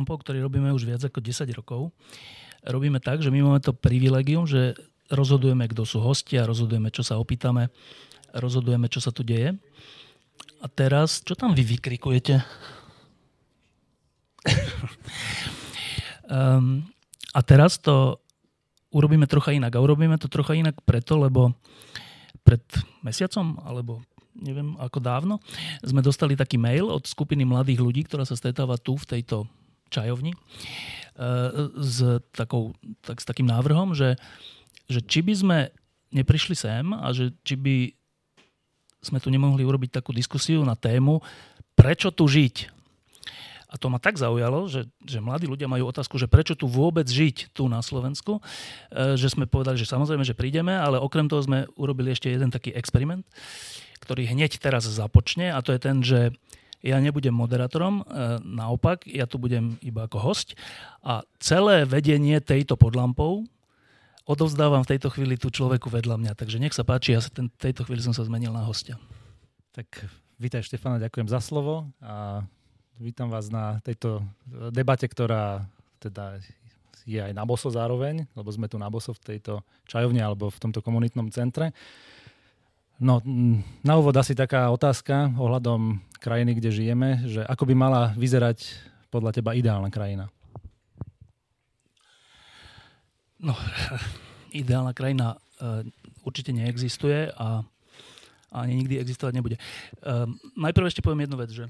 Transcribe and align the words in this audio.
Lampou, 0.00 0.16
ktorý 0.16 0.40
robíme 0.40 0.72
už 0.72 0.88
viac 0.88 1.04
ako 1.04 1.20
10 1.20 1.44
rokov, 1.52 1.92
robíme 2.64 2.96
tak, 3.04 3.20
že 3.20 3.28
my 3.28 3.44
máme 3.44 3.60
to 3.60 3.76
privilegium, 3.76 4.48
že 4.48 4.72
rozhodujeme, 5.12 5.68
kto 5.68 5.84
sú 5.84 6.00
hostia, 6.00 6.48
rozhodujeme, 6.48 6.88
čo 6.88 7.04
sa 7.04 7.20
opýtame, 7.20 7.68
rozhodujeme, 8.32 8.88
čo 8.88 9.04
sa 9.04 9.12
tu 9.12 9.20
deje. 9.20 9.52
A 10.60 10.66
teraz, 10.72 11.20
čo 11.20 11.36
tam 11.36 11.52
vy 11.52 11.64
vykrikujete? 11.66 12.40
um, 16.30 16.80
a 17.38 17.40
teraz 17.44 17.76
to 17.76 18.16
urobíme 18.94 19.26
trocha 19.26 19.52
inak. 19.52 19.76
A 19.76 19.82
urobíme 19.82 20.16
to 20.16 20.30
trocha 20.30 20.54
inak 20.54 20.78
preto, 20.82 21.18
lebo 21.18 21.54
pred 22.42 22.62
mesiacom, 23.04 23.58
alebo 23.62 24.02
neviem 24.36 24.78
ako 24.78 24.98
dávno, 25.02 25.34
sme 25.82 26.00
dostali 26.00 26.38
taký 26.38 26.56
mail 26.56 26.88
od 26.88 27.04
skupiny 27.04 27.42
mladých 27.44 27.82
ľudí, 27.82 28.02
ktorá 28.06 28.22
sa 28.24 28.38
stretáva 28.38 28.78
tu 28.78 28.96
v 28.96 29.18
tejto 29.18 29.44
čajovni 29.90 30.32
e, 30.32 30.38
s, 31.76 32.22
takou, 32.32 32.72
tak, 33.02 33.18
s 33.18 33.26
takým 33.26 33.50
návrhom, 33.50 33.92
že, 33.92 34.14
že 34.86 35.02
či 35.02 35.20
by 35.26 35.34
sme 35.34 35.58
neprišli 36.14 36.54
sem 36.54 36.94
a 36.94 37.10
že 37.10 37.34
či 37.42 37.54
by 37.58 37.76
sme 39.00 39.18
tu 39.18 39.32
nemohli 39.32 39.64
urobiť 39.64 40.00
takú 40.00 40.12
diskusiu 40.12 40.62
na 40.62 40.76
tému, 40.76 41.24
prečo 41.72 42.12
tu 42.12 42.28
žiť. 42.28 42.80
A 43.70 43.78
to 43.78 43.86
ma 43.86 44.02
tak 44.02 44.18
zaujalo, 44.18 44.66
že, 44.66 44.90
že 45.06 45.22
mladí 45.22 45.46
ľudia 45.46 45.70
majú 45.70 45.94
otázku, 45.94 46.18
že 46.18 46.26
prečo 46.26 46.58
tu 46.58 46.66
vôbec 46.66 47.06
žiť 47.06 47.54
tu 47.54 47.70
na 47.70 47.78
Slovensku, 47.80 48.42
e, 48.90 49.14
že 49.14 49.30
sme 49.30 49.46
povedali, 49.46 49.78
že 49.78 49.86
samozrejme, 49.86 50.26
že 50.26 50.34
prídeme, 50.34 50.74
ale 50.74 50.98
okrem 50.98 51.30
toho 51.30 51.46
sme 51.46 51.70
urobili 51.78 52.10
ešte 52.10 52.26
jeden 52.26 52.50
taký 52.50 52.74
experiment, 52.74 53.22
ktorý 54.02 54.26
hneď 54.26 54.58
teraz 54.58 54.90
započne 54.90 55.54
a 55.54 55.62
to 55.62 55.70
je 55.70 55.80
ten, 55.80 56.02
že 56.02 56.34
ja 56.80 56.96
nebudem 57.00 57.32
moderátorom, 57.36 58.00
e, 58.00 58.04
naopak, 58.40 59.04
ja 59.04 59.28
tu 59.28 59.36
budem 59.36 59.76
iba 59.84 60.08
ako 60.08 60.18
host 60.20 60.56
a 61.04 61.24
celé 61.36 61.84
vedenie 61.84 62.40
tejto 62.40 62.76
podlampou 62.76 63.44
odovzdávam 64.30 64.86
v 64.86 64.90
tejto 64.96 65.10
chvíli 65.10 65.34
tu 65.34 65.50
človeku 65.50 65.90
vedľa 65.90 66.14
mňa. 66.14 66.32
Takže 66.38 66.62
nech 66.62 66.76
sa 66.76 66.86
páči, 66.86 67.18
ja 67.18 67.20
sa 67.20 67.34
ten, 67.34 67.50
tejto 67.50 67.82
chvíli 67.82 67.98
som 67.98 68.14
sa 68.14 68.22
zmenil 68.22 68.54
na 68.54 68.62
hostia. 68.62 68.94
Tak 69.74 70.06
vítaj 70.38 70.62
Štefana, 70.62 71.02
ďakujem 71.02 71.26
za 71.26 71.42
slovo 71.42 71.90
a 71.98 72.46
vítam 73.02 73.26
vás 73.26 73.50
na 73.50 73.82
tejto 73.82 74.22
debate, 74.70 75.10
ktorá 75.10 75.66
teda 75.98 76.38
je 77.08 77.18
aj 77.18 77.32
na 77.34 77.42
boso 77.42 77.72
zároveň, 77.72 78.28
lebo 78.38 78.48
sme 78.54 78.70
tu 78.70 78.78
na 78.78 78.86
boso 78.86 79.10
v 79.16 79.34
tejto 79.34 79.66
čajovni 79.90 80.22
alebo 80.22 80.46
v 80.46 80.60
tomto 80.62 80.78
komunitnom 80.78 81.32
centre. 81.34 81.74
No, 83.00 83.24
na 83.80 83.94
úvod 83.96 84.12
asi 84.14 84.36
taká 84.36 84.68
otázka 84.68 85.32
ohľadom 85.40 85.96
krajiny, 86.20 86.52
kde 86.60 86.70
žijeme, 86.70 87.24
že 87.24 87.40
ako 87.42 87.64
by 87.72 87.74
mala 87.74 88.02
vyzerať 88.14 88.62
podľa 89.08 89.40
teba 89.40 89.56
ideálna 89.56 89.88
krajina? 89.88 90.28
No, 93.40 93.56
ideálna 94.62 94.92
krajina 94.92 95.40
uh, 95.40 95.80
určite 96.22 96.52
neexistuje 96.52 97.32
a 97.32 97.64
ani 98.52 98.76
nikdy 98.84 99.00
existovať 99.00 99.32
nebude. 99.32 99.56
Uh, 100.04 100.28
najprv 100.60 100.92
ešte 100.92 101.00
poviem 101.00 101.24
jednu 101.24 101.36
vec, 101.40 101.50
že 101.50 101.64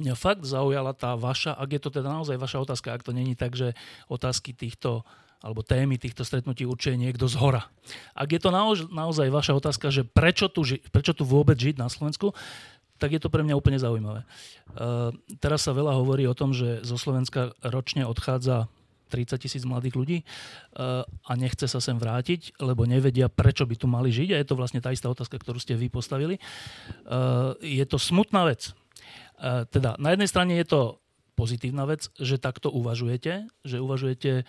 mňa 0.00 0.14
fakt 0.16 0.48
zaujala 0.48 0.96
tá 0.96 1.12
vaša, 1.12 1.52
ak 1.52 1.76
je 1.76 1.80
to 1.84 1.90
teda 1.92 2.08
naozaj 2.08 2.40
vaša 2.40 2.58
otázka, 2.64 2.96
ak 2.96 3.04
to 3.04 3.12
není 3.12 3.36
tak, 3.36 3.52
že 3.52 3.76
otázky 4.08 4.56
týchto 4.56 5.04
alebo 5.42 5.66
témy 5.66 5.98
týchto 5.98 6.22
stretnutí 6.22 6.62
určuje 6.62 6.94
niekto 6.94 7.26
z 7.26 7.34
hora. 7.42 7.66
Ak 8.14 8.30
je 8.30 8.38
to 8.38 8.54
naozaj 8.94 9.26
vaša 9.26 9.58
otázka, 9.58 9.90
že 9.90 10.06
prečo 10.06 10.46
tu, 10.46 10.62
ži, 10.62 10.78
prečo 10.94 11.18
tu 11.18 11.26
vôbec 11.26 11.58
žiť 11.58 11.82
na 11.82 11.90
Slovensku, 11.90 12.30
tak 12.98 13.16
je 13.16 13.20
to 13.20 13.32
pre 13.32 13.42
mňa 13.42 13.58
úplne 13.58 13.78
zaujímavé. 13.80 14.22
Uh, 14.72 15.10
teraz 15.42 15.66
sa 15.66 15.76
veľa 15.76 15.98
hovorí 15.98 16.24
o 16.28 16.36
tom, 16.36 16.54
že 16.56 16.84
zo 16.86 16.96
Slovenska 16.96 17.52
ročne 17.64 18.06
odchádza 18.06 18.70
30 19.12 19.44
tisíc 19.44 19.62
mladých 19.68 19.94
ľudí 19.96 20.18
uh, 20.22 21.04
a 21.04 21.32
nechce 21.36 21.68
sa 21.68 21.80
sem 21.82 21.98
vrátiť, 22.00 22.56
lebo 22.62 22.88
nevedia, 22.88 23.28
prečo 23.28 23.68
by 23.68 23.76
tu 23.76 23.84
mali 23.90 24.08
žiť. 24.08 24.32
A 24.32 24.40
je 24.40 24.46
to 24.48 24.56
vlastne 24.56 24.80
tá 24.80 24.88
istá 24.94 25.12
otázka, 25.12 25.36
ktorú 25.36 25.60
ste 25.60 25.76
vy 25.76 25.92
postavili. 25.92 26.40
Uh, 27.04 27.52
je 27.60 27.84
to 27.84 28.00
smutná 28.00 28.48
vec. 28.48 28.72
Teda 29.74 29.98
na 29.98 30.14
jednej 30.14 30.30
strane 30.30 30.54
je 30.54 30.66
to 30.70 30.80
pozitívna 31.34 31.82
vec, 31.82 32.06
že 32.14 32.38
takto 32.38 32.70
uvažujete, 32.70 33.50
že 33.66 33.82
uvažujete 33.82 34.46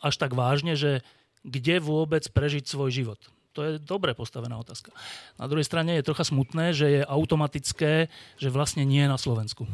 až 0.00 0.14
tak 0.16 0.32
vážne, 0.32 0.72
že 0.72 1.04
kde 1.44 1.84
vôbec 1.84 2.24
prežiť 2.32 2.64
svoj 2.64 2.90
život 2.96 3.20
to 3.52 3.60
je 3.62 3.72
dobre 3.78 4.16
postavená 4.16 4.56
otázka. 4.56 4.90
Na 5.36 5.46
druhej 5.46 5.68
strane 5.68 5.96
je 6.00 6.06
trocha 6.08 6.24
smutné, 6.24 6.72
že 6.72 6.86
je 6.88 7.02
automatické, 7.04 8.08
že 8.40 8.48
vlastne 8.48 8.82
nie 8.88 9.04
na 9.04 9.20
Slovensku. 9.20 9.68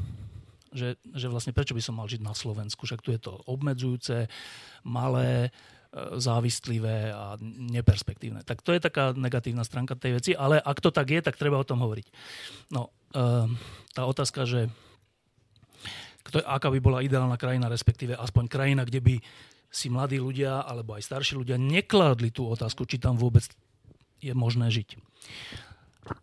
Že, 0.74 1.00
že 1.16 1.26
vlastne 1.32 1.56
prečo 1.56 1.72
by 1.72 1.82
som 1.82 1.96
mal 1.96 2.10
žiť 2.10 2.20
na 2.20 2.36
Slovensku? 2.36 2.84
Však 2.84 3.00
tu 3.00 3.14
je 3.14 3.20
to 3.22 3.40
obmedzujúce, 3.48 4.28
malé, 4.84 5.48
e, 5.48 5.50
závislivé 6.20 7.14
a 7.14 7.40
neperspektívne. 7.40 8.44
Tak 8.44 8.60
to 8.60 8.76
je 8.76 8.82
taká 8.82 9.16
negatívna 9.16 9.64
stránka 9.64 9.96
tej 9.96 10.20
veci, 10.20 10.32
ale 10.36 10.60
ak 10.60 10.82
to 10.82 10.92
tak 10.92 11.08
je, 11.08 11.24
tak 11.24 11.40
treba 11.40 11.56
o 11.56 11.64
tom 11.64 11.80
hovoriť. 11.80 12.06
No, 12.74 12.92
e, 13.14 13.48
tá 13.96 14.02
otázka, 14.04 14.44
že 14.44 14.68
kto, 16.28 16.44
aká 16.44 16.68
by 16.68 16.78
bola 16.84 17.00
ideálna 17.00 17.40
krajina, 17.40 17.72
respektíve 17.72 18.12
aspoň 18.12 18.44
krajina, 18.52 18.84
kde 18.84 19.00
by 19.00 19.14
si 19.68 19.88
mladí 19.88 20.20
ľudia 20.20 20.64
alebo 20.64 20.96
aj 20.96 21.08
starší 21.08 21.40
ľudia 21.40 21.56
nekládli 21.56 22.32
tú 22.32 22.48
otázku, 22.48 22.84
či 22.84 23.00
tam 23.00 23.16
vôbec 23.16 23.44
je 24.18 24.32
možné 24.34 24.70
žiť. 24.70 24.98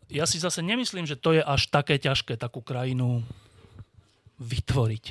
Ja 0.10 0.26
si 0.26 0.42
zase 0.42 0.66
nemyslím, 0.66 1.06
že 1.06 1.20
to 1.20 1.36
je 1.36 1.42
až 1.42 1.70
také 1.70 2.02
ťažké 2.02 2.38
takú 2.40 2.62
krajinu 2.62 3.22
vytvoriť. 4.42 5.06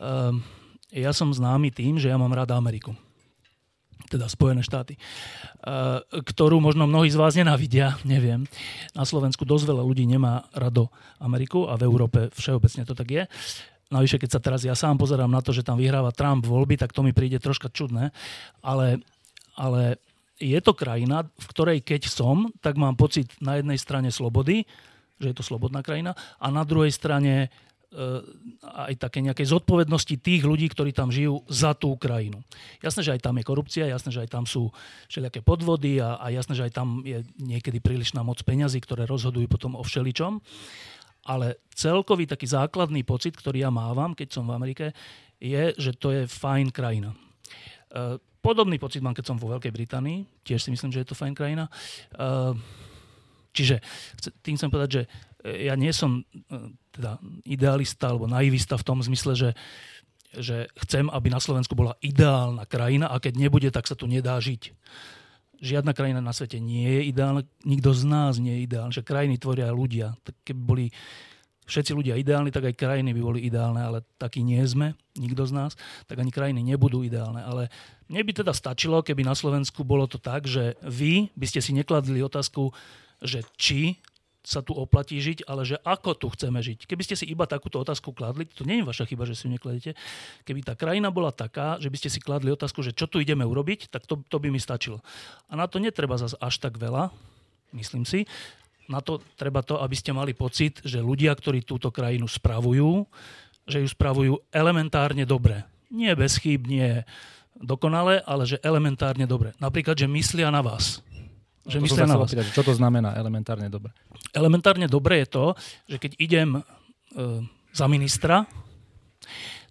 Um, 0.00 0.44
ja 0.90 1.14
som 1.14 1.30
známy 1.30 1.70
tým, 1.70 1.96
že 1.96 2.10
ja 2.10 2.18
mám 2.18 2.34
rád 2.34 2.54
Ameriku. 2.54 2.94
Teda 4.10 4.26
Spojené 4.26 4.66
štáty. 4.66 4.98
Uh, 5.62 6.02
ktorú 6.10 6.58
možno 6.58 6.90
mnohí 6.90 7.06
z 7.12 7.20
vás 7.20 7.38
nenávidia, 7.38 7.96
neviem. 8.08 8.46
Na 8.92 9.06
Slovensku 9.06 9.46
dosť 9.46 9.70
veľa 9.70 9.84
ľudí 9.86 10.04
nemá 10.04 10.50
rado 10.52 10.90
Ameriku 11.22 11.70
a 11.70 11.78
v 11.78 11.86
Európe 11.86 12.18
všeobecne 12.34 12.82
to 12.84 12.94
tak 12.96 13.08
je. 13.08 13.24
Navyše, 13.90 14.22
keď 14.22 14.30
sa 14.30 14.40
teraz 14.42 14.62
ja 14.62 14.78
sám 14.78 15.02
pozerám 15.02 15.30
na 15.30 15.42
to, 15.42 15.50
že 15.50 15.66
tam 15.66 15.74
vyhráva 15.74 16.14
Trump 16.14 16.46
voľby, 16.46 16.78
tak 16.78 16.94
to 16.94 17.02
mi 17.02 17.10
príde 17.10 17.42
troška 17.42 17.66
čudné. 17.74 18.14
Ale, 18.62 19.02
ale 19.58 19.98
je 20.40 20.58
to 20.64 20.72
krajina, 20.72 21.28
v 21.28 21.46
ktorej 21.52 21.78
keď 21.84 22.08
som, 22.08 22.48
tak 22.64 22.80
mám 22.80 22.96
pocit 22.96 23.28
na 23.44 23.60
jednej 23.60 23.76
strane 23.76 24.08
slobody, 24.08 24.64
že 25.20 25.30
je 25.30 25.36
to 25.36 25.44
slobodná 25.44 25.84
krajina, 25.84 26.16
a 26.40 26.48
na 26.48 26.64
druhej 26.64 26.88
strane 26.88 27.46
e, 27.46 27.48
aj 28.64 28.96
také 28.96 29.20
nejakej 29.20 29.52
zodpovednosti 29.52 30.16
tých 30.16 30.42
ľudí, 30.48 30.72
ktorí 30.72 30.96
tam 30.96 31.12
žijú 31.12 31.44
za 31.44 31.76
tú 31.76 31.92
krajinu. 32.00 32.40
Jasné, 32.80 33.04
že 33.04 33.12
aj 33.12 33.28
tam 33.28 33.36
je 33.36 33.44
korupcia, 33.44 33.92
jasné, 33.92 34.08
že 34.16 34.24
aj 34.24 34.32
tam 34.32 34.48
sú 34.48 34.72
všelijaké 35.12 35.44
podvody 35.44 36.00
a, 36.00 36.16
a 36.16 36.32
jasné, 36.32 36.56
že 36.56 36.64
aj 36.64 36.72
tam 36.72 37.04
je 37.04 37.20
niekedy 37.36 37.84
prílišná 37.84 38.24
moc 38.24 38.40
peňazí, 38.40 38.80
ktoré 38.80 39.04
rozhodujú 39.04 39.44
potom 39.44 39.76
o 39.76 39.84
všeličom. 39.84 40.40
Ale 41.28 41.60
celkový 41.76 42.24
taký 42.24 42.48
základný 42.48 43.04
pocit, 43.04 43.36
ktorý 43.36 43.68
ja 43.68 43.68
mávam, 43.68 44.16
keď 44.16 44.40
som 44.40 44.48
v 44.48 44.56
Amerike, 44.56 44.96
je, 45.36 45.76
že 45.76 45.92
to 46.00 46.16
je 46.16 46.24
fajn 46.24 46.72
krajina. 46.72 47.12
Podobný 48.40 48.80
pocit 48.80 49.04
mám, 49.04 49.12
keď 49.12 49.32
som 49.32 49.36
vo 49.36 49.52
Veľkej 49.52 49.68
Británii. 49.68 50.24
Tiež 50.48 50.64
si 50.64 50.72
myslím, 50.72 50.88
že 50.88 51.04
je 51.04 51.08
to 51.12 51.18
fajn 51.18 51.36
krajina. 51.36 51.68
Ehm, 52.16 52.56
čiže 53.52 53.84
tým 54.40 54.56
chcem 54.56 54.72
povedať, 54.72 54.90
že 54.90 55.02
e, 55.44 55.68
ja 55.68 55.76
nie 55.76 55.92
som 55.92 56.24
e, 56.24 56.24
teda 56.88 57.20
idealista 57.44 58.08
alebo 58.08 58.24
naivista 58.24 58.80
v 58.80 58.86
tom 58.88 59.04
zmysle, 59.04 59.36
že, 59.36 59.50
že 60.32 60.72
chcem, 60.88 61.12
aby 61.12 61.28
na 61.28 61.36
Slovensku 61.36 61.76
bola 61.76 62.00
ideálna 62.00 62.64
krajina 62.64 63.12
a 63.12 63.20
keď 63.20 63.36
nebude, 63.36 63.68
tak 63.68 63.84
sa 63.84 63.92
tu 63.92 64.08
nedá 64.08 64.40
žiť. 64.40 64.72
Žiadna 65.60 65.92
krajina 65.92 66.24
na 66.24 66.32
svete 66.32 66.56
nie 66.56 66.88
je 66.88 67.12
ideálna, 67.12 67.44
nikto 67.68 67.92
z 67.92 68.08
nás 68.08 68.40
nie 68.40 68.56
je 68.56 68.64
ideálny, 68.64 68.92
že 68.96 69.04
krajiny 69.04 69.36
tvoria 69.36 69.68
ľudia. 69.68 70.16
Tak 70.24 70.32
keby 70.48 70.60
boli 70.64 70.86
všetci 71.70 71.94
ľudia 71.94 72.18
ideálni, 72.18 72.50
tak 72.50 72.66
aj 72.66 72.74
krajiny 72.74 73.14
by 73.14 73.22
boli 73.22 73.40
ideálne, 73.46 73.78
ale 73.78 74.02
takí 74.18 74.42
nie 74.42 74.60
sme, 74.66 74.98
nikto 75.14 75.46
z 75.46 75.54
nás, 75.54 75.72
tak 76.10 76.18
ani 76.18 76.34
krajiny 76.34 76.66
nebudú 76.66 77.06
ideálne. 77.06 77.40
Ale 77.46 77.70
mne 78.10 78.26
by 78.26 78.32
teda 78.42 78.50
stačilo, 78.50 79.06
keby 79.06 79.22
na 79.22 79.38
Slovensku 79.38 79.86
bolo 79.86 80.10
to 80.10 80.18
tak, 80.18 80.50
že 80.50 80.74
vy 80.82 81.30
by 81.38 81.46
ste 81.46 81.62
si 81.62 81.70
nekladli 81.70 82.18
otázku, 82.20 82.74
že 83.22 83.46
či 83.54 84.02
sa 84.40 84.64
tu 84.64 84.72
oplatí 84.72 85.20
žiť, 85.20 85.44
ale 85.44 85.68
že 85.68 85.76
ako 85.84 86.16
tu 86.16 86.26
chceme 86.32 86.64
žiť. 86.64 86.88
Keby 86.88 87.02
ste 87.04 87.16
si 87.16 87.28
iba 87.28 87.44
takúto 87.44 87.76
otázku 87.76 88.16
kladli, 88.16 88.48
to 88.48 88.64
nie 88.64 88.80
je 88.80 88.88
vaša 88.88 89.04
chyba, 89.04 89.28
že 89.28 89.36
si 89.36 89.44
ju 89.46 89.52
nekladete, 89.52 89.92
keby 90.48 90.64
tá 90.64 90.72
krajina 90.72 91.12
bola 91.12 91.28
taká, 91.28 91.76
že 91.76 91.92
by 91.92 91.96
ste 92.00 92.08
si 92.08 92.24
kladli 92.24 92.48
otázku, 92.48 92.80
že 92.80 92.96
čo 92.96 93.04
tu 93.04 93.20
ideme 93.20 93.44
urobiť, 93.44 93.92
tak 93.92 94.08
to, 94.08 94.24
to 94.32 94.36
by 94.40 94.48
mi 94.48 94.56
stačilo. 94.56 95.04
A 95.52 95.60
na 95.60 95.68
to 95.68 95.76
netreba 95.76 96.16
zase 96.16 96.40
až 96.40 96.56
tak 96.56 96.80
veľa, 96.80 97.12
myslím 97.76 98.08
si. 98.08 98.24
Na 98.90 98.98
to 98.98 99.22
treba 99.38 99.62
to, 99.62 99.78
aby 99.78 99.94
ste 99.94 100.10
mali 100.10 100.34
pocit, 100.34 100.82
že 100.82 100.98
ľudia, 100.98 101.30
ktorí 101.32 101.62
túto 101.62 101.94
krajinu 101.94 102.26
spravujú, 102.26 103.06
že 103.70 103.78
ju 103.78 103.88
spravujú 103.88 104.50
elementárne 104.50 105.22
dobre. 105.22 105.62
Nie 105.94 106.18
bez 106.18 106.42
chýb, 106.42 106.66
nie 106.66 107.06
dokonale, 107.54 108.18
ale 108.26 108.50
že 108.50 108.58
elementárne 108.66 109.30
dobre. 109.30 109.54
Napríklad, 109.62 109.94
že 109.94 110.10
myslia 110.10 110.50
na 110.50 110.60
vás 110.60 110.98
že 111.68 111.78
no, 111.78 111.84
myslia 111.84 112.08
na 112.08 112.16
vás. 112.16 112.32
Opýtať, 112.32 112.50
čo 112.50 112.64
to 112.64 112.72
znamená 112.72 113.12
elementárne 113.14 113.68
dobre? 113.68 113.92
Elementárne 114.32 114.88
dobre 114.88 115.22
je 115.24 115.28
to, 115.28 115.44
že 115.86 115.96
keď 116.00 116.12
idem 116.16 116.48
e, 116.56 116.60
za 117.70 117.86
ministra, 117.86 118.48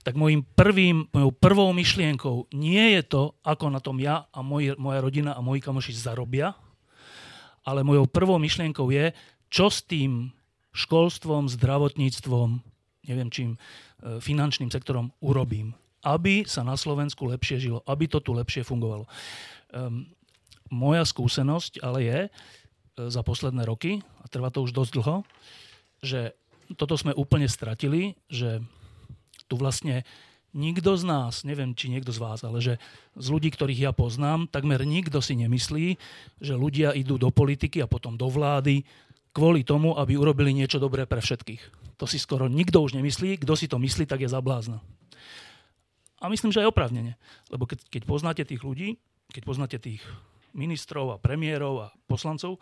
tak 0.06 0.16
mojim 0.16 0.45
prvým, 0.45 1.10
mojou 1.12 1.31
prvou 1.36 1.69
myšlienkou 1.75 2.54
nie 2.56 2.95
je 2.98 3.01
to, 3.04 3.24
ako 3.44 3.68
na 3.68 3.83
tom 3.83 4.00
ja 4.00 4.30
a 4.31 4.39
moj, 4.39 4.80
moja 4.80 5.00
rodina 5.04 5.31
a 5.36 5.44
moji 5.44 5.60
kamoši 5.60 5.92
zarobia, 5.92 6.56
ale 7.64 7.86
mojou 7.86 8.06
prvou 8.10 8.38
myšlienkou 8.40 8.88
je, 8.92 9.12
čo 9.50 9.68
s 9.68 9.82
tým 9.84 10.32
školstvom, 10.74 11.50
zdravotníctvom, 11.50 12.62
neviem 13.10 13.30
čím, 13.34 13.50
e, 13.56 13.58
finančným 14.22 14.70
sektorom 14.70 15.10
urobím, 15.20 15.74
aby 16.06 16.46
sa 16.46 16.62
na 16.64 16.78
Slovensku 16.80 17.28
lepšie 17.28 17.58
žilo, 17.60 17.80
aby 17.90 18.06
to 18.08 18.22
tu 18.24 18.32
lepšie 18.32 18.64
fungovalo. 18.64 19.10
Um, 19.70 20.08
moja 20.70 21.04
skúsenosť 21.04 21.82
ale 21.82 22.00
je 22.06 22.20
e, 22.26 22.30
za 23.10 23.22
posledné 23.26 23.66
roky, 23.66 24.00
a 24.22 24.26
trvá 24.30 24.54
to 24.54 24.64
už 24.64 24.72
dosť 24.72 24.92
dlho, 25.02 25.18
že 26.06 26.38
toto 26.78 26.94
sme 26.96 27.18
úplne 27.18 27.50
stratili, 27.50 28.14
že 28.30 28.62
tu 29.50 29.58
vlastne 29.58 30.06
nikto 30.54 30.98
z 30.98 31.04
nás, 31.06 31.46
neviem, 31.46 31.78
či 31.78 31.94
niekto 31.94 32.10
z 32.10 32.19
vás, 32.22 32.42
ale 32.42 32.62
že 32.62 32.81
z 33.13 33.28
ľudí, 33.30 33.54
ktorých 33.54 33.90
ja 33.90 33.92
poznám, 33.94 34.50
takmer 34.50 34.81
nikto 34.86 35.22
si 35.22 35.38
nemyslí, 35.38 35.88
že 36.42 36.54
ľudia 36.57 36.94
idú 36.98 37.22
do 37.22 37.30
politiky 37.30 37.81
a 37.84 37.92
potom 37.92 38.18
do 38.18 38.28
vlády 38.30 38.81
kvôli 39.30 39.62
tomu, 39.62 39.94
aby 39.94 40.18
urobili 40.18 40.51
niečo 40.51 40.81
dobré 40.81 41.06
pre 41.06 41.22
všetkých. 41.22 41.96
To 42.01 42.10
si 42.10 42.18
skoro 42.18 42.50
nikto 42.50 42.81
už 42.81 42.98
nemyslí. 42.98 43.44
Kto 43.44 43.54
si 43.54 43.69
to 43.69 43.78
myslí, 43.78 44.07
tak 44.10 44.24
je 44.24 44.31
zablázna. 44.31 44.80
A 46.19 46.28
myslím, 46.28 46.52
že 46.52 46.63
aj 46.63 46.72
oprávnene. 46.72 47.16
Lebo 47.48 47.68
keď, 47.69 47.86
keď 47.88 48.02
poznáte 48.07 48.44
tých 48.44 48.63
ľudí, 48.63 49.00
keď 49.31 49.44
poznáte 49.45 49.78
tých 49.78 50.02
ministrov 50.52 51.13
a 51.16 51.22
premiérov 51.22 51.88
a 51.88 51.94
poslancov 52.10 52.57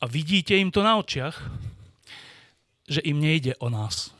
a 0.00 0.08
vidíte 0.08 0.56
im 0.56 0.72
to 0.72 0.80
na 0.80 0.96
očiach, 0.96 1.36
že 2.88 3.04
im 3.04 3.20
nejde 3.20 3.56
o 3.60 3.68
nás, 3.68 4.12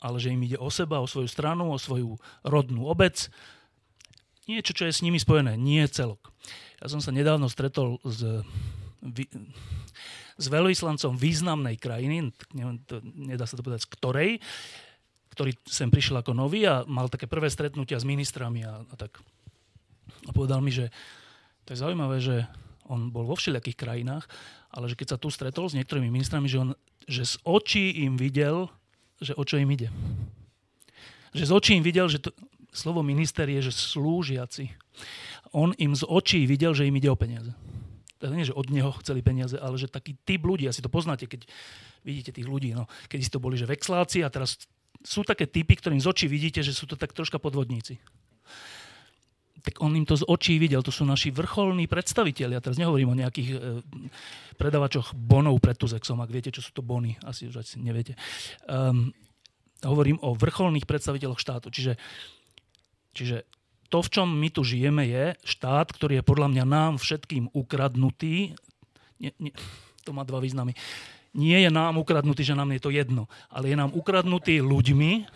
ale 0.00 0.16
že 0.16 0.32
im 0.32 0.42
ide 0.42 0.56
o 0.56 0.72
seba, 0.72 1.04
o 1.04 1.06
svoju 1.06 1.28
stranu, 1.28 1.68
o 1.70 1.78
svoju 1.78 2.16
rodnú 2.42 2.88
obec, 2.88 3.28
niečo, 4.48 4.74
čo 4.74 4.88
je 4.88 4.96
s 4.96 5.04
nimi 5.04 5.20
spojené, 5.20 5.54
nie 5.54 5.84
celok. 5.86 6.32
Ja 6.80 6.88
som 6.88 6.98
sa 6.98 7.12
nedávno 7.12 7.46
stretol 7.52 8.00
s, 8.02 8.24
s 10.40 10.46
veľvyslancom 10.48 11.14
významnej 11.14 11.76
krajiny, 11.76 12.32
neviem, 12.56 12.80
to, 12.88 13.04
nedá 13.04 13.44
sa 13.44 13.60
to 13.60 13.62
povedať, 13.62 13.84
z 13.84 13.92
ktorej, 13.92 14.30
ktorý 15.36 15.52
sem 15.68 15.92
prišiel 15.92 16.24
ako 16.24 16.32
nový 16.34 16.64
a 16.66 16.82
mal 16.88 17.12
také 17.12 17.28
prvé 17.28 17.52
stretnutia 17.52 18.00
s 18.00 18.08
ministrami 18.08 18.64
a, 18.64 18.82
a 18.82 18.94
tak. 18.96 19.20
A 20.26 20.30
povedal 20.32 20.64
mi, 20.64 20.72
že 20.72 20.90
to 21.68 21.76
je 21.76 21.82
zaujímavé, 21.84 22.18
že 22.18 22.48
on 22.90 23.14
bol 23.14 23.22
vo 23.22 23.38
všelijakých 23.38 23.78
krajinách, 23.78 24.26
ale 24.74 24.90
že 24.90 24.98
keď 24.98 25.14
sa 25.14 25.20
tu 25.22 25.30
stretol 25.30 25.70
s 25.70 25.76
niektorými 25.78 26.10
ministrami, 26.10 26.50
že, 26.50 26.58
on, 26.58 26.70
že 27.06 27.22
z 27.22 27.34
očí 27.46 28.02
im 28.02 28.18
videl, 28.18 28.66
že 29.20 29.36
o 29.36 29.44
čo 29.44 29.60
im 29.60 29.70
ide. 29.70 29.92
Že 31.36 31.44
z 31.46 31.52
očí 31.54 31.72
im 31.78 31.84
videl, 31.84 32.10
že 32.10 32.18
to, 32.18 32.34
slovo 32.74 33.04
minister 33.06 33.46
je, 33.46 33.70
že 33.70 33.72
slúžiaci. 33.72 34.72
On 35.54 35.70
im 35.78 35.92
z 35.94 36.02
očí 36.08 36.42
videl, 36.48 36.74
že 36.74 36.88
im 36.88 36.96
ide 36.98 37.06
o 37.12 37.18
peniaze. 37.18 37.54
To 38.20 38.28
nie, 38.28 38.44
že 38.44 38.56
od 38.56 38.68
neho 38.68 38.92
chceli 39.00 39.24
peniaze, 39.24 39.56
ale 39.56 39.80
že 39.80 39.88
taký 39.88 40.12
typ 40.28 40.44
ľudí, 40.44 40.68
asi 40.68 40.84
to 40.84 40.92
poznáte, 40.92 41.24
keď 41.24 41.48
vidíte 42.04 42.36
tých 42.36 42.44
ľudí, 42.44 42.76
no, 42.76 42.84
keď 43.08 43.18
si 43.24 43.32
to 43.32 43.40
boli, 43.40 43.56
že 43.56 43.64
vexláci 43.64 44.20
a 44.20 44.28
teraz 44.28 44.60
sú 45.00 45.24
také 45.24 45.48
typy, 45.48 45.80
ktorým 45.80 46.00
z 46.00 46.08
očí 46.08 46.26
vidíte, 46.28 46.60
že 46.60 46.76
sú 46.76 46.84
to 46.84 47.00
tak 47.00 47.16
troška 47.16 47.40
podvodníci 47.40 47.96
tak 49.60 49.80
on 49.84 49.92
im 49.92 50.08
to 50.08 50.16
z 50.16 50.24
očí 50.24 50.56
videl. 50.56 50.80
To 50.80 50.92
sú 50.92 51.04
naši 51.04 51.28
vrcholní 51.30 51.84
predstaviteľi. 51.84 52.56
Ja 52.56 52.64
teraz 52.64 52.80
nehovorím 52.80 53.12
o 53.12 53.20
nejakých 53.20 53.48
e, 53.52 53.56
predavačoch 54.56 55.12
bonov 55.12 55.60
pred 55.60 55.76
Tuzexom, 55.76 56.20
ak 56.20 56.32
viete, 56.32 56.50
čo 56.52 56.64
sú 56.64 56.72
to 56.72 56.82
bony, 56.84 57.16
asi 57.24 57.48
už 57.48 57.60
asi 57.60 57.80
neviete. 57.80 58.16
Um, 58.68 59.12
hovorím 59.84 60.20
o 60.20 60.36
vrcholných 60.36 60.84
predstaviteľoch 60.84 61.40
štátu. 61.40 61.72
Čiže, 61.72 61.96
čiže 63.16 63.48
to, 63.88 64.04
v 64.04 64.12
čom 64.12 64.28
my 64.28 64.48
tu 64.52 64.62
žijeme, 64.62 65.02
je 65.08 65.34
štát, 65.42 65.90
ktorý 65.90 66.20
je 66.20 66.28
podľa 66.28 66.48
mňa 66.52 66.64
nám 66.64 66.92
všetkým 67.00 67.50
ukradnutý. 67.56 68.54
Nie, 69.18 69.32
nie, 69.40 69.52
to 70.04 70.14
má 70.14 70.22
dva 70.24 70.38
významy. 70.38 70.78
Nie 71.34 71.62
je 71.62 71.70
nám 71.70 71.98
ukradnutý, 71.98 72.42
že 72.42 72.58
nám 72.58 72.74
je 72.74 72.82
to 72.82 72.90
jedno, 72.90 73.30
ale 73.50 73.70
je 73.70 73.76
nám 73.78 73.94
ukradnutý 73.94 74.58
ľuďmi, 74.62 75.30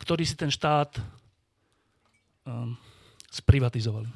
ktorí 0.00 0.24
si 0.24 0.36
ten 0.40 0.48
štát 0.48 1.17
sprivatizovali. 3.28 4.08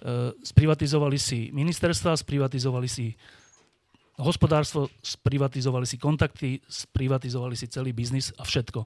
Ehm, 0.00 0.32
sprivatizovali 0.40 1.18
si 1.20 1.52
ministerstva, 1.52 2.16
sprivatizovali 2.16 2.88
si 2.88 3.12
hospodárstvo, 4.16 4.88
sprivatizovali 5.00 5.84
si 5.84 5.96
kontakty, 6.00 6.60
sprivatizovali 6.64 7.56
si 7.56 7.68
celý 7.68 7.92
biznis 7.92 8.32
a 8.40 8.44
všetko. 8.44 8.84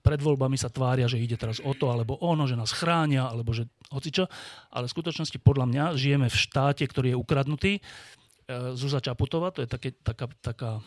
Pred 0.00 0.20
voľbami 0.20 0.56
sa 0.56 0.72
tvária, 0.72 1.04
že 1.08 1.20
ide 1.20 1.36
teraz 1.36 1.60
o 1.60 1.76
to, 1.76 1.92
alebo 1.92 2.16
ono, 2.24 2.48
že 2.48 2.56
nás 2.56 2.72
chránia, 2.72 3.28
alebo 3.28 3.52
že 3.52 3.68
hocičo. 3.92 4.28
Ale 4.72 4.88
v 4.88 4.94
skutočnosti 4.96 5.36
podľa 5.40 5.68
mňa 5.68 5.84
žijeme 5.96 6.28
v 6.28 6.40
štáte, 6.40 6.84
ktorý 6.88 7.16
je 7.16 7.20
ukradnutý. 7.20 7.72
Ehm, 7.80 8.76
Zúza 8.76 9.00
Čaputová, 9.00 9.56
to 9.56 9.64
je 9.64 9.68
také, 9.68 9.96
taká, 9.96 10.28
taká 10.44 10.84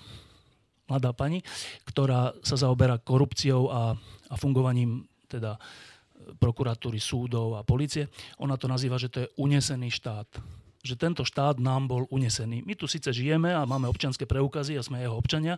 mladá 0.86 1.18
pani, 1.18 1.42
ktorá 1.90 2.38
sa 2.46 2.62
zaoberá 2.62 3.02
korupciou 3.02 3.74
a, 3.74 3.98
a 4.30 4.36
fungovaním 4.38 5.10
teda 5.25 5.58
prokuratúry, 6.40 7.00
súdov 7.00 7.60
a 7.60 7.66
policie. 7.66 8.10
Ona 8.40 8.56
to 8.58 8.68
nazýva, 8.68 8.98
že 8.98 9.12
to 9.12 9.18
je 9.25 9.31
unesený 9.40 9.94
štát. 9.94 10.28
Že 10.84 10.96
tento 11.00 11.24
štát 11.24 11.60
nám 11.60 11.88
bol 11.88 12.04
unesený. 12.12 12.64
My 12.68 12.75
tu 12.75 12.88
síce 12.88 13.08
žijeme 13.12 13.56
a 13.56 13.64
máme 13.64 13.88
občanské 13.88 14.28
preukazy 14.28 14.75
a 14.75 14.84
sme 14.84 15.00
jeho 15.00 15.16
občania, 15.16 15.56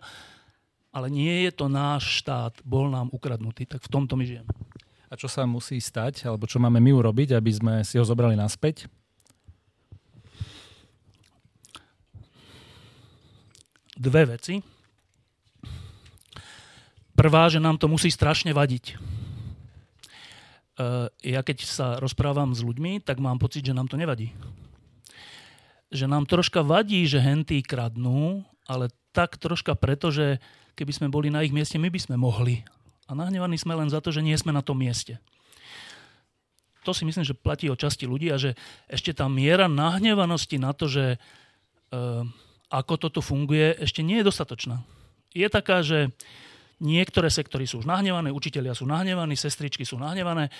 ale 0.94 1.12
nie 1.12 1.44
je 1.50 1.52
to 1.52 1.66
náš 1.68 2.24
štát, 2.24 2.62
bol 2.64 2.88
nám 2.88 3.10
ukradnutý. 3.12 3.66
Tak 3.68 3.84
v 3.84 3.92
tomto 3.92 4.16
my 4.16 4.24
žijeme. 4.24 4.52
A 5.10 5.14
čo 5.14 5.30
sa 5.30 5.46
musí 5.46 5.78
stať, 5.78 6.26
alebo 6.26 6.50
čo 6.50 6.57
máme 6.57 6.81
my 6.81 6.92
urobiť, 6.95 7.38
aby 7.38 7.52
sme 7.52 7.74
si 7.86 8.00
ho 8.00 8.06
zobrali 8.06 8.34
naspäť? 8.34 8.90
Dve 13.95 14.28
veci. 14.28 14.60
Prvá, 17.16 17.48
že 17.48 17.64
nám 17.64 17.80
to 17.80 17.88
musí 17.88 18.12
strašne 18.12 18.52
vadiť 18.52 19.15
ja 21.24 21.42
keď 21.42 21.58
sa 21.64 21.88
rozprávam 22.04 22.52
s 22.52 22.60
ľuďmi, 22.60 23.00
tak 23.00 23.24
mám 23.24 23.40
pocit, 23.40 23.64
že 23.64 23.76
nám 23.76 23.88
to 23.88 23.96
nevadí. 23.96 24.36
Že 25.92 26.12
nám 26.12 26.28
troška 26.28 26.66
vadí, 26.66 27.08
že 27.08 27.24
hentí 27.24 27.64
kradnú, 27.64 28.44
ale 28.68 28.92
tak 29.16 29.40
troška 29.40 29.80
preto, 29.80 30.12
že 30.12 30.44
keby 30.76 30.92
sme 30.92 31.08
boli 31.08 31.32
na 31.32 31.48
ich 31.48 31.56
mieste, 31.56 31.80
my 31.80 31.88
by 31.88 32.00
sme 32.00 32.20
mohli. 32.20 32.68
A 33.08 33.16
nahnevaní 33.16 33.56
sme 33.56 33.78
len 33.78 33.88
za 33.88 34.04
to, 34.04 34.12
že 34.12 34.26
nie 34.26 34.36
sme 34.36 34.52
na 34.52 34.60
tom 34.60 34.76
mieste. 34.76 35.22
To 36.84 36.92
si 36.94 37.08
myslím, 37.08 37.26
že 37.26 37.34
platí 37.34 37.72
o 37.72 37.80
časti 37.80 38.06
ľudí 38.06 38.30
a 38.30 38.38
že 38.38 38.54
ešte 38.86 39.16
tá 39.16 39.26
miera 39.26 39.66
nahnevanosti 39.66 40.62
na 40.62 40.76
to, 40.76 40.86
že 40.86 41.06
e, 41.16 41.18
ako 42.70 42.94
toto 43.00 43.26
funguje, 43.26 43.80
ešte 43.82 44.06
nie 44.06 44.22
je 44.22 44.28
dostatočná. 44.30 44.86
Je 45.34 45.48
taká, 45.50 45.82
že 45.82 46.14
Niektoré 46.84 47.32
sektory 47.32 47.64
sú 47.64 47.80
už 47.84 47.88
nahnevané, 47.88 48.36
učitelia 48.36 48.76
sú 48.76 48.84
nahnevaní, 48.84 49.40
sestričky 49.40 49.88
sú 49.88 49.96
nahnevané, 49.96 50.52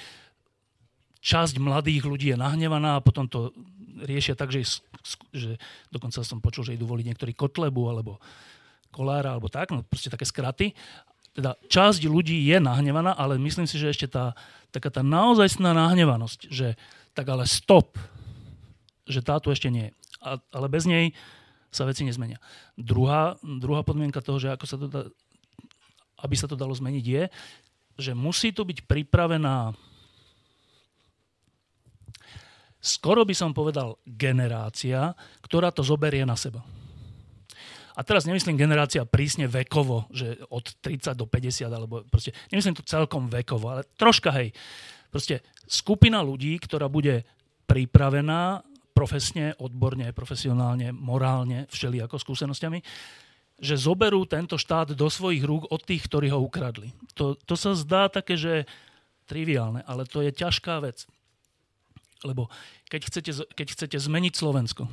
časť 1.20 1.58
mladých 1.58 2.06
ľudí 2.06 2.32
je 2.32 2.38
nahnevaná 2.38 3.02
a 3.02 3.04
potom 3.04 3.26
to 3.26 3.50
riešia 4.06 4.38
tak, 4.38 4.54
že, 4.54 4.64
že 5.34 5.58
dokonca 5.90 6.22
som 6.22 6.38
počul, 6.38 6.70
že 6.70 6.76
idú 6.78 6.86
voliť 6.86 7.06
niektorí 7.10 7.34
Kotlebu 7.34 7.84
alebo 7.90 8.22
Kolára 8.94 9.36
alebo 9.36 9.52
tak, 9.52 9.74
no 9.74 9.84
proste 9.84 10.14
také 10.14 10.24
skraty. 10.24 10.72
Teda 11.36 11.60
časť 11.68 12.08
ľudí 12.08 12.48
je 12.48 12.62
nahnevaná, 12.64 13.12
ale 13.12 13.36
myslím 13.42 13.68
si, 13.68 13.76
že 13.76 13.92
ešte 13.92 14.08
tá, 14.08 14.38
taká 14.72 14.88
tá 14.88 15.04
naozajstná 15.04 15.76
nahnevanosť, 15.76 16.48
že 16.48 16.80
tak 17.12 17.28
ale 17.28 17.44
stop, 17.44 18.00
že 19.04 19.20
tá 19.20 19.36
tu 19.44 19.52
ešte 19.52 19.68
nie 19.68 19.92
je. 19.92 19.94
A, 20.24 20.40
ale 20.56 20.72
bez 20.72 20.88
nej 20.88 21.12
sa 21.76 21.84
veci 21.84 22.08
nezmenia. 22.08 22.40
Druhá, 22.80 23.36
druhá 23.44 23.84
podmienka 23.84 24.24
toho, 24.24 24.40
že 24.40 24.56
ako 24.56 24.66
sa 24.70 24.80
to 24.80 24.88
dá 24.88 25.12
aby 26.26 26.36
sa 26.36 26.50
to 26.50 26.58
dalo 26.58 26.74
zmeniť, 26.74 27.06
je, 27.06 27.24
že 28.02 28.12
musí 28.18 28.50
tu 28.52 28.66
byť 28.66 28.90
pripravená 28.90 29.72
skoro 32.86 33.26
by 33.26 33.34
som 33.34 33.50
povedal 33.50 33.98
generácia, 34.06 35.18
ktorá 35.42 35.74
to 35.74 35.82
zoberie 35.82 36.22
na 36.22 36.38
seba. 36.38 36.62
A 37.96 38.04
teraz 38.04 38.28
nemyslím 38.30 38.60
generácia 38.60 39.08
prísne 39.08 39.50
vekovo, 39.50 40.06
že 40.14 40.38
od 40.54 40.68
30 40.84 41.16
do 41.18 41.26
50, 41.26 41.66
alebo 41.66 42.04
proste, 42.06 42.36
nemyslím 42.54 42.78
to 42.78 42.86
celkom 42.86 43.26
vekovo, 43.32 43.72
ale 43.72 43.88
troška 43.98 44.30
hej. 44.36 44.54
Proste 45.10 45.42
skupina 45.66 46.20
ľudí, 46.20 46.60
ktorá 46.60 46.92
bude 46.92 47.24
pripravená 47.66 48.62
profesne, 48.92 49.56
odborne, 49.64 50.12
profesionálne, 50.12 50.92
morálne, 50.92 51.72
všelijako 51.72 52.20
skúsenostiami, 52.20 52.84
že 53.56 53.80
zoberú 53.80 54.28
tento 54.28 54.60
štát 54.60 54.92
do 54.92 55.08
svojich 55.08 55.44
rúk 55.44 55.72
od 55.72 55.80
tých, 55.80 56.06
ktorí 56.12 56.28
ho 56.32 56.44
ukradli. 56.44 56.92
To, 57.16 57.40
to 57.40 57.56
sa 57.56 57.72
zdá 57.72 58.12
také, 58.12 58.36
že 58.36 58.68
triviálne, 59.26 59.82
ale 59.88 60.04
to 60.04 60.20
je 60.20 60.36
ťažká 60.36 60.84
vec. 60.84 61.08
Lebo 62.24 62.52
keď 62.92 63.02
chcete, 63.08 63.32
keď 63.56 63.68
chcete 63.72 63.98
zmeniť 63.98 64.34
Slovensko, 64.36 64.88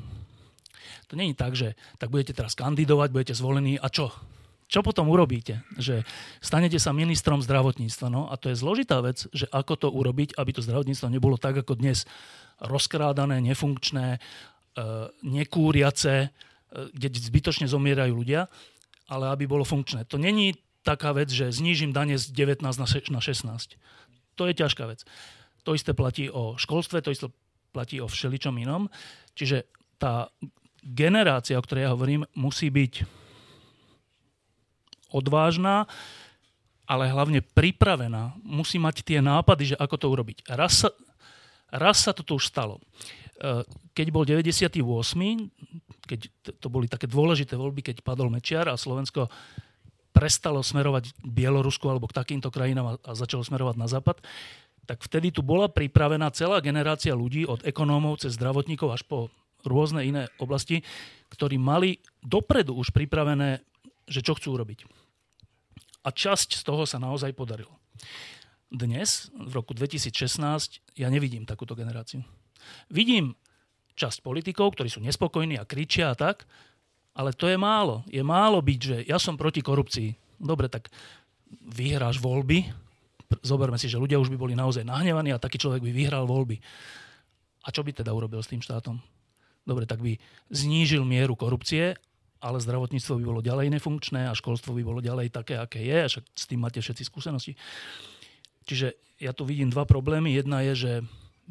to 1.10 1.14
není 1.18 1.36
tak, 1.36 1.58
že 1.58 1.74
tak 1.98 2.08
budete 2.08 2.32
teraz 2.32 2.56
kandidovať, 2.56 3.08
budete 3.12 3.34
zvolení 3.36 3.76
a 3.76 3.88
čo? 3.92 4.12
Čo 4.72 4.80
potom 4.80 5.12
urobíte? 5.12 5.60
Že 5.76 6.00
stanete 6.40 6.80
sa 6.80 6.96
ministrom 6.96 7.44
zdravotníctva. 7.44 8.08
No 8.08 8.32
a 8.32 8.40
to 8.40 8.48
je 8.48 8.56
zložitá 8.56 9.04
vec, 9.04 9.28
že 9.28 9.44
ako 9.52 9.76
to 9.76 9.88
urobiť, 9.92 10.32
aby 10.40 10.50
to 10.56 10.64
zdravotníctvo 10.64 11.12
nebolo 11.12 11.36
tak, 11.36 11.60
ako 11.60 11.76
dnes 11.76 12.08
rozkrádané, 12.56 13.44
nefunkčné, 13.44 14.16
e, 14.16 14.18
nekúriace, 15.28 16.32
kde 16.72 17.08
zbytočne 17.12 17.68
zomierajú 17.68 18.12
ľudia, 18.16 18.48
ale 19.12 19.28
aby 19.28 19.44
bolo 19.44 19.62
funkčné. 19.62 20.08
To 20.08 20.16
není 20.16 20.56
taká 20.82 21.12
vec, 21.14 21.30
že 21.30 21.52
znížim 21.52 21.94
dane 21.94 22.18
z 22.18 22.32
19 22.34 22.64
na 22.64 23.20
16. 23.20 23.76
To 24.34 24.42
je 24.48 24.54
ťažká 24.56 24.84
vec. 24.88 25.04
To 25.62 25.76
isté 25.76 25.94
platí 25.94 26.26
o 26.26 26.58
školstve, 26.58 27.04
to 27.04 27.14
isté 27.14 27.28
platí 27.70 28.02
o 28.02 28.10
všeličom 28.10 28.56
inom. 28.58 28.90
Čiže 29.38 29.68
tá 29.96 30.28
generácia, 30.82 31.54
o 31.54 31.64
ktorej 31.64 31.86
ja 31.86 31.94
hovorím, 31.94 32.26
musí 32.34 32.66
byť 32.68 33.06
odvážna, 35.14 35.86
ale 36.88 37.06
hlavne 37.08 37.40
pripravená. 37.40 38.34
Musí 38.42 38.82
mať 38.82 39.06
tie 39.06 39.22
nápady, 39.22 39.72
že 39.72 39.76
ako 39.78 39.96
to 39.96 40.06
urobiť. 40.10 40.38
Raz 40.50 40.82
sa, 40.82 40.90
raz 41.70 42.02
sa 42.02 42.10
to 42.10 42.26
tu 42.26 42.36
už 42.36 42.50
stalo. 42.50 42.82
E, 43.38 43.64
keď 43.92 44.06
bol 44.12 44.24
98., 44.28 44.76
keď 46.02 46.20
to 46.58 46.68
boli 46.68 46.90
také 46.90 47.06
dôležité 47.08 47.56
voľby, 47.56 47.80
keď 47.92 48.04
padol 48.04 48.28
Mečiar 48.28 48.68
a 48.68 48.76
Slovensko 48.76 49.30
prestalo 50.12 50.60
smerovať 50.60 51.16
Bielorusku 51.24 51.88
alebo 51.88 52.04
k 52.10 52.16
takýmto 52.20 52.52
krajinám 52.52 53.00
a 53.00 53.12
začalo 53.16 53.40
smerovať 53.40 53.76
na 53.80 53.88
západ, 53.88 54.20
tak 54.84 55.00
vtedy 55.00 55.32
tu 55.32 55.40
bola 55.40 55.72
pripravená 55.72 56.28
celá 56.34 56.60
generácia 56.60 57.16
ľudí 57.16 57.48
od 57.48 57.64
ekonómov 57.64 58.20
cez 58.20 58.36
zdravotníkov 58.36 58.92
až 58.92 59.02
po 59.08 59.32
rôzne 59.62 60.02
iné 60.04 60.28
oblasti, 60.42 60.82
ktorí 61.32 61.56
mali 61.56 62.02
dopredu 62.20 62.76
už 62.76 62.90
pripravené, 62.92 63.62
že 64.10 64.20
čo 64.20 64.36
chcú 64.36 64.58
urobiť. 64.58 64.84
A 66.02 66.10
časť 66.10 66.58
z 66.58 66.62
toho 66.66 66.82
sa 66.82 66.98
naozaj 66.98 67.30
podarilo. 67.32 67.72
Dnes, 68.72 69.30
v 69.36 69.52
roku 69.54 69.70
2016, 69.72 70.98
ja 70.98 71.08
nevidím 71.08 71.46
takúto 71.46 71.78
generáciu. 71.78 72.26
Vidím 72.88 73.36
časť 73.94 74.24
politikov, 74.24 74.74
ktorí 74.74 74.88
sú 74.88 75.04
nespokojní 75.04 75.60
a 75.60 75.68
kričia 75.68 76.12
a 76.12 76.18
tak, 76.18 76.48
ale 77.12 77.36
to 77.36 77.48
je 77.48 77.60
málo. 77.60 78.06
Je 78.08 78.24
málo 78.24 78.58
byť, 78.64 78.80
že 78.80 78.96
ja 79.04 79.20
som 79.20 79.36
proti 79.36 79.60
korupcii. 79.60 80.40
Dobre, 80.40 80.72
tak 80.72 80.88
vyhráš 81.52 82.16
voľby, 82.16 82.72
zoberme 83.44 83.76
si, 83.76 83.86
že 83.88 84.00
ľudia 84.00 84.16
už 84.16 84.32
by 84.32 84.38
boli 84.40 84.54
naozaj 84.56 84.84
nahnevaní 84.88 85.32
a 85.32 85.42
taký 85.42 85.60
človek 85.60 85.84
by 85.84 85.92
vyhral 85.92 86.24
voľby. 86.24 86.56
A 87.62 87.68
čo 87.70 87.84
by 87.84 87.92
teda 87.92 88.10
urobil 88.10 88.40
s 88.40 88.50
tým 88.50 88.64
štátom? 88.64 88.98
Dobre, 89.62 89.86
tak 89.86 90.02
by 90.02 90.18
znížil 90.50 91.04
mieru 91.06 91.38
korupcie 91.38 91.94
ale 92.42 92.58
zdravotníctvo 92.58 93.22
by 93.22 93.24
bolo 93.24 93.40
ďalej 93.40 93.70
nefunkčné 93.78 94.26
a 94.26 94.34
školstvo 94.34 94.74
by 94.74 94.82
bolo 94.82 94.98
ďalej 94.98 95.30
také, 95.30 95.54
aké 95.62 95.78
je, 95.78 95.98
a 96.02 96.10
však 96.10 96.24
s 96.34 96.44
tým 96.50 96.60
máte 96.66 96.82
všetci 96.82 97.06
skúsenosti. 97.06 97.54
Čiže 98.66 98.98
ja 99.22 99.30
tu 99.30 99.46
vidím 99.46 99.70
dva 99.70 99.86
problémy. 99.86 100.34
Jedna 100.34 100.66
je, 100.66 100.74
že 100.74 100.92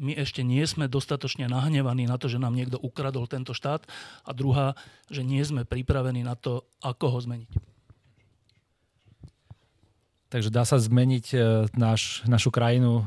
my 0.02 0.18
ešte 0.18 0.42
nie 0.42 0.66
sme 0.66 0.90
dostatočne 0.90 1.46
nahnevaní 1.46 2.10
na 2.10 2.18
to, 2.18 2.26
že 2.26 2.42
nám 2.42 2.58
niekto 2.58 2.76
ukradol 2.82 3.30
tento 3.30 3.54
štát 3.54 3.86
a 4.26 4.30
druhá, 4.34 4.74
že 5.06 5.22
nie 5.22 5.40
sme 5.46 5.62
pripravení 5.62 6.26
na 6.26 6.34
to, 6.34 6.66
ako 6.82 7.06
ho 7.14 7.18
zmeniť. 7.22 7.72
Takže 10.32 10.48
dá 10.48 10.64
sa 10.64 10.80
zmeniť 10.80 11.26
e, 11.36 11.38
naš, 11.76 12.24
našu 12.24 12.48
krajinu 12.48 12.92
e, 12.96 13.04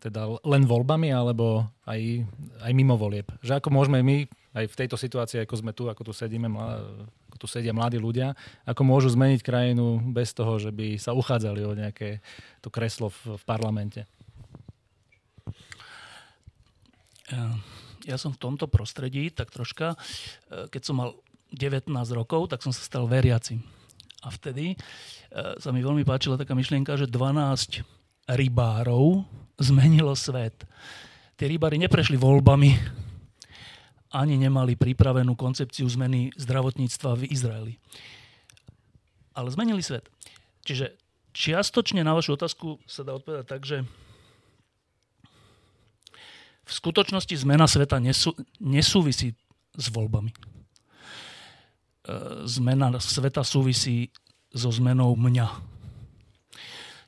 teda 0.00 0.40
len 0.48 0.64
voľbami 0.64 1.12
alebo 1.12 1.68
aj, 1.84 2.24
aj 2.64 2.72
mimo 2.72 2.96
volieb? 2.96 3.28
Že 3.44 3.60
ako 3.60 3.68
môžeme 3.68 4.00
my 4.00 4.24
aj 4.56 4.72
v 4.72 4.78
tejto 4.80 4.96
situácii, 4.96 5.44
ako 5.44 5.60
sme 5.60 5.76
tu, 5.76 5.92
ako 5.92 6.08
tu 6.08 6.12
sedíme, 6.16 6.48
ako 7.28 7.36
tu 7.36 7.46
sedia 7.52 7.76
mladí 7.76 8.00
ľudia, 8.00 8.32
ako 8.64 8.80
môžu 8.80 9.12
zmeniť 9.12 9.44
krajinu 9.44 10.00
bez 10.16 10.32
toho, 10.32 10.56
že 10.56 10.72
by 10.72 10.96
sa 10.96 11.12
uchádzali 11.12 11.60
o 11.68 11.76
nejaké 11.76 12.24
to 12.64 12.72
kreslo 12.72 13.12
v, 13.12 13.36
v 13.36 13.42
parlamente? 13.44 14.08
Ja 18.04 18.20
som 18.20 18.36
v 18.36 18.40
tomto 18.40 18.68
prostredí 18.68 19.32
tak 19.32 19.48
troška, 19.48 19.96
e, 20.52 20.68
keď 20.68 20.82
som 20.84 21.00
mal 21.00 21.16
19 21.56 21.88
rokov, 22.12 22.52
tak 22.52 22.60
som 22.60 22.68
sa 22.68 22.84
stal 22.84 23.08
veriacim. 23.08 23.64
A 24.20 24.28
vtedy 24.28 24.76
e, 24.76 24.76
sa 25.56 25.72
mi 25.72 25.80
veľmi 25.80 26.04
páčila 26.04 26.36
taká 26.36 26.52
myšlienka, 26.52 27.00
že 27.00 27.08
12 27.08 27.80
rybárov 28.28 29.24
zmenilo 29.56 30.12
svet. 30.12 30.68
Tí 31.40 31.44
rybári 31.48 31.80
neprešli 31.80 32.20
voľbami, 32.20 32.76
ani 34.14 34.38
nemali 34.38 34.78
pripravenú 34.78 35.34
koncepciu 35.34 35.90
zmeny 35.90 36.30
zdravotníctva 36.38 37.18
v 37.18 37.22
Izraeli. 37.34 37.74
Ale 39.34 39.50
zmenili 39.50 39.82
svet. 39.82 40.06
Čiže 40.62 40.94
čiastočne 41.34 42.06
na 42.06 42.14
vašu 42.14 42.38
otázku 42.38 42.78
sa 42.86 43.02
dá 43.02 43.18
odpovedať 43.18 43.46
tak, 43.50 43.66
že 43.66 43.82
v 46.64 46.72
skutočnosti 46.72 47.34
zmena 47.36 47.68
sveta 47.68 48.00
nesú, 48.00 48.32
nesúvisí 48.56 49.36
s 49.76 49.86
voľbami. 49.92 50.32
E, 50.32 50.36
zmena 52.48 52.92
sveta 53.00 53.44
súvisí 53.44 54.08
so 54.54 54.72
zmenou 54.72 55.12
mňa. 55.16 55.48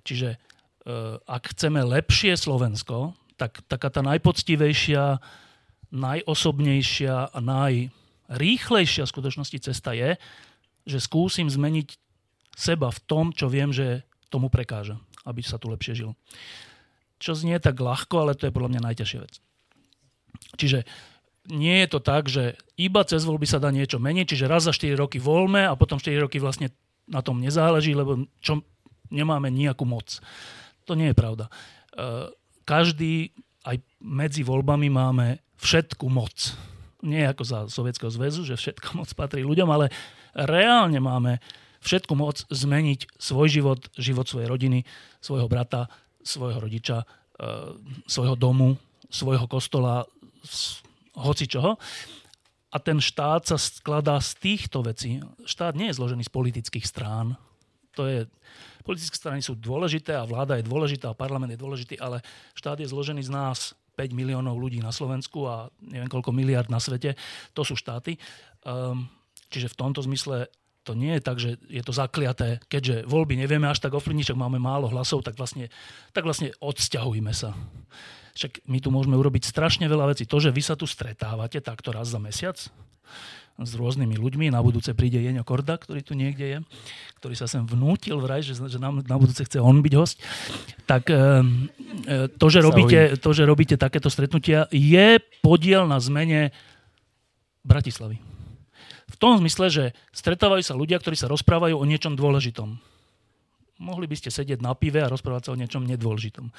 Čiže 0.04 0.36
e, 0.36 0.38
ak 1.24 1.56
chceme 1.56 1.80
lepšie 1.82 2.36
Slovensko, 2.36 3.16
tak 3.36 3.64
taká 3.68 3.88
tá 3.88 4.00
najpoctivejšia 4.04 5.20
najosobnejšia 5.94 7.30
a 7.30 7.38
najrýchlejšia 7.38 9.06
v 9.06 9.12
skutočnosti 9.12 9.58
cesta 9.62 9.94
je, 9.94 10.18
že 10.86 10.98
skúsim 10.98 11.46
zmeniť 11.46 11.98
seba 12.56 12.90
v 12.90 13.00
tom, 13.06 13.30
čo 13.30 13.46
viem, 13.46 13.70
že 13.70 14.02
tomu 14.30 14.50
prekáža, 14.50 14.98
aby 15.22 15.42
sa 15.42 15.58
tu 15.58 15.70
lepšie 15.70 15.94
žil. 15.94 16.10
Čo 17.22 17.38
znie 17.38 17.56
tak 17.62 17.78
ľahko, 17.78 18.26
ale 18.26 18.32
to 18.36 18.50
je 18.50 18.54
podľa 18.54 18.76
mňa 18.76 18.86
najťažšia 18.92 19.20
vec. 19.22 19.34
Čiže 20.56 20.86
nie 21.50 21.86
je 21.86 21.88
to 21.90 22.00
tak, 22.02 22.26
že 22.26 22.58
iba 22.74 23.06
cez 23.06 23.22
voľby 23.22 23.46
sa 23.46 23.62
dá 23.62 23.70
niečo 23.70 24.02
meniť, 24.02 24.26
čiže 24.34 24.50
raz 24.50 24.66
za 24.66 24.74
4 24.74 24.98
roky 24.98 25.22
voľme 25.22 25.62
a 25.62 25.78
potom 25.78 26.02
4 26.02 26.18
roky 26.18 26.42
vlastne 26.42 26.74
na 27.06 27.22
tom 27.22 27.38
nezáleží, 27.38 27.94
lebo 27.94 28.26
čo, 28.42 28.66
nemáme 29.14 29.50
nejakú 29.54 29.86
moc. 29.86 30.18
To 30.90 30.98
nie 30.98 31.10
je 31.10 31.16
pravda. 31.18 31.46
E, 31.46 31.52
každý, 32.66 33.30
aj 33.62 33.78
medzi 34.02 34.42
voľbami 34.42 34.90
máme 34.90 35.38
všetku 35.62 36.06
moc. 36.10 36.54
Nie 37.06 37.30
ako 37.30 37.42
za 37.46 37.58
Sovietskeho 37.70 38.10
zväzu, 38.10 38.42
že 38.42 38.58
všetko 38.58 38.98
moc 38.98 39.10
patrí 39.14 39.46
ľuďom, 39.46 39.70
ale 39.70 39.94
reálne 40.34 40.98
máme 40.98 41.38
všetku 41.86 42.18
moc 42.18 42.42
zmeniť 42.50 43.14
svoj 43.14 43.46
život, 43.46 43.80
život 43.94 44.26
svojej 44.26 44.50
rodiny, 44.50 44.82
svojho 45.22 45.46
brata, 45.46 45.86
svojho 46.26 46.58
rodiča, 46.58 47.06
e, 47.38 47.78
svojho 48.10 48.34
domu, 48.34 48.74
svojho 49.06 49.46
kostola, 49.46 50.02
hoci 51.16 51.44
čoho. 51.48 51.80
A 52.72 52.76
ten 52.82 53.00
štát 53.00 53.46
sa 53.46 53.56
skladá 53.56 54.20
z 54.20 54.36
týchto 54.36 54.84
vecí. 54.84 55.22
Štát 55.48 55.72
nie 55.78 55.88
je 55.88 55.96
zložený 55.96 56.26
z 56.26 56.34
politických 56.34 56.84
strán. 56.84 57.38
To 57.96 58.04
je, 58.04 58.28
politické 58.84 59.16
strany 59.16 59.40
sú 59.40 59.56
dôležité 59.56 60.12
a 60.12 60.28
vláda 60.28 60.60
je 60.60 60.68
dôležitá 60.68 61.08
a 61.08 61.16
parlament 61.16 61.56
je 61.56 61.62
dôležitý, 61.62 61.96
ale 61.96 62.20
štát 62.52 62.76
je 62.76 62.92
zložený 62.92 63.24
z 63.24 63.32
nás, 63.32 63.72
5 63.96 64.12
miliónov 64.12 64.60
ľudí 64.60 64.84
na 64.84 64.92
Slovensku 64.92 65.48
a 65.48 65.72
neviem 65.80 66.12
koľko 66.12 66.28
miliard 66.36 66.68
na 66.68 66.76
svete, 66.76 67.16
to 67.56 67.64
sú 67.64 67.72
štáty. 67.72 68.20
Um, 68.60 69.08
čiže 69.48 69.72
v 69.72 69.78
tomto 69.80 70.04
zmysle 70.04 70.52
to 70.86 70.92
nie 70.94 71.18
je 71.18 71.22
tak, 71.24 71.40
že 71.42 71.58
je 71.66 71.82
to 71.82 71.90
zakliaté, 71.90 72.62
keďže 72.70 73.10
voľby 73.10 73.34
nevieme 73.34 73.66
až 73.66 73.82
tak 73.82 73.96
ovplyvniť, 73.96 74.38
máme 74.38 74.62
málo 74.62 74.86
hlasov, 74.86 75.26
tak 75.26 75.34
vlastne, 75.34 75.66
tak 76.14 76.22
vlastne 76.22 76.54
odsťahujme 76.62 77.34
sa. 77.34 77.56
Však 78.36 78.68
my 78.68 78.78
tu 78.84 78.92
môžeme 78.92 79.16
urobiť 79.16 79.48
strašne 79.48 79.88
veľa 79.88 80.12
vecí. 80.12 80.28
To, 80.28 80.36
že 80.36 80.52
vy 80.52 80.60
sa 80.60 80.76
tu 80.76 80.84
stretávate 80.84 81.64
takto 81.64 81.90
raz 81.90 82.12
za 82.12 82.20
mesiac, 82.20 82.60
s 83.56 83.72
rôznymi 83.72 84.20
ľuďmi. 84.20 84.52
Na 84.52 84.60
budúce 84.60 84.92
príde 84.92 85.16
Jeňo 85.16 85.40
Korda, 85.40 85.80
ktorý 85.80 86.04
tu 86.04 86.12
niekde 86.12 86.44
je, 86.44 86.58
ktorý 87.16 87.34
sa 87.34 87.48
sem 87.48 87.64
vnútil 87.64 88.20
vraj, 88.20 88.44
že, 88.44 88.52
že 88.52 88.76
nám 88.76 89.00
na 89.08 89.16
budúce 89.16 89.40
chce 89.40 89.56
on 89.56 89.80
byť 89.80 89.94
host. 89.96 90.20
Tak 90.84 91.08
e, 91.08 91.16
to, 92.36 92.46
že 92.52 92.60
robíte, 92.60 93.16
to, 93.16 93.30
že 93.32 93.48
robíte 93.48 93.80
takéto 93.80 94.12
stretnutia, 94.12 94.68
je 94.68 95.16
podiel 95.40 95.88
na 95.88 95.96
zmene 95.96 96.52
Bratislavy. 97.64 98.20
V 99.08 99.16
v 99.16 99.18
tom 99.24 99.40
zmysle, 99.40 99.72
že 99.72 99.84
stretávajú 100.12 100.60
sa 100.60 100.76
ľudia, 100.76 101.00
ktorí 101.00 101.16
sa 101.16 101.32
rozprávajú 101.32 101.80
o 101.80 101.88
niečom 101.88 102.12
dôležitom. 102.20 102.76
Mohli 103.80 104.06
by 104.12 104.16
ste 104.20 104.28
sedieť 104.28 104.60
na 104.60 104.76
pive 104.76 105.00
a 105.00 105.08
rozprávať 105.08 105.48
sa 105.48 105.52
o 105.56 105.60
niečom 105.60 105.88
nedôležitom. 105.88 106.52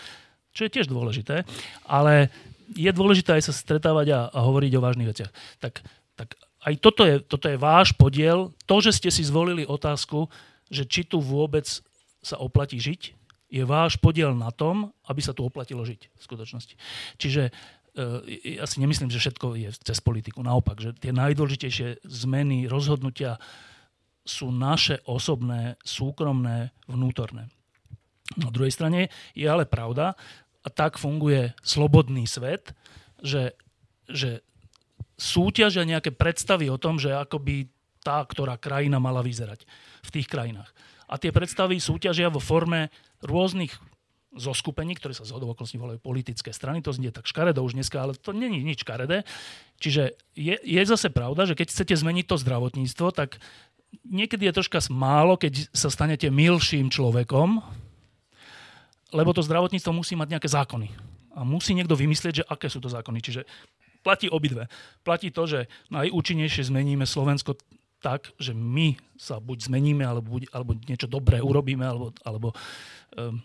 Čo 0.58 0.66
je 0.66 0.74
tiež 0.74 0.90
dôležité, 0.90 1.46
ale 1.86 2.34
je 2.74 2.90
dôležité 2.90 3.38
aj 3.38 3.46
sa 3.46 3.54
stretávať 3.54 4.08
a, 4.10 4.20
a 4.34 4.40
hovoriť 4.42 4.72
o 4.74 4.82
vážnych 4.82 5.10
veciach. 5.14 5.32
Tak, 5.62 5.86
tak 6.18 6.34
aj 6.66 6.74
toto 6.82 7.06
je, 7.06 7.22
toto 7.22 7.46
je 7.46 7.62
váš 7.62 7.94
podiel. 7.94 8.50
To, 8.66 8.82
že 8.82 8.98
ste 8.98 9.14
si 9.14 9.22
zvolili 9.22 9.70
otázku, 9.70 10.26
že 10.74 10.90
či 10.90 11.06
tu 11.06 11.22
vôbec 11.22 11.70
sa 12.26 12.42
oplatí 12.42 12.82
žiť, 12.82 13.14
je 13.48 13.64
váš 13.64 13.96
podiel 14.02 14.36
na 14.36 14.52
tom, 14.52 14.92
aby 15.08 15.22
sa 15.24 15.32
tu 15.32 15.46
oplatilo 15.46 15.86
žiť 15.86 16.02
v 16.12 16.22
skutočnosti. 16.26 16.76
Čiže 17.16 17.54
ja 18.46 18.66
si 18.70 18.78
nemyslím, 18.78 19.10
že 19.10 19.18
všetko 19.18 19.58
je 19.58 19.70
cez 19.74 19.98
politiku. 20.04 20.46
Naopak, 20.46 20.78
že 20.78 20.94
tie 20.94 21.10
najdôležitejšie 21.16 22.06
zmeny, 22.06 22.70
rozhodnutia 22.70 23.42
sú 24.28 24.54
naše 24.54 25.02
osobné, 25.08 25.80
súkromné, 25.82 26.76
vnútorné. 26.86 27.50
Na 28.36 28.52
druhej 28.52 28.76
strane 28.76 29.08
je 29.34 29.48
ale 29.48 29.64
pravda, 29.64 30.14
a 30.68 30.70
tak 30.70 31.00
funguje 31.00 31.56
slobodný 31.64 32.28
svet, 32.28 32.76
že, 33.24 33.56
že 34.12 34.44
súťažia 35.16 35.88
nejaké 35.88 36.12
predstavy 36.12 36.68
o 36.68 36.76
tom, 36.76 37.00
že 37.00 37.16
ako 37.16 37.40
by 37.40 37.56
tá, 38.04 38.20
ktorá 38.28 38.60
krajina 38.60 39.00
mala 39.00 39.24
vyzerať 39.24 39.64
v 40.04 40.10
tých 40.12 40.28
krajinách. 40.28 40.68
A 41.08 41.16
tie 41.16 41.32
predstavy 41.32 41.80
súťažia 41.80 42.28
vo 42.28 42.44
forme 42.44 42.92
rôznych 43.24 43.72
zoskupení, 44.36 44.94
ktoré 45.00 45.16
sa 45.16 45.24
z 45.24 45.34
okolností 45.34 45.80
volajú 45.80 46.04
politické 46.04 46.52
strany. 46.52 46.84
To 46.84 46.92
znie 46.92 47.16
tak 47.16 47.26
škaredo 47.26 47.64
už 47.64 47.80
dneska, 47.80 48.04
ale 48.04 48.14
to 48.14 48.36
není 48.36 48.60
nič 48.60 48.84
škaredé. 48.84 49.24
Čiže 49.80 50.20
je, 50.36 50.60
je 50.60 50.82
zase 50.84 51.08
pravda, 51.10 51.48
že 51.48 51.56
keď 51.56 51.72
chcete 51.72 51.96
zmeniť 51.96 52.28
to 52.28 52.36
zdravotníctvo, 52.36 53.08
tak 53.16 53.40
niekedy 54.04 54.52
je 54.52 54.58
troška 54.60 54.84
málo, 54.92 55.40
keď 55.40 55.72
sa 55.72 55.88
stanete 55.88 56.28
milším 56.28 56.92
človekom, 56.92 57.64
lebo 59.16 59.32
to 59.32 59.46
zdravotníctvo 59.46 59.92
musí 59.96 60.14
mať 60.20 60.38
nejaké 60.38 60.50
zákony. 60.52 60.88
A 61.38 61.46
musí 61.46 61.78
niekto 61.78 61.96
vymyslieť, 61.96 62.44
že 62.44 62.48
aké 62.50 62.68
sú 62.68 62.82
to 62.82 62.90
zákony. 62.90 63.22
Čiže 63.22 63.46
platí 64.02 64.28
obidve. 64.28 64.68
Platí 65.06 65.30
to, 65.30 65.46
že 65.46 65.60
najúčinnejšie 65.94 66.68
zmeníme 66.68 67.06
Slovensko 67.06 67.56
tak, 67.98 68.30
že 68.38 68.54
my 68.54 68.98
sa 69.18 69.42
buď 69.42 69.70
zmeníme, 69.70 70.06
alebo, 70.06 70.38
buď, 70.38 70.54
alebo 70.54 70.78
niečo 70.86 71.10
dobré 71.10 71.42
urobíme, 71.42 71.82
alebo, 71.82 72.14
alebo 72.22 72.54
um, 73.18 73.42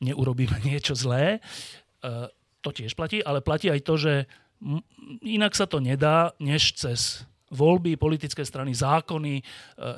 neurobíme 0.00 0.56
niečo 0.68 0.96
zlé. 0.96 1.38
E, 2.00 2.28
to 2.64 2.70
tiež 2.72 2.96
platí, 2.96 3.20
ale 3.20 3.44
platí 3.44 3.68
aj 3.68 3.80
to, 3.84 3.94
že 4.00 4.12
inak 5.20 5.52
sa 5.52 5.68
to 5.68 5.80
nedá, 5.84 6.32
než 6.40 6.72
cez 6.80 7.28
voľby, 7.52 8.00
politické 8.00 8.40
strany, 8.42 8.72
zákony, 8.72 9.40
e, 9.40 9.44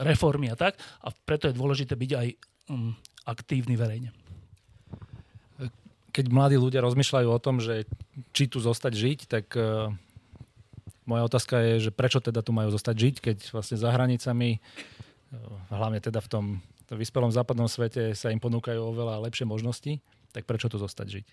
reformy 0.02 0.50
a 0.50 0.58
tak. 0.58 0.74
A 1.02 1.14
preto 1.14 1.46
je 1.46 1.54
dôležité 1.54 1.94
byť 1.94 2.10
aj 2.10 2.28
mm, 2.68 2.92
aktívny 3.30 3.74
verejne. 3.78 4.10
Keď 6.16 6.32
mladí 6.32 6.56
ľudia 6.56 6.80
rozmýšľajú 6.80 7.28
o 7.28 7.42
tom, 7.42 7.60
že 7.60 7.84
či 8.32 8.48
tu 8.48 8.56
zostať 8.56 8.92
žiť, 8.96 9.18
tak 9.28 9.52
uh, 9.52 9.92
moja 11.04 11.28
otázka 11.28 11.60
je, 11.60 11.74
že 11.88 11.90
prečo 11.92 12.24
teda 12.24 12.40
tu 12.40 12.56
majú 12.56 12.72
zostať 12.72 12.96
žiť, 12.96 13.14
keď 13.20 13.36
vlastne 13.52 13.76
za 13.76 13.92
hranicami, 13.92 14.56
uh, 14.56 15.60
hlavne 15.68 16.00
teda 16.00 16.24
v 16.24 16.28
tom 16.32 16.44
vyspelom 16.88 17.28
západnom 17.28 17.68
svete 17.68 18.16
sa 18.16 18.32
im 18.32 18.40
ponúkajú 18.40 18.80
oveľa 18.80 19.28
lepšie 19.28 19.44
možnosti, 19.44 20.00
tak 20.32 20.48
prečo 20.48 20.72
tu 20.72 20.80
zostať 20.80 21.20
žiť? 21.20 21.26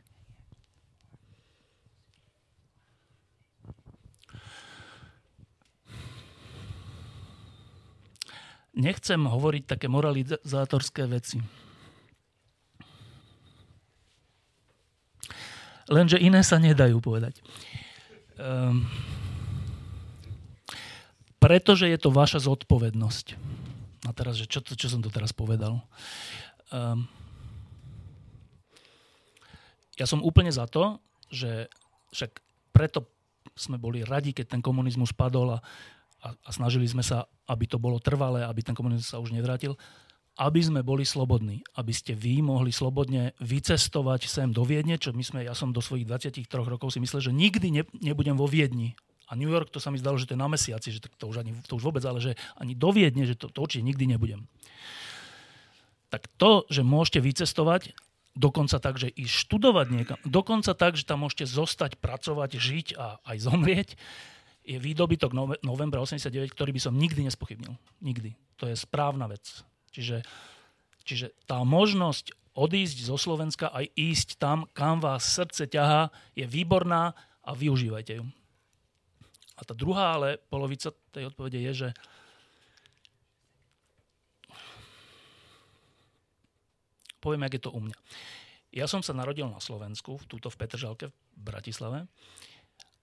Nechcem 8.74 9.22
hovoriť 9.22 9.64
také 9.70 9.86
moralizátorské 9.86 11.06
veci. 11.06 11.63
Lenže 15.92 16.22
iné 16.22 16.40
sa 16.46 16.60
nedajú 16.60 17.04
povedať. 17.04 17.40
Um, 18.40 18.88
pretože 21.44 21.92
je 21.92 22.00
to 22.00 22.08
vaša 22.08 22.40
zodpovednosť. 22.48 23.36
A 24.08 24.12
teraz, 24.16 24.40
že 24.40 24.48
čo, 24.48 24.64
čo 24.64 24.88
som 24.88 25.04
to 25.04 25.12
teraz 25.12 25.36
povedal? 25.36 25.84
Um, 26.72 27.08
ja 30.00 30.08
som 30.08 30.24
úplne 30.24 30.50
za 30.50 30.66
to, 30.66 31.04
že 31.30 31.68
však 32.16 32.40
preto 32.74 33.06
sme 33.54 33.78
boli 33.78 34.02
radi, 34.02 34.34
keď 34.34 34.58
ten 34.58 34.62
komunizmus 34.64 35.14
padol 35.14 35.56
a, 35.56 35.60
a, 36.26 36.28
a 36.34 36.50
snažili 36.50 36.88
sme 36.90 37.06
sa, 37.06 37.28
aby 37.46 37.70
to 37.70 37.78
bolo 37.78 38.02
trvalé, 38.02 38.42
aby 38.42 38.66
ten 38.66 38.74
komunizmus 38.74 39.12
sa 39.14 39.22
už 39.22 39.36
nevrátil, 39.36 39.78
aby 40.34 40.60
sme 40.66 40.82
boli 40.82 41.06
slobodní, 41.06 41.62
aby 41.78 41.94
ste 41.94 42.18
vy 42.18 42.42
mohli 42.42 42.74
slobodne 42.74 43.38
vycestovať 43.38 44.26
sem 44.26 44.50
do 44.50 44.66
Viedne, 44.66 44.98
čo 44.98 45.14
my 45.14 45.22
sme, 45.22 45.40
ja 45.46 45.54
som 45.54 45.70
do 45.70 45.78
svojich 45.78 46.10
23 46.10 46.50
rokov 46.66 46.90
si 46.90 46.98
myslel, 46.98 47.22
že 47.22 47.32
nikdy 47.34 47.68
ne, 47.70 47.84
nebudem 48.02 48.34
vo 48.34 48.50
Viedni 48.50 48.98
a 49.30 49.38
New 49.38 49.50
York, 49.50 49.70
to 49.70 49.78
sa 49.78 49.94
mi 49.94 50.02
zdalo, 50.02 50.18
že 50.18 50.26
to 50.26 50.34
je 50.34 50.42
na 50.42 50.50
mesiaci, 50.50 50.90
že 50.90 51.06
to, 51.06 51.26
už, 51.30 51.46
ani, 51.46 51.54
to 51.70 51.78
už 51.78 51.86
vôbec, 51.86 52.02
ale 52.06 52.18
že 52.18 52.34
ani 52.58 52.74
do 52.74 52.90
Viedne, 52.90 53.30
že 53.30 53.38
to, 53.38 53.50
to 53.50 53.62
určite 53.62 53.86
nikdy 53.86 54.10
nebudem. 54.10 54.50
Tak 56.10 56.30
to, 56.38 56.66
že 56.70 56.82
môžete 56.82 57.22
vycestovať, 57.22 57.94
dokonca 58.34 58.78
tak, 58.82 58.98
že 58.98 59.14
ísť 59.14 59.34
študovať 59.50 59.88
niekam, 59.90 60.18
dokonca 60.26 60.74
tak, 60.74 60.98
že 60.98 61.06
tam 61.06 61.26
môžete 61.26 61.46
zostať, 61.46 62.02
pracovať, 62.02 62.58
žiť 62.58 62.88
a 62.98 63.22
aj 63.26 63.38
zomrieť, 63.42 63.90
je 64.64 64.80
výdobytok 64.80 65.36
novembra 65.62 66.00
89, 66.00 66.56
ktorý 66.56 66.72
by 66.72 66.82
som 66.82 66.96
nikdy 66.96 67.28
nespochybnil. 67.28 67.76
Nikdy. 68.00 68.32
To 68.64 68.72
je 68.72 68.80
správna 68.80 69.28
vec. 69.28 69.66
Čiže, 69.94 70.26
čiže 71.06 71.32
tá 71.46 71.62
možnosť 71.62 72.34
odísť 72.58 73.06
zo 73.06 73.18
Slovenska 73.18 73.70
aj 73.70 73.94
ísť 73.94 74.42
tam, 74.42 74.66
kam 74.74 74.98
vás 75.02 75.26
srdce 75.26 75.70
ťahá, 75.70 76.10
je 76.34 76.46
výborná 76.46 77.14
a 77.46 77.52
využívajte 77.54 78.14
ju. 78.18 78.26
A 79.58 79.62
tá 79.62 79.78
druhá 79.78 80.18
ale 80.18 80.42
polovica 80.50 80.90
tej 81.14 81.30
odpovede 81.30 81.62
je, 81.62 81.74
že 81.86 81.90
poviem, 87.22 87.46
jak 87.48 87.62
je 87.62 87.64
to 87.64 87.72
u 87.72 87.80
mňa. 87.80 87.98
Ja 88.74 88.90
som 88.90 89.06
sa 89.06 89.14
narodil 89.14 89.46
na 89.46 89.62
Slovensku, 89.62 90.18
túto 90.26 90.50
v 90.50 90.58
Petržalke 90.58 91.06
v 91.14 91.14
Bratislave. 91.38 92.10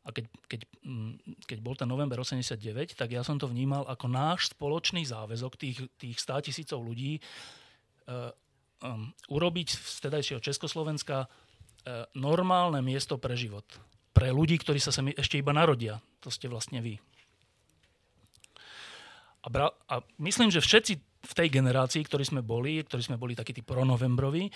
A 0.01 0.17
keď, 0.17 0.33
keď, 0.49 0.61
mm, 0.81 1.45
keď 1.45 1.59
bol 1.61 1.77
ten 1.77 1.89
november 1.89 2.17
89, 2.21 2.97
tak 2.97 3.09
ja 3.13 3.21
som 3.21 3.37
to 3.37 3.45
vnímal 3.45 3.85
ako 3.85 4.09
náš 4.09 4.53
spoločný 4.57 5.05
záväzok 5.05 5.53
tých, 5.61 5.79
tých 6.01 6.17
100 6.17 6.49
tisícov 6.49 6.81
ľudí 6.81 7.21
uh, 7.21 8.33
um, 8.81 9.13
urobiť 9.29 9.69
z 9.77 9.97
tedajšieho 10.09 10.41
Československa 10.41 11.29
uh, 11.29 12.09
normálne 12.17 12.81
miesto 12.81 13.21
pre 13.21 13.37
život 13.37 13.69
pre 14.11 14.35
ľudí, 14.35 14.59
ktorí 14.59 14.77
sa 14.83 14.91
sem 14.91 15.15
ešte 15.15 15.39
iba 15.39 15.55
narodia. 15.55 16.03
To 16.21 16.29
ste 16.29 16.51
vlastne 16.51 16.83
vy. 16.83 16.99
A, 19.41 19.49
bra- 19.49 19.73
a 19.89 20.05
myslím, 20.21 20.53
že 20.53 20.61
všetci 20.61 20.93
v 21.01 21.33
tej 21.33 21.49
generácii, 21.49 22.05
ktorí 22.05 22.29
sme 22.29 22.43
boli, 22.45 22.85
ktorí 22.85 23.01
sme 23.01 23.17
boli 23.17 23.33
takí 23.33 23.57
tí 23.57 23.65
pronovembroví, 23.65 24.53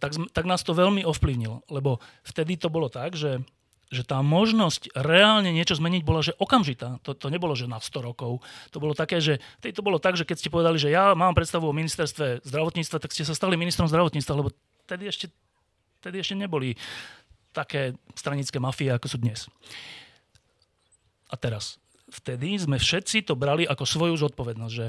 tak, 0.00 0.16
tak 0.32 0.48
nás 0.48 0.64
to 0.64 0.72
veľmi 0.72 1.04
ovplyvnilo. 1.04 1.68
Lebo 1.68 2.00
vtedy 2.24 2.56
to 2.56 2.72
bolo 2.72 2.88
tak, 2.88 3.12
že, 3.12 3.44
že 3.92 4.08
tá 4.08 4.24
možnosť 4.24 4.96
reálne 4.96 5.52
niečo 5.52 5.76
zmeniť 5.76 6.02
bola, 6.02 6.24
že 6.24 6.32
okamžitá. 6.40 6.96
To, 7.04 7.12
to 7.12 7.28
nebolo, 7.28 7.52
že 7.52 7.68
na 7.68 7.76
100 7.76 8.08
rokov. 8.08 8.40
To 8.72 8.80
bolo 8.80 8.96
také, 8.96 9.20
že 9.20 9.36
to 9.60 9.84
bolo 9.84 10.00
tak, 10.00 10.16
že 10.16 10.24
keď 10.24 10.36
ste 10.40 10.48
povedali, 10.48 10.80
že 10.80 10.88
ja 10.88 11.12
mám 11.12 11.36
predstavu 11.36 11.68
o 11.68 11.76
ministerstve 11.76 12.40
zdravotníctva, 12.40 12.96
tak 13.04 13.12
ste 13.12 13.28
sa 13.28 13.36
stali 13.36 13.60
ministrom 13.60 13.84
zdravotníctva, 13.92 14.40
lebo 14.40 14.48
vtedy 14.88 15.12
ešte, 15.12 15.26
vtedy 16.00 16.24
ešte 16.24 16.40
neboli 16.40 16.72
také 17.52 17.92
stranické 18.16 18.56
mafie, 18.56 18.88
ako 18.88 19.06
sú 19.12 19.20
dnes. 19.20 19.44
A 21.28 21.36
teraz, 21.36 21.76
vtedy 22.08 22.56
sme 22.56 22.80
všetci 22.80 23.28
to 23.28 23.36
brali 23.36 23.68
ako 23.68 23.84
svoju 23.84 24.16
zodpovednosť, 24.16 24.72
že 24.72 24.88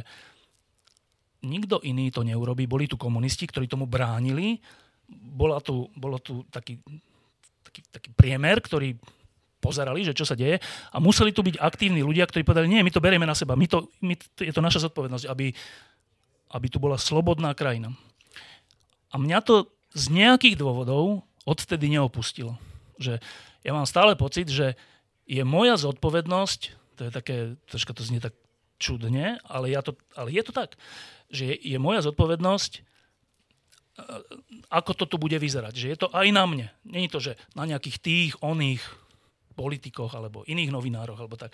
nikto 1.43 1.83
iný 1.83 2.07
to 2.07 2.23
neurobí. 2.23 2.71
Boli 2.71 2.87
tu 2.87 2.95
komunisti, 2.95 3.43
ktorí 3.51 3.67
tomu 3.67 3.83
bránili. 3.83 4.63
Bola 5.11 5.59
tu, 5.59 5.91
bolo 5.99 6.23
tu 6.23 6.47
taký, 6.47 6.79
taký, 7.73 7.81
taký 7.89 8.09
priemer, 8.13 8.61
ktorý 8.61 8.93
pozerali, 9.57 10.05
že 10.05 10.13
čo 10.13 10.29
sa 10.29 10.37
deje 10.37 10.61
a 10.93 10.97
museli 11.01 11.33
tu 11.33 11.41
byť 11.41 11.57
aktívni 11.57 12.05
ľudia, 12.05 12.29
ktorí 12.29 12.45
povedali, 12.45 12.69
nie, 12.69 12.85
my 12.85 12.93
to 12.93 13.01
berieme 13.01 13.25
na 13.25 13.33
seba, 13.33 13.57
my 13.57 13.65
to, 13.65 13.89
my, 14.05 14.13
je 14.37 14.53
to 14.53 14.61
naša 14.61 14.85
zodpovednosť, 14.85 15.25
aby, 15.25 15.49
aby 16.53 16.67
tu 16.69 16.77
bola 16.77 17.01
slobodná 17.01 17.57
krajina. 17.57 17.89
A 19.09 19.17
mňa 19.17 19.41
to 19.41 19.73
z 19.97 20.13
nejakých 20.13 20.61
dôvodov 20.61 21.25
odtedy 21.49 21.89
neopustilo. 21.89 22.61
Že 23.01 23.17
ja 23.65 23.71
mám 23.73 23.89
stále 23.89 24.13
pocit, 24.13 24.53
že 24.53 24.77
je 25.25 25.41
moja 25.41 25.79
zodpovednosť, 25.81 26.61
to 26.99 27.01
je 27.09 27.11
také, 27.11 27.35
troška 27.65 27.97
to 27.97 28.05
znie 28.05 28.21
tak 28.21 28.37
čudne, 28.77 29.41
ale, 29.47 29.71
ja 29.73 29.81
to, 29.81 29.97
ale 30.13 30.29
je 30.29 30.43
to 30.45 30.53
tak, 30.53 30.75
že 31.33 31.49
je, 31.49 31.55
je 31.57 31.77
moja 31.81 32.05
zodpovednosť, 32.05 32.92
ako 34.73 34.91
to 34.97 35.05
tu 35.05 35.15
bude 35.21 35.37
vyzerať. 35.37 35.73
Že 35.73 35.87
je 35.93 35.97
to 35.97 36.07
aj 36.09 36.27
na 36.33 36.43
mne. 36.49 36.67
Není 36.85 37.07
to, 37.09 37.21
že 37.21 37.37
na 37.53 37.69
nejakých 37.69 37.97
tých, 38.01 38.31
oných 38.41 38.81
politikoch 39.53 40.17
alebo 40.17 40.41
iných 40.49 40.73
novinároch 40.73 41.19
alebo 41.21 41.37
tak. 41.37 41.53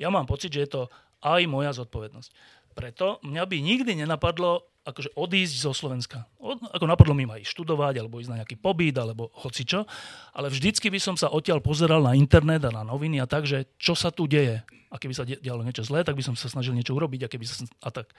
Ja 0.00 0.08
mám 0.08 0.24
pocit, 0.24 0.56
že 0.56 0.64
je 0.64 0.70
to 0.80 0.82
aj 1.20 1.44
moja 1.44 1.76
zodpovednosť. 1.76 2.30
Preto 2.74 3.22
mňa 3.22 3.44
by 3.46 3.56
nikdy 3.60 3.92
nenapadlo 3.94 4.66
akože 4.84 5.16
odísť 5.16 5.54
zo 5.64 5.72
Slovenska. 5.72 6.28
Od, 6.36 6.60
ako 6.60 6.84
napadlo 6.84 7.16
mi 7.16 7.24
ma 7.24 7.40
ísť 7.40 7.56
študovať, 7.56 8.04
alebo 8.04 8.20
ísť 8.20 8.30
na 8.36 8.38
nejaký 8.44 8.60
pobyt, 8.60 8.92
alebo 9.00 9.32
hocičo, 9.40 9.88
ale 10.36 10.52
vždycky 10.52 10.92
by 10.92 11.00
som 11.00 11.16
sa 11.16 11.32
odtiaľ 11.32 11.64
pozeral 11.64 12.04
na 12.04 12.12
internet 12.12 12.68
a 12.68 12.74
na 12.74 12.84
noviny 12.84 13.16
a 13.16 13.24
tak, 13.24 13.48
že 13.48 13.64
čo 13.80 13.96
sa 13.96 14.12
tu 14.12 14.28
deje. 14.28 14.60
A 14.92 15.00
keby 15.00 15.14
sa 15.16 15.24
dialo 15.24 15.64
niečo 15.64 15.82
zlé, 15.88 16.04
tak 16.04 16.20
by 16.20 16.22
som 16.22 16.36
sa 16.36 16.52
snažil 16.52 16.76
niečo 16.76 16.92
urobiť 16.92 17.24
a 17.24 17.32
keby 17.32 17.44
sa... 17.48 17.64
A 17.80 17.88
tak. 17.88 18.12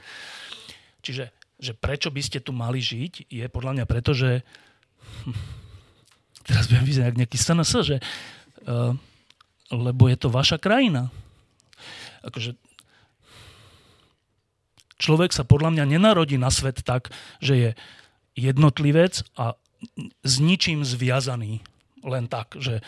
Čiže 1.05 1.29
že 1.59 1.71
prečo 1.71 2.11
by 2.11 2.21
ste 2.21 2.43
tu 2.43 2.51
mali 2.51 2.83
žiť, 2.83 3.31
je 3.31 3.45
podľa 3.47 3.71
mňa 3.79 3.85
preto, 3.87 4.11
že 4.11 4.43
teraz 6.47 6.67
budem 6.67 6.85
vyzerať 6.85 7.09
ako 7.11 7.21
nejaký 7.23 7.37
SNS, 7.37 7.71
že 7.85 7.97
uh, 8.67 8.93
lebo 9.71 10.05
je 10.05 10.17
to 10.19 10.29
vaša 10.29 10.61
krajina. 10.61 11.09
Akože 12.21 12.57
človek 15.01 15.33
sa 15.33 15.43
podľa 15.43 15.75
mňa 15.75 15.85
nenarodí 15.97 16.37
na 16.37 16.53
svet 16.53 16.85
tak, 16.85 17.09
že 17.41 17.53
je 17.53 17.69
jednotlivec 18.35 19.25
a 19.39 19.57
s 20.23 20.33
ničím 20.41 20.85
zviazaný. 20.85 21.61
Len 22.05 22.25
tak, 22.29 22.57
že 22.61 22.85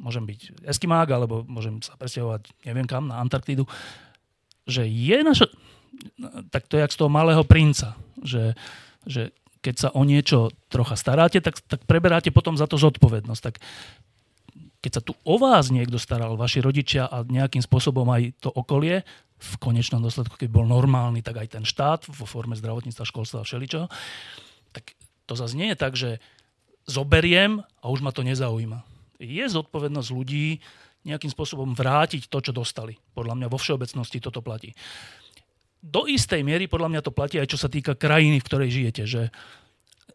môžem 0.00 0.24
byť 0.24 0.64
eskimák, 0.64 1.08
alebo 1.12 1.44
môžem 1.46 1.80
sa 1.84 1.94
presťahovať 1.94 2.50
neviem 2.66 2.88
kam, 2.88 3.08
na 3.08 3.20
Antarktídu. 3.20 3.68
Že 4.64 4.88
je 4.88 5.18
naša 5.20 5.46
tak 6.50 6.66
to 6.68 6.76
je 6.78 6.84
jak 6.84 6.94
z 6.94 6.98
toho 7.00 7.10
malého 7.10 7.44
princa, 7.46 7.98
že, 8.22 8.54
že 9.06 9.34
keď 9.64 9.74
sa 9.80 9.88
o 9.96 10.04
niečo 10.04 10.52
trocha 10.68 10.94
staráte, 10.98 11.40
tak, 11.40 11.56
tak 11.64 11.88
preberáte 11.88 12.28
potom 12.28 12.58
za 12.60 12.68
to 12.68 12.76
zodpovednosť. 12.76 13.42
Tak 13.42 13.56
keď 14.84 14.92
sa 14.92 15.02
tu 15.02 15.16
o 15.24 15.36
vás 15.40 15.72
niekto 15.72 15.96
staral, 15.96 16.36
vaši 16.36 16.60
rodičia 16.60 17.08
a 17.08 17.24
nejakým 17.24 17.64
spôsobom 17.64 18.04
aj 18.12 18.36
to 18.44 18.52
okolie, 18.52 19.00
v 19.34 19.54
konečnom 19.60 20.00
dôsledku, 20.00 20.40
keď 20.40 20.48
bol 20.48 20.64
normálny, 20.64 21.20
tak 21.20 21.40
aj 21.40 21.58
ten 21.58 21.64
štát 21.66 22.08
vo 22.08 22.24
forme 22.24 22.56
zdravotníctva, 22.56 23.04
školstva 23.04 23.42
a 23.42 23.48
všeličoho, 23.48 23.86
tak 24.72 24.96
to 25.28 25.34
zase 25.36 25.52
nie 25.58 25.72
je 25.72 25.76
tak, 25.76 25.92
že 25.98 26.20
zoberiem 26.88 27.60
a 27.80 27.84
už 27.88 28.00
ma 28.00 28.12
to 28.12 28.24
nezaujíma. 28.24 28.84
Je 29.20 29.44
zodpovednosť 29.44 30.08
ľudí 30.12 30.60
nejakým 31.04 31.28
spôsobom 31.28 31.76
vrátiť 31.76 32.32
to, 32.32 32.40
čo 32.40 32.52
dostali. 32.56 32.96
Podľa 33.12 33.36
mňa 33.36 33.52
vo 33.52 33.60
všeobecnosti 33.60 34.20
toto 34.20 34.40
platí 34.40 34.72
do 35.84 36.08
istej 36.08 36.40
miery 36.40 36.64
podľa 36.64 36.88
mňa 36.88 37.00
to 37.04 37.12
platí 37.12 37.36
aj 37.36 37.52
čo 37.52 37.60
sa 37.60 37.68
týka 37.68 37.92
krajiny, 37.92 38.40
v 38.40 38.48
ktorej 38.48 38.70
žijete, 38.72 39.02
že 39.04 39.22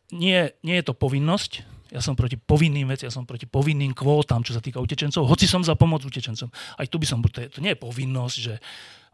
nie, 0.10 0.50
nie 0.66 0.76
je 0.82 0.86
to 0.90 0.98
povinnosť, 0.98 1.78
ja 1.90 2.02
som 2.02 2.14
proti 2.14 2.38
povinným 2.38 2.90
veci, 2.90 3.06
ja 3.06 3.14
som 3.14 3.26
proti 3.26 3.50
povinným 3.50 3.98
kvótam, 3.98 4.46
čo 4.46 4.54
sa 4.54 4.62
týka 4.62 4.82
utečencov, 4.82 5.26
hoci 5.26 5.50
som 5.50 5.66
za 5.66 5.74
pomoc 5.74 6.06
utečencom. 6.06 6.50
Aj 6.50 6.86
tu 6.86 7.02
by 7.02 7.06
som, 7.06 7.22
to, 7.22 7.42
je, 7.42 7.50
to 7.50 7.62
nie 7.62 7.74
je 7.74 7.82
povinnosť, 7.82 8.38
že 8.38 8.62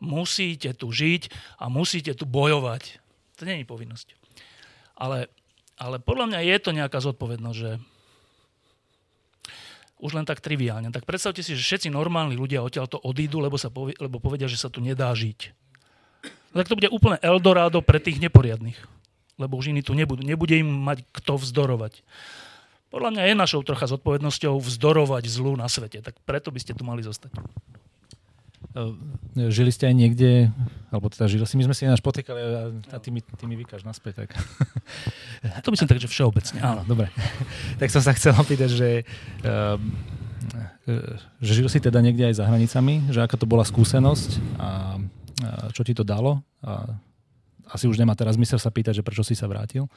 musíte 0.03 0.75
tu 0.75 0.91
žiť 0.91 1.31
a 1.59 1.71
musíte 1.71 2.11
tu 2.15 2.27
bojovať. 2.27 2.99
To 3.39 3.47
nie 3.47 3.63
je 3.63 3.67
povinnosť. 3.67 4.07
Ale, 4.99 5.31
ale 5.79 6.03
podľa 6.03 6.35
mňa 6.35 6.39
je 6.51 6.57
to 6.59 6.71
nejaká 6.75 6.99
zodpovednosť, 6.99 7.57
že 7.59 7.71
už 10.03 10.11
len 10.11 10.27
tak 10.27 10.43
triviálne. 10.43 10.91
Tak 10.91 11.07
predstavte 11.07 11.39
si, 11.39 11.55
že 11.55 11.63
všetci 11.63 11.87
normálni 11.87 12.35
ľudia 12.35 12.59
odtiaľ 12.59 12.91
to 12.91 12.99
odídu, 12.99 13.39
lebo, 13.39 13.55
sa 13.55 13.71
povie, 13.71 13.95
lebo 14.03 14.19
povedia, 14.19 14.51
že 14.51 14.59
sa 14.59 14.67
tu 14.67 14.83
nedá 14.83 15.15
žiť. 15.15 15.64
No 16.53 16.63
tak 16.63 16.71
to 16.71 16.79
bude 16.79 16.88
úplne 16.88 17.19
Eldorado 17.19 17.83
pre 17.83 17.99
tých 17.99 18.23
neporiadných. 18.23 18.79
Lebo 19.35 19.59
už 19.59 19.75
iní 19.75 19.83
tu 19.83 19.91
nebudú. 19.91 20.23
Nebude 20.23 20.55
im 20.55 20.71
mať 20.71 21.03
kto 21.11 21.35
vzdorovať. 21.35 21.99
Podľa 22.88 23.11
mňa 23.11 23.23
je 23.27 23.35
našou 23.35 23.59
trocha 23.67 23.91
zodpovednosťou 23.91 24.55
vzdorovať 24.63 25.27
zlu 25.27 25.59
na 25.59 25.67
svete. 25.67 25.99
Tak 25.99 26.15
preto 26.23 26.55
by 26.55 26.59
ste 26.63 26.71
tu 26.71 26.88
mali 26.88 27.03
zostať. 27.03 27.35
E, 28.75 28.95
žili 29.51 29.71
ste 29.71 29.91
aj 29.91 29.95
niekde, 29.95 30.51
alebo 30.91 31.07
teda 31.11 31.31
žili 31.31 31.43
si, 31.43 31.55
my 31.55 31.67
sme 31.67 31.75
si 31.75 31.88
náš 31.88 32.03
potýkali 32.03 32.39
a 32.91 32.97
ty 32.99 33.11
mi, 33.11 33.23
ty 33.23 33.43
mi 33.47 33.55
vykáš 33.59 33.83
naspäť. 33.83 34.23
Tak. 34.23 34.29
To 35.63 35.69
by 35.71 35.77
som 35.77 35.88
tak, 35.91 35.99
že 35.99 36.07
všeobecne. 36.07 36.59
Áno, 36.63 36.81
dobre. 36.88 37.11
tak 37.79 37.91
som 37.91 37.99
sa 37.99 38.15
chcel 38.15 38.31
opýtať, 38.35 38.71
že, 38.71 38.89
uh, 39.43 39.77
že 41.43 41.51
žil 41.51 41.67
si 41.69 41.79
teda 41.83 41.99
niekde 41.99 42.31
aj 42.31 42.39
za 42.39 42.47
hranicami, 42.47 43.11
že 43.11 43.21
aká 43.21 43.35
to 43.35 43.45
bola 43.45 43.61
skúsenosť 43.67 44.39
a 44.57 44.99
čo 45.71 45.81
ti 45.86 45.93
to 45.93 46.05
dalo. 46.05 46.41
A 46.65 46.95
asi 47.69 47.89
už 47.89 47.97
nemá 47.97 48.13
teraz 48.13 48.38
zmysel 48.38 48.62
sa 48.62 48.69
pýtať, 48.69 49.01
že 49.01 49.05
prečo 49.05 49.25
si 49.25 49.34
sa 49.34 49.49
vrátil. 49.49 49.89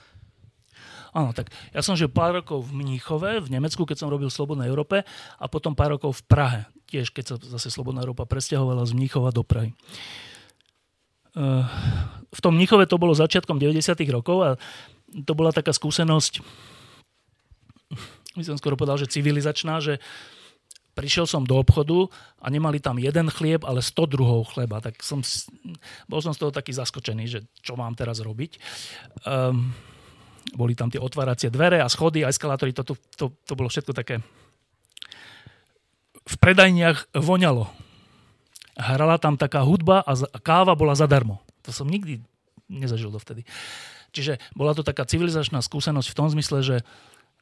Áno, 1.16 1.32
tak 1.32 1.48
ja 1.72 1.80
som 1.80 1.96
žil 1.96 2.12
pár 2.12 2.36
rokov 2.36 2.68
v 2.68 2.84
Mníchove, 2.84 3.40
v 3.40 3.48
Nemecku, 3.48 3.88
keď 3.88 4.04
som 4.04 4.12
robil 4.12 4.28
v 4.28 4.36
Slobodnej 4.36 4.68
Európe 4.68 5.08
a 5.40 5.44
potom 5.48 5.72
pár 5.72 5.96
rokov 5.96 6.20
v 6.20 6.22
Prahe, 6.28 6.60
tiež 6.88 7.12
keď 7.12 7.24
sa 7.24 7.36
zase 7.40 7.72
Slobodná 7.72 8.04
Európa 8.04 8.28
presťahovala 8.28 8.84
z 8.84 8.92
Mníchova 8.92 9.32
do 9.32 9.40
Prahy. 9.40 9.72
Eh, 11.32 11.64
v 12.28 12.40
tom 12.44 12.56
Mníchove 12.60 12.84
to 12.84 13.00
bolo 13.00 13.16
začiatkom 13.16 13.56
90. 13.56 14.04
rokov 14.12 14.36
a 14.44 14.50
to 15.08 15.32
bola 15.32 15.48
taká 15.48 15.72
skúsenosť, 15.72 16.44
by 18.38 18.44
som 18.46 18.60
skoro 18.60 18.78
povedal, 18.78 19.00
že 19.00 19.10
civilizačná, 19.10 19.82
že 19.82 19.98
prišiel 20.98 21.30
som 21.30 21.46
do 21.46 21.54
obchodu 21.54 22.10
a 22.42 22.50
nemali 22.50 22.82
tam 22.82 22.98
jeden 22.98 23.30
chlieb, 23.30 23.62
ale 23.62 23.78
100 23.78 24.10
druhov 24.10 24.50
chleba. 24.50 24.82
Tak 24.82 24.98
som, 25.06 25.22
bol 26.10 26.18
som 26.18 26.34
z 26.34 26.42
toho 26.42 26.50
taký 26.50 26.74
zaskočený, 26.74 27.24
že 27.30 27.46
čo 27.62 27.78
mám 27.78 27.94
teraz 27.94 28.18
robiť. 28.18 28.58
Um, 29.22 29.70
boli 30.58 30.74
tam 30.74 30.90
tie 30.90 30.98
otváracie 30.98 31.54
dvere 31.54 31.78
a 31.78 31.86
schody 31.86 32.26
a 32.26 32.34
eskalátory. 32.34 32.74
To, 32.74 32.82
to, 32.82 32.94
to, 33.14 33.30
to 33.46 33.54
bolo 33.54 33.70
všetko 33.70 33.94
také... 33.94 34.18
V 36.28 36.36
predajniach 36.36 37.14
voňalo. 37.14 37.70
Hrala 38.76 39.16
tam 39.22 39.38
taká 39.38 39.62
hudba 39.62 40.02
a 40.02 40.12
káva 40.42 40.74
bola 40.74 40.98
zadarmo. 40.98 41.40
To 41.64 41.70
som 41.70 41.88
nikdy 41.88 42.20
nezažil 42.68 43.08
dovtedy. 43.08 43.48
Čiže 44.12 44.36
bola 44.52 44.76
to 44.76 44.84
taká 44.84 45.08
civilizačná 45.08 45.62
skúsenosť 45.62 46.08
v 46.10 46.16
tom 46.18 46.28
zmysle, 46.28 46.58
že 46.60 46.76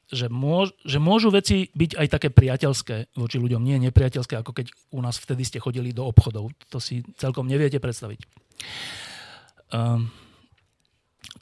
že, 0.06 0.30
môž, 0.30 0.70
že 0.86 1.02
môžu 1.02 1.34
veci 1.34 1.66
byť 1.74 1.98
aj 1.98 2.06
také 2.06 2.28
priateľské 2.30 3.18
voči 3.18 3.36
ľuďom, 3.42 3.62
nie 3.62 3.78
nepriateľské, 3.90 4.38
ako 4.38 4.54
keď 4.54 4.70
u 4.94 5.00
nás 5.02 5.18
vtedy 5.18 5.42
ste 5.42 5.58
chodili 5.58 5.90
do 5.90 6.06
obchodov. 6.06 6.54
To 6.70 6.78
si 6.78 7.02
celkom 7.18 7.50
neviete 7.50 7.82
predstaviť. 7.82 8.22
Um, 9.74 10.14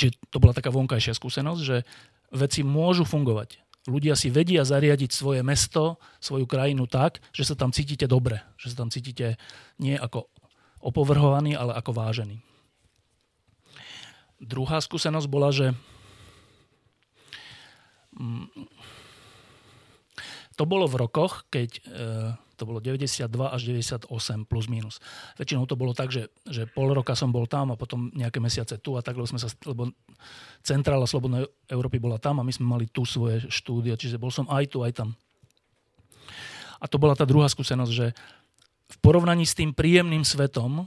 čiže 0.01 0.17
to 0.33 0.41
bola 0.41 0.57
taká 0.57 0.73
vonkajšia 0.73 1.13
skúsenosť, 1.13 1.61
že 1.61 1.85
veci 2.33 2.65
môžu 2.65 3.05
fungovať. 3.05 3.61
Ľudia 3.85 4.17
si 4.17 4.33
vedia 4.33 4.65
zariadiť 4.65 5.13
svoje 5.13 5.45
mesto, 5.45 6.01
svoju 6.17 6.49
krajinu 6.49 6.89
tak, 6.89 7.21
že 7.37 7.45
sa 7.45 7.53
tam 7.53 7.69
cítite 7.69 8.09
dobre, 8.09 8.41
že 8.57 8.73
sa 8.73 8.81
tam 8.81 8.89
cítite 8.89 9.37
nie 9.77 9.93
ako 9.93 10.25
opovrhovaní, 10.81 11.53
ale 11.53 11.77
ako 11.77 11.93
vážení. 11.93 12.41
Druhá 14.41 14.81
skúsenosť 14.81 15.29
bola, 15.29 15.53
že. 15.53 15.77
To 20.55 20.65
bolo 20.71 20.87
v 20.87 21.03
rokoch, 21.03 21.51
keď 21.51 21.71
e, 21.75 21.81
to 22.55 22.63
bolo 22.63 22.79
92 22.79 23.27
až 23.51 23.61
98 23.67 24.47
plus 24.47 24.71
minus. 24.71 25.03
Väčšinou 25.35 25.67
to 25.67 25.75
bolo 25.75 25.91
tak, 25.91 26.15
že, 26.15 26.31
že 26.47 26.71
pol 26.71 26.95
roka 26.95 27.19
som 27.19 27.35
bol 27.35 27.51
tam 27.51 27.75
a 27.75 27.79
potom 27.79 28.15
nejaké 28.15 28.39
mesiace 28.39 28.79
tu 28.79 28.95
a 28.95 29.03
tak, 29.03 29.19
lebo 29.19 29.27
sme 29.27 29.43
sa, 29.43 29.51
lebo 29.67 29.91
centrála 30.63 31.11
Slobodnej 31.11 31.51
Európy 31.67 31.99
bola 31.99 32.23
tam 32.23 32.39
a 32.39 32.47
my 32.47 32.55
sme 32.55 32.71
mali 32.71 32.87
tu 32.87 33.03
svoje 33.03 33.51
štúdia, 33.51 33.99
čiže 33.99 34.23
bol 34.23 34.31
som 34.31 34.47
aj 34.47 34.65
tu, 34.71 34.87
aj 34.87 34.95
tam. 34.95 35.11
A 36.79 36.87
to 36.87 37.03
bola 37.03 37.19
tá 37.19 37.27
druhá 37.27 37.51
skúsenosť, 37.51 37.93
že 37.93 38.15
v 38.85 38.97
porovnaní 39.03 39.43
s 39.43 39.59
tým 39.59 39.75
príjemným 39.75 40.23
svetom, 40.23 40.87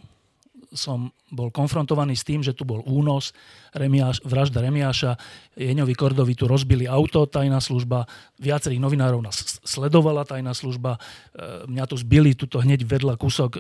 som 0.73 1.11
bol 1.31 1.47
konfrontovaný 1.51 2.15
s 2.15 2.27
tým, 2.27 2.43
že 2.43 2.51
tu 2.51 2.67
bol 2.67 2.83
únos, 2.83 3.31
Remiáš, 3.71 4.19
vražda 4.23 4.59
Remiáša, 4.63 5.15
Jeňovi 5.55 5.95
Kordovi 5.95 6.35
tu 6.35 6.47
rozbili 6.47 6.87
auto, 6.87 7.23
tajná 7.27 7.59
služba, 7.63 8.07
viacerých 8.39 8.81
novinárov 8.81 9.23
nás 9.23 9.59
sledovala 9.63 10.27
tajná 10.27 10.51
služba, 10.51 10.97
e, 10.97 11.69
mňa 11.71 11.83
tu 11.87 11.95
zbili 11.99 12.35
tuto 12.35 12.59
hneď 12.59 12.83
vedľa 12.83 13.15
kúsok 13.15 13.51
e, 13.57 13.59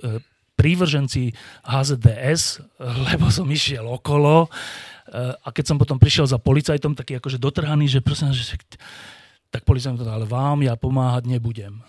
prívrženci 0.57 1.31
HZDS, 1.63 2.65
lebo 3.13 3.29
som 3.29 3.47
išiel 3.47 3.85
okolo 3.85 4.47
e, 4.47 4.49
a 5.37 5.47
keď 5.53 5.63
som 5.69 5.77
potom 5.77 6.01
prišiel 6.01 6.27
za 6.27 6.41
policajtom, 6.41 6.97
taký 6.97 7.21
akože 7.21 7.39
dotrhaný, 7.39 7.87
že 7.87 8.03
prosím, 8.03 8.33
že 8.33 8.57
tak 9.47 9.63
policajt 9.63 10.03
ale 10.03 10.27
vám 10.27 10.59
ja 10.65 10.75
pomáhať 10.75 11.29
nebudem. 11.31 11.79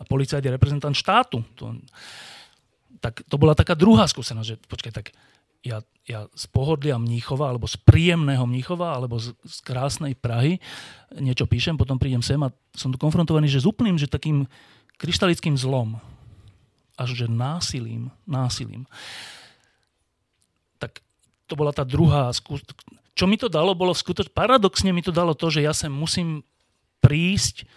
A 0.00 0.02
policajt 0.08 0.40
je 0.40 0.50
reprezentant 0.50 0.96
štátu. 0.96 1.44
To, 1.60 1.76
tak 3.00 3.24
to 3.26 3.36
bola 3.40 3.56
taká 3.56 3.72
druhá 3.72 4.04
skúsenosť, 4.04 4.48
že 4.48 4.56
počkaj, 4.68 4.92
tak 4.92 5.06
ja, 5.60 5.84
ja 6.08 6.24
z 6.32 6.44
pohodlia 6.48 6.96
Mníchova, 6.96 7.52
alebo 7.52 7.68
z 7.68 7.76
príjemného 7.80 8.44
Mníchova, 8.48 8.96
alebo 8.96 9.20
z, 9.20 9.36
z 9.44 9.58
krásnej 9.60 10.16
Prahy 10.16 10.56
niečo 11.16 11.44
píšem, 11.44 11.76
potom 11.76 12.00
prídem 12.00 12.24
sem 12.24 12.40
a 12.40 12.52
som 12.72 12.88
tu 12.88 12.96
konfrontovaný, 12.96 13.48
že 13.48 13.60
s 13.60 13.68
úplným, 13.68 14.00
že 14.00 14.08
takým 14.08 14.48
kryštalickým 14.96 15.56
zlom. 15.56 16.00
Až 16.96 17.24
že 17.24 17.26
násilím, 17.28 18.12
násilím. 18.28 18.84
Tak 20.76 21.00
to 21.48 21.56
bola 21.56 21.72
tá 21.72 21.84
druhá 21.84 22.28
skúsenosť. 22.32 22.76
Čo 23.16 23.28
mi 23.28 23.36
to 23.36 23.52
dalo, 23.52 23.76
bolo 23.76 23.92
skutočne, 23.92 24.32
paradoxne 24.32 24.92
mi 24.96 25.04
to 25.04 25.12
dalo 25.12 25.36
to, 25.36 25.52
že 25.52 25.60
ja 25.64 25.76
sem 25.76 25.92
musím 25.92 26.40
prísť 27.04 27.68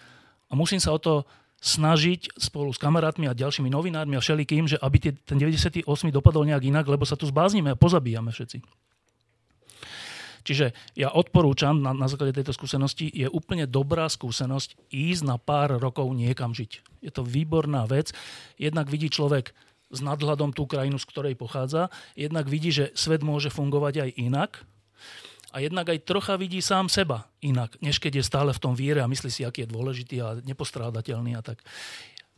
a 0.48 0.56
musím 0.56 0.80
sa 0.80 0.96
o 0.96 1.00
to 1.00 1.28
snažiť 1.64 2.36
spolu 2.36 2.76
s 2.76 2.78
kamarátmi 2.78 3.32
a 3.32 3.34
ďalšími 3.34 3.72
novinármi 3.72 4.20
a 4.20 4.22
všelikým, 4.22 4.68
že 4.68 4.76
aby 4.84 5.16
ten 5.16 5.38
98 5.40 5.88
dopadol 6.12 6.44
nejak 6.44 6.68
inak, 6.68 6.86
lebo 6.92 7.08
sa 7.08 7.16
tu 7.16 7.24
zbáznime 7.24 7.72
a 7.72 7.80
pozabíjame 7.80 8.36
všetci. 8.36 8.60
Čiže 10.44 10.76
ja 11.00 11.08
odporúčam 11.16 11.80
na, 11.80 11.96
na 11.96 12.12
základe 12.12 12.36
tejto 12.36 12.52
skúsenosti, 12.52 13.08
je 13.08 13.32
úplne 13.32 13.64
dobrá 13.64 14.12
skúsenosť 14.12 14.92
ísť 14.92 15.24
na 15.24 15.40
pár 15.40 15.80
rokov 15.80 16.12
niekam 16.12 16.52
žiť. 16.52 17.00
Je 17.00 17.12
to 17.16 17.24
výborná 17.24 17.88
vec. 17.88 18.12
Jednak 18.60 18.92
vidí 18.92 19.08
človek 19.08 19.56
s 19.88 20.00
nadhľadom 20.04 20.52
tú 20.52 20.68
krajinu, 20.68 21.00
z 21.00 21.08
ktorej 21.08 21.40
pochádza, 21.40 21.88
jednak 22.20 22.52
vidí, 22.52 22.76
že 22.76 22.92
svet 22.92 23.24
môže 23.24 23.48
fungovať 23.48 24.04
aj 24.04 24.10
inak 24.20 24.52
a 25.54 25.62
jednak 25.62 25.86
aj 25.86 26.10
trocha 26.10 26.34
vidí 26.34 26.66
sám 26.66 26.90
seba 26.90 27.30
inak, 27.46 27.78
než 27.78 28.02
keď 28.02 28.20
je 28.20 28.24
stále 28.26 28.50
v 28.50 28.62
tom 28.62 28.74
víre 28.74 29.06
a 29.06 29.08
myslí 29.08 29.30
si, 29.30 29.46
aký 29.46 29.64
je 29.64 29.74
dôležitý 29.74 30.16
a 30.20 30.42
nepostrádateľný 30.42 31.38
a 31.38 31.46
tak. 31.46 31.62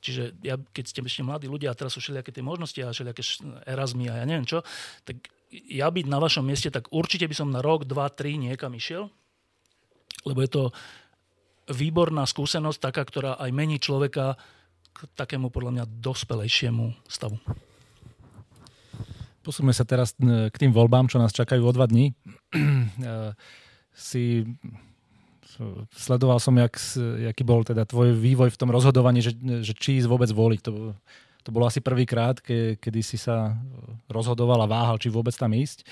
Čiže 0.03 0.37
ja, 0.43 0.59
keď 0.59 0.85
ste 0.85 0.99
ešte 1.01 1.23
mladí 1.23 1.47
ľudia 1.47 1.71
a 1.71 1.77
teraz 1.79 1.95
sú 1.95 2.03
všelijaké 2.03 2.35
tie 2.35 2.43
možnosti 2.45 2.77
a 2.83 2.93
všelijaké 2.93 3.23
erazmy 3.65 4.11
a 4.11 4.21
ja 4.21 4.25
neviem 4.27 4.45
čo, 4.45 4.61
tak 5.07 5.31
ja 5.49 5.87
byť 5.87 6.05
na 6.11 6.19
vašom 6.19 6.43
mieste, 6.43 6.67
tak 6.69 6.91
určite 6.91 7.25
by 7.25 7.33
som 7.33 7.49
na 7.49 7.63
rok, 7.63 7.87
dva, 7.87 8.11
tri 8.11 8.35
niekam 8.35 8.75
išiel, 8.75 9.07
lebo 10.27 10.43
je 10.43 10.51
to 10.51 10.63
výborná 11.71 12.27
skúsenosť, 12.27 12.77
taká, 12.77 13.01
ktorá 13.01 13.31
aj 13.41 13.49
mení 13.49 13.81
človeka 13.81 14.37
k 14.93 14.99
takému 15.17 15.49
podľa 15.49 15.71
mňa 15.81 15.85
dospelejšiemu 16.03 16.93
stavu. 17.09 17.41
Posúme 19.45 19.77
sa 19.77 19.85
teraz 19.85 20.17
k 20.17 20.55
tým 20.57 20.73
voľbám, 20.73 21.05
čo 21.05 21.21
nás 21.21 21.29
čakajú 21.29 21.61
o 21.61 21.69
dva 21.69 21.85
dní. 21.85 22.17
si 23.93 24.41
sledoval 25.93 26.41
som, 26.41 26.57
jak, 26.57 26.75
jaký 27.31 27.43
bol 27.47 27.63
teda 27.63 27.87
tvoj 27.87 28.17
vývoj 28.17 28.51
v 28.51 28.59
tom 28.59 28.73
rozhodovaní, 28.73 29.23
že, 29.23 29.37
že 29.63 29.71
či 29.77 30.01
ísť 30.01 30.09
vôbec 30.09 30.27
voliť. 30.33 30.59
To, 30.67 30.97
to 31.45 31.49
bolo 31.53 31.69
asi 31.69 31.79
prvýkrát, 31.79 32.41
ke, 32.41 32.75
kedy 32.81 32.99
si 33.05 33.21
sa 33.21 33.55
rozhodoval 34.09 34.65
a 34.65 34.71
váhal, 34.71 34.97
či 34.97 35.13
vôbec 35.13 35.31
tam 35.37 35.53
ísť. 35.53 35.85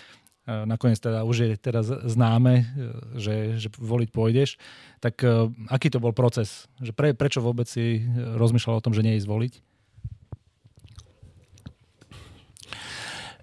Nakoniec 0.44 1.00
teda 1.00 1.24
už 1.24 1.36
je 1.40 1.52
teraz 1.56 1.88
známe, 1.88 2.68
že, 3.16 3.56
že 3.56 3.72
voliť 3.72 4.10
pôjdeš. 4.12 4.60
Tak 5.00 5.24
aký 5.72 5.88
to 5.88 6.04
bol 6.04 6.12
proces? 6.12 6.68
Že 6.84 6.92
pre, 6.92 7.10
prečo 7.16 7.40
vôbec 7.40 7.64
si 7.64 8.04
rozmýšľal 8.18 8.82
o 8.82 8.84
tom, 8.84 8.92
že 8.92 9.08
neísť 9.08 9.30
voliť? 9.30 9.54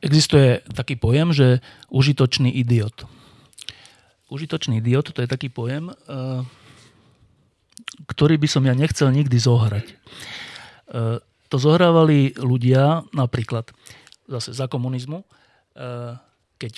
Existuje 0.01 0.65
taký 0.73 0.97
pojem, 0.97 1.33
že 1.37 1.61
užitočný 1.93 2.49
idiot 2.49 3.05
užitočný 4.31 4.79
idiot, 4.79 5.11
to 5.11 5.21
je 5.21 5.29
taký 5.29 5.51
pojem, 5.51 5.91
eh, 5.91 6.41
ktorý 8.07 8.39
by 8.39 8.49
som 8.49 8.63
ja 8.65 8.73
nechcel 8.73 9.11
nikdy 9.11 9.37
zohrať. 9.37 9.87
Eh, 9.91 11.19
to 11.51 11.57
zohrávali 11.59 12.39
ľudia 12.39 13.03
napríklad 13.11 13.75
zase 14.31 14.55
za 14.55 14.71
komunizmu, 14.71 15.27
eh, 15.27 16.15
keď 16.63 16.73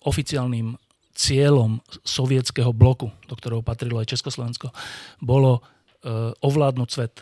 oficiálnym 0.00 0.80
cieľom 1.12 1.84
sovietského 2.00 2.72
bloku, 2.72 3.12
do 3.28 3.36
ktorého 3.36 3.60
patrilo 3.60 4.00
aj 4.00 4.16
Československo, 4.16 4.72
bolo 5.20 5.60
ovládnuť 6.40 6.88
svet 6.88 7.20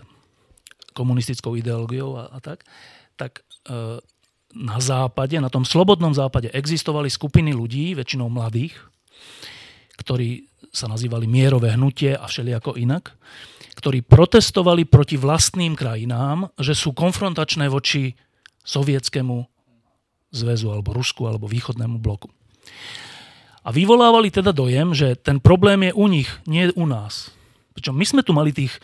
komunistickou 0.94 1.58
ideológiou 1.58 2.14
a, 2.14 2.30
a 2.30 2.38
tak, 2.38 2.62
tak 3.18 3.42
na 4.56 4.80
západe, 4.80 5.36
na 5.36 5.52
tom 5.52 5.64
slobodnom 5.64 6.16
západe 6.16 6.48
existovali 6.52 7.12
skupiny 7.12 7.52
ľudí, 7.52 7.92
väčšinou 7.92 8.32
mladých, 8.32 8.74
ktorí 10.00 10.48
sa 10.72 10.88
nazývali 10.88 11.28
mierové 11.28 11.74
hnutie 11.74 12.16
a 12.16 12.24
všelijako 12.24 12.76
inak, 12.76 13.12
ktorí 13.76 14.02
protestovali 14.02 14.88
proti 14.88 15.20
vlastným 15.20 15.78
krajinám, 15.78 16.50
že 16.58 16.74
sú 16.74 16.96
konfrontačné 16.96 17.70
voči 17.70 18.16
sovietskému 18.64 19.36
zväzu 20.34 20.68
alebo 20.68 20.92
Rusku 20.92 21.24
alebo 21.24 21.48
východnému 21.48 21.96
bloku. 22.00 22.28
A 23.64 23.68
vyvolávali 23.68 24.32
teda 24.32 24.52
dojem, 24.52 24.96
že 24.96 25.16
ten 25.16 25.40
problém 25.40 25.88
je 25.88 25.92
u 25.92 26.06
nich, 26.08 26.30
nie 26.48 26.72
u 26.72 26.84
nás. 26.88 27.32
Pričom 27.76 27.92
my 27.96 28.04
sme 28.04 28.22
tu 28.24 28.32
mali 28.32 28.52
tých 28.52 28.80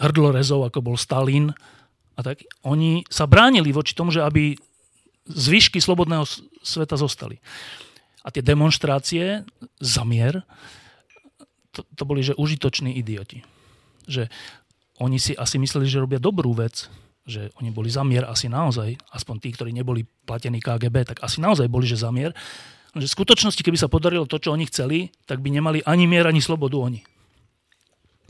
hrdlorezov, 0.00 0.66
ako 0.66 0.80
bol 0.80 0.96
Stalin, 0.96 1.52
a 2.16 2.20
tak 2.20 2.44
oni 2.64 3.04
sa 3.08 3.24
bránili 3.24 3.72
voči 3.72 3.96
tomu, 3.96 4.12
že 4.12 4.20
aby 4.20 4.56
zvyšky 5.28 5.78
slobodného 5.78 6.26
sveta 6.60 6.98
zostali. 6.98 7.38
A 8.22 8.30
tie 8.30 8.42
demonstrácie 8.42 9.42
za 9.82 10.02
mier, 10.06 10.46
to, 11.74 11.82
to 11.96 12.02
boli, 12.04 12.22
že 12.22 12.38
užitoční 12.38 12.94
idioti. 13.00 13.42
Že 14.06 14.28
oni 15.02 15.18
si 15.18 15.32
asi 15.34 15.56
mysleli, 15.58 15.88
že 15.88 16.02
robia 16.02 16.22
dobrú 16.22 16.52
vec, 16.54 16.86
že 17.22 17.50
oni 17.58 17.70
boli 17.70 17.90
za 17.90 18.02
mier 18.02 18.26
asi 18.26 18.50
naozaj, 18.50 18.98
aspoň 19.14 19.36
tí, 19.42 19.48
ktorí 19.54 19.70
neboli 19.70 20.06
platení 20.26 20.58
KGB, 20.58 21.14
tak 21.14 21.18
asi 21.22 21.38
naozaj 21.38 21.70
boli, 21.70 21.86
že 21.86 21.98
za 21.98 22.10
mier. 22.10 22.34
Že 22.92 23.08
v 23.08 23.16
skutočnosti, 23.16 23.62
keby 23.62 23.78
sa 23.78 23.88
podarilo 23.88 24.28
to, 24.28 24.36
čo 24.36 24.52
oni 24.52 24.68
chceli, 24.68 25.08
tak 25.24 25.40
by 25.40 25.48
nemali 25.48 25.80
ani 25.86 26.04
mier, 26.04 26.28
ani 26.28 26.44
slobodu 26.44 26.76
oni. 26.76 27.00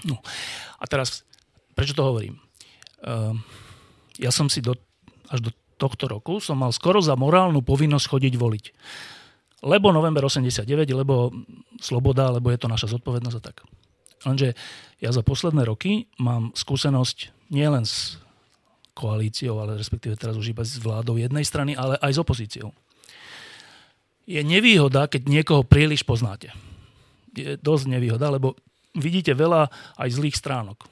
No. 0.07 0.23
A 0.79 0.85
teraz, 0.87 1.27
prečo 1.75 1.97
to 1.97 2.05
hovorím? 2.05 2.39
Uh, 3.03 3.35
ja 4.21 4.35
som 4.35 4.51
si 4.51 4.61
do, 4.61 4.77
až 5.33 5.49
do 5.49 5.51
tohto 5.81 6.09
roku 6.11 6.39
som 6.39 6.61
mal 6.61 6.71
skoro 6.71 7.01
za 7.01 7.17
morálnu 7.17 7.65
povinnosť 7.65 8.07
chodiť 8.07 8.35
voliť 8.37 8.65
lebo 9.63 9.95
november 9.95 10.27
89, 10.27 10.67
lebo 10.91 11.31
sloboda, 11.79 12.35
lebo 12.35 12.51
je 12.51 12.59
to 12.59 12.67
naša 12.67 12.91
zodpovednosť 12.99 13.37
a 13.39 13.43
tak. 13.43 13.63
Lenže 14.27 14.59
ja 14.99 15.11
za 15.15 15.23
posledné 15.23 15.63
roky 15.67 16.11
mám 16.19 16.51
skúsenosť 16.55 17.51
nielen 17.55 17.87
s 17.87 18.19
koalíciou, 18.93 19.63
ale 19.63 19.79
respektíve 19.79 20.19
teraz 20.19 20.35
už 20.35 20.51
iba 20.51 20.67
s 20.67 20.83
vládou 20.83 21.17
jednej 21.17 21.47
strany, 21.47 21.79
ale 21.79 21.95
aj 22.03 22.13
s 22.13 22.23
opozíciou. 22.23 22.75
Je 24.27 24.43
nevýhoda, 24.43 25.11
keď 25.11 25.27
niekoho 25.27 25.63
príliš 25.67 26.07
poznáte. 26.07 26.55
Je 27.35 27.59
dosť 27.59 27.91
nevýhoda, 27.91 28.31
lebo 28.31 28.55
vidíte 28.95 29.35
veľa 29.35 29.71
aj 29.99 30.09
zlých 30.11 30.39
stránok. 30.39 30.87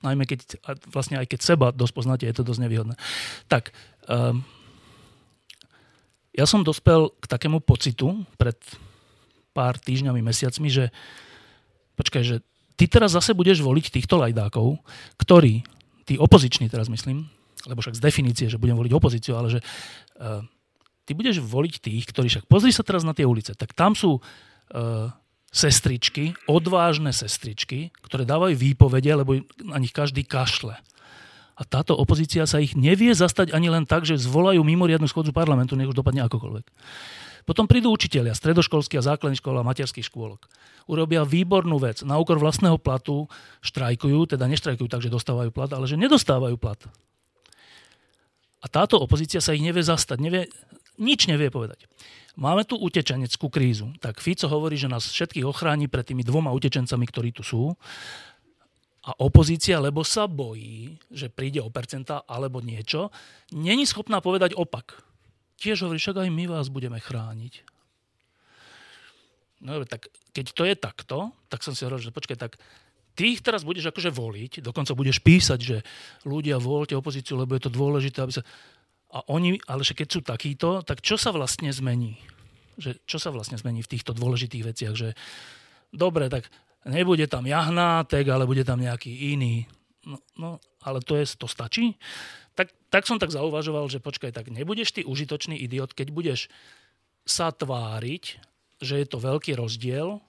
Najmä 0.00 0.24
keď, 0.24 0.56
vlastne 0.88 1.20
aj 1.20 1.28
keď 1.28 1.40
seba 1.44 1.66
dosť 1.76 1.92
poznáte, 1.92 2.24
je 2.24 2.36
to 2.36 2.46
dosť 2.46 2.60
nevýhodné. 2.64 2.94
Tak, 3.52 3.76
um, 4.08 4.40
ja 6.32 6.48
som 6.48 6.64
dospel 6.64 7.12
k 7.20 7.26
takému 7.28 7.60
pocitu 7.60 8.24
pred 8.40 8.56
pár 9.52 9.76
týždňami, 9.76 10.24
mesiacmi, 10.24 10.72
že 10.72 10.94
počkaj, 12.00 12.22
že 12.24 12.36
ty 12.80 12.88
teraz 12.88 13.12
zase 13.12 13.36
budeš 13.36 13.60
voliť 13.60 13.92
týchto 13.92 14.16
lajdákov, 14.16 14.80
ktorí, 15.20 15.60
tí 16.08 16.16
opoziční 16.16 16.72
teraz 16.72 16.88
myslím, 16.88 17.28
lebo 17.68 17.84
však 17.84 17.98
z 17.98 18.04
definície, 18.04 18.46
že 18.48 18.56
budem 18.56 18.78
voliť 18.78 18.92
opozíciu, 18.96 19.36
ale 19.36 19.52
že 19.52 19.60
uh, 19.60 20.40
ty 21.04 21.12
budeš 21.12 21.44
voliť 21.44 21.74
tých, 21.82 22.04
ktorí 22.08 22.32
však, 22.32 22.48
pozri 22.48 22.72
sa 22.72 22.80
teraz 22.80 23.04
na 23.04 23.12
tie 23.12 23.28
ulice, 23.28 23.52
tak 23.52 23.76
tam 23.76 23.92
sú 23.92 24.16
uh, 24.16 25.12
sestričky, 25.50 26.38
odvážne 26.46 27.10
sestričky, 27.10 27.90
ktoré 28.06 28.22
dávajú 28.22 28.54
výpovede, 28.54 29.10
lebo 29.10 29.42
na 29.62 29.78
nich 29.82 29.90
každý 29.90 30.22
kašle. 30.22 30.78
A 31.60 31.62
táto 31.66 31.92
opozícia 31.92 32.48
sa 32.48 32.62
ich 32.62 32.72
nevie 32.72 33.12
zastať 33.12 33.52
ani 33.52 33.68
len 33.68 33.84
tak, 33.84 34.08
že 34.08 34.16
zvolajú 34.16 34.64
mimoriadnu 34.64 35.04
schodzu 35.10 35.34
parlamentu, 35.34 35.76
nech 35.76 35.90
už 35.90 35.98
dopadne 35.98 36.24
akokoľvek. 36.24 36.66
Potom 37.44 37.66
prídu 37.66 37.90
učiteľia 37.92 38.32
stredoškolských 38.32 39.02
a 39.02 39.08
základných 39.12 39.42
škôl 39.42 39.58
a 39.58 39.66
materských 39.66 40.06
škôlok. 40.06 40.46
Urobia 40.86 41.26
výbornú 41.26 41.76
vec. 41.82 42.00
Na 42.06 42.16
úkor 42.16 42.38
vlastného 42.40 42.78
platu 42.80 43.26
štrajkujú, 43.60 44.36
teda 44.36 44.46
neštrajkujú 44.48 44.88
tak, 44.88 45.02
že 45.04 45.12
dostávajú 45.12 45.50
plat, 45.52 45.68
ale 45.74 45.84
že 45.90 45.98
nedostávajú 45.98 46.56
plat. 46.56 46.78
A 48.60 48.66
táto 48.68 49.00
opozícia 49.00 49.40
sa 49.40 49.56
ich 49.56 49.64
nevie 49.64 49.80
zastať, 49.80 50.20
nevie, 50.20 50.46
nič 51.00 51.26
nevie 51.26 51.48
povedať. 51.48 51.88
Máme 52.40 52.64
tu 52.64 52.80
utečeneckú 52.80 53.52
krízu. 53.52 53.92
Tak 54.00 54.24
Fico 54.24 54.48
hovorí, 54.48 54.80
že 54.80 54.88
nás 54.88 55.04
všetkých 55.04 55.44
ochráni 55.44 55.92
pred 55.92 56.08
tými 56.08 56.24
dvoma 56.24 56.48
utečencami, 56.56 57.04
ktorí 57.04 57.36
tu 57.36 57.44
sú 57.44 57.76
a 59.04 59.16
opozícia, 59.20 59.80
lebo 59.80 60.04
sa 60.04 60.24
bojí, 60.28 60.96
že 61.12 61.32
príde 61.32 61.60
o 61.60 61.72
percenta 61.72 62.24
alebo 62.24 62.60
niečo, 62.60 63.08
není 63.52 63.88
schopná 63.88 64.20
povedať 64.20 64.56
opak. 64.56 65.00
Tiež 65.60 65.84
hovorí, 65.84 66.00
však 66.00 66.20
aj 66.24 66.28
my 66.32 66.44
vás 66.48 66.72
budeme 66.72 67.00
chrániť. 67.00 67.64
No 69.60 69.84
tak 69.84 70.08
keď 70.32 70.46
to 70.56 70.62
je 70.64 70.74
takto, 70.76 71.18
tak 71.52 71.60
som 71.60 71.76
si 71.76 71.84
hovoril, 71.84 72.00
že 72.00 72.16
počkaj, 72.16 72.36
tak 72.40 72.56
ty 73.12 73.36
ich 73.36 73.44
teraz 73.44 73.64
budeš 73.64 73.92
akože 73.92 74.08
voliť, 74.08 74.52
dokonca 74.64 74.96
budeš 74.96 75.20
písať, 75.20 75.60
že 75.60 75.76
ľudia 76.24 76.56
voľte 76.56 76.96
opozíciu, 76.96 77.36
lebo 77.36 77.56
je 77.56 77.68
to 77.68 77.72
dôležité, 77.72 78.24
aby 78.24 78.32
sa... 78.40 78.44
A 79.10 79.26
oni, 79.26 79.58
ale 79.66 79.82
že 79.82 79.98
keď 79.98 80.08
sú 80.08 80.20
takíto, 80.22 80.86
tak 80.86 81.02
čo 81.02 81.18
sa 81.18 81.34
vlastne 81.34 81.74
zmení? 81.74 82.18
Že, 82.78 83.02
čo 83.04 83.18
sa 83.18 83.34
vlastne 83.34 83.58
zmení 83.58 83.82
v 83.82 83.90
týchto 83.90 84.14
dôležitých 84.14 84.66
veciach? 84.66 84.94
Že 84.94 85.08
dobre, 85.90 86.30
tak 86.30 86.46
nebude 86.86 87.26
tam 87.26 87.44
jahnátek, 87.44 88.30
ale 88.30 88.46
bude 88.46 88.62
tam 88.62 88.78
nejaký 88.78 89.34
iný. 89.34 89.66
No, 90.06 90.22
no 90.38 90.50
ale 90.86 91.02
to, 91.02 91.18
je, 91.18 91.26
to 91.34 91.50
stačí? 91.50 91.98
Tak, 92.54 92.70
tak 92.88 93.04
som 93.04 93.18
tak 93.18 93.34
zauvažoval, 93.34 93.90
že 93.90 93.98
počkaj, 94.02 94.30
tak 94.30 94.48
nebudeš 94.48 94.94
ty 94.94 95.02
užitočný 95.02 95.58
idiot, 95.58 95.92
keď 95.92 96.08
budeš 96.14 96.40
sa 97.26 97.52
tváriť, 97.52 98.40
že 98.80 98.94
je 98.96 99.06
to 99.06 99.20
veľký 99.20 99.58
rozdiel, 99.58 100.22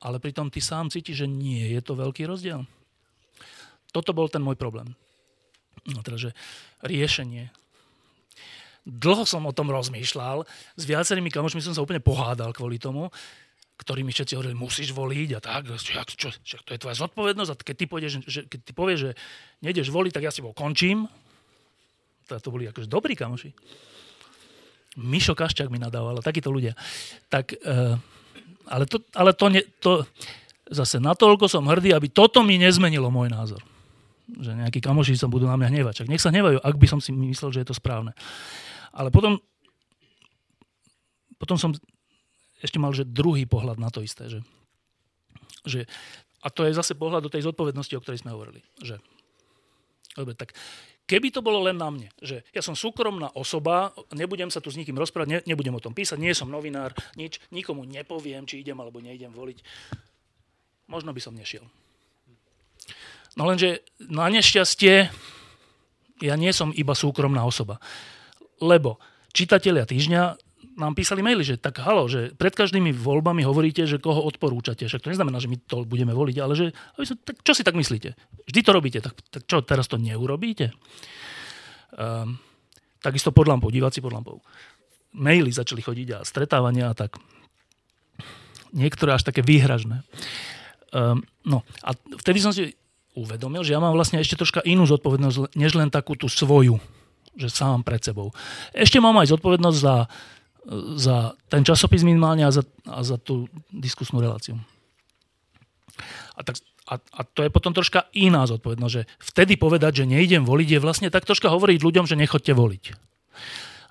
ale 0.00 0.16
pritom 0.16 0.48
ty 0.48 0.64
sám 0.64 0.88
cítiš, 0.88 1.24
že 1.24 1.28
nie 1.28 1.68
je 1.76 1.80
to 1.84 1.92
veľký 1.92 2.24
rozdiel. 2.24 2.64
toto 3.92 4.16
bol 4.16 4.30
ten 4.30 4.40
môj 4.40 4.56
problém. 4.56 4.96
No 5.84 6.00
teda, 6.00 6.16
že 6.16 6.30
riešenie. 6.80 7.52
Dlho 8.86 9.28
som 9.28 9.44
o 9.44 9.52
tom 9.52 9.68
rozmýšľal, 9.68 10.44
s 10.76 10.84
viacerými 10.88 11.28
kamošmi 11.28 11.60
som 11.60 11.76
sa 11.76 11.84
úplne 11.84 12.00
pohádal 12.00 12.56
kvôli 12.56 12.80
tomu, 12.80 13.12
ktorí 13.80 14.04
mi 14.04 14.12
všetci 14.12 14.36
hovorili, 14.36 14.56
musíš 14.56 14.92
voliť 14.92 15.30
a 15.36 15.40
tak, 15.40 15.72
čo, 15.80 16.00
čo, 16.04 16.28
čo, 16.44 16.56
to 16.60 16.76
je 16.76 16.80
tvoja 16.80 16.96
zodpovednosť 17.00 17.50
a 17.52 17.56
keď 17.56 17.76
ty, 17.80 17.84
pôjdeš, 17.88 18.12
že, 18.28 18.40
keď 18.44 18.60
ty 18.60 18.72
povieš, 18.76 18.98
že 19.08 19.10
nejdeš 19.64 19.88
voliť, 19.88 20.12
tak 20.12 20.28
ja 20.28 20.32
si 20.32 20.44
bol 20.44 20.52
končím. 20.52 21.08
To, 22.28 22.36
to 22.36 22.52
boli 22.52 22.68
akože 22.68 22.92
dobrí 22.92 23.16
kamoši. 23.16 23.56
Mišo 25.00 25.32
Kaščák 25.32 25.72
mi 25.72 25.80
nadával, 25.80 26.20
takíto 26.20 26.52
ľudia. 26.52 26.76
Tak, 27.32 27.56
uh, 27.56 27.96
ale 28.68 28.84
to, 28.84 29.00
ale 29.16 29.32
to, 29.32 29.46
ne, 29.48 29.62
to 29.80 30.04
zase 30.68 31.00
natoľko 31.00 31.48
som 31.48 31.64
hrdý, 31.64 31.96
aby 31.96 32.12
toto 32.12 32.44
mi 32.44 32.60
nezmenilo 32.60 33.08
môj 33.08 33.32
názor. 33.32 33.64
Že 34.28 34.60
nejakí 34.60 34.78
kamoši 34.84 35.16
sa 35.16 35.26
budú 35.26 35.48
na 35.48 35.56
mňa 35.56 35.68
hnevať. 35.72 35.94
Čak 36.04 36.10
nech 36.12 36.22
sa 36.22 36.30
hnevajú, 36.30 36.60
ak 36.62 36.76
by 36.76 36.86
som 36.86 37.00
si 37.02 37.10
myslel, 37.16 37.50
že 37.50 37.60
je 37.64 37.68
to 37.72 37.74
správne. 37.74 38.12
Ale 38.94 39.14
potom, 39.14 39.38
potom 41.38 41.56
som 41.56 41.70
ešte 42.60 42.76
mal 42.76 42.92
že 42.92 43.08
druhý 43.08 43.48
pohľad 43.48 43.80
na 43.80 43.88
to 43.88 44.04
isté. 44.04 44.28
Že, 44.28 44.40
že, 45.64 45.80
a 46.44 46.48
to 46.52 46.68
je 46.68 46.76
zase 46.76 46.96
pohľad 46.96 47.24
do 47.24 47.32
tej 47.32 47.48
zodpovednosti, 47.48 47.96
o 47.96 48.02
ktorej 48.02 48.20
sme 48.20 48.34
hovorili. 48.36 48.60
Že, 48.84 49.00
dobre, 50.16 50.36
tak 50.36 50.52
keby 51.10 51.34
to 51.34 51.42
bolo 51.42 51.66
len 51.66 51.74
na 51.74 51.90
mne, 51.90 52.08
že 52.22 52.46
ja 52.54 52.62
som 52.62 52.78
súkromná 52.78 53.34
osoba, 53.34 53.90
nebudem 54.14 54.46
sa 54.52 54.62
tu 54.62 54.70
s 54.70 54.78
nikým 54.78 54.94
rozprávať, 54.94 55.28
ne, 55.28 55.38
nebudem 55.42 55.74
o 55.74 55.82
tom 55.82 55.90
písať, 55.90 56.22
nie 56.22 56.30
som 56.36 56.46
novinár, 56.46 56.94
nič, 57.18 57.42
nikomu 57.50 57.82
nepoviem, 57.82 58.46
či 58.46 58.62
idem 58.62 58.78
alebo 58.78 59.02
neidem 59.02 59.34
voliť, 59.34 59.58
možno 60.86 61.10
by 61.10 61.18
som 61.18 61.34
nešiel. 61.34 61.66
No 63.34 63.46
lenže 63.46 63.82
na 63.98 64.26
nešťastie 64.30 65.10
ja 66.20 66.34
nie 66.36 66.52
som 66.52 66.74
iba 66.74 66.92
súkromná 66.92 67.42
osoba. 67.42 67.80
Lebo 68.60 69.00
čitatelia 69.32 69.88
týždňa 69.88 70.22
nám 70.76 70.96
písali 70.96 71.20
maily, 71.20 71.44
že 71.44 71.60
tak 71.60 71.80
halo, 71.84 72.08
že 72.08 72.32
pred 72.36 72.56
každými 72.56 72.94
voľbami 72.96 73.44
hovoríte, 73.44 73.84
že 73.84 74.00
koho 74.00 74.24
odporúčate. 74.24 74.88
Však 74.88 75.04
to 75.04 75.12
neznamená, 75.12 75.36
že 75.36 75.52
my 75.52 75.60
to 75.68 75.84
budeme 75.84 76.16
voliť, 76.16 76.36
ale 76.40 76.56
že 76.56 76.72
tak 77.20 77.44
čo 77.44 77.52
si 77.52 77.60
tak 77.60 77.76
myslíte? 77.76 78.16
Vždy 78.48 78.60
to 78.64 78.70
robíte, 78.72 78.98
tak, 79.04 79.12
tak 79.28 79.44
čo, 79.44 79.60
teraz 79.60 79.90
to 79.92 80.00
neurobíte? 80.00 80.72
Um, 81.96 82.40
takisto 83.04 83.34
pod 83.34 83.50
lampou, 83.50 83.68
diváci 83.68 84.00
pod 84.00 84.16
lampou. 84.16 84.40
Maily 85.12 85.52
začali 85.52 85.84
chodiť 85.84 86.08
a 86.16 86.18
stretávania 86.24 86.92
a 86.92 86.96
tak. 86.96 87.20
Niektoré 88.70 89.18
až 89.18 89.26
také 89.26 89.42
výhražné. 89.42 90.06
Um, 90.94 91.20
no 91.42 91.66
a 91.82 91.92
vtedy 92.22 92.38
som 92.38 92.54
si 92.54 92.78
uvedomil, 93.18 93.66
že 93.66 93.74
ja 93.74 93.82
mám 93.82 93.92
vlastne 93.92 94.22
ešte 94.22 94.38
troška 94.38 94.62
inú 94.62 94.86
zodpovednosť, 94.86 95.58
než 95.58 95.74
len 95.74 95.90
takú 95.90 96.14
tú 96.14 96.30
svoju, 96.30 96.78
že 97.38 97.48
sám 97.52 97.86
pred 97.86 98.02
sebou. 98.02 98.34
Ešte 98.74 98.98
mám 98.98 99.18
aj 99.20 99.34
zodpovednosť 99.34 99.78
za 99.78 99.96
za 100.96 101.32
ten 101.48 101.64
časopis 101.64 102.04
minimálne 102.04 102.44
a 102.44 102.52
za, 102.52 102.62
a 102.84 103.00
za 103.00 103.16
tú 103.16 103.48
diskusnú 103.72 104.20
reláciu. 104.20 104.60
A, 106.36 106.40
tak, 106.44 106.60
a, 106.88 107.00
a 107.00 107.20
to 107.24 107.44
je 107.44 107.50
potom 107.52 107.72
troška 107.72 108.08
iná 108.12 108.44
zodpovednosť, 108.44 108.92
že 108.92 109.02
vtedy 109.20 109.56
povedať, 109.56 110.04
že 110.04 110.10
neidem 110.10 110.44
voliť, 110.44 110.68
je 110.76 110.84
vlastne 110.84 111.08
tak 111.08 111.24
troška 111.24 111.48
hovoriť 111.48 111.80
ľuďom, 111.80 112.04
že 112.04 112.16
nechodte 112.16 112.52
voliť. 112.52 112.84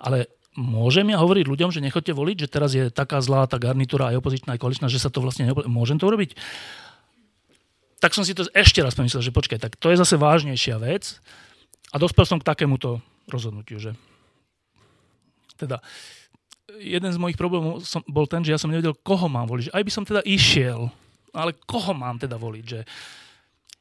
Ale 0.01 0.29
môžem 0.55 1.09
ja 1.09 1.21
hovoriť 1.21 1.45
ľuďom, 1.45 1.69
že 1.73 1.83
nechodte 1.83 2.13
voliť, 2.13 2.37
že 2.45 2.51
teraz 2.51 2.71
je 2.73 2.89
taká 2.93 3.21
zlá 3.21 3.45
tá 3.49 3.57
garnitúra 3.57 4.13
aj 4.13 4.21
opozičná, 4.21 4.55
aj 4.55 4.61
koaličná, 4.61 4.87
že 4.89 5.01
sa 5.01 5.09
to 5.09 5.21
vlastne 5.21 5.49
neopl- 5.49 5.67
Môžem 5.69 5.97
to 5.97 6.07
urobiť? 6.09 6.37
Tak 7.99 8.15
som 8.15 8.23
si 8.23 8.31
to 8.31 8.47
ešte 8.55 8.79
raz 8.79 8.95
pomyslel, 8.95 9.19
že 9.19 9.35
počkaj, 9.35 9.59
tak 9.59 9.75
to 9.75 9.91
je 9.91 9.99
zase 9.99 10.15
vážnejšia 10.15 10.79
vec 10.79 11.19
a 11.91 11.99
dospel 11.99 12.23
som 12.23 12.39
k 12.39 12.47
takémuto 12.47 13.03
rozhodnutiu, 13.29 13.77
že 13.79 13.91
teda 15.59 15.83
jeden 16.79 17.11
z 17.11 17.19
mojich 17.19 17.39
problémov 17.39 17.81
som, 17.83 18.05
bol 18.05 18.29
ten, 18.29 18.45
že 18.45 18.53
ja 18.53 18.61
som 18.61 18.71
nevedel, 18.71 18.93
koho 18.93 19.27
mám 19.27 19.49
voliť. 19.49 19.73
Aj 19.73 19.83
by 19.83 19.91
som 19.91 20.07
teda 20.07 20.21
išiel, 20.23 20.87
ale 21.33 21.57
koho 21.65 21.91
mám 21.97 22.21
teda 22.21 22.37
voliť. 22.37 22.65
Že 22.65 22.79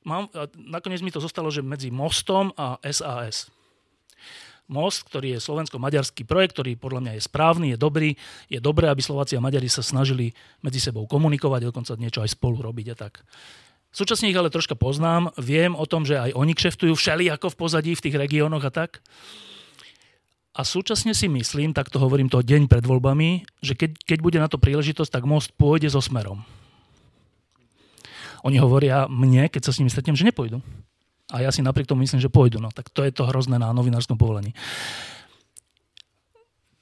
mám, 0.09 0.27
nakoniec 0.57 1.05
mi 1.05 1.13
to 1.13 1.23
zostalo, 1.23 1.53
že 1.53 1.65
medzi 1.65 1.93
Mostom 1.93 2.51
a 2.57 2.81
SAS. 2.89 3.53
Most, 4.69 5.09
ktorý 5.09 5.33
je 5.33 5.41
slovensko-maďarský 5.41 6.29
projekt, 6.29 6.61
ktorý 6.61 6.77
podľa 6.77 7.01
mňa 7.01 7.13
je 7.17 7.23
správny, 7.25 7.67
je 7.73 7.79
dobrý. 7.81 8.11
Je 8.53 8.61
dobré, 8.61 8.93
aby 8.93 9.01
Slováci 9.01 9.33
a 9.33 9.41
Maďari 9.41 9.65
sa 9.65 9.81
snažili 9.81 10.37
medzi 10.61 10.77
sebou 10.77 11.09
komunikovať, 11.09 11.73
dokonca 11.73 11.97
niečo 11.97 12.21
aj 12.21 12.37
spolu 12.37 12.61
robiť 12.61 12.93
a 12.93 12.97
tak. 13.09 13.25
Súčasne 13.99 14.31
ich 14.31 14.39
ale 14.39 14.47
troška 14.47 14.79
poznám, 14.79 15.35
viem 15.35 15.75
o 15.75 15.83
tom, 15.83 16.07
že 16.07 16.15
aj 16.15 16.31
oni 16.39 16.55
kšeftujú 16.55 16.95
všeli 16.95 17.35
ako 17.35 17.51
v 17.51 17.59
pozadí 17.59 17.93
v 17.99 18.05
tých 18.07 18.15
regiónoch 18.15 18.63
a 18.63 18.71
tak. 18.71 19.03
A 20.55 20.63
súčasne 20.63 21.19
si 21.19 21.27
myslím, 21.27 21.75
tak 21.75 21.91
to 21.91 21.99
hovorím 21.99 22.31
to 22.31 22.39
deň 22.39 22.71
pred 22.71 22.87
voľbami, 22.87 23.43
že 23.59 23.75
keď, 23.75 23.99
keď 24.07 24.19
bude 24.23 24.39
na 24.39 24.47
to 24.47 24.55
príležitosť, 24.55 25.19
tak 25.19 25.27
most 25.27 25.51
pôjde 25.59 25.91
so 25.91 25.99
smerom. 25.99 26.47
Oni 28.47 28.63
hovoria 28.63 29.11
mne, 29.11 29.51
keď 29.51 29.67
sa 29.67 29.75
s 29.75 29.83
nimi 29.83 29.91
stretnem, 29.91 30.15
že 30.15 30.23
nepôjdu. 30.23 30.63
A 31.35 31.43
ja 31.43 31.51
si 31.51 31.59
napriek 31.59 31.91
tomu 31.91 32.07
myslím, 32.07 32.23
že 32.23 32.31
pôjdu. 32.31 32.63
No, 32.63 32.71
tak 32.71 32.95
to 32.95 33.03
je 33.03 33.11
to 33.11 33.27
hrozné 33.27 33.59
na 33.59 33.75
novinárskom 33.75 34.15
povolení. 34.15 34.55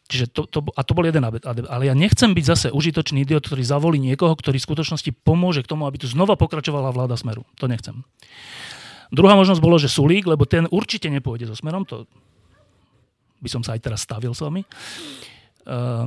Čiže 0.07 0.31
to, 0.31 0.47
to, 0.47 0.59
a 0.71 0.87
to 0.87 0.95
bol 0.95 1.03
jeden 1.03 1.27
Ale 1.27 1.83
ja 1.83 1.95
nechcem 1.99 2.31
byť 2.31 2.45
zase 2.47 2.67
užitočný 2.71 3.27
idiot, 3.27 3.43
ktorý 3.43 3.67
zavolí 3.67 3.99
niekoho, 3.99 4.39
ktorý 4.39 4.63
v 4.63 4.67
skutočnosti 4.71 5.11
pomôže 5.27 5.67
k 5.67 5.71
tomu, 5.75 5.83
aby 5.91 5.99
tu 5.99 6.07
znova 6.07 6.39
pokračovala 6.39 6.95
vláda 6.95 7.19
Smeru. 7.19 7.43
To 7.59 7.67
nechcem. 7.67 8.07
Druhá 9.11 9.35
možnosť 9.35 9.63
bolo, 9.63 9.83
že 9.83 9.91
Sulík, 9.91 10.31
lebo 10.31 10.47
ten 10.47 10.71
určite 10.71 11.11
nepôjde 11.11 11.51
so 11.51 11.59
Smerom, 11.59 11.83
to 11.87 12.07
by 13.43 13.49
som 13.51 13.63
sa 13.67 13.75
aj 13.75 13.83
teraz 13.83 14.07
stavil 14.07 14.31
s 14.31 14.43
vami. 14.43 14.63
Uh, 15.67 16.07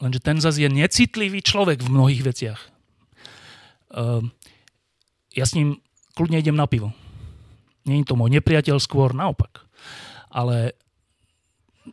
lenže 0.00 0.20
ten 0.24 0.40
zase 0.40 0.64
je 0.64 0.72
necitlivý 0.72 1.44
človek 1.44 1.84
v 1.84 1.92
mnohých 1.92 2.22
veciach. 2.24 2.60
Uh, 3.92 4.24
ja 5.36 5.44
s 5.44 5.56
ním 5.56 5.80
kľudne 6.16 6.40
idem 6.40 6.56
na 6.56 6.64
pivo. 6.64 6.92
Je 7.84 8.00
to 8.04 8.16
môj 8.16 8.32
nepriateľ, 8.32 8.80
skôr 8.80 9.12
naopak. 9.12 9.64
Ale 10.32 10.76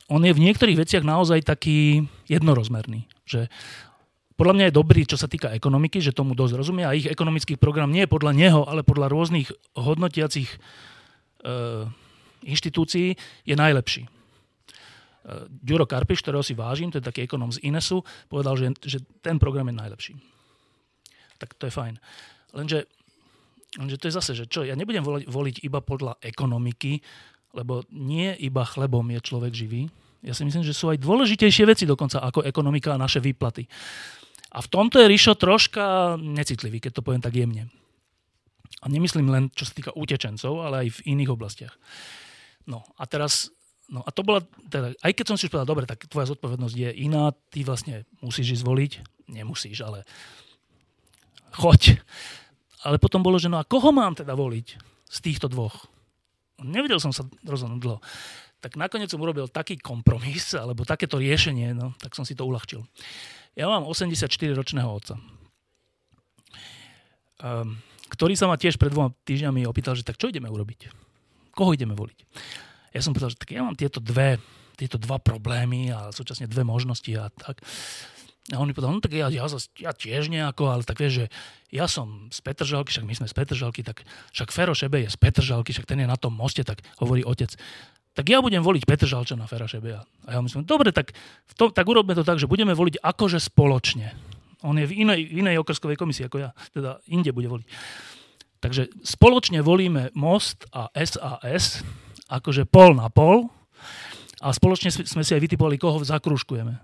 on 0.10 0.21
je 0.21 0.34
v 0.34 0.43
niektorých 0.43 0.78
veciach 0.78 1.02
naozaj 1.02 1.45
taký 1.45 2.06
jednorozmerný. 2.30 3.10
Že 3.25 3.49
podľa 4.39 4.56
mňa 4.56 4.65
je 4.69 4.78
dobrý, 4.80 5.02
čo 5.04 5.19
sa 5.19 5.28
týka 5.28 5.52
ekonomiky, 5.52 5.99
že 5.99 6.15
tomu 6.15 6.32
dosť 6.32 6.54
rozumie 6.56 6.88
a 6.88 6.95
ich 6.95 7.10
ekonomický 7.10 7.60
program 7.60 7.91
nie 7.91 8.08
je 8.08 8.13
podľa 8.13 8.32
neho, 8.32 8.62
ale 8.63 8.88
podľa 8.88 9.12
rôznych 9.12 9.52
hodnotiacich 9.75 10.47
uh, 11.43 11.89
inštitúcií 12.47 13.19
je 13.43 13.56
najlepší. 13.60 14.08
E, 14.08 14.10
Ďuro 15.52 15.84
Karpiš, 15.84 16.23
ktorého 16.23 16.45
si 16.45 16.56
vážim, 16.56 16.88
to 16.88 17.04
je 17.04 17.08
taký 17.08 17.28
ekonom 17.28 17.52
z 17.52 17.60
Inesu, 17.67 17.99
povedal, 18.32 18.56
že, 18.56 18.71
že 18.80 18.97
ten 19.19 19.36
program 19.36 19.67
je 19.67 19.75
najlepší. 19.75 20.13
Tak 21.36 21.60
to 21.60 21.67
je 21.67 21.73
fajn. 21.75 21.99
Lenže, 22.56 22.88
lenže 23.75 23.99
to 23.99 24.08
je 24.08 24.13
zase, 24.15 24.32
že 24.39 24.45
čo, 24.47 24.63
ja 24.63 24.75
nebudem 24.80 25.04
voliť, 25.04 25.28
voliť 25.28 25.56
iba 25.67 25.84
podľa 25.84 26.15
ekonomiky, 26.23 27.04
lebo 27.53 27.81
nie 27.89 28.33
iba 28.38 28.65
chlebom 28.65 29.05
je 29.09 29.19
človek 29.21 29.53
živý. 29.53 29.89
Ja 30.19 30.35
si 30.35 30.43
myslím, 30.43 30.67
že 30.67 30.75
sú 30.75 30.91
aj 30.91 30.99
dôležitejšie 30.99 31.63
veci 31.63 31.88
dokonca 31.88 32.19
ako 32.19 32.43
ekonomika 32.43 32.93
a 32.93 33.01
naše 33.01 33.23
výplaty. 33.23 33.65
A 34.49 34.59
v 34.59 34.67
tomto 34.67 34.97
je 34.99 35.07
Ríšo 35.07 35.38
troška 35.38 36.17
necitlivý, 36.17 36.81
keď 36.81 36.99
to 36.99 37.05
poviem 37.05 37.23
tak 37.23 37.38
jemne. 37.38 37.69
A 38.81 38.85
nemyslím 38.89 39.29
len, 39.29 39.43
čo 39.53 39.67
sa 39.67 39.73
týka 39.75 39.91
utečencov, 39.93 40.59
ale 40.59 40.88
aj 40.88 40.99
v 40.99 41.03
iných 41.15 41.33
oblastiach. 41.33 41.75
No 42.65 42.83
a 42.97 43.03
teraz, 43.05 43.53
no 43.88 44.01
a 44.05 44.09
to 44.09 44.25
bola, 44.25 44.41
teda, 44.67 44.95
aj 44.99 45.12
keď 45.13 45.25
som 45.25 45.38
si 45.38 45.47
už 45.47 45.53
povedal, 45.53 45.69
dobre, 45.69 45.85
tak 45.85 46.09
tvoja 46.09 46.31
zodpovednosť 46.33 46.75
je 46.75 46.89
iná, 47.05 47.31
ty 47.53 47.62
vlastne 47.62 48.07
musíš 48.19 48.59
ísť 48.59 48.65
voliť, 48.65 48.91
nemusíš, 49.29 49.85
ale 49.85 50.03
choď. 51.53 52.01
Ale 52.83 52.97
potom 52.97 53.21
bolo, 53.21 53.38
že 53.38 53.51
no 53.51 53.59
a 53.59 53.67
koho 53.67 53.91
mám 53.91 54.15
teda 54.15 54.33
voliť 54.33 54.67
z 55.09 55.17
týchto 55.19 55.51
dvoch? 55.51 55.89
Nevedel 56.63 57.00
som 57.00 57.12
sa 57.15 57.26
rozhodnúť 57.45 57.82
dlho. 57.82 58.00
Tak 58.60 58.76
nakoniec 58.76 59.08
som 59.08 59.24
urobil 59.24 59.48
taký 59.48 59.79
kompromis, 59.79 60.52
alebo 60.56 60.83
takéto 60.83 61.15
riešenie, 61.15 61.71
no, 61.71 61.96
tak 62.00 62.15
som 62.15 62.27
si 62.27 62.36
to 62.36 62.44
uľahčil. 62.44 62.83
Ja 63.56 63.71
mám 63.71 63.88
84-ročného 63.88 64.90
otca, 64.90 65.15
um, 67.40 67.79
ktorý 68.12 68.36
sa 68.36 68.52
ma 68.52 68.60
tiež 68.60 68.75
pred 68.75 68.92
dvoma 68.92 69.15
týždňami 69.23 69.63
opýtal, 69.63 69.96
že 69.96 70.04
tak 70.04 70.19
čo 70.19 70.27
ideme 70.27 70.52
urobiť? 70.52 71.10
koho 71.60 71.75
ideme 71.75 71.92
voliť. 71.92 72.19
Ja 72.96 73.04
som 73.04 73.12
povedal, 73.12 73.36
že 73.36 73.42
tak 73.44 73.52
ja 73.52 73.67
mám 73.67 73.75
tieto 73.75 74.00
dve, 74.00 74.40
tieto 74.79 74.96
dva 74.96 75.19
problémy 75.19 75.92
a 75.92 76.15
súčasne 76.15 76.48
dve 76.48 76.63
možnosti 76.63 77.12
a 77.19 77.27
tak. 77.36 77.60
A 78.50 78.58
on 78.58 78.65
mi 78.65 78.73
povedal, 78.73 78.97
no 78.97 79.04
tak 79.04 79.13
ja, 79.13 79.29
ja, 79.29 79.45
ja 79.77 79.91
tiež 79.93 80.33
nejako, 80.33 80.73
ale 80.73 80.81
tak 80.81 80.97
vieš, 80.97 81.21
že 81.21 81.25
ja 81.69 81.85
som 81.85 82.33
z 82.33 82.41
Petržalky, 82.41 82.89
však 82.89 83.06
my 83.06 83.13
sme 83.13 83.27
z 83.29 83.35
Petržalky, 83.37 83.81
tak 83.85 84.02
však 84.33 84.50
Fero 84.50 84.73
Šebe 84.73 85.06
je 85.06 85.10
z 85.13 85.17
Petržalky, 85.21 85.69
však 85.69 85.85
ten 85.85 86.02
je 86.02 86.10
na 86.10 86.17
tom 86.17 86.33
moste, 86.33 86.65
tak 86.65 86.81
hovorí 86.97 87.21
otec. 87.21 87.54
Tak 88.17 88.25
ja 88.25 88.41
budem 88.41 88.65
voliť 88.65 88.89
Petržalčana 88.89 89.45
Fera 89.45 89.69
Šebeja. 89.69 90.02
A 90.25 90.29
ja 90.33 90.39
myslím, 90.41 90.65
dobre, 90.65 90.89
tak, 90.89 91.13
v 91.45 91.54
tom, 91.54 91.69
tak 91.69 91.85
urobme 91.85 92.17
to 92.17 92.25
tak, 92.25 92.41
že 92.41 92.50
budeme 92.50 92.73
voliť 92.73 93.06
akože 93.06 93.37
spoločne. 93.37 94.17
On 94.65 94.73
je 94.75 94.89
v 94.89 95.06
inej, 95.06 95.29
v 95.29 95.45
inej 95.45 95.62
okrskovej 95.62 95.95
komisii 95.95 96.25
ako 96.25 96.37
ja, 96.41 96.50
teda 96.73 97.00
inde 97.06 97.29
bude 97.29 97.47
voliť. 97.47 97.67
Takže 98.60 98.91
spoločne 99.06 99.62
volíme 99.62 100.10
Most 100.17 100.67
a 100.73 100.89
SAS, 101.00 101.85
akože 102.27 102.65
pol 102.65 102.97
na 102.97 103.08
pol, 103.13 103.47
a 104.39 104.56
spoločne 104.56 104.87
sme 104.91 105.23
si 105.23 105.35
aj 105.35 105.43
vytipovali, 105.43 105.75
koho 105.75 106.00
zakružkujeme. 106.00 106.79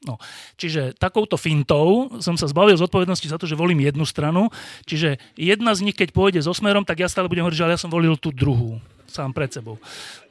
No, 0.00 0.16
čiže 0.56 0.96
takouto 0.96 1.36
fintou 1.36 2.08
som 2.24 2.32
sa 2.32 2.48
zbavil 2.48 2.72
zodpovednosti 2.72 3.28
za 3.28 3.36
to, 3.36 3.44
že 3.44 3.52
volím 3.52 3.84
jednu 3.84 4.08
stranu. 4.08 4.48
Čiže 4.88 5.20
jedna 5.36 5.76
z 5.76 5.84
nich, 5.84 5.96
keď 5.96 6.16
pôjde 6.16 6.40
so 6.40 6.56
smerom, 6.56 6.88
tak 6.88 7.04
ja 7.04 7.08
stále 7.08 7.28
budem 7.28 7.44
hovoriť, 7.44 7.60
že 7.60 7.68
ja 7.68 7.76
som 7.76 7.92
volil 7.92 8.16
tú 8.16 8.32
druhú, 8.32 8.80
sám 9.04 9.36
pred 9.36 9.52
sebou. 9.52 9.76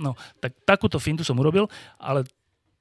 No, 0.01 0.17
tak 0.41 0.57
takúto 0.65 0.97
fintu 0.97 1.21
som 1.21 1.37
urobil, 1.37 1.69
ale 2.01 2.25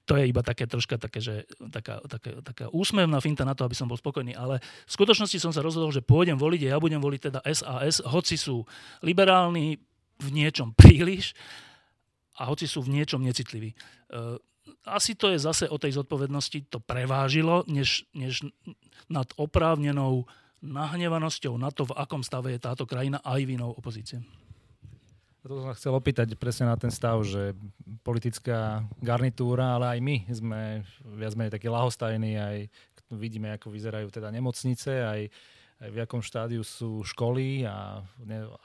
to 0.08 0.16
je 0.16 0.32
iba 0.32 0.40
také 0.40 0.64
troška 0.64 0.96
také, 0.96 1.20
že, 1.20 1.44
taká, 1.68 2.00
taká, 2.08 2.40
taká 2.40 2.64
úsmevná 2.72 3.20
finta 3.20 3.44
na 3.44 3.52
to, 3.52 3.68
aby 3.68 3.76
som 3.76 3.84
bol 3.84 4.00
spokojný. 4.00 4.32
Ale 4.32 4.56
v 4.88 4.92
skutočnosti 4.96 5.36
som 5.36 5.52
sa 5.52 5.60
rozhodol, 5.60 5.92
že 5.92 6.00
pôjdem 6.00 6.40
voliť 6.40 6.64
a 6.64 6.68
ja 6.72 6.78
budem 6.80 7.04
voliť 7.04 7.20
teda 7.28 7.44
SAS, 7.52 8.00
hoci 8.00 8.40
sú 8.40 8.64
liberálni 9.04 9.76
v 10.24 10.28
niečom 10.32 10.72
príliš 10.72 11.36
a 12.40 12.48
hoci 12.48 12.64
sú 12.64 12.80
v 12.80 12.96
niečom 12.96 13.20
necitliví. 13.20 13.76
Asi 14.84 15.14
to 15.14 15.32
je 15.32 15.38
zase 15.38 15.68
o 15.68 15.76
tej 15.76 15.96
zodpovednosti, 16.00 16.72
to 16.72 16.78
prevážilo, 16.80 17.64
než, 17.68 18.08
než 18.16 18.46
nad 19.08 19.28
oprávnenou 19.36 20.28
nahnevanosťou 20.58 21.54
na 21.54 21.70
to, 21.70 21.86
v 21.86 21.96
akom 21.96 22.26
stave 22.26 22.50
je 22.54 22.60
táto 22.60 22.82
krajina 22.82 23.22
aj 23.22 23.40
vinou 23.46 23.70
opozície. 23.70 24.18
To 25.46 25.64
som 25.64 25.72
chcel 25.72 25.94
opýtať 25.96 26.34
presne 26.36 26.68
na 26.68 26.76
ten 26.76 26.92
stav, 26.92 27.22
že 27.24 27.56
politická 28.04 28.84
garnitúra, 29.00 29.78
ale 29.78 29.96
aj 29.96 29.98
my 30.02 30.16
sme 30.28 30.60
viac 31.16 31.32
menej 31.38 31.54
takí 31.54 31.70
lahostajní, 31.70 32.36
aj 32.36 32.56
vidíme, 33.14 33.54
ako 33.56 33.72
vyzerajú 33.72 34.12
teda 34.12 34.28
nemocnice, 34.28 34.92
aj, 35.08 35.20
aj 35.80 35.88
v 35.88 35.96
akom 36.04 36.20
štádiu 36.20 36.60
sú 36.60 37.00
školy 37.06 37.64
a, 37.64 38.04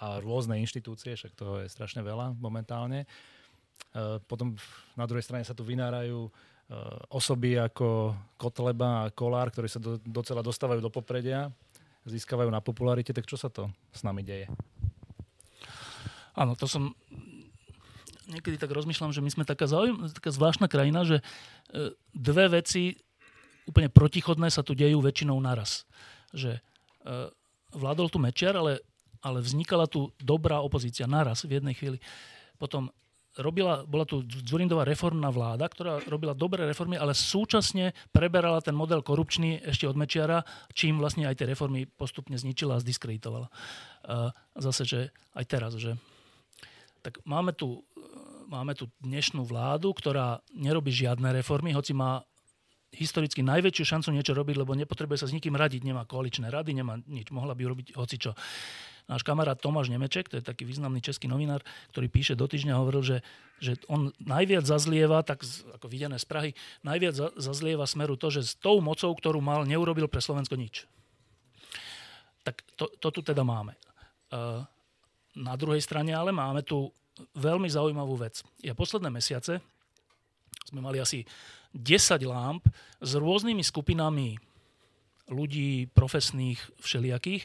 a 0.02 0.08
rôzne 0.20 0.60
inštitúcie, 0.60 1.16
však 1.16 1.38
toho 1.38 1.64
je 1.64 1.72
strašne 1.72 2.04
veľa 2.04 2.36
momentálne. 2.36 3.08
E, 3.92 4.22
potom 4.24 4.56
na 4.96 5.04
druhej 5.04 5.26
strane 5.26 5.44
sa 5.44 5.52
tu 5.52 5.68
vynárajú 5.68 6.28
e, 6.28 6.32
osoby 7.12 7.60
ako 7.60 8.16
Kotleba 8.40 9.08
a 9.08 9.12
Kolár, 9.12 9.52
ktorí 9.52 9.68
sa 9.68 9.84
do, 9.84 10.00
docela 10.08 10.40
dostávajú 10.40 10.80
do 10.80 10.94
popredia, 10.94 11.52
získavajú 12.08 12.48
na 12.48 12.64
popularite, 12.64 13.12
tak 13.12 13.28
čo 13.28 13.36
sa 13.36 13.52
to 13.52 13.68
s 13.92 14.04
nami 14.08 14.24
deje? 14.24 14.48
Áno, 16.34 16.58
to 16.58 16.66
som 16.66 16.96
niekedy 18.28 18.58
tak 18.58 18.74
rozmýšľam, 18.74 19.14
že 19.14 19.22
my 19.22 19.30
sme 19.30 19.44
taká, 19.46 19.70
zaujím, 19.70 20.10
taká 20.10 20.34
zvláštna 20.34 20.72
krajina, 20.72 21.04
že 21.04 21.20
e, 21.20 21.94
dve 22.16 22.62
veci 22.64 22.96
úplne 23.68 23.88
protichodné 23.88 24.52
sa 24.52 24.64
tu 24.64 24.76
dejú 24.76 25.00
väčšinou 25.00 25.40
naraz. 25.40 25.88
Že 26.36 26.60
vládol 27.74 28.08
tu 28.08 28.22
Mečiar, 28.22 28.54
ale, 28.56 28.80
ale 29.20 29.42
vznikala 29.42 29.90
tu 29.90 30.14
dobrá 30.22 30.62
opozícia 30.62 31.10
naraz 31.10 31.44
v 31.44 31.58
jednej 31.60 31.74
chvíli. 31.74 31.98
Potom 32.62 32.94
robila, 33.38 33.82
bola 33.88 34.06
tu 34.06 34.22
Dzurindová 34.22 34.86
reformná 34.86 35.34
vláda, 35.34 35.66
ktorá 35.66 35.98
robila 36.06 36.38
dobré 36.38 36.70
reformy, 36.70 37.00
ale 37.00 37.18
súčasne 37.18 37.98
preberala 38.14 38.62
ten 38.62 38.78
model 38.78 39.02
korupčný 39.02 39.66
ešte 39.66 39.90
od 39.90 39.98
Mečiara, 39.98 40.46
čím 40.78 41.02
vlastne 41.02 41.26
aj 41.26 41.42
tie 41.42 41.50
reformy 41.50 41.90
postupne 41.90 42.38
zničila 42.38 42.78
a 42.78 42.84
zdiskreditovala. 42.84 43.48
E, 43.50 43.54
zase, 44.62 44.84
že 44.86 45.00
aj 45.34 45.46
teraz, 45.50 45.74
že 45.82 45.98
tak 47.02 47.20
máme 47.26 47.58
tu, 47.58 47.82
máme 48.46 48.78
tu 48.78 48.88
dnešnú 49.02 49.44
vládu, 49.44 49.90
ktorá 49.98 50.40
nerobí 50.54 50.94
žiadne 50.94 51.34
reformy, 51.34 51.74
hoci 51.74 51.98
má 51.98 52.22
historicky 52.94 53.42
najväčšiu 53.42 53.84
šancu 53.84 54.10
niečo 54.14 54.38
robiť, 54.38 54.56
lebo 54.62 54.78
nepotrebuje 54.78 55.26
sa 55.26 55.28
s 55.28 55.34
nikým 55.34 55.58
radiť, 55.58 55.82
nemá 55.82 56.06
koaličné 56.06 56.54
rady, 56.54 56.78
nemá 56.78 57.02
nič, 57.10 57.34
mohla 57.34 57.58
by 57.58 57.66
urobiť 57.66 57.88
čo. 58.22 58.38
Náš 59.04 59.22
kamarát 59.28 59.60
Tomáš 59.60 59.92
Nemeček, 59.92 60.32
to 60.32 60.40
je 60.40 60.44
taký 60.46 60.64
významný 60.64 61.04
český 61.04 61.28
novinár, 61.28 61.60
ktorý 61.92 62.08
píše 62.08 62.40
do 62.40 62.48
týždňa, 62.48 62.80
hovoril, 62.80 63.04
že, 63.04 63.18
že 63.60 63.76
on 63.92 64.16
najviac 64.24 64.64
zazlieva, 64.64 65.20
tak 65.28 65.44
ako 65.76 65.92
videné 65.92 66.16
z 66.16 66.26
Prahy, 66.26 66.52
najviac 66.88 67.36
zazlieva 67.36 67.84
smeru 67.84 68.16
to, 68.16 68.32
že 68.32 68.48
s 68.48 68.54
tou 68.56 68.80
mocou, 68.80 69.12
ktorú 69.12 69.44
mal, 69.44 69.68
neurobil 69.68 70.08
pre 70.08 70.24
Slovensko 70.24 70.56
nič. 70.56 70.88
Tak 72.48 72.64
to, 72.80 72.88
to 73.00 73.08
tu 73.12 73.22
teda 73.24 73.44
máme. 73.44 73.76
Uh, 74.32 74.64
na 75.36 75.56
druhej 75.60 75.84
strane 75.84 76.16
ale 76.16 76.32
máme 76.32 76.64
tu 76.64 76.92
veľmi 77.38 77.68
zaujímavú 77.70 78.18
vec. 78.18 78.42
Ja 78.64 78.74
posledné 78.74 79.12
mesiace 79.12 79.62
sme 80.68 80.82
mali 80.82 80.98
asi 80.98 81.28
10 81.76 82.24
lámp 82.26 82.64
s 83.02 83.12
rôznymi 83.18 83.62
skupinami 83.66 84.38
ľudí, 85.30 85.90
profesných, 85.94 86.60
všelijakých, 86.82 87.44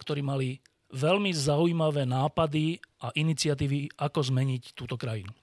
ktorí 0.00 0.20
mali 0.24 0.58
veľmi 0.90 1.30
zaujímavé 1.30 2.06
nápady 2.06 2.78
a 3.02 3.14
iniciatívy, 3.14 3.94
ako 3.98 4.20
zmeniť 4.26 4.74
túto 4.74 4.98
krajinu. 4.98 5.30
E, 5.30 5.38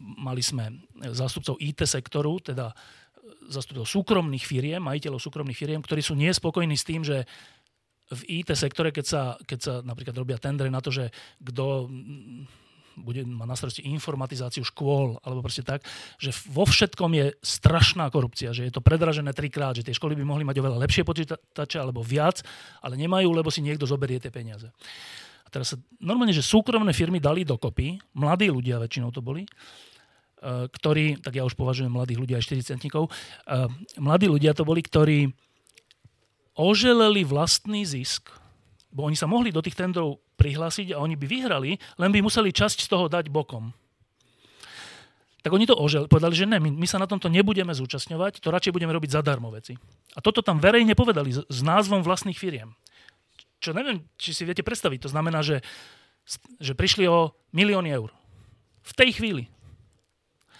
mali 0.00 0.42
sme 0.42 0.84
zástupcov 1.12 1.60
IT 1.60 1.84
sektoru, 1.84 2.40
teda 2.40 2.72
zástupcov 3.48 3.84
súkromných 3.84 4.44
firiem, 4.44 4.80
majiteľov 4.80 5.20
súkromných 5.20 5.56
firiem, 5.56 5.80
ktorí 5.84 6.00
sú 6.00 6.16
nespokojní 6.16 6.76
s 6.76 6.88
tým, 6.88 7.04
že 7.04 7.28
v 8.12 8.44
IT 8.44 8.52
sektore, 8.52 8.92
keď 8.92 9.06
sa, 9.06 9.22
keď 9.40 9.58
sa 9.60 9.74
napríklad 9.80 10.16
robia 10.16 10.36
tendre 10.36 10.68
na 10.68 10.80
to, 10.84 10.92
že 10.92 11.08
kto 11.40 11.88
bude, 12.96 13.26
má 13.26 13.44
na 13.44 13.58
starosti 13.58 13.82
informatizáciu 13.86 14.62
škôl, 14.62 15.18
alebo 15.22 15.42
proste 15.42 15.66
tak, 15.66 15.82
že 16.16 16.30
vo 16.50 16.64
všetkom 16.68 17.10
je 17.14 17.26
strašná 17.42 18.06
korupcia, 18.08 18.54
že 18.54 18.66
je 18.66 18.72
to 18.72 18.84
predražené 18.84 19.34
trikrát, 19.34 19.74
že 19.74 19.82
tie 19.82 19.96
školy 19.96 20.14
by 20.14 20.24
mohli 20.24 20.44
mať 20.46 20.62
oveľa 20.62 20.82
lepšie 20.86 21.02
počítače 21.02 21.78
alebo 21.80 22.04
viac, 22.04 22.40
ale 22.80 22.94
nemajú, 22.94 23.30
lebo 23.34 23.50
si 23.50 23.64
niekto 23.64 23.88
zoberie 23.88 24.22
tie 24.22 24.30
peniaze. 24.30 24.70
A 25.44 25.48
teraz 25.50 25.74
sa 25.74 25.76
normálne, 25.98 26.34
že 26.34 26.44
súkromné 26.44 26.94
firmy 26.94 27.18
dali 27.18 27.42
dokopy, 27.42 27.98
mladí 28.16 28.48
ľudia 28.48 28.80
väčšinou 28.80 29.10
to 29.10 29.20
boli, 29.20 29.44
eh, 29.44 30.66
ktorí, 30.70 31.20
tak 31.20 31.34
ja 31.34 31.42
už 31.42 31.58
považujem 31.58 31.90
mladých 31.90 32.20
ľudí 32.20 32.32
aj 32.38 32.44
40 32.46 32.78
eh, 32.78 33.66
mladí 33.98 34.26
ľudia 34.30 34.54
to 34.54 34.62
boli, 34.62 34.80
ktorí 34.80 35.34
oželeli 36.54 37.26
vlastný 37.26 37.82
zisk, 37.82 38.30
bo 38.94 39.10
oni 39.10 39.18
sa 39.18 39.26
mohli 39.26 39.50
do 39.50 39.58
tých 39.58 39.74
tendrov 39.74 40.22
prihlásiť 40.38 40.94
a 40.94 41.02
oni 41.02 41.18
by 41.18 41.26
vyhrali, 41.26 41.74
len 41.98 42.10
by 42.14 42.22
museli 42.22 42.54
časť 42.54 42.86
z 42.86 42.88
toho 42.88 43.10
dať 43.10 43.26
bokom. 43.26 43.74
Tak 45.44 45.52
oni 45.52 45.68
to 45.68 45.76
ožel, 45.76 46.08
povedali, 46.08 46.32
že 46.32 46.48
ne, 46.48 46.56
my, 46.56 46.72
my 46.72 46.86
sa 46.88 46.96
na 46.96 47.04
tomto 47.04 47.28
nebudeme 47.28 47.74
zúčastňovať, 47.74 48.40
to 48.40 48.48
radšej 48.48 48.72
budeme 48.72 48.94
robiť 48.96 49.18
zadarmo 49.18 49.52
veci. 49.52 49.76
A 50.16 50.22
toto 50.24 50.40
tam 50.40 50.56
verejne 50.62 50.96
povedali 50.96 51.34
s, 51.34 51.44
s 51.44 51.60
názvom 51.60 52.00
vlastných 52.00 52.38
firiem. 52.38 52.72
Čo 53.60 53.76
neviem, 53.76 54.00
či 54.16 54.32
si 54.32 54.46
viete 54.48 54.64
predstaviť. 54.64 55.04
To 55.04 55.12
znamená, 55.12 55.44
že, 55.44 55.60
že 56.62 56.72
prišli 56.72 57.04
o 57.10 57.36
milióny 57.52 57.92
eur. 57.92 58.08
V 58.88 58.92
tej 58.96 59.20
chvíli. 59.20 59.44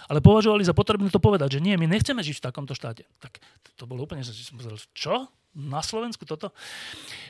Ale 0.05 0.21
považovali 0.21 0.61
za 0.69 0.77
potrebné 0.77 1.09
to 1.09 1.23
povedať, 1.23 1.57
že 1.57 1.65
nie, 1.65 1.81
my 1.81 1.89
nechceme 1.89 2.21
žiť 2.21 2.45
v 2.45 2.47
takomto 2.51 2.77
štáte. 2.77 3.09
Tak 3.25 3.41
to 3.81 3.89
bolo 3.89 4.05
úplne, 4.05 4.21
že 4.21 4.37
som 4.37 4.61
povedal, 4.61 4.77
čo? 4.93 5.33
Na 5.55 5.81
Slovensku 5.81 6.27
toto. 6.27 6.51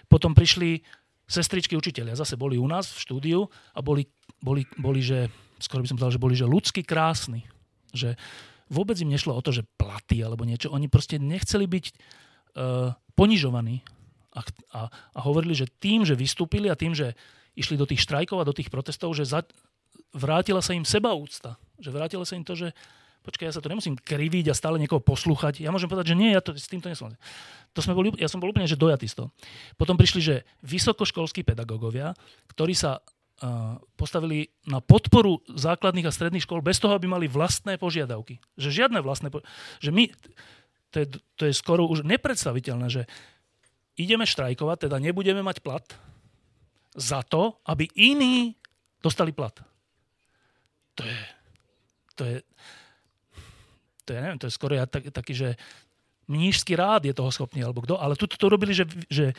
Potom 0.08 0.32
prišli 0.32 0.80
sestričky 1.24 1.76
učiteľia, 1.76 2.18
zase 2.18 2.36
boli 2.36 2.60
u 2.60 2.68
nás 2.68 2.92
v 2.92 3.00
štúdiu 3.00 3.40
a 3.72 3.80
boli, 3.80 4.04
boli, 4.44 4.68
boli 4.76 5.00
že, 5.00 5.32
skoro 5.56 5.80
by 5.80 5.88
som 5.88 5.96
povedal, 5.96 6.16
že 6.16 6.24
boli 6.24 6.36
že 6.36 6.48
ľudsky 6.48 6.84
krásni. 6.84 7.48
Že 7.96 8.16
vôbec 8.68 8.96
im 9.00 9.12
nešlo 9.12 9.32
o 9.32 9.44
to, 9.44 9.52
že 9.52 9.64
platy 9.80 10.20
alebo 10.20 10.44
niečo. 10.44 10.72
Oni 10.72 10.88
proste 10.88 11.16
nechceli 11.16 11.64
byť 11.64 11.84
uh, 11.88 12.92
ponižovaní. 13.16 13.80
A, 14.34 14.40
a, 14.74 14.80
a 14.90 15.18
hovorili, 15.22 15.54
že 15.54 15.70
tým, 15.70 16.02
že 16.02 16.18
vystúpili 16.18 16.66
a 16.66 16.76
tým, 16.76 16.90
že 16.90 17.14
išli 17.54 17.78
do 17.78 17.86
tých 17.86 18.02
štrajkov 18.02 18.42
a 18.42 18.48
do 18.48 18.56
tých 18.56 18.66
protestov, 18.66 19.14
že 19.14 19.24
za, 19.24 19.46
vrátila 20.10 20.58
sa 20.58 20.74
im 20.74 20.82
sebaúcta. 20.82 21.54
Že 21.78 21.90
vrátila 21.94 22.24
sa 22.26 22.34
im 22.34 22.42
to, 22.42 22.58
že 22.58 22.74
počkaj, 23.24 23.48
ja 23.48 23.54
sa 23.56 23.64
tu 23.64 23.72
nemusím 23.72 23.96
kriviť 23.96 24.52
a 24.52 24.54
stále 24.54 24.76
niekoho 24.76 25.00
poslúchať. 25.00 25.64
Ja 25.64 25.72
môžem 25.72 25.88
povedať, 25.88 26.12
že 26.12 26.18
nie, 26.20 26.36
ja 26.36 26.44
to, 26.44 26.52
s 26.52 26.68
týmto 26.68 26.92
nesúhlasím. 26.92 27.16
To 27.72 27.80
sme 27.80 27.96
boli, 27.96 28.12
ja 28.20 28.28
som 28.28 28.38
bol 28.38 28.52
úplne 28.52 28.68
že 28.68 28.78
dojatý 28.78 29.08
z 29.08 29.24
toho. 29.24 29.28
Potom 29.80 29.96
prišli, 29.96 30.20
že 30.20 30.34
vysokoškolskí 30.62 31.42
pedagógovia, 31.42 32.12
ktorí 32.52 32.76
sa 32.76 33.00
uh, 33.00 33.80
postavili 33.96 34.52
na 34.68 34.84
podporu 34.84 35.40
základných 35.48 36.06
a 36.06 36.14
stredných 36.14 36.44
škôl 36.44 36.60
bez 36.60 36.78
toho, 36.78 36.94
aby 36.94 37.08
mali 37.08 37.26
vlastné 37.26 37.80
požiadavky. 37.80 38.38
Že 38.60 38.84
žiadne 38.84 39.00
vlastné 39.00 39.32
po... 39.32 39.42
že 39.80 39.90
my, 39.90 40.12
to 40.92 40.96
je, 41.02 41.06
to 41.40 41.42
je 41.48 41.52
skoro 41.56 41.88
už 41.88 42.06
nepredstaviteľné, 42.06 42.86
že 42.92 43.02
ideme 43.98 44.28
štrajkovať, 44.28 44.86
teda 44.86 45.02
nebudeme 45.02 45.40
mať 45.42 45.64
plat 45.64 45.82
za 46.94 47.26
to, 47.26 47.58
aby 47.66 47.90
iní 47.98 48.54
dostali 49.02 49.34
plat. 49.34 49.54
To 50.94 51.02
je, 51.02 51.20
to 52.14 52.22
je, 52.22 52.36
to 54.04 54.14
je, 54.14 54.20
neviem, 54.20 54.40
to 54.40 54.46
je 54.46 54.56
skoro 54.56 54.76
ja 54.76 54.84
tak, 54.84 55.08
taký, 55.10 55.32
že 55.32 55.48
mnížský 56.28 56.76
rád 56.76 57.04
je 57.08 57.16
toho 57.16 57.28
schopný, 57.32 57.64
alebo 57.64 57.84
kto, 57.84 58.00
ale 58.00 58.16
tuto 58.16 58.36
to 58.36 58.46
robili, 58.48 58.72
že, 58.72 58.88
že 59.08 59.36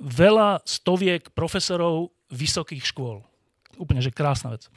veľa 0.00 0.64
stoviek 0.64 1.32
profesorov 1.32 2.12
vysokých 2.32 2.84
škôl. 2.84 3.24
Úplne, 3.76 4.04
že 4.04 4.12
krásna 4.12 4.56
vec. 4.56 4.68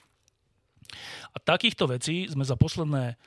A 1.33 1.37
takýchto 1.41 1.89
vecí 1.89 2.29
sme 2.29 2.45
za 2.45 2.55
posledné 2.59 3.17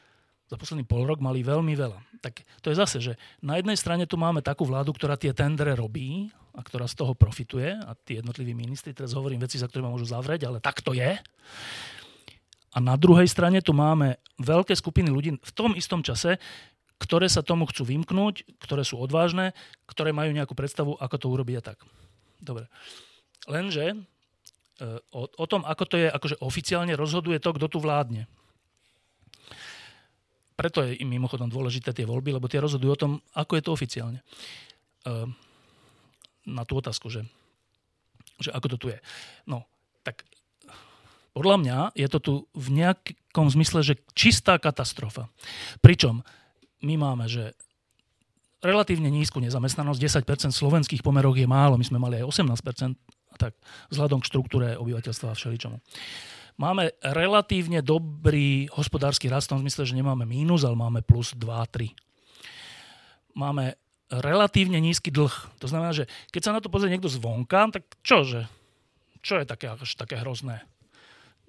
za 0.46 0.54
posledný 0.54 0.86
pol 0.86 1.02
rok 1.02 1.18
mali 1.18 1.42
veľmi 1.42 1.74
veľa. 1.74 2.22
Tak 2.22 2.46
to 2.62 2.70
je 2.70 2.78
zase, 2.78 2.98
že 3.02 3.12
na 3.42 3.58
jednej 3.58 3.74
strane 3.74 4.06
tu 4.06 4.14
máme 4.14 4.46
takú 4.46 4.62
vládu, 4.62 4.94
ktorá 4.94 5.18
tie 5.18 5.34
tendre 5.34 5.74
robí 5.74 6.30
a 6.54 6.62
ktorá 6.62 6.86
z 6.86 6.94
toho 6.94 7.18
profituje 7.18 7.74
a 7.74 7.98
tí 7.98 8.22
jednotliví 8.22 8.54
ministri, 8.54 8.94
teraz 8.94 9.12
hovorím 9.12 9.42
veci, 9.42 9.58
za 9.58 9.66
ktoré 9.66 9.82
ma 9.82 9.92
môžu 9.92 10.06
zavrieť, 10.06 10.46
ale 10.46 10.62
tak 10.62 10.86
to 10.86 10.94
je. 10.94 11.18
A 12.76 12.78
na 12.84 13.00
druhej 13.00 13.24
strane 13.24 13.64
tu 13.64 13.72
máme 13.72 14.20
veľké 14.36 14.76
skupiny 14.76 15.08
ľudí 15.08 15.40
v 15.40 15.52
tom 15.56 15.72
istom 15.72 16.04
čase, 16.04 16.36
ktoré 17.00 17.24
sa 17.28 17.40
tomu 17.40 17.64
chcú 17.64 17.88
vymknúť, 17.88 18.44
ktoré 18.60 18.84
sú 18.84 19.00
odvážne, 19.00 19.56
ktoré 19.88 20.12
majú 20.12 20.36
nejakú 20.36 20.52
predstavu, 20.52 20.92
ako 21.00 21.16
to 21.16 21.26
urobiť 21.32 21.56
a 21.56 21.66
tak. 21.72 21.78
Dobre. 22.36 22.68
Lenže 23.48 23.92
e, 23.92 23.96
o, 25.12 25.24
o 25.24 25.46
tom, 25.48 25.64
ako 25.64 25.84
to 25.88 25.96
je, 25.96 26.08
akože 26.12 26.36
oficiálne 26.44 26.92
rozhoduje 26.92 27.40
to, 27.40 27.56
kto 27.56 27.66
tu 27.68 27.78
vládne. 27.80 28.28
Preto 30.56 30.84
je 30.84 31.00
im 31.00 31.08
mimochodom 31.08 31.52
dôležité 31.52 31.96
tie 31.96 32.08
voľby, 32.08 32.36
lebo 32.36 32.48
tie 32.48 32.60
rozhodujú 32.60 32.92
o 32.92 33.02
tom, 33.08 33.12
ako 33.36 33.56
je 33.56 33.64
to 33.64 33.70
oficiálne. 33.72 34.20
E, 34.20 34.24
na 36.44 36.62
tú 36.68 36.80
otázku, 36.80 37.08
že, 37.08 37.24
že 38.40 38.52
ako 38.52 38.66
to 38.72 38.76
tu 38.76 38.86
je. 38.92 38.98
No, 39.48 39.64
tak 40.04 40.24
podľa 41.36 41.56
mňa 41.60 41.78
je 41.92 42.08
to 42.08 42.18
tu 42.18 42.34
v 42.56 42.68
nejakom 42.80 43.52
zmysle, 43.52 43.84
že 43.84 44.00
čistá 44.16 44.56
katastrofa. 44.56 45.28
Pričom 45.84 46.24
my 46.80 46.96
máme, 46.96 47.28
že 47.28 47.52
relatívne 48.64 49.12
nízku 49.12 49.36
nezamestnanosť, 49.44 50.24
10% 50.24 50.56
v 50.56 50.60
slovenských 50.64 51.04
pomeroch 51.04 51.36
je 51.36 51.44
málo, 51.44 51.76
my 51.76 51.84
sme 51.84 52.00
mali 52.00 52.24
aj 52.24 52.40
18%, 52.40 52.96
a 52.96 53.36
tak 53.36 53.52
vzhľadom 53.92 54.24
k 54.24 54.28
štruktúre 54.32 54.80
obyvateľstva 54.80 55.28
a 55.28 55.36
všeličomu. 55.36 55.76
Máme 56.56 56.96
relatívne 57.04 57.84
dobrý 57.84 58.72
hospodársky 58.72 59.28
rast 59.28 59.52
v 59.52 59.60
tom 59.60 59.60
zmysle, 59.60 59.84
že 59.84 59.92
nemáme 59.92 60.24
mínus, 60.24 60.64
ale 60.64 60.72
máme 60.72 61.04
plus 61.04 61.36
2-3. 61.36 61.92
Máme 63.36 63.76
relatívne 64.08 64.80
nízky 64.80 65.12
dlh. 65.12 65.52
To 65.60 65.68
znamená, 65.68 65.92
že 65.92 66.08
keď 66.32 66.40
sa 66.40 66.54
na 66.56 66.64
to 66.64 66.72
pozrie 66.72 66.88
niekto 66.88 67.12
zvonka, 67.12 67.68
tak 67.68 67.84
čože? 68.00 68.48
Čo 69.20 69.36
je 69.36 69.44
také, 69.44 69.68
až 69.68 70.00
také 70.00 70.16
hrozné? 70.16 70.64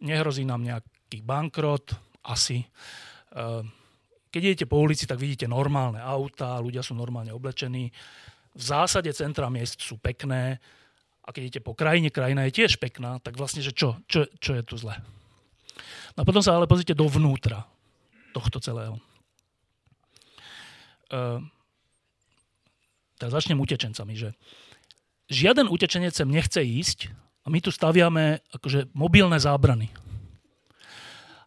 Nehrozí 0.04 0.45
nám 0.45 0.62
nejaký 0.62 1.26
bankrot? 1.26 1.93
Asi. 2.28 2.62
Ehm, 3.34 3.72
keď 4.28 4.41
idete 4.43 4.66
po 4.70 4.84
ulici, 4.84 5.08
tak 5.08 5.18
vidíte 5.18 5.48
normálne 5.48 6.04
autá, 6.04 6.60
ľudia 6.60 6.84
sú 6.84 6.93
normálne 6.93 7.32
oblečení. 7.32 7.89
V 8.54 8.62
zásade 8.62 9.10
centra 9.16 9.48
miest 9.48 9.82
sú 9.82 9.98
pekné 9.98 10.60
a 11.24 11.32
keď 11.32 11.41
idete 11.43 11.62
po 11.64 11.76
krajine, 11.76 12.12
krajina 12.12 12.48
je 12.48 12.64
tiež 12.64 12.80
pekná, 12.80 13.20
tak 13.20 13.36
vlastne, 13.36 13.60
že 13.64 13.76
čo? 13.76 14.00
Čo, 14.08 14.28
čo 14.39 14.52
je 14.56 14.64
tu 14.64 14.76
zle? 14.80 14.95
No 16.16 16.24
a 16.24 16.28
potom 16.28 16.41
sa 16.41 16.58
ale 16.58 16.70
pozrite 16.70 16.98
dovnútra 16.98 17.68
tohto 18.32 18.58
celého. 18.64 18.98
Uh, 21.08 21.39
tak 23.18 23.32
začnem 23.32 23.58
utečencami, 23.58 24.14
že 24.14 24.30
žiaden 25.32 25.72
utečenec 25.72 26.14
sem 26.14 26.28
nechce 26.28 26.60
ísť 26.60 27.10
a 27.48 27.52
my 27.52 27.64
tu 27.64 27.72
staviame 27.72 28.43
akože 28.52 28.91
mobilné 28.91 29.39
zábrany. 29.39 29.88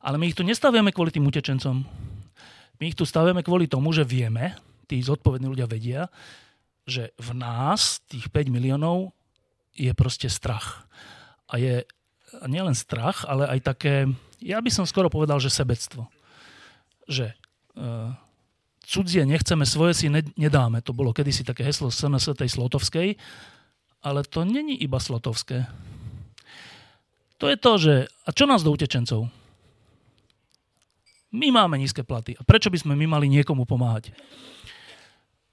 Ale 0.00 0.16
my 0.16 0.32
ich 0.32 0.36
tu 0.38 0.40
nestaviame 0.40 0.96
kvôli 0.96 1.12
tým 1.12 1.28
utečencom. 1.28 1.84
My 2.80 2.84
ich 2.88 2.96
tu 2.96 3.04
staviame 3.04 3.44
kvôli 3.44 3.68
tomu, 3.68 3.92
že 3.92 4.08
vieme, 4.08 4.56
tí 4.88 4.96
zodpovední 5.04 5.52
ľudia 5.52 5.68
vedia, 5.68 6.08
že 6.88 7.12
v 7.20 7.36
nás, 7.36 8.00
tých 8.08 8.32
5 8.32 8.48
miliónov, 8.48 9.12
je 9.76 9.92
proste 9.92 10.32
strach. 10.32 10.88
A 11.52 11.60
je 11.60 11.84
nielen 12.48 12.72
strach, 12.72 13.28
ale 13.28 13.44
aj 13.52 13.60
také, 13.60 14.08
ja 14.40 14.56
by 14.64 14.72
som 14.72 14.88
skoro 14.88 15.12
povedal, 15.12 15.36
že 15.36 15.52
sebectvo. 15.52 16.08
Že 17.12 17.36
uh, 17.76 18.16
cudzie 18.88 19.28
nechceme, 19.28 19.68
svoje 19.68 19.92
si 20.00 20.08
nedáme. 20.40 20.80
To 20.80 20.96
bolo 20.96 21.12
kedysi 21.12 21.44
také 21.44 21.60
heslo 21.60 21.92
SNS 21.92 22.32
tej 22.40 22.48
Slotovskej, 22.48 23.20
ale 24.00 24.24
to 24.24 24.44
není 24.44 24.76
iba 24.80 25.00
Slotovské. 25.00 25.68
To 27.40 27.48
je 27.48 27.56
to, 27.56 27.72
že 27.80 27.94
a 28.24 28.30
čo 28.36 28.44
nás 28.44 28.60
do 28.60 28.72
utečencov? 28.72 29.28
My 31.30 31.48
máme 31.54 31.78
nízke 31.78 32.02
platy. 32.02 32.34
A 32.36 32.42
prečo 32.42 32.68
by 32.68 32.78
sme 32.80 32.94
my 32.98 33.06
mali 33.06 33.30
niekomu 33.30 33.64
pomáhať? 33.64 34.12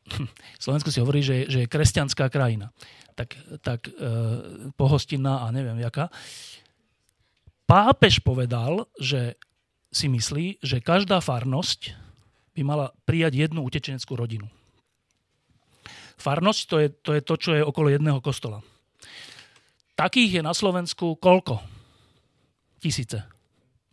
Slovensko 0.63 0.89
si 0.89 0.99
hovorí, 0.99 1.21
že, 1.21 1.47
že 1.47 1.63
je 1.63 1.71
kresťanská 1.71 2.27
krajina. 2.27 2.73
Tak, 3.13 3.33
tak 3.61 3.87
e, 3.87 3.91
pohostinná 4.73 5.45
a 5.45 5.53
neviem 5.53 5.77
jaká. 5.79 6.09
Pápež 7.67 8.23
povedal, 8.23 8.87
že 8.97 9.35
si 9.91 10.07
myslí, 10.11 10.61
že 10.61 10.83
každá 10.83 11.19
farnosť 11.23 11.95
by 12.57 12.61
mala 12.65 12.91
prijať 13.05 13.47
jednu 13.47 13.63
utečeneckú 13.63 14.17
rodinu. 14.17 14.49
Farnosť 16.17 16.61
to 16.65 16.75
je, 16.81 16.87
to 16.89 17.11
je 17.13 17.21
to, 17.21 17.35
čo 17.37 17.51
je 17.53 17.61
okolo 17.61 17.93
jedného 17.93 18.17
kostola. 18.19 18.65
Takých 19.97 20.41
je 20.41 20.41
na 20.45 20.53
Slovensku 20.53 21.17
koľko? 21.17 21.61
Tisíce. 22.81 23.21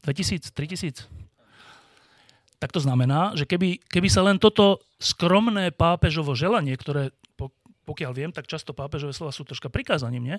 2000, 0.05 0.53
3000? 0.53 1.09
Tak 2.61 2.73
to 2.73 2.81
znamená, 2.81 3.37
že 3.37 3.45
keby, 3.45 3.81
keby 3.89 4.09
sa 4.09 4.25
len 4.25 4.41
toto 4.41 4.81
skromné 4.97 5.73
pápežovo 5.73 6.33
želanie, 6.33 6.77
ktoré 6.77 7.13
pokiaľ 7.85 8.13
viem, 8.17 8.33
tak 8.33 8.49
často 8.49 8.73
pápežové 8.73 9.13
slova 9.13 9.29
sú 9.29 9.45
troška 9.45 9.69
prikázaním, 9.69 10.25
nie? 10.25 10.39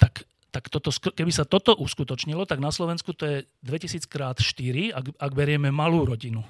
Tak 0.00 0.24
tak 0.50 0.66
toto, 0.66 0.90
keby 0.90 1.30
sa 1.30 1.46
toto 1.46 1.78
uskutočnilo, 1.78 2.42
tak 2.42 2.58
na 2.58 2.74
Slovensku 2.74 3.14
to 3.14 3.22
je 3.22 3.36
2000 3.62 4.02
krát 4.10 4.34
4, 4.34 4.90
ak, 4.90 5.14
ak 5.14 5.30
berieme 5.30 5.70
malú 5.70 6.02
rodinu. 6.02 6.42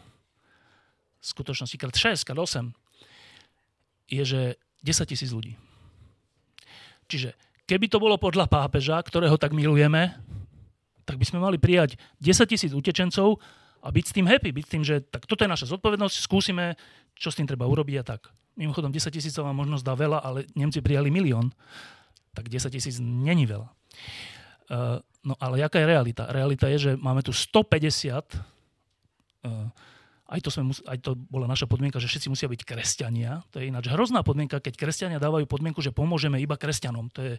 V 1.20 1.24
skutočnosti 1.36 1.76
krát 1.76 1.92
6, 1.92 2.24
krát 2.24 2.40
8 2.40 2.72
je, 4.10 4.22
že 4.26 4.42
10 4.82 5.06
tisíc 5.06 5.30
ľudí. 5.30 5.54
Čiže 7.06 7.34
keby 7.70 7.86
to 7.86 8.02
bolo 8.02 8.18
podľa 8.18 8.50
pápeža, 8.50 8.98
ktorého 8.98 9.38
tak 9.38 9.54
milujeme, 9.54 10.14
tak 11.06 11.18
by 11.18 11.26
sme 11.26 11.42
mali 11.42 11.58
prijať 11.58 11.98
10 12.22 12.50
tisíc 12.50 12.70
utečencov 12.74 13.38
a 13.80 13.88
byť 13.88 14.04
s 14.04 14.14
tým 14.14 14.26
happy, 14.28 14.50
byť 14.52 14.64
s 14.66 14.70
tým, 14.70 14.82
že 14.84 15.02
tak 15.02 15.24
toto 15.24 15.42
je 15.42 15.50
naša 15.50 15.70
zodpovednosť, 15.70 16.16
skúsime, 16.22 16.76
čo 17.16 17.32
s 17.32 17.38
tým 17.38 17.48
treba 17.48 17.66
urobiť 17.66 17.96
a 18.02 18.04
tak. 18.04 18.30
Mimochodom, 18.58 18.92
10 18.92 19.10
tisícov 19.10 19.46
vám 19.46 19.56
možno 19.56 19.80
zdá 19.80 19.96
veľa, 19.96 20.20
ale 20.20 20.46
Nemci 20.52 20.84
prijali 20.84 21.08
milión, 21.08 21.50
tak 22.36 22.46
10 22.46 22.70
tisíc 22.70 23.00
není 23.00 23.48
veľa. 23.48 23.68
Uh, 24.70 25.02
no 25.26 25.34
ale 25.42 25.58
jaká 25.64 25.82
je 25.82 25.86
realita? 25.90 26.30
Realita 26.30 26.70
je, 26.70 26.78
že 26.78 26.92
máme 26.94 27.26
tu 27.26 27.34
150, 27.34 28.38
uh, 28.38 29.66
aj 30.30 30.40
to, 30.46 30.50
sme, 30.54 30.70
aj 30.86 30.98
to 31.02 31.18
bola 31.18 31.50
naša 31.50 31.66
podmienka, 31.66 31.98
že 31.98 32.06
všetci 32.06 32.30
musia 32.30 32.46
byť 32.46 32.62
kresťania. 32.62 33.42
To 33.50 33.58
je 33.58 33.66
ináč 33.66 33.90
hrozná 33.90 34.22
podmienka, 34.22 34.62
keď 34.62 34.78
kresťania 34.78 35.18
dávajú 35.18 35.50
podmienku, 35.50 35.82
že 35.82 35.90
pomôžeme 35.90 36.38
iba 36.38 36.54
kresťanom. 36.54 37.10
To 37.18 37.20
je, 37.20 37.34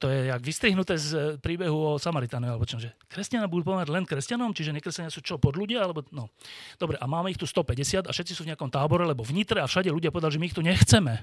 to 0.00 0.08
je 0.08 0.32
jak 0.32 0.40
vystrihnuté 0.40 0.96
z 0.96 1.36
príbehu 1.36 1.94
o 1.94 2.00
Samaritane, 2.00 2.48
alebo 2.48 2.64
čo, 2.64 2.80
že 2.80 2.96
kresťania 3.12 3.44
budú 3.44 3.70
pomáhať 3.70 3.92
len 3.92 4.08
kresťanom, 4.08 4.56
čiže 4.56 4.72
nekresťania 4.72 5.12
sú 5.12 5.20
čo, 5.20 5.36
pod 5.36 5.52
ľudia, 5.54 5.84
alebo 5.84 6.00
no. 6.16 6.32
Dobre, 6.80 6.96
a 6.96 7.04
máme 7.04 7.28
ich 7.28 7.38
tu 7.38 7.44
150 7.44 8.08
a 8.08 8.10
všetci 8.10 8.32
sú 8.32 8.48
v 8.48 8.56
nejakom 8.56 8.72
tábore, 8.72 9.04
lebo 9.04 9.20
vnitre 9.20 9.60
a 9.60 9.68
všade 9.68 9.92
ľudia 9.92 10.08
povedali, 10.08 10.34
že 10.34 10.40
my 10.40 10.46
ich 10.48 10.56
tu 10.56 10.64
nechceme. 10.64 11.20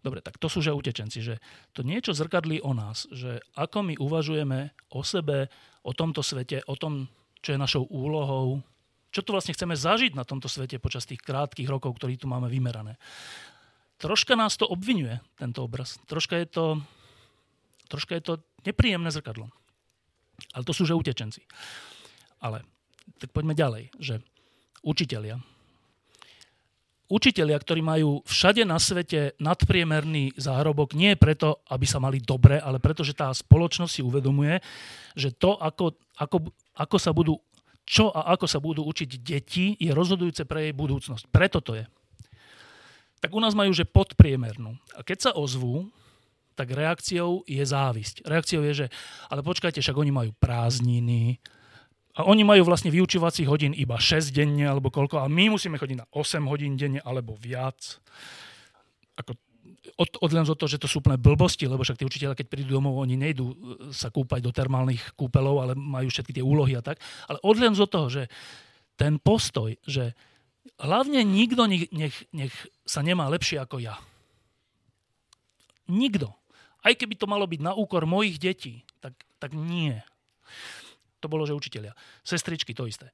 Dobre, 0.00 0.22
tak 0.22 0.38
to 0.40 0.46
sú 0.46 0.62
že 0.62 0.70
utečenci, 0.72 1.18
že 1.20 1.42
to 1.76 1.82
niečo 1.84 2.14
zrkadlí 2.14 2.64
o 2.64 2.72
nás, 2.72 3.10
že 3.10 3.44
ako 3.58 3.92
my 3.92 3.94
uvažujeme 4.00 4.72
o 4.94 5.02
sebe, 5.04 5.50
o 5.82 5.92
tomto 5.92 6.22
svete, 6.22 6.62
o 6.70 6.78
tom, 6.78 7.10
čo 7.46 7.54
je 7.54 7.62
našou 7.62 7.86
úlohou, 7.86 8.58
čo 9.14 9.22
tu 9.22 9.30
vlastne 9.30 9.54
chceme 9.54 9.78
zažiť 9.78 10.18
na 10.18 10.26
tomto 10.26 10.50
svete 10.50 10.82
počas 10.82 11.06
tých 11.06 11.22
krátkých 11.22 11.70
rokov, 11.70 11.94
ktorí 11.94 12.18
tu 12.18 12.26
máme 12.26 12.50
vymerané. 12.50 12.98
Troška 14.02 14.34
nás 14.34 14.58
to 14.58 14.66
obvinuje, 14.66 15.22
tento 15.38 15.62
obraz. 15.62 15.94
Troška 16.10 16.42
je 16.42 16.46
to, 16.50 16.64
troška 17.86 18.18
je 18.18 18.22
to 18.26 18.32
nepríjemné 18.66 19.14
zrkadlo. 19.14 19.46
Ale 20.58 20.66
to 20.66 20.74
sú 20.74 20.82
že 20.90 20.98
utečenci. 20.98 21.46
Ale 22.42 22.66
tak 23.22 23.30
poďme 23.30 23.54
ďalej, 23.54 23.94
že 24.02 24.18
učitelia, 24.82 25.38
učitelia, 27.06 27.58
ktorí 27.58 27.80
majú 27.82 28.22
všade 28.26 28.66
na 28.66 28.78
svete 28.82 29.38
nadpriemerný 29.38 30.34
zárobok, 30.34 30.94
nie 30.94 31.14
preto, 31.14 31.62
aby 31.70 31.86
sa 31.86 32.02
mali 32.02 32.18
dobre, 32.18 32.58
ale 32.58 32.82
preto, 32.82 33.06
že 33.06 33.14
tá 33.14 33.30
spoločnosť 33.30 33.92
si 33.92 34.02
uvedomuje, 34.02 34.58
že 35.14 35.30
to, 35.34 35.54
ako, 35.58 35.94
ako, 36.18 36.50
ako 36.74 36.96
sa 36.98 37.10
budú, 37.14 37.38
čo 37.86 38.10
a 38.10 38.34
ako 38.34 38.46
sa 38.50 38.58
budú 38.58 38.82
učiť 38.82 39.10
deti, 39.22 39.78
je 39.78 39.94
rozhodujúce 39.94 40.42
pre 40.44 40.70
jej 40.70 40.74
budúcnosť. 40.74 41.30
Preto 41.30 41.62
to 41.62 41.78
je. 41.78 41.84
Tak 43.22 43.32
u 43.32 43.40
nás 43.40 43.56
majú, 43.56 43.72
že 43.72 43.88
podpriemernú. 43.88 44.76
A 44.94 45.00
keď 45.00 45.30
sa 45.30 45.32
ozvú, 45.32 45.88
tak 46.56 46.72
reakciou 46.72 47.44
je 47.44 47.60
závisť. 47.60 48.24
Reakciou 48.24 48.64
je, 48.64 48.84
že 48.84 48.86
ale 49.28 49.44
počkajte, 49.44 49.78
však 49.78 49.96
oni 49.96 50.12
majú 50.12 50.30
prázdniny, 50.40 51.36
a 52.16 52.24
oni 52.24 52.48
majú 52.48 52.64
vlastne 52.64 52.88
vyučovacích 52.88 53.44
hodín 53.44 53.76
iba 53.76 54.00
6 54.00 54.32
denne 54.32 54.64
alebo 54.64 54.88
koľko, 54.88 55.20
a 55.20 55.28
my 55.28 55.52
musíme 55.52 55.76
chodiť 55.76 55.96
na 56.00 56.06
8 56.08 56.48
hodín 56.48 56.80
denne 56.80 57.04
alebo 57.04 57.36
viac. 57.36 58.00
Ako 59.20 59.36
od, 59.96 60.10
odlen 60.18 60.42
od 60.48 60.58
že 60.66 60.80
to 60.80 60.90
sú 60.90 60.98
úplne 60.98 61.20
blbosti, 61.20 61.68
lebo 61.68 61.84
však 61.84 62.00
tí 62.00 62.04
učiteľe, 62.08 62.34
keď 62.34 62.46
prídu 62.50 62.80
domov, 62.80 62.98
oni 62.98 63.14
nejdú 63.14 63.46
e, 63.46 63.56
sa 63.94 64.10
kúpať 64.10 64.42
do 64.42 64.50
termálnych 64.50 65.14
kúpelov, 65.14 65.62
ale 65.62 65.72
majú 65.78 66.10
všetky 66.10 66.34
tie 66.34 66.44
úlohy 66.44 66.74
a 66.74 66.82
tak. 66.82 66.98
Ale 67.30 67.38
odlen 67.46 67.76
od 67.76 67.86
toho, 67.86 68.08
že 68.10 68.26
ten 68.98 69.20
postoj, 69.20 69.76
že 69.84 70.16
hlavne 70.80 71.22
nikto 71.22 71.68
nech, 71.68 71.86
nech, 71.94 72.16
nech 72.32 72.52
sa 72.82 73.04
nemá 73.04 73.30
lepšie 73.30 73.62
ako 73.62 73.78
ja. 73.78 74.00
Nikto. 75.86 76.34
Aj 76.82 76.92
keby 76.96 77.14
to 77.14 77.30
malo 77.30 77.46
byť 77.46 77.60
na 77.62 77.72
úkor 77.76 78.08
mojich 78.08 78.42
detí, 78.42 78.82
tak, 78.98 79.14
tak 79.38 79.54
nie. 79.54 80.02
To 81.26 81.34
bolo, 81.34 81.42
že 81.42 81.58
učiteľia. 81.58 81.90
Sestričky, 82.22 82.70
to 82.70 82.86
isté. 82.86 83.10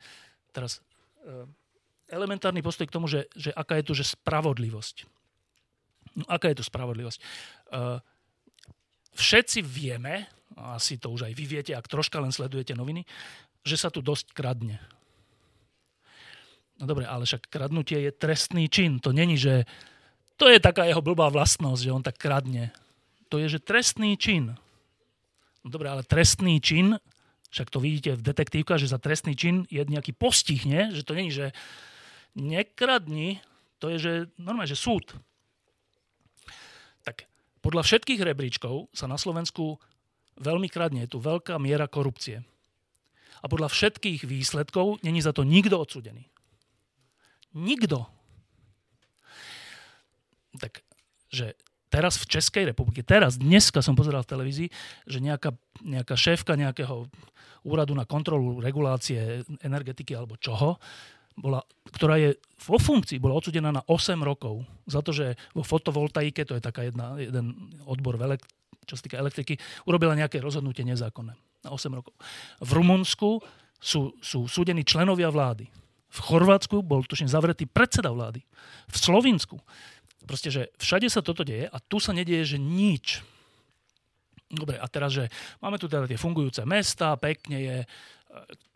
Teraz 0.53 0.85
e, 1.25 1.49
elementárny 2.13 2.61
postoj 2.61 2.85
k 2.85 2.93
tomu, 2.93 3.09
že, 3.09 3.25
že 3.33 3.49
aká 3.57 3.81
je 3.81 3.89
tu 3.89 3.97
že 3.97 4.05
spravodlivosť. 4.05 5.09
No, 6.21 6.29
aká 6.29 6.53
je 6.53 6.61
tu 6.61 6.65
spravodlivosť? 6.69 7.17
E, 7.17 7.25
všetci 9.17 9.65
vieme, 9.65 10.29
asi 10.61 11.01
to 11.01 11.09
už 11.09 11.25
aj 11.25 11.33
vy 11.33 11.45
viete, 11.49 11.73
ak 11.73 11.89
troška 11.89 12.21
len 12.21 12.29
sledujete 12.29 12.77
noviny, 12.77 13.09
že 13.65 13.81
sa 13.81 13.89
tu 13.89 14.05
dosť 14.05 14.37
kradne. 14.37 14.77
No 16.77 16.85
dobre, 16.85 17.09
ale 17.09 17.25
však 17.25 17.49
kradnutie 17.49 17.97
je 17.97 18.13
trestný 18.13 18.69
čin. 18.69 19.01
To 19.01 19.17
není, 19.17 19.41
že 19.41 19.65
to 20.37 20.53
je 20.53 20.61
taká 20.61 20.85
jeho 20.85 21.01
blbá 21.01 21.33
vlastnosť, 21.33 21.81
že 21.81 21.95
on 21.97 22.05
tak 22.05 22.21
kradne. 22.21 22.77
To 23.33 23.41
je, 23.41 23.57
že 23.57 23.65
trestný 23.65 24.21
čin. 24.21 24.53
No 25.65 25.69
dobre, 25.73 25.89
ale 25.89 26.05
trestný 26.05 26.61
čin, 26.61 27.01
však 27.53 27.69
to 27.69 27.85
vidíte 27.85 28.17
v 28.17 28.25
detektívkach, 28.25 28.81
že 28.81 28.89
za 28.89 28.97
trestný 28.97 29.37
čin 29.37 29.69
je 29.69 29.85
nejaký 29.85 30.17
postih, 30.17 30.65
nie? 30.65 30.89
Že 30.89 31.03
to 31.05 31.13
není, 31.13 31.29
že 31.29 31.53
nekradni, 32.33 33.45
to 33.77 33.93
je, 33.93 33.97
že 34.01 34.13
normálne, 34.41 34.73
že 34.73 34.81
súd. 34.81 35.05
Tak 37.05 37.29
podľa 37.61 37.85
všetkých 37.85 38.25
rebríčkov 38.25 38.89
sa 38.97 39.05
na 39.05 39.21
Slovensku 39.21 39.77
veľmi 40.41 40.73
kradne. 40.73 41.05
Je 41.05 41.13
tu 41.13 41.21
veľká 41.21 41.61
miera 41.61 41.85
korupcie. 41.85 42.41
A 43.43 43.51
podľa 43.53 43.69
všetkých 43.69 44.25
výsledkov 44.25 45.05
není 45.05 45.21
za 45.21 45.37
to 45.37 45.45
nikto 45.45 45.77
odsudený. 45.77 46.25
Nikto. 47.53 48.09
Tak, 50.57 50.81
že 51.29 51.53
teraz 51.93 52.17
v 52.17 52.41
Českej 52.41 52.73
republike, 52.73 53.05
teraz, 53.05 53.37
dneska 53.37 53.85
som 53.85 53.93
pozeral 53.93 54.25
v 54.25 54.33
televízii, 54.33 54.69
že 55.05 55.19
nejaká, 55.21 55.53
nejaká 55.85 56.17
šéfka 56.17 56.57
nejakého 56.57 57.05
úradu 57.69 57.93
na 57.93 58.09
kontrolu 58.09 58.59
regulácie 58.65 59.45
energetiky 59.61 60.17
alebo 60.17 60.41
čoho, 60.41 60.81
bola, 61.37 61.61
ktorá 61.93 62.17
je 62.21 62.37
vo 62.65 62.77
funkcii, 62.77 63.21
bola 63.21 63.37
odsudená 63.37 63.73
na 63.73 63.85
8 63.89 64.21
rokov 64.21 64.65
za 64.85 65.01
to, 65.01 65.13
že 65.13 65.37
vo 65.57 65.65
fotovoltaike, 65.65 66.45
to 66.45 66.57
je 66.57 66.63
taká 66.65 66.89
jedna, 66.89 67.17
jeden 67.17 67.77
odbor, 67.89 68.21
v 68.21 68.33
elekt, 68.33 68.49
čo 68.85 68.97
sa 68.99 69.05
týka 69.05 69.21
elektriky, 69.21 69.57
urobila 69.89 70.13
nejaké 70.17 70.43
rozhodnutie 70.43 70.85
nezákonné 70.85 71.33
na 71.65 71.71
8 71.71 71.93
rokov. 71.93 72.13
V 72.61 72.71
Rumunsku 72.73 73.41
sú, 73.81 74.13
sú 74.21 74.45
súdení 74.45 74.85
členovia 74.85 75.33
vlády. 75.33 75.71
V 76.13 76.19
Chorvátsku 76.21 76.85
bol 76.85 77.01
tuším 77.09 77.31
zavretý 77.31 77.65
predseda 77.65 78.13
vlády. 78.13 78.45
V 78.93 78.97
Slovinsku. 79.01 79.57
Proste, 80.23 80.49
že 80.55 80.63
všade 80.79 81.09
sa 81.11 81.25
toto 81.25 81.43
deje 81.43 81.67
a 81.67 81.77
tu 81.83 81.99
sa 81.99 82.15
nedieje, 82.15 82.57
že 82.57 82.59
nič. 82.59 83.21
Dobre, 84.53 84.77
a 84.77 84.87
teraz, 84.87 85.17
že 85.17 85.33
máme 85.59 85.81
tu 85.81 85.89
teda 85.89 86.05
tie 86.05 86.21
fungujúce 86.21 86.63
mesta, 86.69 87.17
pekne 87.17 87.57
je, 87.59 87.77
e, 87.83 87.87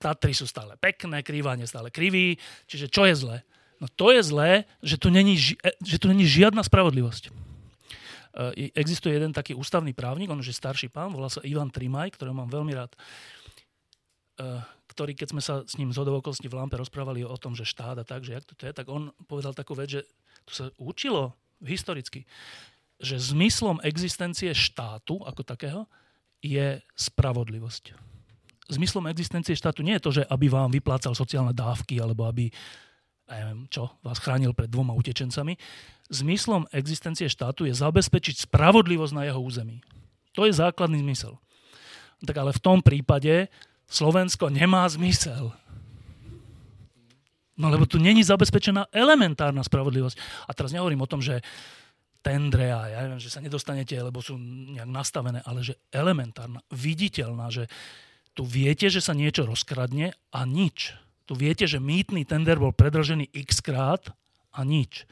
Tatry 0.00 0.32
sú 0.32 0.48
stále 0.48 0.74
pekné, 0.80 1.20
krývanie 1.20 1.68
stále 1.68 1.92
krivý, 1.92 2.40
čiže 2.64 2.88
čo 2.88 3.04
je 3.04 3.14
zlé? 3.14 3.38
No 3.76 3.86
to 3.92 4.08
je 4.08 4.24
zlé, 4.24 4.64
že 4.80 4.96
tu 4.96 5.12
není, 5.12 5.36
e, 5.36 5.70
že 5.84 6.00
tu 6.00 6.08
není 6.08 6.24
žiadna 6.24 6.64
spravodlivosť. 6.64 7.28
E, 7.28 8.72
existuje 8.72 9.12
jeden 9.12 9.36
taký 9.36 9.52
ústavný 9.52 9.92
právnik, 9.92 10.32
on 10.32 10.40
už 10.40 10.50
je 10.50 10.56
starší 10.56 10.88
pán, 10.88 11.12
volá 11.12 11.28
sa 11.28 11.44
Ivan 11.44 11.68
Trimaj, 11.68 12.16
ktorého 12.16 12.34
mám 12.34 12.48
veľmi 12.48 12.72
rád 12.72 12.96
ktorý, 14.96 15.12
keď 15.12 15.28
sme 15.28 15.42
sa 15.44 15.60
s 15.68 15.76
ním 15.76 15.92
z 15.92 16.00
hodovokosti 16.00 16.48
v 16.48 16.56
Lampe 16.56 16.80
rozprávali 16.80 17.20
o 17.20 17.36
tom, 17.36 17.52
že 17.52 17.68
štát 17.68 18.00
a 18.00 18.04
tak, 18.08 18.24
že 18.24 18.32
jak 18.32 18.44
to 18.48 18.56
je, 18.56 18.72
tak 18.72 18.88
on 18.88 19.12
povedal 19.28 19.52
takú 19.52 19.76
vec, 19.76 20.00
že 20.00 20.08
tu 20.46 20.52
sa 20.54 20.70
učilo 20.78 21.34
historicky, 21.60 22.24
že 22.96 23.20
zmyslom 23.20 23.82
existencie 23.84 24.54
štátu 24.56 25.20
ako 25.26 25.42
takého 25.44 25.82
je 26.40 26.80
spravodlivosť. 26.96 27.92
Zmyslom 28.66 29.06
existencie 29.10 29.54
štátu 29.54 29.86
nie 29.86 29.94
je 29.98 30.04
to, 30.04 30.10
že 30.22 30.22
aby 30.26 30.50
vám 30.50 30.72
vyplácal 30.72 31.14
sociálne 31.14 31.54
dávky 31.54 32.02
alebo 32.02 32.26
aby 32.26 32.50
neviem, 33.26 33.66
čo, 33.70 33.90
vás 34.06 34.22
chránil 34.22 34.54
pred 34.54 34.70
dvoma 34.70 34.94
utečencami. 34.94 35.58
Zmyslom 36.06 36.70
existencie 36.70 37.26
štátu 37.26 37.66
je 37.66 37.74
zabezpečiť 37.74 38.46
spravodlivosť 38.46 39.12
na 39.14 39.26
jeho 39.26 39.42
území. 39.42 39.82
To 40.38 40.46
je 40.46 40.54
základný 40.54 41.02
zmysel. 41.02 41.34
Tak 42.22 42.36
ale 42.38 42.54
v 42.54 42.62
tom 42.62 42.78
prípade 42.80 43.50
Slovensko 43.90 44.50
nemá 44.50 44.86
zmysel. 44.86 45.50
No 47.56 47.72
lebo 47.72 47.88
tu 47.88 47.96
není 47.96 48.20
zabezpečená 48.20 48.92
elementárna 48.92 49.64
spravodlivosť. 49.64 50.48
A 50.48 50.52
teraz 50.52 50.76
nehovorím 50.76 51.00
o 51.00 51.10
tom, 51.10 51.24
že 51.24 51.40
tendre 52.20 52.74
a 52.74 52.90
ja 52.90 52.98
neviem, 53.06 53.22
že 53.22 53.30
sa 53.32 53.40
nedostanete, 53.40 53.94
lebo 53.96 54.18
sú 54.18 54.34
nejak 54.36 54.90
nastavené, 54.90 55.40
ale 55.46 55.62
že 55.62 55.78
elementárna, 55.94 56.58
viditeľná, 56.74 57.48
že 57.54 57.70
tu 58.36 58.42
viete, 58.42 58.90
že 58.90 59.00
sa 59.00 59.16
niečo 59.16 59.46
rozkradne 59.46 60.12
a 60.34 60.40
nič. 60.44 60.92
Tu 61.24 61.32
viete, 61.38 61.64
že 61.64 61.80
mýtny 61.80 62.26
tender 62.28 62.60
bol 62.60 62.74
predržený 62.74 63.30
x 63.32 63.62
krát 63.62 64.10
a 64.52 64.66
nič. 64.66 65.08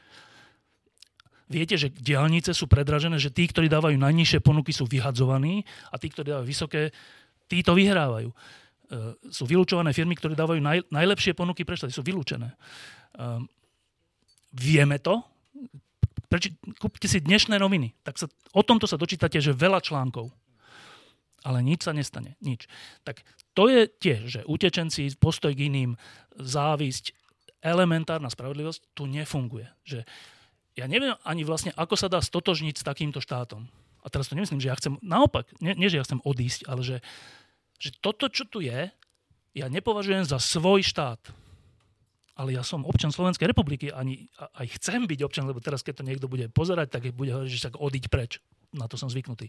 Viete, 1.45 1.77
že 1.77 1.93
diálnice 1.93 2.51
sú 2.51 2.65
predražené, 2.65 3.21
že 3.21 3.29
tí, 3.29 3.45
ktorí 3.45 3.69
dávajú 3.69 3.95
najnižšie 3.95 4.41
ponuky, 4.41 4.73
sú 4.73 4.89
vyhadzovaní 4.89 5.61
a 5.93 5.95
tí, 6.01 6.09
ktorí 6.09 6.33
dávajú 6.33 6.47
vysoké, 6.47 6.89
tí 7.45 7.61
to 7.61 7.77
vyhrávajú. 7.77 8.33
E, 8.85 9.17
sú 9.33 9.49
vylúčované 9.49 9.89
firmy, 9.97 10.13
ktoré 10.13 10.37
dávajú 10.37 10.61
naj, 10.61 10.85
najlepšie 10.93 11.33
ponuky 11.33 11.65
pre 11.65 11.73
štáty. 11.73 11.93
Sú 11.93 12.05
vylúčené. 12.05 12.53
Um, 13.17 13.49
vieme 14.53 15.01
to. 15.01 15.25
Preči, 16.29 16.53
kúpte 16.77 17.09
si 17.09 17.17
dnešné 17.21 17.57
noviny. 17.57 17.97
Tak 18.05 18.21
sa, 18.21 18.27
o 18.53 18.61
tomto 18.61 18.85
sa 18.85 18.99
dočítate, 18.99 19.41
že 19.41 19.57
veľa 19.57 19.81
článkov. 19.81 20.29
Ale 21.45 21.61
nič 21.65 21.85
sa 21.85 21.93
nestane. 21.93 22.37
Nič. 22.41 22.69
Tak 23.01 23.25
to 23.57 23.69
je 23.69 23.89
tiež, 23.89 24.21
že 24.25 24.41
utečenci, 24.45 25.13
postoj 25.17 25.53
k 25.53 25.69
iným, 25.69 25.97
závisť, 26.37 27.13
elementárna 27.65 28.29
spravodlivosť 28.29 28.93
tu 28.93 29.09
nefunguje. 29.09 29.65
Že 29.85 30.05
ja 30.77 30.85
neviem 30.85 31.17
ani 31.25 31.41
vlastne, 31.41 31.73
ako 31.73 31.97
sa 31.97 32.05
dá 32.05 32.21
stotožniť 32.21 32.81
s 32.81 32.85
takýmto 32.85 33.17
štátom. 33.17 33.65
A 34.05 34.07
teraz 34.13 34.29
to 34.29 34.37
nemyslím, 34.37 34.61
že 34.61 34.69
ja 34.69 34.77
chcem, 34.77 35.01
naopak, 35.01 35.49
nie, 35.57 35.73
nie 35.73 35.89
že 35.89 35.97
ja 35.97 36.05
chcem 36.05 36.21
odísť, 36.21 36.69
ale 36.69 36.81
že 36.85 36.97
že 37.79 37.91
toto, 37.99 38.31
čo 38.31 38.47
tu 38.47 38.63
je, 38.63 38.89
ja 39.55 39.67
nepovažujem 39.71 40.27
za 40.27 40.39
svoj 40.39 40.83
štát. 40.83 41.19
Ale 42.35 42.51
ja 42.51 42.67
som 42.67 42.83
občan 42.83 43.15
Slovenskej 43.15 43.47
republiky 43.47 43.87
ani, 43.87 44.27
aj 44.59 44.75
chcem 44.75 45.07
byť 45.07 45.19
občan, 45.23 45.47
lebo 45.47 45.63
teraz, 45.63 45.79
keď 45.79 46.03
to 46.03 46.07
niekto 46.07 46.27
bude 46.27 46.51
pozerať, 46.51 46.99
tak 46.99 47.15
bude 47.15 47.31
hovoriť, 47.31 47.51
že 47.51 47.65
tak 47.71 47.79
odiť 47.79 48.11
preč. 48.11 48.43
Na 48.75 48.91
to 48.91 48.99
som 48.99 49.07
zvyknutý. 49.07 49.47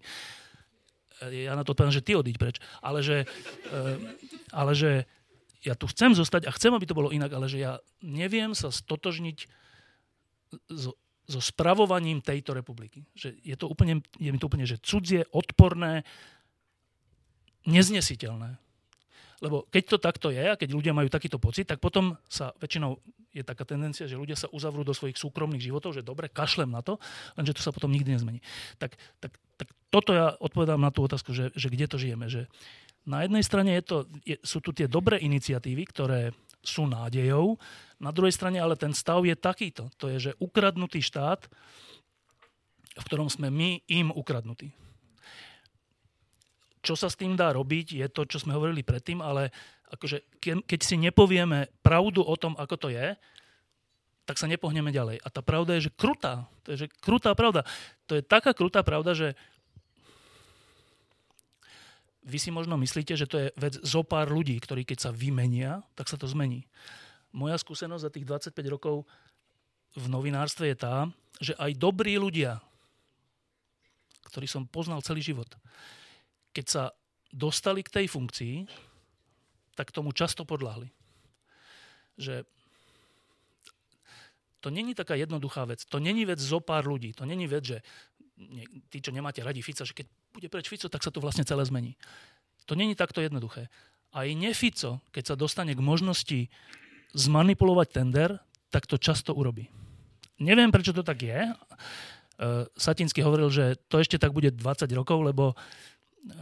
Ja 1.19 1.59
na 1.59 1.67
to 1.67 1.75
odpovedám, 1.75 1.99
že 1.99 2.07
ty 2.07 2.15
odiť 2.15 2.37
preč. 2.39 2.63
Ale 2.79 3.03
že, 3.03 3.27
eh, 3.27 3.97
ale 4.55 4.73
že 4.79 5.11
ja 5.67 5.75
tu 5.75 5.91
chcem 5.91 6.15
zostať 6.15 6.47
a 6.47 6.55
chcem, 6.55 6.71
aby 6.71 6.87
to 6.87 6.95
bolo 6.95 7.11
inak, 7.11 7.35
ale 7.35 7.51
že 7.51 7.59
ja 7.59 7.83
neviem 7.99 8.55
sa 8.55 8.71
stotožniť 8.71 9.51
so, 10.71 10.95
so 11.27 11.41
spravovaním 11.43 12.23
tejto 12.23 12.55
republiky. 12.55 13.03
Že 13.19 13.35
je, 13.43 13.57
to 13.59 13.67
úplne, 13.67 13.99
je 14.23 14.31
mi 14.31 14.39
to 14.39 14.47
úplne 14.47 14.63
že 14.63 14.79
cudzie, 14.79 15.27
odporné, 15.35 16.07
neznesiteľné. 17.67 18.57
Lebo 19.45 19.69
keď 19.69 19.83
to 19.85 19.99
takto 20.01 20.29
je 20.33 20.41
a 20.41 20.57
keď 20.57 20.73
ľudia 20.73 20.97
majú 20.97 21.13
takýto 21.13 21.37
pocit, 21.37 21.69
tak 21.69 21.77
potom 21.77 22.17
sa 22.25 22.57
väčšinou 22.57 22.97
je 23.37 23.45
taká 23.45 23.69
tendencia, 23.69 24.09
že 24.09 24.17
ľudia 24.17 24.33
sa 24.33 24.49
uzavrú 24.49 24.81
do 24.81 24.97
svojich 24.97 25.21
súkromných 25.21 25.61
životov, 25.61 25.93
že 25.93 26.01
dobre, 26.01 26.33
kašlem 26.33 26.73
na 26.73 26.81
to, 26.81 26.97
lenže 27.37 27.53
to 27.53 27.61
sa 27.61 27.69
potom 27.69 27.93
nikdy 27.93 28.17
nezmení. 28.17 28.41
Tak, 28.81 28.97
tak, 29.21 29.37
tak 29.61 29.69
toto 29.93 30.17
ja 30.17 30.33
odpovedám 30.41 30.81
na 30.81 30.89
tú 30.89 31.05
otázku, 31.05 31.37
že, 31.37 31.53
že 31.53 31.69
kde 31.69 31.85
to 31.85 32.01
žijeme. 32.01 32.33
Že 32.33 32.49
na 33.05 33.29
jednej 33.29 33.45
strane 33.45 33.77
je 33.77 33.85
to, 33.85 33.97
je, 34.25 34.41
sú 34.41 34.65
tu 34.65 34.73
tie 34.73 34.89
dobré 34.89 35.21
iniciatívy, 35.21 35.85
ktoré 35.85 36.33
sú 36.65 36.89
nádejou, 36.89 37.61
na 38.01 38.11
druhej 38.11 38.33
strane 38.33 38.57
ale 38.57 38.75
ten 38.75 38.97
stav 38.97 39.21
je 39.21 39.37
takýto. 39.37 39.93
To 40.01 40.09
je, 40.09 40.33
že 40.33 40.39
ukradnutý 40.41 41.05
štát, 41.05 41.45
v 42.97 43.05
ktorom 43.05 43.29
sme 43.29 43.53
my 43.53 43.85
im 43.85 44.09
ukradnutí 44.09 44.73
čo 46.87 46.95
sa 46.95 47.11
s 47.11 47.19
tým 47.19 47.35
dá 47.35 47.51
robiť, 47.51 47.99
je 47.99 48.07
to, 48.07 48.23
čo 48.23 48.39
sme 48.39 48.55
hovorili 48.55 48.87
predtým, 48.87 49.19
ale 49.19 49.51
akože 49.91 50.39
keď 50.63 50.81
si 50.87 50.95
nepovieme 50.95 51.67
pravdu 51.83 52.23
o 52.23 52.35
tom, 52.39 52.55
ako 52.55 52.79
to 52.79 52.89
je, 52.95 53.19
tak 54.27 54.39
sa 54.39 54.47
nepohneme 54.47 54.95
ďalej. 54.95 55.23
A 55.23 55.29
tá 55.31 55.43
pravda 55.43 55.79
je, 55.79 55.91
že 55.91 55.95
krutá. 55.95 56.47
To 56.67 56.75
je, 56.75 56.87
že 56.87 56.89
krutá 57.03 57.35
pravda. 57.35 57.63
To 58.11 58.19
je 58.19 58.23
taká 58.23 58.55
krutá 58.55 58.83
pravda, 58.83 59.15
že 59.15 59.39
vy 62.27 62.39
si 62.43 62.51
možno 62.51 62.75
myslíte, 62.75 63.15
že 63.15 63.31
to 63.31 63.39
je 63.39 63.49
vec 63.55 63.79
zo 63.87 64.03
pár 64.03 64.27
ľudí, 64.27 64.59
ktorí 64.59 64.83
keď 64.83 64.99
sa 64.99 65.11
vymenia, 65.15 65.87
tak 65.95 66.11
sa 66.11 66.19
to 66.19 66.27
zmení. 66.27 66.67
Moja 67.31 67.55
skúsenosť 67.55 68.03
za 68.03 68.11
tých 68.11 68.27
25 68.27 68.75
rokov 68.75 69.07
v 69.95 70.07
novinárstve 70.11 70.75
je 70.75 70.77
tá, 70.79 71.07
že 71.39 71.55
aj 71.55 71.79
dobrí 71.79 72.19
ľudia, 72.19 72.59
ktorí 74.27 74.51
som 74.51 74.67
poznal 74.67 75.07
celý 75.07 75.23
život, 75.23 75.47
keď 76.57 76.67
sa 76.67 76.83
dostali 77.29 77.85
k 77.85 77.93
tej 78.01 78.07
funkcii, 78.09 78.55
tak 79.77 79.93
tomu 79.93 80.17
často 80.17 80.49
podľahli. 80.49 80.89
Že 82.17 82.49
To 84.65 84.73
není 84.73 84.99
taká 84.99 85.15
jednoduchá 85.15 85.63
vec. 85.69 85.85
To 85.87 86.03
není 86.03 86.27
vec 86.27 86.43
zo 86.43 86.59
pár 86.59 86.89
ľudí. 86.89 87.15
To 87.21 87.29
není 87.29 87.47
vec, 87.47 87.63
že 87.63 87.79
tí, 88.91 88.99
čo 88.99 89.15
nemáte 89.15 89.39
radi 89.45 89.63
Fica, 89.63 89.87
že 89.87 89.95
keď 89.95 90.07
bude 90.35 90.49
preč 90.51 90.67
Fico, 90.67 90.91
tak 90.91 91.07
sa 91.07 91.15
to 91.15 91.23
vlastne 91.23 91.47
celé 91.47 91.63
zmení. 91.63 91.95
To 92.67 92.75
není 92.75 92.99
takto 92.99 93.23
jednoduché. 93.23 93.71
Aj 94.11 94.27
nefico, 94.35 95.05
keď 95.15 95.23
sa 95.23 95.37
dostane 95.39 95.71
k 95.77 95.79
možnosti 95.79 96.41
zmanipulovať 97.15 97.89
tender, 97.95 98.43
tak 98.75 98.91
to 98.91 98.99
často 98.99 99.37
urobí. 99.37 99.71
Neviem, 100.43 100.75
prečo 100.75 100.91
to 100.91 101.07
tak 101.07 101.23
je. 101.23 101.47
Uh, 101.47 102.67
Satinsky 102.75 103.23
hovoril, 103.23 103.49
že 103.49 103.79
to 103.87 104.03
ešte 104.03 104.19
tak 104.19 104.35
bude 104.35 104.51
20 104.51 104.61
rokov, 104.99 105.23
lebo 105.23 105.55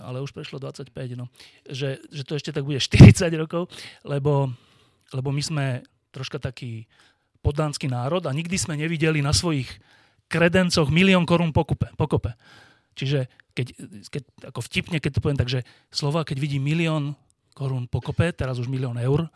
ale 0.00 0.24
už 0.24 0.32
prešlo 0.32 0.60
25, 0.60 0.92
no, 1.16 1.28
že, 1.68 2.00
že 2.08 2.22
to 2.24 2.36
ešte 2.36 2.52
tak 2.52 2.64
bude 2.64 2.80
40 2.80 3.28
rokov, 3.36 3.68
lebo, 4.04 4.52
lebo 5.12 5.28
my 5.28 5.42
sme 5.42 5.66
troška 6.14 6.40
taký 6.40 6.88
poddánsky 7.44 7.90
národ 7.90 8.24
a 8.24 8.32
nikdy 8.32 8.56
sme 8.56 8.78
nevideli 8.80 9.20
na 9.20 9.36
svojich 9.36 9.68
kredencoch 10.32 10.88
milión 10.88 11.28
korún 11.28 11.52
pokupe, 11.52 11.92
pokope. 12.00 12.32
Čiže 12.96 13.28
keď, 13.52 13.66
keď, 14.08 14.22
ako 14.54 14.60
vtipne, 14.64 14.96
keď 15.02 15.18
to 15.18 15.22
poviem 15.22 15.38
tak, 15.38 15.50
že 15.50 15.60
slova, 15.92 16.24
keď 16.24 16.40
vidí 16.40 16.58
milión 16.62 17.18
korún 17.52 17.86
pokope, 17.90 18.32
teraz 18.32 18.56
už 18.56 18.70
milión 18.70 18.96
eur, 18.96 19.28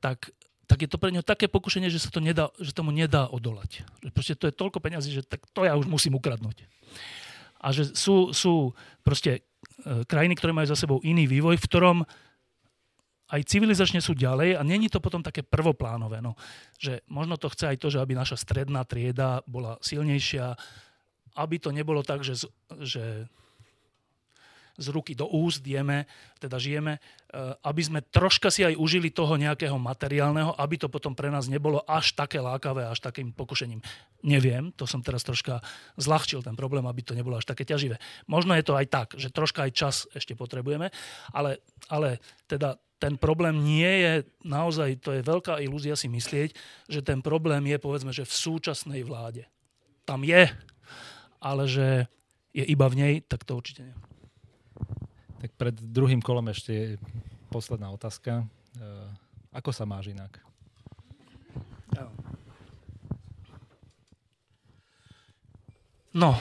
tak, 0.00 0.32
tak 0.66 0.78
je 0.82 0.88
to 0.88 0.98
pre 0.98 1.12
neho 1.12 1.22
také 1.22 1.46
pokušenie, 1.46 1.92
že 1.92 2.02
sa 2.02 2.10
to 2.10 2.18
nedá, 2.18 2.50
že 2.58 2.72
tomu 2.72 2.90
nedá 2.90 3.28
odolať. 3.28 3.84
Že 4.02 4.10
proste 4.10 4.34
to 4.38 4.48
je 4.48 4.54
toľko 4.54 4.78
peňazí, 4.80 5.10
že 5.12 5.22
tak 5.22 5.44
to 5.52 5.66
ja 5.68 5.76
už 5.76 5.86
musím 5.86 6.16
ukradnúť. 6.16 6.66
A 7.62 7.70
že 7.70 7.94
sú, 7.94 8.34
sú 8.34 8.74
proste 9.06 9.46
krajiny, 10.06 10.34
ktoré 10.38 10.52
majú 10.54 10.66
za 10.70 10.78
sebou 10.78 10.98
iný 11.02 11.26
vývoj, 11.26 11.58
v 11.58 11.66
ktorom 11.68 11.98
aj 13.32 13.48
civilizačne 13.48 14.04
sú 14.04 14.12
ďalej 14.12 14.60
a 14.60 14.62
není 14.62 14.92
to 14.92 15.00
potom 15.00 15.24
také 15.24 15.40
prvoplánové. 15.40 16.20
No, 16.20 16.36
že 16.76 17.00
možno 17.08 17.40
to 17.40 17.48
chce 17.48 17.72
aj 17.72 17.76
to, 17.80 17.88
že 17.88 17.98
aby 17.98 18.12
naša 18.12 18.36
stredná 18.36 18.84
trieda 18.84 19.40
bola 19.48 19.80
silnejšia, 19.80 20.52
aby 21.40 21.56
to 21.56 21.72
nebolo 21.72 22.04
tak, 22.04 22.20
že, 22.20 22.44
že 22.84 23.24
z 24.78 24.86
ruky 24.88 25.12
do 25.12 25.28
úst 25.28 25.60
jeme, 25.64 26.08
teda 26.40 26.56
žijeme, 26.56 26.96
eh, 26.98 27.52
aby 27.64 27.82
sme 27.84 28.00
troška 28.00 28.48
si 28.48 28.64
aj 28.64 28.76
užili 28.76 29.12
toho 29.12 29.36
nejakého 29.36 29.76
materiálneho, 29.76 30.56
aby 30.56 30.80
to 30.80 30.88
potom 30.88 31.12
pre 31.12 31.28
nás 31.28 31.48
nebolo 31.48 31.84
až 31.84 32.16
také 32.16 32.40
lákavé, 32.40 32.88
až 32.88 33.04
takým 33.04 33.32
pokušením. 33.36 33.84
Neviem, 34.24 34.72
to 34.72 34.88
som 34.88 35.04
teraz 35.04 35.26
troška 35.26 35.60
zľahčil 36.00 36.40
ten 36.40 36.56
problém, 36.56 36.84
aby 36.88 37.04
to 37.04 37.12
nebolo 37.12 37.36
až 37.36 37.44
také 37.44 37.68
ťaživé. 37.68 38.00
Možno 38.24 38.56
je 38.56 38.64
to 38.64 38.78
aj 38.78 38.86
tak, 38.88 39.08
že 39.18 39.28
troška 39.34 39.68
aj 39.68 39.72
čas 39.76 39.96
ešte 40.16 40.32
potrebujeme, 40.32 40.88
ale, 41.34 41.60
ale 41.92 42.22
teda 42.48 42.80
ten 43.02 43.18
problém 43.18 43.58
nie 43.66 43.90
je 44.06 44.12
naozaj, 44.46 45.02
to 45.02 45.10
je 45.10 45.26
veľká 45.26 45.58
ilúzia 45.58 45.98
si 45.98 46.06
myslieť, 46.06 46.54
že 46.86 47.02
ten 47.02 47.18
problém 47.18 47.66
je 47.66 47.78
povedzme, 47.82 48.14
že 48.14 48.22
v 48.22 48.30
súčasnej 48.30 49.02
vláde. 49.02 49.50
Tam 50.06 50.22
je, 50.22 50.46
ale 51.42 51.66
že 51.66 52.06
je 52.54 52.62
iba 52.62 52.86
v 52.86 52.98
nej, 53.02 53.14
tak 53.26 53.42
to 53.42 53.58
určite 53.58 53.90
nie. 53.90 53.96
Tak 55.42 55.50
pred 55.58 55.74
druhým 55.74 56.22
kolom 56.22 56.46
ešte 56.54 57.02
posledná 57.50 57.90
otázka. 57.90 58.46
E, 58.78 58.84
ako 59.50 59.74
sa 59.74 59.82
máš 59.82 60.14
inak? 60.14 60.38
No. 66.14 66.38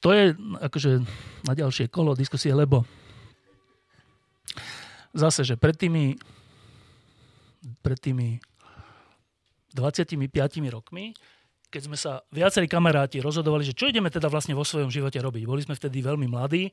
To 0.00 0.16
je 0.16 0.32
akože 0.62 1.04
na 1.44 1.52
ďalšie 1.52 1.92
kolo 1.92 2.16
diskusie, 2.16 2.56
lebo 2.56 2.88
zase, 5.12 5.44
že 5.44 5.60
pred 5.60 5.76
tými, 5.76 6.16
pred 7.84 8.00
tými 8.00 8.40
25 9.76 10.16
rokmi 10.72 11.12
keď 11.72 11.82
sme 11.88 11.96
sa 11.96 12.20
viacerí 12.28 12.68
kamaráti 12.68 13.24
rozhodovali, 13.24 13.64
že 13.64 13.72
čo 13.72 13.88
ideme 13.88 14.12
teda 14.12 14.28
vlastne 14.28 14.52
vo 14.52 14.60
svojom 14.60 14.92
živote 14.92 15.16
robiť. 15.16 15.48
Boli 15.48 15.64
sme 15.64 15.72
vtedy 15.72 16.04
veľmi 16.04 16.28
mladí, 16.28 16.68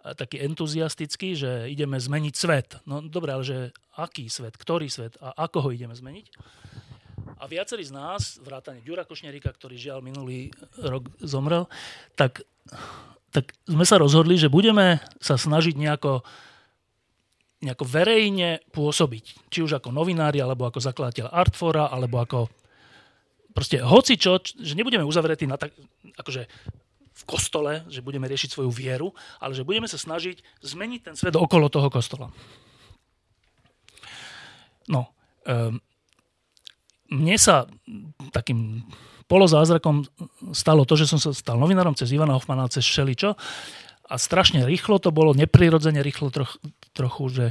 taký 0.00 0.40
entuziastický, 0.40 1.36
že 1.36 1.68
ideme 1.68 2.00
zmeniť 2.00 2.34
svet. 2.34 2.80
No 2.88 3.04
dobre, 3.04 3.36
ale 3.36 3.44
že 3.44 3.58
aký 4.00 4.32
svet, 4.32 4.56
ktorý 4.56 4.88
svet 4.88 5.20
a 5.20 5.36
ako 5.44 5.68
ho 5.68 5.76
ideme 5.76 5.92
zmeniť? 5.92 6.26
A 7.40 7.44
viacerí 7.44 7.84
z 7.84 7.92
nás, 7.92 8.40
vrátane 8.40 8.80
Ďura 8.80 9.04
Košnerika, 9.04 9.52
ktorý 9.52 9.76
žiaľ 9.76 10.00
minulý 10.00 10.52
rok 10.80 11.08
zomrel, 11.20 11.68
tak, 12.16 12.44
tak 13.32 13.52
sme 13.68 13.84
sa 13.84 14.00
rozhodli, 14.00 14.40
že 14.40 14.52
budeme 14.52 15.04
sa 15.20 15.36
snažiť 15.36 15.76
nejako, 15.76 16.24
nejako 17.60 17.84
verejne 17.84 18.64
pôsobiť. 18.72 19.52
Či 19.52 19.58
už 19.68 19.80
ako 19.80 19.92
novinári, 19.92 20.40
alebo 20.40 20.64
ako 20.64 20.80
zakladateľ 20.80 21.32
Artfora, 21.32 21.92
alebo 21.92 22.20
ako 22.20 22.48
proste 23.54 23.82
hoci 23.82 24.14
čo, 24.16 24.38
že 24.40 24.74
nebudeme 24.78 25.06
uzavretí 25.06 25.46
na 25.46 25.58
tak, 25.58 25.74
akože 26.16 26.46
v 27.20 27.22
kostole, 27.28 27.84
že 27.92 28.00
budeme 28.00 28.24
riešiť 28.24 28.56
svoju 28.56 28.70
vieru, 28.72 29.12
ale 29.42 29.52
že 29.52 29.66
budeme 29.66 29.84
sa 29.84 30.00
snažiť 30.00 30.40
zmeniť 30.64 31.00
ten 31.04 31.14
svet 31.18 31.36
okolo 31.36 31.68
toho 31.68 31.92
kostola. 31.92 32.32
No, 34.88 35.12
um, 35.44 35.76
mne 37.10 37.36
sa 37.36 37.68
takým 38.32 38.86
polozázrakom 39.30 40.06
stalo 40.50 40.82
to, 40.82 40.98
že 40.98 41.06
som 41.06 41.22
sa 41.22 41.30
stal 41.30 41.60
novinárom 41.60 41.94
cez 41.94 42.10
Ivana 42.10 42.34
Hoffmana, 42.34 42.70
cez 42.72 42.82
Šeličo 42.82 43.38
a 44.10 44.14
strašne 44.18 44.66
rýchlo 44.66 44.98
to 44.98 45.14
bolo, 45.14 45.30
neprirodzene 45.38 46.02
rýchlo 46.02 46.34
troch, 46.34 46.58
trochu, 46.90 47.24
že 47.30 47.46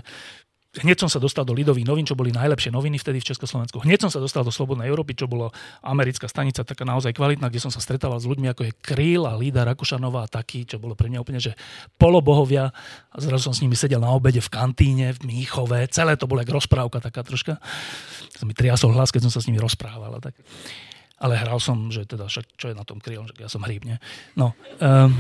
Hneď 0.69 1.01
som 1.01 1.09
sa 1.09 1.17
dostal 1.17 1.49
do 1.49 1.57
Lidových 1.57 1.81
novín, 1.81 2.05
čo 2.05 2.13
boli 2.13 2.29
najlepšie 2.29 2.69
noviny 2.69 3.01
vtedy 3.01 3.17
v 3.25 3.33
Československu. 3.33 3.81
Hneď 3.81 4.05
som 4.05 4.13
sa 4.13 4.21
dostal 4.21 4.45
do 4.45 4.53
Slobodnej 4.53 4.85
Európy, 4.85 5.17
čo 5.17 5.25
bolo 5.25 5.49
americká 5.81 6.29
stanica, 6.29 6.61
taká 6.61 6.85
naozaj 6.85 7.17
kvalitná, 7.17 7.49
kde 7.49 7.57
som 7.57 7.73
sa 7.73 7.81
stretával 7.81 8.21
s 8.21 8.29
ľuďmi 8.29 8.53
ako 8.53 8.69
je 8.69 8.73
Kryl 8.77 9.25
a 9.25 9.33
Lída 9.33 9.65
Rakušanová 9.65 10.29
a 10.29 10.29
taký, 10.29 10.69
čo 10.69 10.77
bolo 10.77 10.93
pre 10.93 11.09
mňa 11.09 11.25
úplne, 11.25 11.41
že 11.41 11.57
polobohovia. 11.97 12.69
A 13.09 13.17
zrazu 13.17 13.49
som 13.49 13.55
s 13.57 13.65
nimi 13.65 13.73
sedel 13.73 13.97
na 13.97 14.13
obede 14.13 14.45
v 14.45 14.49
kantíne, 14.53 15.09
v 15.17 15.25
Míchove. 15.25 15.89
Celé 15.89 16.13
to 16.21 16.29
bola 16.29 16.45
rozprávka 16.45 17.01
taká 17.01 17.25
troška. 17.25 17.57
Som 18.37 18.45
mi 18.45 18.53
triasol 18.53 18.93
hlas, 18.93 19.09
keď 19.09 19.25
som 19.25 19.33
sa 19.33 19.41
s 19.41 19.49
nimi 19.49 19.57
rozprával. 19.57 20.21
Tak. 20.21 20.37
Ale 21.17 21.33
hral 21.33 21.57
som, 21.57 21.89
že 21.89 22.05
teda, 22.05 22.29
však, 22.29 22.45
čo 22.61 22.69
je 22.69 22.77
na 22.77 22.85
tom 22.85 23.01
Kryl, 23.01 23.25
ja 23.41 23.49
som 23.49 23.65
hríbne. 23.65 23.97
No. 24.37 24.53
Um, 24.77 25.17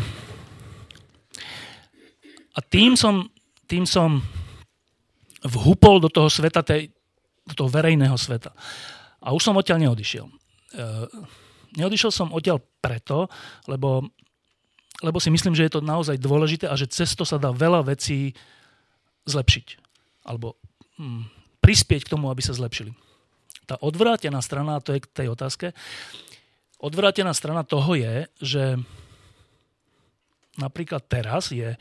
a 2.53 2.61
tým 2.61 2.93
som, 2.93 3.33
tým 3.65 3.89
som 3.89 4.21
vhupol 5.43 6.03
do 6.03 6.09
toho 6.11 6.27
sveta, 6.27 6.63
tej, 6.65 6.91
do 7.47 7.53
toho 7.55 7.69
verejného 7.71 8.15
sveta. 8.15 8.51
A 9.19 9.35
už 9.35 9.43
som 9.43 9.55
odtiaľ 9.55 9.87
neodišiel. 9.87 10.25
E, 10.25 10.33
neodišiel 11.79 12.11
som 12.11 12.31
odtiaľ 12.31 12.59
preto, 12.79 13.27
lebo, 13.67 14.03
lebo 15.03 15.17
si 15.19 15.31
myslím, 15.31 15.55
že 15.55 15.67
je 15.67 15.73
to 15.79 15.81
naozaj 15.83 16.19
dôležité 16.19 16.67
a 16.67 16.75
že 16.75 16.91
cez 16.91 17.11
to 17.15 17.23
sa 17.23 17.39
dá 17.39 17.51
veľa 17.51 17.87
vecí 17.87 18.35
zlepšiť. 19.27 19.67
Alebo 20.27 20.55
hm, 20.99 21.27
prispieť 21.63 22.07
k 22.07 22.11
tomu, 22.15 22.31
aby 22.31 22.41
sa 22.43 22.55
zlepšili. 22.55 22.95
Tá 23.69 23.77
odvrátená 23.79 24.41
strana, 24.41 24.81
to 24.81 24.97
je 24.97 25.03
k 25.03 25.11
tej 25.13 25.27
otázke, 25.29 25.77
odvrátená 26.81 27.35
strana 27.35 27.61
toho 27.67 27.93
je, 27.93 28.25
že 28.39 28.63
napríklad 30.57 31.05
teraz 31.05 31.51
je, 31.51 31.75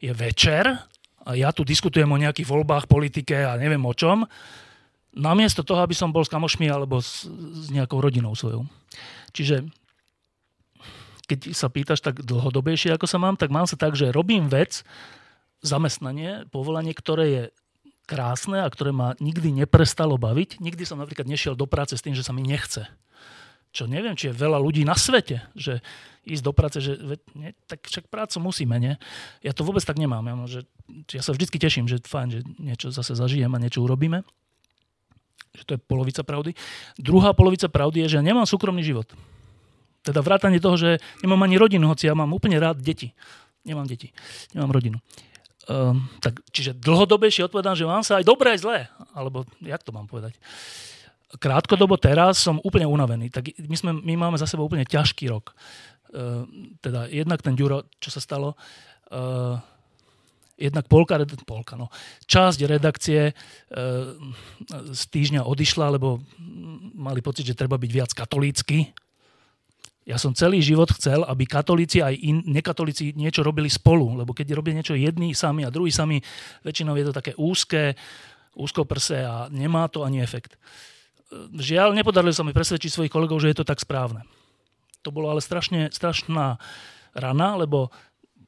je 0.00 0.12
večer 0.14 0.78
ja 1.32 1.48
tu 1.56 1.64
diskutujem 1.64 2.08
o 2.12 2.20
nejakých 2.20 2.44
voľbách, 2.44 2.84
politike 2.84 3.32
a 3.48 3.56
neviem 3.56 3.80
o 3.80 3.96
čom, 3.96 4.28
namiesto 5.16 5.64
toho, 5.64 5.80
aby 5.80 5.96
som 5.96 6.12
bol 6.12 6.26
s 6.26 6.32
kamošmi 6.32 6.68
alebo 6.68 7.00
s, 7.00 7.24
s 7.30 7.72
nejakou 7.72 8.04
rodinou 8.04 8.36
svojou. 8.36 8.68
Čiže 9.32 9.64
keď 11.24 11.56
sa 11.56 11.72
pýtaš 11.72 12.04
tak 12.04 12.20
dlhodobejšie, 12.20 12.92
ako 12.92 13.08
sa 13.08 13.16
mám, 13.16 13.40
tak 13.40 13.48
mám 13.48 13.64
sa 13.64 13.80
tak, 13.80 13.96
že 13.96 14.12
robím 14.12 14.52
vec, 14.52 14.84
zamestnanie, 15.64 16.44
povolanie, 16.52 16.92
ktoré 16.92 17.24
je 17.32 17.42
krásne 18.04 18.60
a 18.60 18.68
ktoré 18.68 18.92
ma 18.92 19.16
nikdy 19.16 19.48
neprestalo 19.48 20.20
baviť. 20.20 20.60
Nikdy 20.60 20.84
som 20.84 21.00
napríklad 21.00 21.24
nešiel 21.24 21.56
do 21.56 21.64
práce 21.64 21.96
s 21.96 22.04
tým, 22.04 22.12
že 22.12 22.20
sa 22.20 22.36
mi 22.36 22.44
nechce 22.44 22.84
čo 23.74 23.90
neviem, 23.90 24.14
či 24.14 24.30
je 24.30 24.38
veľa 24.38 24.62
ľudí 24.62 24.86
na 24.86 24.94
svete, 24.94 25.42
že 25.58 25.82
ísť 26.22 26.44
do 26.46 26.54
práce, 26.54 26.78
že 26.78 26.94
nie, 27.34 27.50
tak 27.66 27.82
však 27.84 28.06
prácu 28.06 28.38
musíme, 28.38 28.78
nie? 28.78 28.94
Ja 29.42 29.50
to 29.50 29.66
vôbec 29.66 29.82
tak 29.82 29.98
nemám. 29.98 30.24
Ja, 30.24 30.34
že, 30.46 30.60
ja 31.10 31.20
sa 31.26 31.34
vždy 31.34 31.58
teším, 31.58 31.90
že 31.90 31.98
fajn, 32.00 32.28
že 32.30 32.40
niečo 32.62 32.94
zase 32.94 33.18
zažijem 33.18 33.50
a 33.50 33.58
niečo 33.58 33.82
urobíme. 33.82 34.22
Že 35.58 35.62
to 35.66 35.70
je 35.74 35.80
polovica 35.84 36.22
pravdy. 36.22 36.54
Druhá 36.96 37.34
polovica 37.34 37.66
pravdy 37.66 38.06
je, 38.06 38.16
že 38.16 38.18
ja 38.22 38.24
nemám 38.24 38.46
súkromný 38.46 38.80
život. 38.86 39.10
Teda 40.06 40.22
vrátanie 40.22 40.62
toho, 40.62 40.78
že 40.78 41.02
nemám 41.20 41.42
ani 41.42 41.58
rodinu, 41.58 41.90
hoci 41.90 42.06
ja 42.06 42.14
mám 42.14 42.30
úplne 42.30 42.56
rád 42.62 42.78
deti. 42.78 43.10
Nemám 43.66 43.90
deti, 43.90 44.14
nemám 44.54 44.70
rodinu. 44.70 45.02
Um, 45.64 46.12
tak, 46.20 46.44
čiže 46.52 46.76
dlhodobejšie 46.76 47.48
odpovedám, 47.48 47.74
že 47.74 47.88
mám 47.88 48.04
sa 48.04 48.20
aj 48.20 48.28
dobré, 48.28 48.54
aj 48.54 48.60
zlé. 48.62 48.78
Alebo 49.16 49.48
jak 49.64 49.80
to 49.80 49.96
mám 49.96 50.04
povedať? 50.04 50.36
Uh, 50.36 50.93
krátkodobo 51.38 51.98
teraz 51.98 52.42
som 52.42 52.62
úplne 52.62 52.86
unavený. 52.86 53.30
Tak 53.30 53.54
my, 53.58 53.76
sme, 53.76 53.90
my 53.94 54.14
máme 54.14 54.36
za 54.38 54.46
sebou 54.46 54.66
úplne 54.66 54.86
ťažký 54.86 55.30
rok. 55.30 55.54
Uh, 56.14 56.46
teda 56.78 57.10
jednak 57.10 57.42
ten 57.42 57.58
Ďuro, 57.58 57.90
čo 57.98 58.10
sa 58.14 58.22
stalo, 58.22 58.54
uh, 59.10 59.58
jednak 60.54 60.86
polka, 60.86 61.18
polka 61.42 61.74
no, 61.74 61.90
časť 62.30 62.58
redakcie 62.70 63.30
e, 63.30 63.32
z 64.94 65.02
týždňa 65.10 65.42
odišla, 65.42 65.98
lebo 65.98 66.22
mali 66.94 67.18
pocit, 67.18 67.46
že 67.46 67.58
treba 67.58 67.74
byť 67.74 67.90
viac 67.90 68.10
katolícky. 68.14 68.94
Ja 70.04 70.20
som 70.20 70.36
celý 70.36 70.60
život 70.60 70.92
chcel, 70.94 71.24
aby 71.24 71.48
katolíci 71.48 72.04
aj 72.04 72.14
in, 72.20 72.44
nekatolíci 72.44 73.16
niečo 73.16 73.40
robili 73.40 73.72
spolu, 73.72 74.20
lebo 74.20 74.36
keď 74.36 74.52
robia 74.52 74.76
niečo 74.76 74.94
jedni 74.94 75.32
sami 75.32 75.64
a 75.64 75.72
druhý 75.72 75.90
sami, 75.90 76.20
väčšinou 76.62 76.94
je 76.94 77.04
to 77.08 77.14
také 77.16 77.32
úzke, 77.40 77.96
úzkoprse 78.54 79.24
a 79.24 79.48
nemá 79.50 79.88
to 79.90 80.04
ani 80.04 80.22
efekt. 80.22 80.54
Žiaľ, 81.54 81.96
nepodarilo 81.96 82.34
sa 82.34 82.46
mi 82.46 82.56
presvedčiť 82.56 82.90
svojich 82.90 83.12
kolegov, 83.12 83.40
že 83.40 83.50
je 83.50 83.58
to 83.62 83.68
tak 83.68 83.80
správne. 83.80 84.26
To 85.04 85.12
bolo 85.12 85.32
ale 85.32 85.44
strašne, 85.44 85.92
strašná 85.92 86.56
rana, 87.12 87.48
lebo 87.60 87.92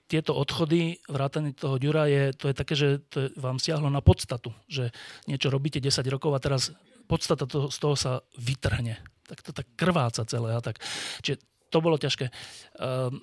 tieto 0.06 0.38
odchody, 0.38 1.02
vrátane 1.10 1.50
toho 1.50 1.82
Ďura, 1.82 2.06
je, 2.06 2.30
to 2.36 2.46
je 2.46 2.54
také, 2.54 2.74
že 2.78 2.88
to 3.10 3.26
je, 3.26 3.28
vám 3.34 3.58
siahlo 3.58 3.90
na 3.90 3.98
podstatu, 3.98 4.54
že 4.70 4.94
niečo 5.26 5.50
robíte 5.50 5.82
10 5.82 6.06
rokov 6.06 6.30
a 6.30 6.38
teraz 6.38 6.70
podstata 7.10 7.42
toho, 7.50 7.74
z 7.74 7.78
toho 7.82 7.96
sa 7.98 8.12
vytrhne 8.38 9.02
tak 9.26 9.42
to 9.42 9.50
tak 9.50 9.66
krváca 9.74 10.22
celé. 10.24 10.54
A 10.54 10.62
tak. 10.62 10.78
Čiže 11.20 11.42
to 11.68 11.78
bolo 11.82 11.98
ťažké. 11.98 12.30
Um, 12.78 13.20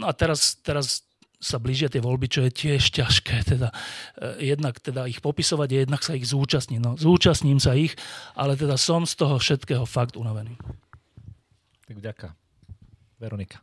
no 0.00 0.08
a 0.08 0.12
teraz, 0.16 0.56
teraz 0.64 1.04
sa 1.42 1.58
blížia 1.58 1.90
tie 1.90 1.98
voľby, 1.98 2.30
čo 2.30 2.46
je 2.46 2.54
tiež 2.54 2.94
ťažké. 2.94 3.42
Teda, 3.42 3.74
uh, 3.74 4.38
jednak 4.38 4.78
teda 4.78 5.10
ich 5.10 5.18
popisovať 5.18 5.68
a 5.74 5.76
jednak 5.82 6.02
sa 6.06 6.14
ich 6.14 6.30
zúčastniť. 6.30 6.78
No, 6.78 6.94
zúčastním 6.94 7.58
sa 7.58 7.74
ich, 7.74 7.98
ale 8.38 8.54
teda 8.54 8.78
som 8.78 9.02
z 9.02 9.18
toho 9.18 9.42
všetkého 9.42 9.82
fakt 9.82 10.14
unavený. 10.14 10.54
Tak 11.90 11.98
vďaka. 11.98 12.28
Veronika. 13.18 13.58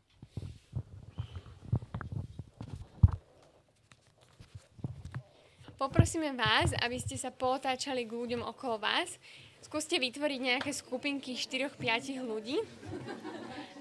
Poprosíme 5.79 6.35
vás, 6.35 6.75
aby 6.83 6.99
ste 6.99 7.15
sa 7.15 7.31
potáčali 7.31 8.03
k 8.03 8.11
ľuďom 8.11 8.43
okolo 8.43 8.83
vás 8.83 9.15
Skúste 9.59 9.99
vytvoriť 9.99 10.39
nejaké 10.39 10.71
skupinky 10.71 11.35
4-5 11.35 12.23
ľudí. 12.23 12.63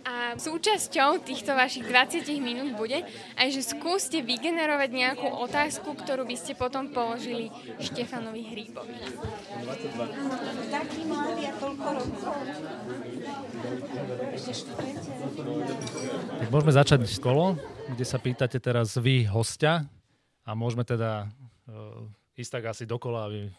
A 0.09 0.41
súčasťou 0.41 1.21
týchto 1.21 1.53
vašich 1.53 1.85
20 1.85 2.25
minút 2.41 2.81
bude 2.81 3.05
aj, 3.37 3.49
že 3.53 3.61
skúste 3.61 4.25
vygenerovať 4.25 4.89
nejakú 4.89 5.29
otázku, 5.29 5.93
ktorú 5.93 6.25
by 6.25 6.33
ste 6.33 6.57
potom 6.57 6.89
položili 6.89 7.53
Štefanovi 7.77 8.41
Hríbovi. 8.41 8.97
22. 9.69 10.73
Taký 10.73 11.01
mladý 11.05 11.45
a 11.45 11.55
toľko 11.61 11.89
rokov. 11.93 12.35
Tak 16.41 16.49
môžeme 16.49 16.73
začať 16.73 17.05
kolo, 17.21 17.61
kde 17.93 18.05
sa 18.09 18.17
pýtate 18.17 18.57
teraz 18.65 18.97
vy 18.97 19.29
hostia 19.29 19.85
a 20.49 20.57
môžeme 20.57 20.89
teda 20.89 21.29
uh, 21.69 22.09
ísť 22.33 22.57
tak 22.57 22.65
asi 22.73 22.89
dokola, 22.89 23.29
aby 23.29 23.53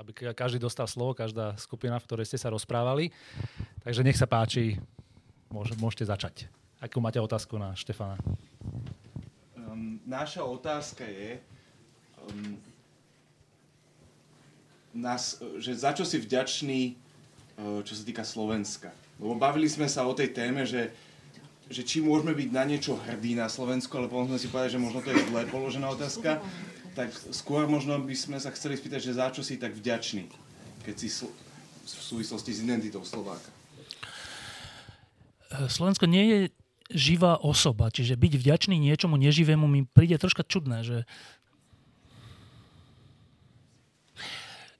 aby 0.00 0.32
každý 0.32 0.56
dostal 0.56 0.88
slovo, 0.88 1.12
každá 1.12 1.52
skupina, 1.60 2.00
v 2.00 2.06
ktorej 2.08 2.28
ste 2.28 2.40
sa 2.40 2.48
rozprávali. 2.48 3.12
Takže 3.84 4.00
nech 4.00 4.16
sa 4.16 4.24
páči, 4.24 4.80
môžete 5.52 6.04
začať. 6.08 6.34
Akú 6.80 7.00
máte 7.00 7.20
otázku 7.22 7.56
na 7.56 7.72
Štefana? 7.72 8.20
Um, 9.56 9.98
naša 10.04 10.44
otázka 10.44 11.04
je, 11.06 11.40
um, 12.26 12.60
nás, 14.92 15.40
že 15.60 15.72
za 15.72 15.96
čo 15.96 16.04
si 16.04 16.20
vďačný, 16.20 16.92
uh, 16.92 17.80
čo 17.86 17.92
sa 17.96 18.02
týka 18.04 18.24
Slovenska. 18.24 18.92
Lebo 19.16 19.36
bavili 19.36 19.66
sme 19.68 19.88
sa 19.88 20.04
o 20.04 20.12
tej 20.12 20.36
téme, 20.36 20.68
že, 20.68 20.92
že 21.72 21.80
či 21.80 22.04
môžeme 22.04 22.36
byť 22.36 22.48
na 22.52 22.64
niečo 22.68 23.00
hrdí 23.00 23.32
na 23.32 23.48
Slovensku, 23.48 23.96
ale 23.96 24.12
potom 24.12 24.28
sme 24.28 24.40
si 24.40 24.52
povedali, 24.52 24.76
že 24.76 24.82
možno 24.82 25.00
to 25.00 25.10
je 25.10 25.24
zle 25.24 25.42
položená 25.48 25.88
otázka 25.88 26.44
tak 26.96 27.12
skôr 27.28 27.68
možno 27.68 28.00
by 28.00 28.16
sme 28.16 28.40
sa 28.40 28.48
chceli 28.56 28.80
spýtať, 28.80 29.00
že 29.04 29.20
za 29.20 29.28
čo 29.28 29.44
si 29.44 29.60
tak 29.60 29.76
vďačný, 29.76 30.24
keď 30.80 30.96
si 30.96 31.12
sl- 31.12 31.28
v 31.84 32.02
súvislosti 32.02 32.56
s 32.56 32.64
identitou 32.64 33.04
Slováka. 33.04 33.52
Slovensko 35.50 36.10
nie 36.10 36.24
je 36.26 36.38
živá 36.90 37.38
osoba, 37.42 37.90
čiže 37.90 38.14
byť 38.14 38.32
vďačný 38.38 38.76
niečomu 38.78 39.18
neživému 39.18 39.66
mi 39.66 39.82
príde 39.86 40.18
troška 40.18 40.46
čudné, 40.46 40.86
že 40.86 41.02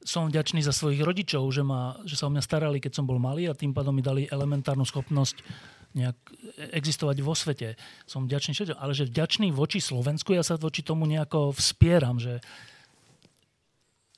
som 0.06 0.30
vďačný 0.30 0.62
za 0.62 0.70
svojich 0.70 1.02
rodičov, 1.02 1.42
že, 1.50 1.66
ma, 1.66 1.98
že 2.06 2.14
sa 2.14 2.30
o 2.30 2.32
mňa 2.32 2.38
starali, 2.38 2.78
keď 2.78 3.02
som 3.02 3.10
bol 3.10 3.18
malý 3.18 3.50
a 3.50 3.58
tým 3.58 3.74
pádom 3.74 3.90
mi 3.90 4.06
dali 4.06 4.30
elementárnu 4.30 4.86
schopnosť 4.86 5.42
nejak 5.98 6.14
existovať 6.78 7.16
vo 7.26 7.34
svete. 7.34 7.74
Som 8.06 8.30
vďačný 8.30 8.54
všetko, 8.54 8.78
ale 8.78 8.94
že 8.94 9.10
vďačný 9.10 9.50
voči 9.50 9.82
Slovensku, 9.82 10.30
ja 10.30 10.46
sa 10.46 10.54
voči 10.54 10.86
tomu 10.86 11.10
nejako 11.10 11.58
vspieram, 11.58 12.22
že 12.22 12.38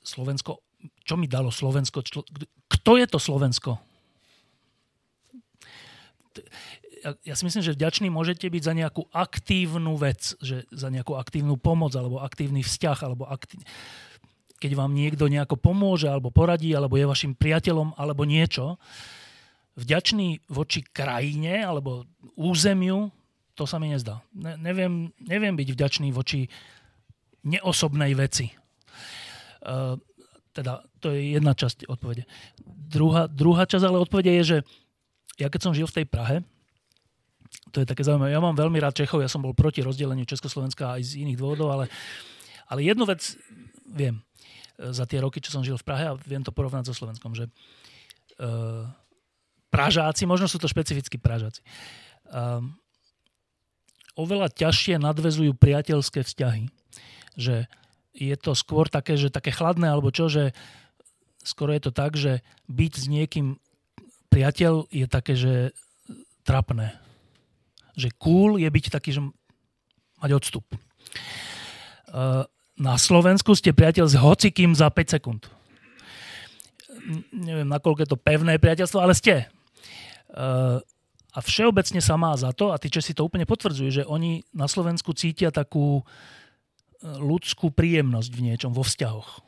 Slovensko, 0.05 0.61
čo 1.01 1.17
mi 1.17 1.25
dalo 1.25 1.49
Slovensko? 1.49 2.05
Kto 2.69 2.91
je 3.01 3.05
to 3.09 3.17
Slovensko? 3.17 3.81
Ja, 6.99 7.15
ja 7.23 7.33
si 7.35 7.43
myslím, 7.47 7.63
že 7.63 7.75
vďačný 7.75 8.07
môžete 8.11 8.51
byť 8.51 8.63
za 8.63 8.73
nejakú 8.75 9.07
aktívnu 9.15 9.95
vec, 9.95 10.35
že 10.43 10.67
za 10.73 10.91
nejakú 10.91 11.15
aktívnu 11.15 11.55
pomoc, 11.55 11.95
alebo 11.95 12.19
aktívny 12.19 12.59
vzťah, 12.59 12.97
alebo 13.07 13.23
aktív... 13.23 13.63
keď 14.59 14.71
vám 14.75 14.91
niekto 14.91 15.31
nejako 15.31 15.55
pomôže, 15.55 16.11
alebo 16.11 16.27
poradí, 16.27 16.75
alebo 16.75 16.99
je 16.99 17.07
vašim 17.07 17.33
priateľom, 17.39 17.95
alebo 17.95 18.27
niečo 18.27 18.75
vďačný 19.79 20.43
voči 20.51 20.83
krajine 20.83 21.63
alebo 21.63 22.03
územiu, 22.35 23.07
to 23.55 23.63
sa 23.63 23.79
mi 23.79 23.91
nezdá. 23.91 24.19
Ne, 24.35 24.59
neviem, 24.59 25.15
neviem 25.23 25.55
byť 25.55 25.67
vďačný 25.71 26.11
voči 26.11 26.51
neosobnej 27.47 28.11
veci. 28.19 28.51
Uh, 29.63 29.95
teda 30.51 30.83
to 30.99 31.15
je 31.15 31.39
jedna 31.39 31.55
časť 31.55 31.87
odpovede. 31.87 32.27
Druhá, 32.67 33.31
druhá 33.31 33.63
časť 33.63 33.83
ale 33.87 34.03
odpovede 34.03 34.31
je, 34.39 34.43
že 34.43 34.57
ja 35.39 35.47
keď 35.47 35.61
som 35.63 35.73
žil 35.73 35.87
v 35.87 36.03
tej 36.03 36.05
Prahe, 36.05 36.43
to 37.71 37.81
je 37.81 37.87
také 37.87 38.03
zaujímavé, 38.05 38.35
ja 38.35 38.43
mám 38.43 38.53
veľmi 38.53 38.77
rád 38.77 38.93
Čechov, 38.99 39.23
ja 39.23 39.31
som 39.31 39.41
bol 39.41 39.57
proti 39.57 39.81
rozdeleniu 39.81 40.27
Československa 40.27 40.99
aj 40.99 41.15
z 41.15 41.25
iných 41.25 41.39
dôvodov, 41.39 41.71
ale, 41.73 41.85
ale 42.69 42.85
jednu 42.85 43.07
vec 43.07 43.23
viem 43.89 44.21
za 44.79 45.03
tie 45.03 45.19
roky, 45.19 45.43
čo 45.43 45.51
som 45.51 45.65
žil 45.65 45.75
v 45.75 45.87
Prahe 45.87 46.05
a 46.07 46.17
viem 46.19 46.43
to 46.43 46.55
porovnať 46.55 46.91
so 46.91 46.95
Slovenskom, 46.95 47.35
že 47.35 47.47
uh, 48.39 48.87
Pražáci, 49.69 50.23
možno 50.25 50.47
sú 50.47 50.57
to 50.57 50.71
špecificky 50.71 51.19
Pražáci, 51.19 51.61
um, 52.31 52.73
oveľa 54.15 54.51
ťažšie 54.51 54.97
nadvezujú 54.99 55.55
priateľské 55.55 56.23
vzťahy. 56.23 56.71
Že 57.39 57.67
je 58.15 58.35
to 58.35 58.51
skôr 58.57 58.89
také, 58.89 59.15
že 59.15 59.31
také 59.31 59.53
chladné, 59.53 59.87
alebo 59.87 60.11
čo, 60.11 60.27
že 60.27 60.51
skoro 61.43 61.71
je 61.71 61.81
to 61.87 61.91
tak, 61.93 62.19
že 62.19 62.43
byť 62.67 62.93
s 62.99 63.05
niekým 63.07 63.47
priateľ 64.29 64.87
je 64.93 65.05
také, 65.05 65.33
že 65.35 65.53
trapné. 66.45 66.95
Že 67.97 68.09
cool 68.21 68.61
je 68.61 68.69
byť 68.69 68.85
taký, 68.89 69.11
že 69.13 69.21
mať 70.21 70.31
odstup. 70.37 70.65
Uh, 72.09 72.47
na 72.79 72.95
Slovensku 72.95 73.51
ste 73.59 73.75
priateľ 73.75 74.07
s 74.07 74.15
hocikým 74.15 74.71
za 74.71 74.87
5 74.87 75.19
sekúnd. 75.19 75.51
Neviem, 77.35 77.67
nakoľko 77.67 77.99
je 78.07 78.09
to 78.15 78.21
pevné 78.21 78.55
priateľstvo, 78.55 79.03
ale 79.03 79.11
ste. 79.11 79.51
Eh, 80.29 80.77
a 81.29 81.39
všeobecne 81.41 82.01
sa 82.01 82.15
má 82.15 82.33
za 82.39 82.55
to, 82.55 82.71
a 82.71 82.79
tí 82.79 82.87
Česi 82.87 83.11
to 83.11 83.27
úplne 83.27 83.45
potvrdzujú, 83.49 83.89
že 83.89 84.03
oni 84.07 84.45
na 84.53 84.65
Slovensku 84.69 85.11
cítia 85.11 85.51
takú 85.51 85.99
eh, 85.99 87.19
ľudskú 87.19 87.73
príjemnosť 87.73 88.31
v 88.31 88.43
niečom, 88.47 88.71
vo 88.71 88.87
vzťahoch. 88.87 89.43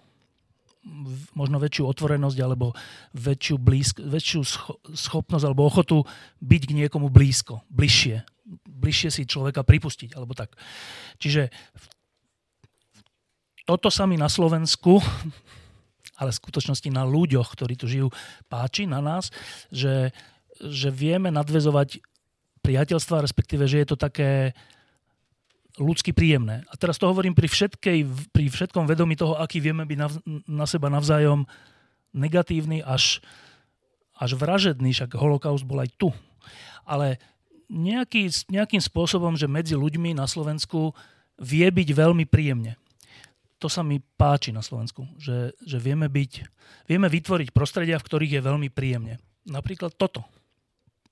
Možno 1.38 1.62
väčšiu 1.62 1.86
otvorenosť 1.86 2.38
alebo 2.42 2.74
väčšiu, 3.14 3.56
blízk, 3.62 4.02
väčšiu 4.02 4.42
schopnosť 4.98 5.46
alebo 5.46 5.70
ochotu 5.70 6.02
byť 6.42 6.62
k 6.66 6.76
niekomu 6.86 7.14
blízko, 7.14 7.62
bližšie. 7.70 8.26
Bližšie 8.66 9.10
si 9.14 9.30
človeka 9.30 9.62
pripustiť, 9.62 10.18
alebo 10.18 10.34
tak. 10.34 10.58
Čiže 11.22 11.54
toto 13.70 13.94
sa 13.94 14.10
mi 14.10 14.18
na 14.18 14.28
Slovensku 14.28 14.98
ale 16.22 16.30
v 16.30 16.42
skutočnosti 16.42 16.90
na 16.94 17.02
ľuďoch, 17.02 17.50
ktorí 17.58 17.74
tu 17.74 17.90
žijú, 17.90 18.14
páči 18.46 18.86
na 18.86 19.02
nás, 19.02 19.34
že 19.74 20.14
že 20.62 20.94
vieme 20.94 21.34
nadvezovať 21.34 21.98
priateľstva, 22.62 23.26
respektíve, 23.26 23.66
že 23.66 23.82
je 23.82 23.88
to 23.90 23.98
také 23.98 24.54
ľudsky 25.82 26.14
príjemné. 26.14 26.62
A 26.70 26.78
teraz 26.78 27.02
to 27.02 27.10
hovorím 27.10 27.34
pri, 27.34 27.50
všetkej, 27.50 28.00
pri 28.30 28.46
všetkom 28.48 28.86
vedomí 28.86 29.18
toho, 29.18 29.36
aký 29.36 29.58
vieme 29.58 29.84
byť 29.84 29.98
na, 29.98 30.08
na 30.46 30.66
seba 30.70 30.88
navzájom 30.94 31.50
negatívny 32.14 32.86
až, 32.86 33.20
až 34.16 34.38
vražedný, 34.38 34.94
však 34.94 35.18
holokaust 35.18 35.66
bol 35.66 35.82
aj 35.82 35.90
tu. 35.98 36.14
Ale 36.86 37.18
nejaký, 37.72 38.30
nejakým 38.52 38.84
spôsobom, 38.84 39.34
že 39.34 39.50
medzi 39.50 39.74
ľuďmi 39.74 40.14
na 40.14 40.30
Slovensku 40.30 40.94
vie 41.42 41.66
byť 41.66 41.90
veľmi 41.96 42.30
príjemne. 42.30 42.78
To 43.62 43.70
sa 43.70 43.86
mi 43.86 44.02
páči 44.02 44.50
na 44.50 44.66
Slovensku, 44.66 45.06
že, 45.22 45.54
že 45.62 45.78
vieme, 45.78 46.10
byť, 46.10 46.32
vieme 46.90 47.08
vytvoriť 47.10 47.54
prostredia, 47.54 48.02
v 48.02 48.06
ktorých 48.10 48.34
je 48.38 48.42
veľmi 48.42 48.70
príjemne. 48.74 49.22
Napríklad 49.46 49.94
toto 49.98 50.26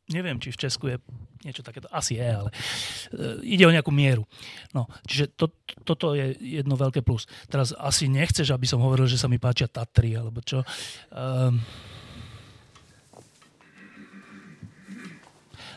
neviem, 0.10 0.42
či 0.42 0.52
v 0.52 0.62
Česku 0.62 0.92
je 0.92 0.98
niečo 1.40 1.64
takéto, 1.64 1.88
asi 1.96 2.20
je, 2.20 2.28
ale 2.28 2.50
uh, 2.52 3.40
ide 3.46 3.64
o 3.64 3.72
nejakú 3.72 3.96
mieru. 3.96 4.28
No, 4.76 4.92
čiže 5.08 5.32
to, 5.40 5.56
toto 5.88 6.12
je 6.12 6.36
jedno 6.36 6.76
veľké 6.76 7.00
plus. 7.00 7.32
Teraz 7.48 7.72
asi 7.72 8.12
nechceš, 8.12 8.52
aby 8.52 8.68
som 8.68 8.84
hovoril, 8.84 9.08
že 9.08 9.16
sa 9.16 9.32
mi 9.32 9.40
páčia 9.40 9.72
Tatry, 9.72 10.20
alebo 10.20 10.44
čo. 10.44 10.68
Um, 11.14 11.64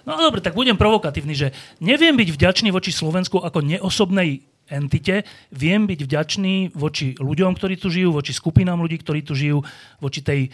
No 0.03 0.19
dobre, 0.19 0.43
tak 0.43 0.59
budem 0.59 0.75
provokatívny, 0.75 1.31
že 1.31 1.55
neviem 1.79 2.19
byť 2.19 2.35
vďačný 2.35 2.75
voči 2.75 2.91
Slovensku 2.91 3.39
ako 3.39 3.63
neosobnej 3.63 4.43
entite, 4.67 5.23
viem 5.55 5.87
byť 5.87 6.01
vďačný 6.03 6.55
voči 6.75 7.15
ľuďom, 7.23 7.55
ktorí 7.55 7.79
tu 7.79 7.87
žijú, 7.87 8.11
voči 8.11 8.35
skupinám 8.35 8.83
ľudí, 8.83 8.99
ktorí 8.99 9.23
tu 9.23 9.39
žijú, 9.39 9.63
voči 10.03 10.19
tej 10.25 10.51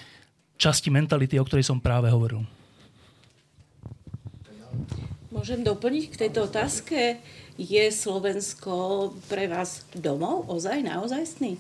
časti 0.61 0.93
mentality, 0.93 1.41
o 1.41 1.47
ktorej 1.49 1.65
som 1.65 1.81
práve 1.81 2.13
hovoril. 2.13 2.45
Môžem 5.39 5.63
doplniť 5.63 6.05
k 6.11 6.21
tejto 6.27 6.51
otázke? 6.51 7.23
Je 7.55 7.85
Slovensko 7.95 9.15
pre 9.31 9.47
vás 9.47 9.87
domov 9.95 10.51
ozaj, 10.51 10.83
naozajstný? 10.83 11.55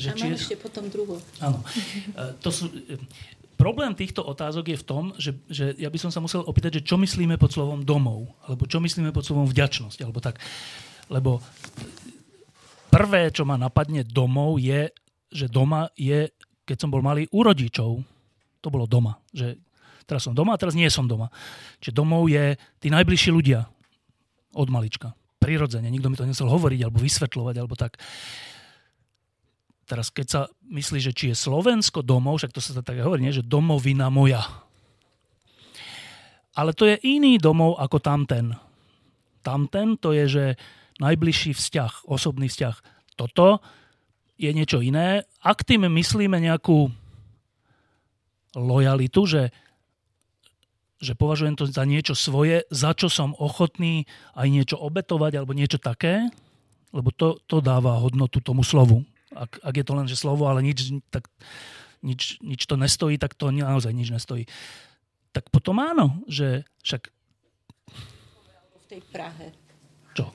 Že 0.00 0.08
A 0.08 0.14
mám 0.16 0.32
je... 0.32 0.40
ešte 0.40 0.56
potom 0.56 0.88
druho. 0.88 1.20
Áno. 1.44 1.60
E, 2.16 2.32
to 2.40 2.48
sú, 2.48 2.72
problém 3.60 3.92
týchto 3.92 4.24
otázok 4.24 4.72
je 4.72 4.78
v 4.80 4.86
tom, 4.88 5.04
že, 5.20 5.36
že 5.52 5.76
ja 5.76 5.92
by 5.92 5.98
som 6.00 6.08
sa 6.08 6.24
musel 6.24 6.40
opýtať, 6.40 6.80
že 6.80 6.88
čo 6.88 6.96
myslíme 6.96 7.36
pod 7.36 7.52
slovom 7.52 7.84
domov, 7.84 8.32
alebo 8.48 8.64
čo 8.64 8.80
myslíme 8.80 9.12
pod 9.12 9.28
slovom 9.28 9.44
vďačnosť, 9.44 10.00
alebo 10.00 10.24
tak. 10.24 10.40
Lebo 11.12 11.44
prvé, 12.88 13.28
čo 13.28 13.44
ma 13.44 13.60
napadne 13.60 14.08
domov, 14.08 14.56
je, 14.56 14.88
že 15.28 15.52
doma 15.52 15.92
je 16.00 16.32
keď 16.62 16.76
som 16.78 16.90
bol 16.90 17.02
malý 17.02 17.26
u 17.34 17.42
rodičov, 17.42 18.00
to 18.62 18.68
bolo 18.70 18.86
doma. 18.86 19.18
Že 19.34 19.58
teraz 20.12 20.28
som 20.28 20.36
doma 20.36 20.52
a 20.52 20.60
teraz 20.60 20.76
nie 20.76 20.84
som 20.92 21.08
doma. 21.08 21.32
Čiže 21.80 21.96
domov 21.96 22.28
je 22.28 22.60
tí 22.76 22.92
najbližší 22.92 23.32
ľudia 23.32 23.64
od 24.52 24.68
malička. 24.68 25.16
Prirodzene. 25.40 25.88
Nikto 25.88 26.12
mi 26.12 26.20
to 26.20 26.28
nesel 26.28 26.52
hovoriť 26.52 26.84
alebo 26.84 27.00
vysvetľovať 27.00 27.54
alebo 27.56 27.72
tak. 27.72 27.96
Teraz 29.88 30.12
keď 30.12 30.26
sa 30.28 30.40
myslí, 30.68 31.00
že 31.00 31.16
či 31.16 31.32
je 31.32 31.36
Slovensko 31.40 32.04
domov, 32.04 32.44
však 32.44 32.52
to 32.52 32.60
sa 32.60 32.84
tak 32.84 33.00
hovorí, 33.00 33.24
nie? 33.24 33.32
že 33.32 33.40
domovina 33.40 34.12
moja. 34.12 34.44
Ale 36.52 36.76
to 36.76 36.84
je 36.84 37.00
iný 37.08 37.40
domov 37.40 37.80
ako 37.80 37.96
tamten. 37.96 38.52
Tamten 39.40 39.96
to 39.96 40.12
je, 40.12 40.24
že 40.28 40.44
najbližší 41.00 41.56
vzťah, 41.56 42.06
osobný 42.06 42.52
vzťah. 42.52 42.76
Toto 43.16 43.64
je 44.36 44.52
niečo 44.52 44.84
iné. 44.84 45.24
Ak 45.40 45.64
tým 45.64 45.88
myslíme 45.88 46.36
nejakú 46.36 46.92
lojalitu, 48.52 49.24
že, 49.24 49.42
že 51.02 51.18
považujem 51.18 51.58
to 51.58 51.66
za 51.66 51.82
niečo 51.82 52.14
svoje, 52.14 52.62
za 52.70 52.94
čo 52.94 53.10
som 53.10 53.34
ochotný 53.34 54.06
aj 54.38 54.46
niečo 54.46 54.76
obetovať 54.78 55.42
alebo 55.42 55.50
niečo 55.50 55.82
také, 55.82 56.30
lebo 56.94 57.10
to, 57.10 57.42
to 57.50 57.58
dáva 57.58 57.98
hodnotu 57.98 58.38
tomu 58.38 58.62
slovu. 58.62 59.02
Ak, 59.34 59.58
ak 59.66 59.74
je 59.74 59.84
to 59.84 59.92
len, 59.98 60.06
že 60.06 60.14
slovo, 60.14 60.46
ale 60.46 60.62
nič, 60.62 60.94
tak, 61.10 61.26
nič, 62.06 62.38
nič 62.38 62.62
to 62.70 62.78
nestojí, 62.78 63.18
tak 63.18 63.34
to 63.34 63.50
naozaj 63.50 63.90
nič 63.90 64.14
nestojí. 64.14 64.46
Tak 65.34 65.50
potom 65.50 65.82
áno, 65.82 66.22
že 66.30 66.62
však... 66.86 67.10
V 68.78 68.84
tej 68.86 69.02
Prahe. 69.10 69.50
Čo? 70.12 70.30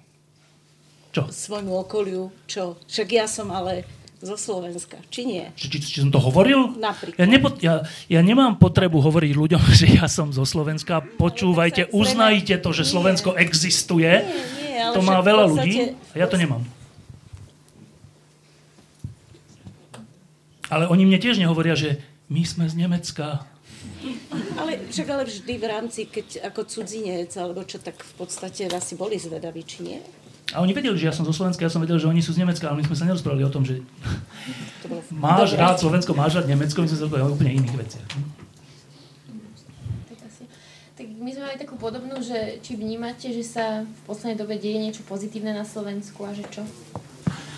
Čo? 1.13 1.23
Svojmu 1.29 1.87
okoliu, 1.87 2.33
čo? 2.49 2.75
Však 2.89 3.07
ja 3.13 3.29
som 3.29 3.53
ale 3.53 3.87
zo 4.17 4.33
Slovenska, 4.33 4.97
či 5.13 5.29
nie? 5.29 5.45
Či, 5.53 5.69
či, 5.69 5.77
či 5.77 5.97
som 6.01 6.09
to 6.09 6.17
hovoril? 6.17 6.73
Napríklad. 6.73 7.21
Ja, 7.21 7.25
nepo, 7.29 7.47
ja, 7.61 7.85
ja 8.09 8.21
nemám 8.25 8.57
potrebu 8.57 8.97
hovoriť 8.97 9.33
ľuďom, 9.37 9.63
že 9.79 9.87
ja 10.01 10.09
som 10.09 10.33
zo 10.33 10.43
Slovenska. 10.43 11.05
Počúvajte, 11.21 11.93
uznajte 11.93 12.57
to, 12.57 12.69
že 12.73 12.83
Slovensko 12.89 13.37
existuje. 13.37 14.09
Nie, 14.09 14.25
nie, 14.25 14.77
ale 14.81 14.93
to 14.97 15.01
má 15.05 15.21
veľa 15.21 15.45
ľudí 15.53 15.93
a 16.13 16.15
ja 16.17 16.25
to 16.25 16.37
nemám. 16.37 16.65
Ale 20.67 20.91
oni 20.91 21.07
mne 21.07 21.19
tiež 21.21 21.39
nehovoria, 21.39 21.79
že 21.79 22.03
my 22.27 22.43
sme 22.43 22.67
z 22.67 22.75
Nemecka. 22.75 23.47
Ale 24.59 24.83
však 24.91 25.07
ale 25.07 25.23
vždy 25.23 25.53
v 25.55 25.65
rámci, 25.65 26.01
keď 26.11 26.51
ako 26.51 26.67
cudzinec, 26.67 27.31
alebo 27.39 27.63
čo, 27.63 27.79
tak 27.79 27.95
v 28.03 28.13
podstate 28.19 28.67
asi 28.67 28.99
boli 28.99 29.15
zvedaví, 29.15 29.63
či 29.63 29.79
nie? 29.87 29.99
A 30.55 30.63
oni 30.63 30.71
vedeli, 30.71 30.95
že 30.95 31.11
ja 31.11 31.15
som 31.15 31.27
zo 31.27 31.35
Slovenska, 31.35 31.67
ja 31.67 31.71
som 31.73 31.83
vedel, 31.83 31.99
že 31.99 32.07
oni 32.07 32.23
sú 32.23 32.31
z 32.31 32.39
Nemecka, 32.39 32.71
ale 32.71 32.79
my 32.79 32.87
sme 32.87 32.95
sa 32.95 33.03
nerozprávali 33.03 33.43
o 33.43 33.51
tom, 33.51 33.67
že 33.67 33.83
máš 35.11 35.59
rád 35.59 35.75
Slovensko, 35.83 36.15
máš 36.15 36.39
rád 36.39 36.47
Nemecko, 36.47 36.79
my 36.79 36.87
sme 36.87 36.97
sa 36.97 37.03
rozprávali 37.03 37.27
o 37.27 37.35
úplne 37.35 37.51
iných 37.59 37.75
veciach. 37.75 38.07
Tak 40.97 41.07
my 41.19 41.29
sme 41.29 41.43
mali 41.51 41.57
takú 41.59 41.75
podobnú, 41.75 42.23
že 42.23 42.63
či 42.63 42.79
vnímate, 42.79 43.29
že 43.35 43.43
sa 43.43 43.83
v 43.83 43.99
poslednej 44.07 44.39
dobe 44.39 44.55
deje 44.55 44.79
niečo 44.79 45.03
pozitívne 45.03 45.51
na 45.51 45.67
Slovensku 45.67 46.23
a 46.23 46.31
že 46.31 46.47
čo? 46.47 46.63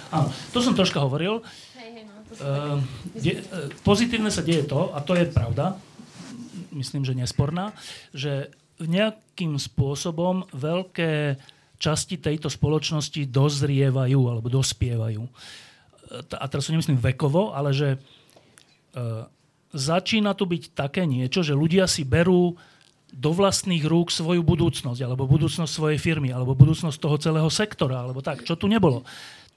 Áno, 0.10 0.34
to 0.50 0.60
som 0.60 0.74
troška 0.74 1.00
hovoril. 1.00 1.46
Hej, 1.78 1.90
hej, 1.94 2.04
no, 2.10 2.14
to 2.26 2.32
uh, 2.42 2.78
de, 3.14 3.38
uh, 3.38 3.70
pozitívne 3.86 4.34
sa 4.34 4.42
deje 4.42 4.66
to, 4.66 4.90
a 4.92 5.00
to 5.06 5.14
je 5.14 5.30
pravda, 5.30 5.78
myslím, 6.74 7.06
že 7.06 7.14
nesporná, 7.14 7.72
že 8.18 8.50
nejakým 8.82 9.62
spôsobom 9.62 10.50
veľké 10.56 11.38
časti 11.80 12.20
tejto 12.20 12.52
spoločnosti 12.52 13.26
dozrievajú 13.32 14.20
alebo 14.28 14.52
dospievajú. 14.52 15.24
A 16.36 16.46
teraz 16.52 16.68
to 16.68 16.76
nemyslím 16.76 17.00
vekovo, 17.00 17.56
ale 17.56 17.72
že 17.72 17.96
e, 17.96 17.98
začína 19.72 20.36
tu 20.36 20.44
byť 20.44 20.76
také 20.76 21.08
niečo, 21.08 21.40
že 21.40 21.56
ľudia 21.56 21.88
si 21.88 22.04
berú 22.04 22.60
do 23.10 23.32
vlastných 23.34 23.82
rúk 23.90 24.14
svoju 24.14 24.46
budúcnosť, 24.46 25.02
alebo 25.02 25.26
budúcnosť 25.26 25.72
svojej 25.72 25.98
firmy, 25.98 26.30
alebo 26.30 26.54
budúcnosť 26.54 26.98
toho 27.02 27.18
celého 27.18 27.50
sektora, 27.50 28.06
alebo 28.06 28.22
tak, 28.22 28.46
čo 28.46 28.54
tu 28.54 28.70
nebolo. 28.70 29.02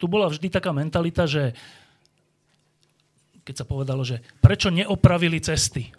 Tu 0.00 0.08
bola 0.08 0.28
vždy 0.32 0.48
taká 0.48 0.72
mentalita, 0.72 1.28
že 1.28 1.52
keď 3.42 3.54
sa 3.60 3.66
povedalo, 3.68 4.06
že 4.06 4.22
prečo 4.40 4.72
neopravili 4.72 5.42
cesty, 5.42 5.92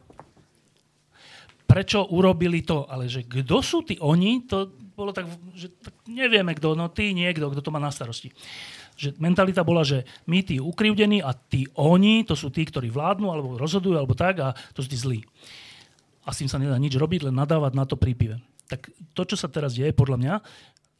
prečo 1.73 2.05
urobili 2.13 2.61
to, 2.61 2.85
ale 2.85 3.09
že 3.09 3.25
kto 3.25 3.65
sú 3.65 3.81
tí 3.81 3.97
oni, 3.97 4.45
to 4.45 4.69
bolo 4.93 5.09
tak, 5.09 5.25
že 5.57 5.73
tak 5.81 6.05
nevieme 6.05 6.53
kto, 6.53 6.77
no 6.77 6.85
ty 6.93 7.17
niekto, 7.17 7.49
kto 7.49 7.65
to 7.65 7.73
má 7.73 7.81
na 7.81 7.89
starosti. 7.89 8.29
Že 8.93 9.17
mentalita 9.17 9.65
bola, 9.65 9.81
že 9.81 10.05
my 10.29 10.45
tí 10.45 10.61
ukrivdení 10.61 11.25
a 11.25 11.33
tí 11.33 11.65
oni, 11.73 12.29
to 12.29 12.37
sú 12.37 12.53
tí, 12.53 12.61
ktorí 12.61 12.93
vládnu 12.93 13.25
alebo 13.25 13.57
rozhodujú 13.57 13.97
alebo 13.97 14.13
tak 14.13 14.37
a 14.37 14.53
to 14.77 14.85
sú 14.85 14.87
tí 14.93 15.01
zlí. 15.01 15.19
A 16.21 16.29
s 16.29 16.45
tým 16.45 16.49
sa 16.53 16.61
nedá 16.61 16.77
nič 16.77 16.93
robiť, 16.93 17.25
len 17.25 17.35
nadávať 17.41 17.73
na 17.73 17.89
to 17.89 17.97
prípive. 17.97 18.37
Tak 18.69 18.93
to, 19.17 19.25
čo 19.25 19.33
sa 19.33 19.49
teraz 19.49 19.73
deje, 19.73 19.97
podľa 19.97 20.17
mňa, 20.21 20.33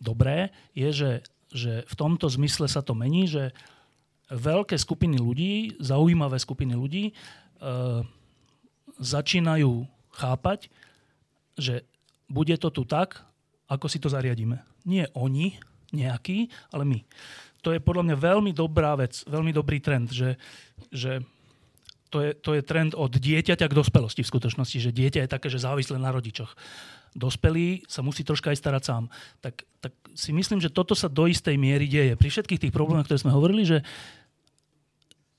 dobré, 0.01 0.49
je, 0.73 0.89
že, 0.89 1.11
že 1.53 1.85
v 1.85 1.93
tomto 1.93 2.25
zmysle 2.33 2.65
sa 2.65 2.81
to 2.81 2.97
mení, 2.97 3.29
že 3.29 3.53
veľké 4.33 4.73
skupiny 4.73 5.21
ľudí, 5.21 5.77
zaujímavé 5.77 6.41
skupiny 6.41 6.73
ľudí 6.73 7.03
e, 7.07 7.13
začínajú 8.97 9.92
chápať, 10.13 10.69
že 11.57 11.85
bude 12.29 12.55
to 12.57 12.69
tu 12.69 12.85
tak, 12.85 13.21
ako 13.69 13.85
si 13.89 13.97
to 13.97 14.09
zariadíme. 14.09 14.61
Nie 14.85 15.09
oni, 15.17 15.57
nejaký, 15.93 16.49
ale 16.73 16.83
my. 16.85 16.99
To 17.63 17.71
je 17.71 17.79
podľa 17.79 18.11
mňa 18.11 18.17
veľmi 18.17 18.51
dobrá 18.51 18.97
vec, 18.99 19.23
veľmi 19.23 19.55
dobrý 19.55 19.79
trend, 19.79 20.11
že, 20.11 20.35
že 20.91 21.23
to, 22.11 22.19
je, 22.19 22.31
to 22.35 22.53
je 22.57 22.61
trend 22.65 22.91
od 22.93 23.13
dieťaťa 23.13 23.65
k 23.69 23.77
dospelosti 23.77 24.21
v 24.21 24.31
skutočnosti, 24.33 24.77
že 24.77 24.91
dieťa 24.91 25.23
je 25.23 25.31
také, 25.31 25.47
že 25.47 25.63
závislé 25.63 25.97
na 25.97 26.11
rodičoch. 26.11 26.53
Dospelý 27.13 27.85
sa 27.85 28.01
musí 28.01 28.25
troška 28.25 28.51
aj 28.51 28.57
starať 28.57 28.83
sám. 28.83 29.03
Tak, 29.39 29.63
tak 29.79 29.93
si 30.17 30.33
myslím, 30.33 30.59
že 30.59 30.73
toto 30.73 30.97
sa 30.97 31.07
do 31.07 31.29
istej 31.29 31.55
miery 31.55 31.85
deje. 31.85 32.17
Pri 32.17 32.29
všetkých 32.33 32.67
tých 32.67 32.73
problémoch, 32.73 33.05
ktoré 33.05 33.21
sme 33.21 33.31
hovorili, 33.31 33.63
že 33.63 33.85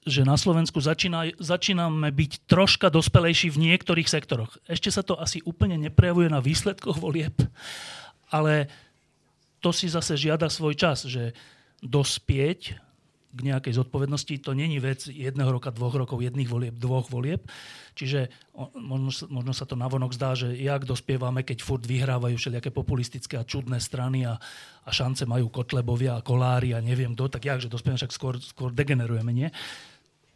že 0.05 0.21
na 0.23 0.37
Slovensku 0.37 0.77
začína, 0.85 1.33
začíname 1.41 2.13
byť 2.13 2.45
troška 2.45 2.93
dospelejší 2.93 3.49
v 3.57 3.73
niektorých 3.73 4.09
sektoroch. 4.09 4.61
Ešte 4.69 4.93
sa 4.93 5.01
to 5.01 5.17
asi 5.17 5.41
úplne 5.49 5.81
neprejavuje 5.81 6.29
na 6.29 6.45
výsledkoch 6.45 7.01
volieb, 7.01 7.33
ale 8.29 8.69
to 9.65 9.73
si 9.73 9.89
zase 9.89 10.21
žiada 10.21 10.53
svoj 10.53 10.77
čas, 10.77 11.09
že 11.09 11.33
dospieť 11.81 12.77
k 13.35 13.41
nejakej 13.43 13.83
zodpovednosti, 13.83 14.47
to 14.47 14.55
není 14.55 14.79
vec 14.79 15.11
jedného 15.11 15.51
roka, 15.51 15.75
dvoch 15.75 15.99
rokov, 15.99 16.23
jedných 16.23 16.47
volieb, 16.47 16.79
dvoch 16.79 17.11
volieb. 17.11 17.43
Čiže 17.99 18.31
možno, 18.79 19.11
možno 19.27 19.51
sa 19.51 19.67
to 19.67 19.75
navonok 19.75 20.15
zdá, 20.15 20.39
že 20.39 20.55
jak 20.55 20.87
dospievame, 20.87 21.43
keď 21.43 21.59
furt 21.67 21.83
vyhrávajú 21.83 22.39
všelijaké 22.39 22.71
populistické 22.71 23.35
a 23.35 23.43
čudné 23.43 23.83
strany 23.83 24.23
a, 24.23 24.39
a 24.87 24.91
šance 24.95 25.27
majú 25.27 25.51
Kotlebovia 25.51 26.15
a 26.15 26.23
Kolári 26.23 26.79
a 26.79 26.85
neviem 26.85 27.19
kto, 27.19 27.27
tak 27.27 27.43
jak, 27.43 27.59
že 27.59 27.67
dospievame, 27.67 27.99
však 27.99 28.15
skôr, 28.15 28.39
skôr 28.39 28.71
degenerujeme, 28.71 29.35
nie? 29.35 29.51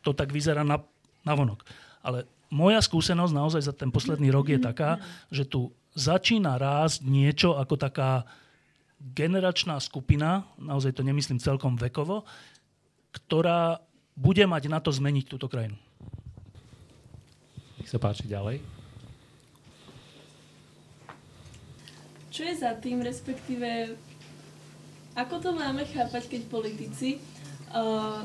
To 0.06 0.10
tak 0.14 0.30
vyzerá 0.30 0.62
na, 0.62 0.82
navonok. 1.22 1.62
Ale 2.02 2.24
moja 2.48 2.80
skúsenosť 2.80 3.32
naozaj 3.34 3.62
za 3.66 3.74
ten 3.74 3.92
posledný 3.92 4.32
rok 4.32 4.48
je 4.48 4.60
taká, 4.60 5.02
že 5.28 5.44
tu 5.44 5.74
začína 5.92 6.56
rásť 6.56 7.04
niečo 7.04 7.58
ako 7.58 7.74
taká 7.76 8.24
generačná 8.98 9.78
skupina, 9.78 10.46
naozaj 10.58 10.94
to 10.94 11.06
nemyslím 11.06 11.38
celkom 11.38 11.78
vekovo, 11.78 12.26
ktorá 13.14 13.78
bude 14.18 14.42
mať 14.46 14.70
na 14.70 14.82
to 14.82 14.90
zmeniť 14.90 15.24
túto 15.26 15.46
krajinu. 15.46 15.78
Nech 17.78 17.90
sa 17.90 18.02
páči 18.02 18.26
ďalej. 18.26 18.58
čo 22.38 22.46
je 22.46 22.54
za 22.54 22.70
tým, 22.78 23.02
respektíve 23.02 23.98
ako 25.18 25.42
to 25.42 25.50
máme 25.58 25.82
chápať, 25.90 26.30
keď 26.30 26.46
politici 26.46 27.18
uh, 27.74 28.22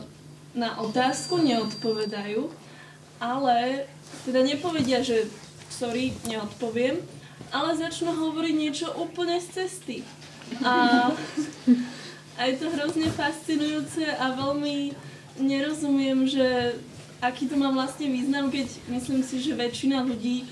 na 0.53 0.77
otázku 0.79 1.41
neodpovedajú, 1.41 2.49
ale 3.17 3.89
teda 4.25 4.45
nepovedia, 4.45 5.01
že 5.01 5.25
sorry, 5.73 6.13
neodpoviem, 6.29 7.01
ale 7.49 7.77
začnú 7.77 8.13
hovoriť 8.13 8.55
niečo 8.55 8.87
úplne 8.97 9.41
z 9.41 9.47
cesty. 9.61 9.97
A, 10.61 11.09
a 12.37 12.41
je 12.45 12.55
to 12.61 12.69
hrozne 12.69 13.09
fascinujúce 13.09 14.05
a 14.05 14.37
veľmi 14.37 14.93
nerozumiem, 15.41 16.29
že 16.29 16.77
aký 17.23 17.49
to 17.49 17.57
má 17.57 17.73
vlastne 17.73 18.11
význam, 18.11 18.53
keď 18.53 18.69
myslím 18.93 19.25
si, 19.25 19.41
že 19.41 19.57
väčšina 19.57 20.05
ľudí 20.05 20.45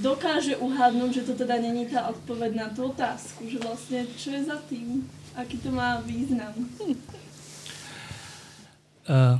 dokáže 0.00 0.56
uhádnuť, 0.58 1.10
že 1.10 1.26
to 1.26 1.32
teda 1.38 1.60
není 1.60 1.86
tá 1.86 2.08
odpoveď 2.10 2.50
na 2.54 2.66
tú 2.72 2.90
otázku, 2.90 3.46
že 3.46 3.62
vlastne 3.62 4.06
čo 4.16 4.32
je 4.34 4.42
za 4.46 4.58
tým, 4.66 5.06
aký 5.36 5.58
to 5.60 5.70
má 5.70 6.00
význam. 6.02 6.54
Uh, 9.04 9.36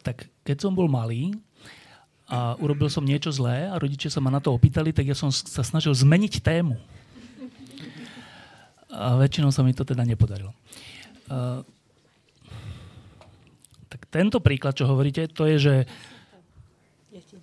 tak 0.00 0.28
keď 0.44 0.56
som 0.64 0.72
bol 0.72 0.88
malý 0.88 1.36
a 2.30 2.56
urobil 2.56 2.88
som 2.88 3.04
niečo 3.04 3.28
zlé 3.28 3.68
a 3.68 3.76
rodičia 3.76 4.08
sa 4.08 4.22
ma 4.22 4.32
na 4.32 4.40
to 4.40 4.54
opýtali, 4.54 4.94
tak 4.94 5.04
ja 5.04 5.16
som 5.18 5.28
sa 5.28 5.60
snažil 5.60 5.92
zmeniť 5.92 6.40
tému. 6.40 6.78
A 8.90 9.20
väčšinou 9.20 9.52
sa 9.54 9.62
mi 9.62 9.76
to 9.76 9.84
teda 9.84 10.02
nepodarilo. 10.02 10.50
Uh, 11.30 11.62
tak 13.90 14.06
tento 14.10 14.38
príklad, 14.38 14.74
čo 14.78 14.86
hovoríte, 14.86 15.26
to 15.30 15.46
je, 15.46 15.56
že 15.58 15.74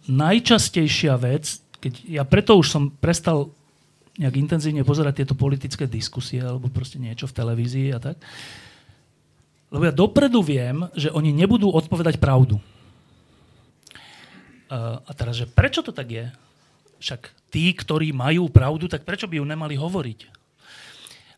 najčastejšia 0.08 1.20
vec, 1.20 1.60
keď 1.84 1.94
ja 2.08 2.24
preto 2.24 2.56
už 2.56 2.68
som 2.72 2.84
prestal 2.90 3.52
nejak 4.18 4.36
intenzívne 4.40 4.82
pozerať 4.82 5.22
tieto 5.24 5.36
politické 5.38 5.86
diskusie 5.86 6.42
alebo 6.42 6.72
proste 6.74 6.98
niečo 6.98 7.30
v 7.30 7.38
televízii 7.38 7.88
a 7.94 8.00
tak, 8.02 8.18
lebo 9.68 9.84
ja 9.84 9.94
dopredu 9.94 10.40
viem, 10.40 10.88
že 10.96 11.12
oni 11.12 11.36
nebudú 11.36 11.68
odpovedať 11.72 12.20
pravdu. 12.20 12.56
Uh, 14.68 15.00
a 15.04 15.12
teraz, 15.16 15.40
že 15.40 15.48
prečo 15.48 15.84
to 15.84 15.92
tak 15.92 16.08
je? 16.12 16.26
Však 17.00 17.52
tí, 17.52 17.72
ktorí 17.72 18.12
majú 18.12 18.48
pravdu, 18.52 18.88
tak 18.88 19.04
prečo 19.04 19.28
by 19.28 19.40
ju 19.40 19.46
nemali 19.48 19.76
hovoriť? 19.76 20.20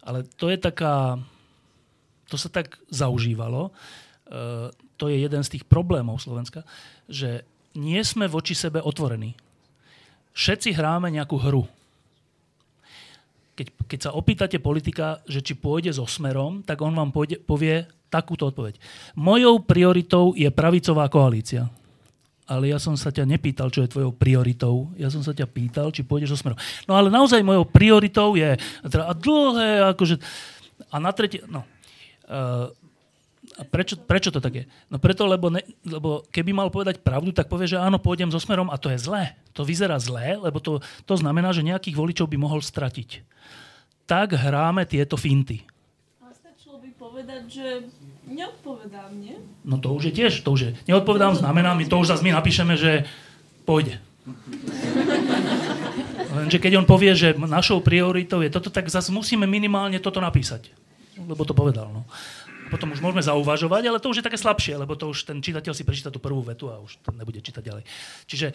Ale 0.06 0.26
to 0.38 0.50
je 0.50 0.58
taká... 0.58 1.18
To 2.30 2.38
sa 2.38 2.50
tak 2.50 2.78
zaužívalo. 2.94 3.74
Uh, 4.30 4.70
to 4.98 5.10
je 5.10 5.18
jeden 5.26 5.42
z 5.42 5.58
tých 5.58 5.66
problémov 5.66 6.22
Slovenska, 6.22 6.62
že 7.10 7.42
nie 7.74 8.02
sme 8.06 8.30
voči 8.30 8.54
sebe 8.54 8.82
otvorení. 8.82 9.34
Všetci 10.38 10.78
hráme 10.78 11.10
nejakú 11.10 11.38
hru. 11.42 11.66
Keď, 13.60 13.68
keď 13.92 14.00
sa 14.00 14.16
opýtate 14.16 14.56
politika, 14.64 15.20
že 15.28 15.44
či 15.44 15.52
pôjde 15.52 15.92
so 15.92 16.08
smerom, 16.08 16.64
tak 16.64 16.80
on 16.80 16.96
vám 16.96 17.12
pôjde, 17.12 17.44
povie 17.44 17.84
takúto 18.08 18.48
odpoveď. 18.48 18.80
Mojou 19.20 19.60
prioritou 19.68 20.32
je 20.32 20.48
pravicová 20.48 21.12
koalícia. 21.12 21.68
Ale 22.48 22.72
ja 22.72 22.80
som 22.80 22.96
sa 22.96 23.12
ťa 23.12 23.28
nepýtal, 23.28 23.68
čo 23.70 23.84
je 23.84 23.92
tvojou 23.92 24.16
prioritou. 24.16 24.90
Ja 24.96 25.12
som 25.12 25.22
sa 25.22 25.36
ťa 25.36 25.46
pýtal, 25.46 25.92
či 25.92 26.08
pôjdeš 26.08 26.34
so 26.34 26.40
smerom. 26.40 26.58
No 26.88 26.96
ale 26.96 27.12
naozaj 27.12 27.44
mojou 27.44 27.68
prioritou 27.68 28.40
je 28.40 28.56
a 28.88 29.12
dlhé, 29.14 29.92
akože... 29.94 30.16
A 30.90 30.98
na 30.98 31.12
tretie... 31.12 31.44
No, 31.46 31.68
uh, 32.32 32.72
a 33.60 33.68
prečo, 33.68 34.00
prečo 34.00 34.32
to 34.32 34.40
tak 34.40 34.64
je? 34.64 34.66
No 34.88 35.04
preto, 35.04 35.28
lebo, 35.28 35.52
ne, 35.52 35.60
lebo 35.84 36.24
keby 36.32 36.56
mal 36.56 36.72
povedať 36.72 37.04
pravdu, 37.04 37.36
tak 37.36 37.52
povie, 37.52 37.68
že 37.68 37.76
áno, 37.76 38.00
pôjdem 38.00 38.32
so 38.32 38.40
smerom 38.40 38.72
a 38.72 38.80
to 38.80 38.88
je 38.88 38.96
zlé. 38.96 39.36
To 39.52 39.68
vyzerá 39.68 40.00
zlé, 40.00 40.40
lebo 40.40 40.64
to, 40.64 40.80
to 41.04 41.16
znamená, 41.20 41.52
že 41.52 41.68
nejakých 41.68 42.00
voličov 42.00 42.32
by 42.32 42.40
mohol 42.40 42.64
stratiť. 42.64 43.20
Tak 44.08 44.40
hráme 44.40 44.88
tieto 44.88 45.20
finty. 45.20 45.68
A 46.24 46.32
stačilo 46.32 46.80
by 46.80 46.90
povedať, 46.96 47.44
že 47.52 47.68
neodpovedám, 48.32 49.12
nie? 49.20 49.36
No 49.68 49.76
to 49.76 49.92
už 49.92 50.08
je 50.08 50.14
tiež, 50.24 50.40
to 50.40 50.56
už 50.56 50.60
je. 50.64 50.72
Neodpovedám 50.88 51.36
znamená, 51.36 51.76
my 51.76 51.84
to 51.84 52.00
už 52.00 52.16
zase 52.16 52.24
my 52.24 52.32
napíšeme, 52.32 52.80
že 52.80 53.04
pôjde. 53.68 54.00
Lenže 56.40 56.64
keď 56.64 56.80
on 56.80 56.88
povie, 56.88 57.12
že 57.12 57.36
našou 57.36 57.84
prioritou 57.84 58.40
je 58.40 58.48
toto, 58.48 58.72
tak 58.72 58.88
zase 58.88 59.12
musíme 59.12 59.44
minimálne 59.44 60.00
toto 60.00 60.24
napísať. 60.24 60.72
Lebo 61.20 61.44
to 61.44 61.52
povedal. 61.52 61.92
No 61.92 62.08
potom 62.70 62.94
už 62.94 63.02
môžeme 63.02 63.26
zauvažovať, 63.26 63.84
ale 63.90 64.00
to 64.00 64.14
už 64.14 64.22
je 64.22 64.28
také 64.30 64.38
slabšie, 64.38 64.78
lebo 64.78 64.94
to 64.94 65.10
už 65.10 65.26
ten 65.26 65.42
čitateľ 65.42 65.74
si 65.74 65.84
prečíta 65.84 66.14
tú 66.14 66.22
prvú 66.22 66.46
vetu 66.46 66.70
a 66.70 66.78
už 66.78 67.02
to 67.02 67.10
nebude 67.12 67.42
čítať 67.42 67.66
ďalej. 67.66 67.84
Čiže 68.30 68.48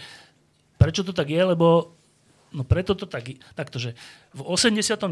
prečo 0.78 1.02
to 1.02 1.10
tak 1.10 1.28
je? 1.28 1.42
Lebo 1.42 1.92
no 2.54 2.62
preto 2.62 2.94
to 2.94 3.10
tak, 3.10 3.26
takto, 3.58 3.82
že 3.82 3.98
v 4.32 4.40
89 4.46 5.02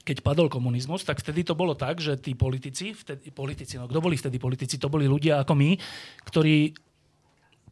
keď 0.00 0.24
padol 0.24 0.48
komunizmus, 0.48 1.04
tak 1.04 1.20
vtedy 1.20 1.44
to 1.44 1.52
bolo 1.52 1.76
tak, 1.76 2.00
že 2.00 2.16
tí 2.16 2.32
politici, 2.32 2.96
vtedy, 2.96 3.28
politici, 3.30 3.76
no 3.76 3.84
kto 3.84 4.00
boli 4.00 4.16
vtedy 4.16 4.40
politici, 4.40 4.80
to 4.80 4.88
boli 4.88 5.04
ľudia 5.04 5.44
ako 5.44 5.52
my, 5.52 5.76
ktorí 6.24 6.72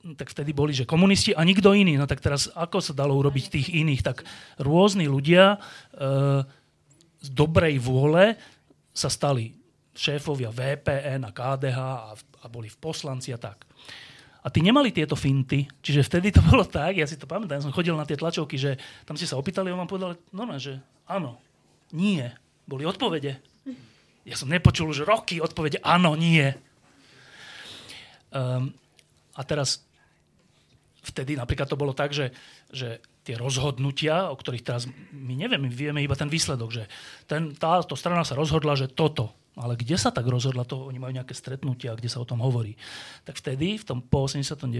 hm, 0.04 0.14
tak 0.14 0.28
vtedy 0.36 0.52
boli, 0.52 0.76
že 0.76 0.84
komunisti 0.84 1.32
a 1.32 1.40
nikto 1.42 1.72
iný. 1.72 1.96
No 1.96 2.04
tak 2.04 2.20
teraz 2.20 2.52
ako 2.52 2.84
sa 2.84 2.92
dalo 2.92 3.16
urobiť 3.16 3.44
tých 3.48 3.68
iných? 3.72 4.04
Tak 4.04 4.28
rôzni 4.60 5.08
ľudia 5.08 5.56
e, 5.56 5.58
z 7.24 7.28
dobrej 7.32 7.80
vôle 7.80 8.36
sa 8.92 9.08
stali 9.08 9.56
šéfovia 9.98 10.54
VPN 10.54 11.26
a 11.26 11.34
KDH 11.34 11.78
a, 11.78 12.14
a 12.14 12.46
boli 12.46 12.70
v 12.70 12.78
poslanci 12.78 13.34
a 13.34 13.38
tak. 13.42 13.66
A 14.38 14.46
tí 14.54 14.62
nemali 14.62 14.94
tieto 14.94 15.18
finty, 15.18 15.66
čiže 15.82 16.06
vtedy 16.06 16.30
to 16.30 16.38
bolo 16.50 16.62
tak, 16.62 16.94
ja 16.94 17.06
si 17.10 17.18
to 17.18 17.26
pamätám, 17.26 17.58
ja 17.58 17.66
som 17.66 17.74
chodil 17.74 17.98
na 17.98 18.06
tie 18.06 18.14
tlačovky, 18.14 18.54
že 18.54 18.78
tam 19.02 19.18
si 19.18 19.26
sa 19.26 19.34
opýtali 19.34 19.74
a 19.74 19.76
vám 19.76 19.90
povedal, 19.90 20.14
normálne, 20.30 20.62
že 20.62 20.78
áno, 21.10 21.42
nie, 21.90 22.22
boli 22.62 22.86
odpovede. 22.86 23.42
Ja 24.22 24.36
som 24.36 24.52
nepočul 24.52 24.92
už 24.92 25.08
roky 25.08 25.40
odpovede, 25.42 25.80
áno, 25.82 26.14
nie. 26.14 26.52
Um, 28.28 28.76
a 29.34 29.40
teraz 29.42 29.80
vtedy 31.00 31.32
napríklad 31.32 31.64
to 31.64 31.80
bolo 31.80 31.96
tak, 31.96 32.12
že, 32.12 32.28
že 32.68 33.00
tie 33.24 33.40
rozhodnutia, 33.40 34.28
o 34.28 34.36
ktorých 34.36 34.64
teraz 34.64 34.84
my 35.16 35.32
nevieme, 35.32 35.64
my 35.64 35.72
vieme 35.72 36.00
iba 36.04 36.12
ten 36.12 36.28
výsledok, 36.28 36.70
že 36.72 36.84
ten, 37.24 37.56
táto 37.56 37.96
strana 37.96 38.20
sa 38.20 38.36
rozhodla, 38.36 38.76
že 38.76 38.92
toto 38.92 39.37
ale 39.58 39.74
kde 39.74 39.98
sa 39.98 40.14
tak 40.14 40.22
rozhodla 40.24 40.62
to, 40.62 40.86
oni 40.86 41.02
majú 41.02 41.12
nejaké 41.18 41.34
stretnutia, 41.34 41.98
kde 41.98 42.06
sa 42.06 42.22
o 42.22 42.26
tom 42.26 42.38
hovorí. 42.38 42.78
Tak 43.26 43.42
vtedy, 43.42 43.82
v 43.82 43.84
tom 43.84 43.98
po 43.98 44.30
89. 44.30 44.70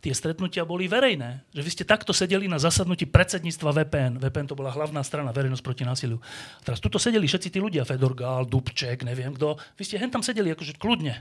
tie 0.00 0.12
stretnutia 0.16 0.64
boli 0.64 0.88
verejné. 0.88 1.44
Že 1.52 1.62
vy 1.62 1.70
ste 1.70 1.84
takto 1.84 2.16
sedeli 2.16 2.48
na 2.48 2.56
zasadnutí 2.56 3.04
predsedníctva 3.04 3.84
VPN. 3.84 4.12
VPN 4.18 4.48
to 4.48 4.56
bola 4.56 4.72
hlavná 4.72 5.04
strana, 5.04 5.36
verejnosť 5.36 5.62
proti 5.62 5.84
násiliu. 5.84 6.16
A 6.58 6.62
teraz 6.64 6.80
tuto 6.80 6.96
sedeli 6.96 7.28
všetci 7.28 7.52
tí 7.52 7.58
ľudia, 7.60 7.84
Fedor 7.84 8.16
Gál, 8.16 8.48
Dubček, 8.48 9.04
neviem 9.04 9.36
kto. 9.36 9.60
Vy 9.76 9.82
ste 9.84 10.00
hen 10.00 10.08
tam 10.08 10.24
sedeli 10.24 10.56
akože 10.56 10.80
kľudne. 10.80 11.20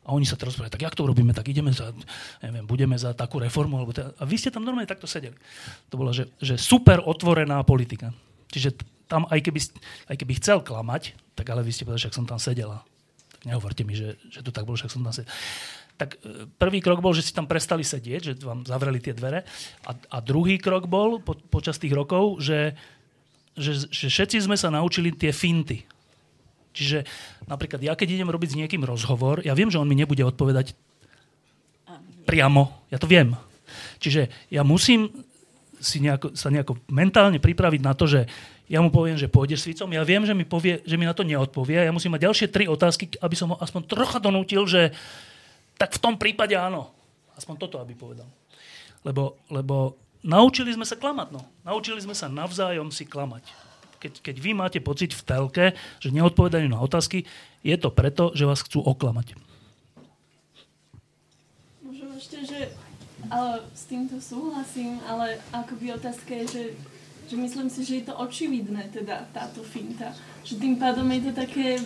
A 0.00 0.16
oni 0.16 0.24
sa 0.24 0.34
teraz 0.34 0.56
povedali, 0.56 0.72
tak 0.72 0.84
jak 0.88 0.96
to 0.96 1.04
urobíme, 1.04 1.36
tak 1.36 1.46
ideme 1.52 1.70
za, 1.76 1.92
neviem, 2.40 2.64
budeme 2.64 2.96
za 2.96 3.12
takú 3.12 3.36
reformu. 3.36 3.76
Alebo 3.76 3.92
teda, 3.92 4.16
a 4.16 4.24
vy 4.24 4.40
ste 4.40 4.48
tam 4.48 4.64
normálne 4.64 4.88
takto 4.88 5.04
sedeli. 5.04 5.36
To 5.92 6.00
bola, 6.00 6.16
že, 6.16 6.32
že 6.40 6.56
super 6.56 7.04
otvorená 7.04 7.60
politika. 7.68 8.10
Čiže 8.48 8.80
tam, 9.10 9.26
aj 9.26 9.42
keby, 9.42 9.60
aj 10.06 10.16
keby 10.16 10.32
chcel 10.38 10.62
klamať, 10.62 11.18
tak 11.40 11.56
ale 11.56 11.64
vy 11.64 11.72
ste 11.72 11.88
povedali, 11.88 12.04
že 12.04 12.12
som 12.12 12.28
tam 12.28 12.36
sedela. 12.36 12.84
Tak 13.32 13.48
nehovorte 13.48 13.80
mi, 13.88 13.96
že, 13.96 14.20
že 14.28 14.44
to 14.44 14.52
tak 14.52 14.68
bolo, 14.68 14.76
však 14.76 14.92
som 14.92 15.00
tam 15.00 15.16
sedela. 15.16 15.32
Tak 15.96 16.20
e, 16.20 16.44
prvý 16.60 16.84
krok 16.84 17.00
bol, 17.00 17.16
že 17.16 17.24
si 17.24 17.32
tam 17.32 17.48
prestali 17.48 17.80
sedieť, 17.80 18.20
že 18.20 18.32
vám 18.44 18.68
zavreli 18.68 19.00
tie 19.00 19.16
dvere. 19.16 19.48
A, 19.88 19.96
a 19.96 20.20
druhý 20.20 20.60
krok 20.60 20.84
bol 20.84 21.24
po, 21.24 21.32
počas 21.48 21.80
tých 21.80 21.96
rokov, 21.96 22.44
že, 22.44 22.76
že, 23.56 23.88
že 23.88 24.12
všetci 24.12 24.44
sme 24.44 24.60
sa 24.60 24.68
naučili 24.68 25.16
tie 25.16 25.32
finty. 25.32 25.80
Čiže 26.76 27.08
napríklad 27.48 27.80
ja, 27.80 27.96
keď 27.96 28.20
idem 28.20 28.28
robiť 28.28 28.52
s 28.52 28.58
niekým 28.60 28.84
rozhovor, 28.84 29.40
ja 29.40 29.56
viem, 29.56 29.72
že 29.72 29.80
on 29.80 29.88
mi 29.88 29.96
nebude 29.96 30.20
odpovedať 30.20 30.76
priamo. 32.28 32.84
Ja 32.92 33.00
to 33.00 33.08
viem. 33.08 33.32
Čiže 33.96 34.28
ja 34.52 34.60
musím 34.60 35.08
si 35.80 35.98
nejako, 35.98 36.36
sa 36.36 36.52
nejako 36.52 36.76
mentálne 36.92 37.40
pripraviť 37.40 37.80
na 37.80 37.96
to, 37.96 38.04
že 38.04 38.28
ja 38.70 38.78
mu 38.78 38.94
poviem, 38.94 39.18
že 39.18 39.26
pôjde 39.26 39.58
s 39.58 39.66
Ficom, 39.66 39.90
ja 39.90 40.06
viem, 40.06 40.22
že 40.22 40.30
mi, 40.30 40.46
povie, 40.46 40.78
že 40.86 40.94
mi 40.94 41.02
na 41.02 41.10
to 41.10 41.26
neodpovie, 41.26 41.82
ja 41.82 41.90
musím 41.90 42.14
mať 42.14 42.30
ďalšie 42.30 42.46
tri 42.54 42.70
otázky, 42.70 43.18
aby 43.18 43.34
som 43.34 43.50
ho 43.50 43.58
aspoň 43.58 43.82
trocha 43.90 44.22
donútil, 44.22 44.62
že 44.70 44.94
tak 45.74 45.90
v 45.90 45.98
tom 45.98 46.14
prípade 46.14 46.54
áno. 46.54 46.94
Aspoň 47.34 47.54
toto, 47.58 47.82
aby 47.82 47.98
povedal. 47.98 48.30
Lebo, 49.02 49.42
lebo 49.50 49.98
naučili 50.22 50.70
sme 50.70 50.86
sa 50.86 50.94
klamať, 50.94 51.34
no. 51.34 51.42
Naučili 51.66 51.98
sme 51.98 52.14
sa 52.14 52.30
navzájom 52.30 52.94
si 52.94 53.10
klamať. 53.10 53.42
Keď, 53.98 54.12
keď 54.22 54.36
vy 54.38 54.50
máte 54.54 54.78
pocit 54.78 55.18
v 55.18 55.26
telke, 55.26 55.64
že 55.98 56.14
neodpovedajú 56.14 56.70
na 56.70 56.78
otázky, 56.78 57.26
je 57.66 57.74
to 57.74 57.90
preto, 57.90 58.30
že 58.38 58.46
vás 58.46 58.62
chcú 58.62 58.86
oklamať. 58.86 59.34
Možno 61.82 62.06
ešte, 62.14 62.38
že 62.46 62.70
ale 63.28 63.66
s 63.74 63.84
týmto 63.90 64.16
súhlasím, 64.22 65.02
ale 65.04 65.42
akoby 65.52 65.92
otázka 65.92 66.32
je, 66.44 66.46
že 66.46 66.62
že 67.30 67.38
myslím 67.38 67.70
si, 67.70 67.86
že 67.86 68.02
je 68.02 68.04
to 68.10 68.14
očividné, 68.18 68.90
teda 68.90 69.30
táto 69.30 69.62
finta. 69.62 70.10
Že 70.42 70.54
tým 70.58 70.74
pádom 70.82 71.06
je 71.14 71.30
to 71.30 71.32
také, 71.38 71.78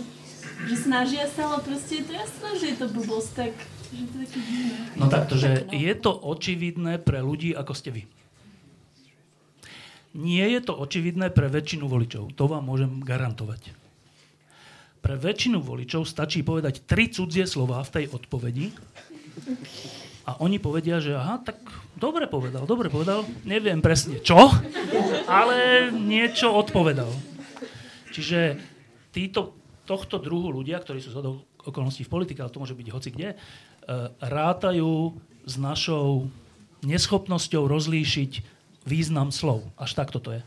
že 0.65 0.77
snažia 0.81 1.29
sa, 1.29 1.53
ale 1.53 1.61
proste 1.61 2.01
je 2.01 2.05
to 2.09 2.13
jasné, 2.17 2.49
že 2.57 2.67
je 2.73 2.77
to 2.81 2.87
blbosť, 2.89 3.31
tak 3.37 3.53
že 3.93 4.05
to 4.09 4.17
také 4.25 4.39
divné. 4.41 4.77
No 4.97 5.07
takto, 5.13 5.37
že 5.37 5.69
je 5.69 5.95
to 6.01 6.17
očividné 6.17 6.97
pre 7.05 7.21
ľudí, 7.21 7.53
ako 7.53 7.77
ste 7.77 7.93
vy. 7.93 8.03
Nie 10.17 10.49
je 10.49 10.65
to 10.65 10.73
očividné 10.73 11.29
pre 11.29 11.53
väčšinu 11.53 11.93
voličov. 11.93 12.33
To 12.41 12.45
vám 12.49 12.65
môžem 12.65 13.05
garantovať. 13.05 13.77
Pre 15.05 15.15
väčšinu 15.21 15.61
voličov 15.61 16.09
stačí 16.09 16.41
povedať 16.41 16.89
tri 16.89 17.13
cudzie 17.13 17.45
slova 17.45 17.85
v 17.85 17.93
tej 18.01 18.05
odpovedi 18.17 18.73
a 20.25 20.41
oni 20.41 20.57
povedia, 20.57 21.05
že 21.05 21.13
aha, 21.13 21.37
tak 21.45 21.61
dobre 22.01 22.25
povedal, 22.25 22.65
dobre 22.65 22.89
povedal, 22.89 23.29
neviem 23.45 23.85
presne 23.85 24.25
čo, 24.25 24.49
ale 25.29 25.89
niečo 25.93 26.49
odpovedal. 26.49 27.13
Čiže 28.09 28.57
títo, 29.13 29.53
tohto 29.85 30.17
druhu 30.17 30.49
ľudia, 30.49 30.81
ktorí 30.81 31.05
sú 31.05 31.13
z 31.13 31.21
okolností 31.65 32.09
v 32.09 32.13
politike, 32.13 32.41
ale 32.41 32.53
to 32.53 32.63
môže 32.63 32.73
byť 32.73 32.89
hoci 32.89 33.09
kde, 33.13 33.37
uh, 33.37 34.09
rátajú 34.25 35.13
s 35.45 35.55
našou 35.61 36.33
neschopnosťou 36.81 37.69
rozlíšiť 37.69 38.33
význam 38.89 39.29
slov. 39.29 39.69
Až 39.77 39.93
takto 39.93 40.21
to 40.21 40.41
je. 40.41 40.43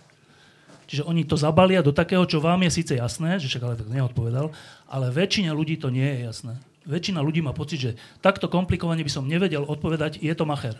Čiže 0.87 1.03
oni 1.05 1.27
to 1.27 1.35
zabalia 1.37 1.85
do 1.85 1.91
takého, 1.93 2.23
čo 2.25 2.41
vám 2.41 2.63
je 2.65 2.81
síce 2.81 2.93
jasné, 2.95 3.37
že 3.37 3.51
však 3.51 3.63
ale 3.65 3.75
tak 3.77 3.91
neodpovedal, 3.91 4.55
ale 4.87 5.11
väčšina 5.11 5.51
ľudí 5.51 5.77
to 5.77 5.93
nie 5.93 6.05
je 6.05 6.19
jasné 6.25 6.57
väčšina 6.87 7.19
ľudí 7.19 7.43
má 7.43 7.51
pocit, 7.51 7.79
že 7.83 7.91
takto 8.23 8.47
komplikovane 8.47 9.03
by 9.03 9.11
som 9.11 9.27
nevedel 9.27 9.67
odpovedať, 9.67 10.23
je 10.23 10.33
to 10.33 10.47
macher. 10.47 10.79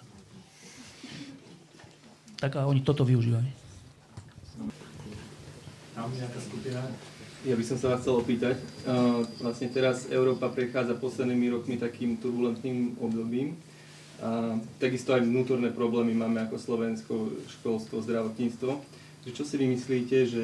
Tak 2.40 2.56
a 2.56 2.70
oni 2.70 2.82
toto 2.82 3.04
využívajú. 3.04 3.68
Ja 7.48 7.56
by 7.56 7.64
som 7.66 7.78
sa 7.80 7.96
vás 7.96 8.02
chcel 8.06 8.16
opýtať. 8.18 8.56
Uh, 8.84 9.26
vlastne 9.42 9.70
teraz 9.72 10.10
Európa 10.10 10.52
prechádza 10.52 10.98
poslednými 10.98 11.54
rokmi 11.54 11.76
takým 11.78 12.18
turbulentným 12.18 12.98
obdobím. 13.02 13.58
A 14.18 14.58
takisto 14.82 15.14
aj 15.14 15.22
vnútorné 15.22 15.70
problémy 15.70 16.14
máme 16.18 16.42
ako 16.46 16.58
Slovensko, 16.58 17.14
školstvo, 17.60 18.02
zdravotníctvo. 18.02 18.72
Čo 19.28 19.44
si 19.46 19.56
vymyslíte, 19.60 20.18
že 20.26 20.44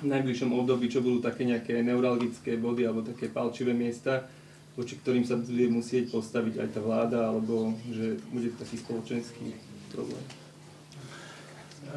v 0.00 0.06
najbližšom 0.06 0.52
období, 0.52 0.92
čo 0.92 1.00
budú 1.00 1.22
také 1.22 1.48
nejaké 1.48 1.80
neuralgické 1.80 2.60
body 2.60 2.84
alebo 2.84 3.06
také 3.06 3.30
palčivé 3.30 3.72
miesta, 3.72 4.28
voči 4.74 4.98
ktorým 4.98 5.22
sa 5.22 5.38
bude 5.38 5.70
musieť 5.70 6.10
postaviť 6.10 6.54
aj 6.58 6.68
tá 6.74 6.80
vláda, 6.82 7.30
alebo 7.30 7.74
že 7.94 8.18
bude 8.34 8.50
to 8.54 8.56
taký 8.58 8.76
spoločenský 8.82 9.54
problém. 9.94 10.24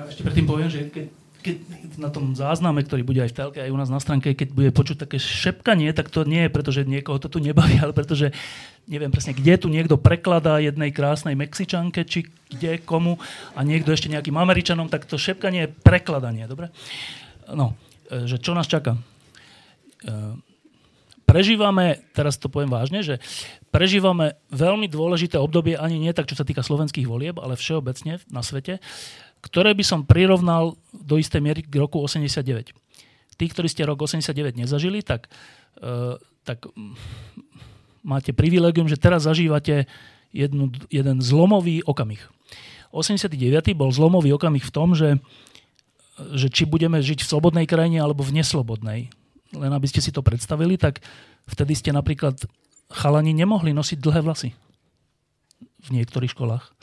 Ešte 0.06 0.22
predtým 0.22 0.46
poviem, 0.46 0.70
že 0.70 0.86
keď, 0.94 1.06
keď 1.42 1.58
na 1.98 2.10
tom 2.14 2.38
zázname, 2.38 2.86
ktorý 2.86 3.02
bude 3.02 3.26
aj 3.26 3.34
v 3.34 3.38
telke, 3.38 3.60
aj 3.66 3.74
u 3.74 3.80
nás 3.82 3.90
na 3.90 3.98
stránke, 3.98 4.38
keď 4.38 4.54
bude 4.54 4.70
počuť 4.70 5.10
také 5.10 5.18
šepkanie, 5.18 5.90
tak 5.90 6.14
to 6.14 6.22
nie 6.22 6.46
je 6.46 6.54
preto, 6.54 6.70
že 6.70 6.86
niekoho 6.86 7.18
to 7.18 7.34
tu 7.34 7.42
nebaví, 7.42 7.82
ale 7.82 7.98
pretože 7.98 8.30
neviem 8.86 9.10
presne, 9.10 9.34
kde 9.34 9.58
tu 9.58 9.74
niekto 9.74 9.98
prekladá 9.98 10.62
jednej 10.62 10.94
krásnej 10.94 11.34
Mexičanke, 11.34 12.06
či 12.06 12.30
kde, 12.54 12.78
komu, 12.78 13.18
a 13.58 13.66
niekto 13.66 13.90
ešte 13.90 14.14
nejakým 14.14 14.38
Američanom, 14.38 14.86
tak 14.86 15.10
to 15.10 15.18
šepkanie 15.18 15.66
je 15.66 15.74
prekladanie, 15.82 16.46
dobre? 16.46 16.70
No, 17.50 17.74
e, 18.14 18.30
že 18.30 18.38
čo 18.38 18.54
nás 18.54 18.70
čaká? 18.70 18.96
Prežívame, 21.28 22.08
teraz 22.16 22.40
to 22.40 22.48
poviem 22.48 22.72
vážne, 22.72 23.04
že 23.04 23.20
prežívame 23.68 24.40
veľmi 24.48 24.88
dôležité 24.88 25.36
obdobie, 25.36 25.76
ani 25.76 26.00
nie 26.00 26.16
tak, 26.16 26.32
čo 26.32 26.40
sa 26.40 26.48
týka 26.48 26.64
slovenských 26.64 27.04
volieb, 27.04 27.36
ale 27.44 27.60
všeobecne 27.60 28.24
na 28.32 28.40
svete, 28.40 28.80
ktoré 29.44 29.76
by 29.76 29.84
som 29.84 30.08
prirovnal 30.08 30.80
do 30.96 31.20
istej 31.20 31.44
miery 31.44 31.68
k 31.68 31.84
roku 31.84 32.00
89. 32.00 32.72
Tí, 33.38 33.46
ktorí 33.52 33.68
ste 33.68 33.84
rok 33.84 34.00
89 34.00 34.56
nezažili, 34.56 35.04
tak, 35.04 35.28
uh, 35.84 36.16
tak 36.48 36.64
máte 38.08 38.32
privilegium, 38.32 38.88
že 38.88 38.96
teraz 38.96 39.28
zažívate 39.28 39.84
jednu, 40.32 40.72
jeden 40.88 41.20
zlomový 41.20 41.84
okamih. 41.84 42.24
89. 42.96 43.36
bol 43.76 43.92
zlomový 43.92 44.32
okamih 44.32 44.64
v 44.64 44.72
tom, 44.72 44.96
že, 44.96 45.20
že 46.40 46.48
či 46.48 46.64
budeme 46.64 47.04
žiť 47.04 47.20
v 47.20 47.30
slobodnej 47.36 47.68
krajine 47.68 48.00
alebo 48.00 48.24
v 48.24 48.40
neslobodnej 48.40 49.12
len 49.56 49.72
aby 49.72 49.88
ste 49.88 50.04
si 50.04 50.12
to 50.12 50.26
predstavili, 50.26 50.76
tak 50.76 51.00
vtedy 51.48 51.78
ste 51.78 51.96
napríklad 51.96 52.44
chalani 52.92 53.32
nemohli 53.36 53.72
nosiť 53.72 53.98
dlhé 54.00 54.22
vlasy 54.24 54.52
v 55.88 55.90
niektorých 55.92 56.34
školách. 56.34 56.74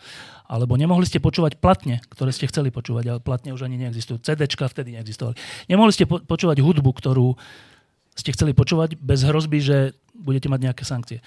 Alebo 0.45 0.77
nemohli 0.77 1.09
ste 1.09 1.24
počúvať 1.24 1.57
platne, 1.57 2.05
ktoré 2.12 2.28
ste 2.28 2.45
chceli 2.49 2.69
počúvať, 2.69 3.05
ale 3.09 3.20
platne 3.24 3.57
už 3.57 3.65
ani 3.65 3.81
neexistujú. 3.81 4.20
CDčka 4.20 4.69
vtedy 4.69 4.93
neexistovali. 4.93 5.41
Nemohli 5.73 5.93
ste 5.93 6.05
po- 6.05 6.20
počúvať 6.20 6.61
hudbu, 6.61 6.91
ktorú 6.93 7.32
ste 8.12 8.31
chceli 8.36 8.53
počúvať 8.53 9.01
bez 9.01 9.24
hrozby, 9.24 9.59
že 9.65 9.77
budete 10.12 10.53
mať 10.53 10.61
nejaké 10.70 10.85
sankcie. 10.85 11.19
E, 11.19 11.23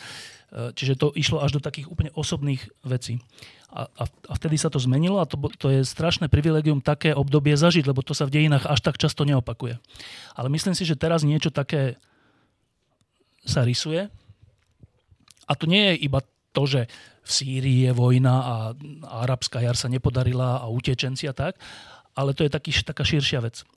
čiže 0.47 0.95
to 0.95 1.11
išlo 1.11 1.43
až 1.43 1.59
do 1.59 1.61
takých 1.63 1.91
úplne 1.91 2.11
osobných 2.15 2.63
vecí. 2.87 3.19
A, 3.67 3.83
a, 3.83 4.03
a 4.07 4.33
vtedy 4.39 4.55
sa 4.55 4.71
to 4.71 4.79
zmenilo 4.79 5.19
a 5.19 5.27
to, 5.27 5.35
to 5.59 5.67
je 5.67 5.83
strašné 5.83 6.31
privilegium 6.31 6.79
také 6.79 7.11
obdobie 7.11 7.51
zažiť, 7.59 7.83
lebo 7.83 7.99
to 7.99 8.15
sa 8.15 8.23
v 8.23 8.39
dejinách 8.39 8.63
až 8.63 8.79
tak 8.79 8.95
často 8.95 9.27
neopakuje. 9.27 9.75
Ale 10.39 10.47
myslím 10.47 10.71
si, 10.71 10.87
že 10.87 10.95
teraz 10.95 11.27
niečo 11.27 11.51
také 11.51 11.99
sa 13.43 13.67
rysuje. 13.67 14.07
A 15.47 15.51
to 15.55 15.67
nie 15.67 15.91
je 15.91 16.07
iba 16.07 16.23
to, 16.55 16.63
že 16.63 16.81
v 17.27 17.29
Sýrii 17.29 17.79
je 17.87 17.91
vojna 17.91 18.35
a, 18.39 18.55
a 19.03 19.13
arabská 19.27 19.59
jar 19.59 19.75
sa 19.75 19.91
nepodarila 19.91 20.63
a 20.63 20.71
utečenci 20.71 21.27
a 21.27 21.35
tak, 21.35 21.59
ale 22.15 22.31
to 22.31 22.47
je 22.47 22.51
taký, 22.51 22.71
taká 22.87 23.03
širšia 23.03 23.43
vec. 23.43 23.67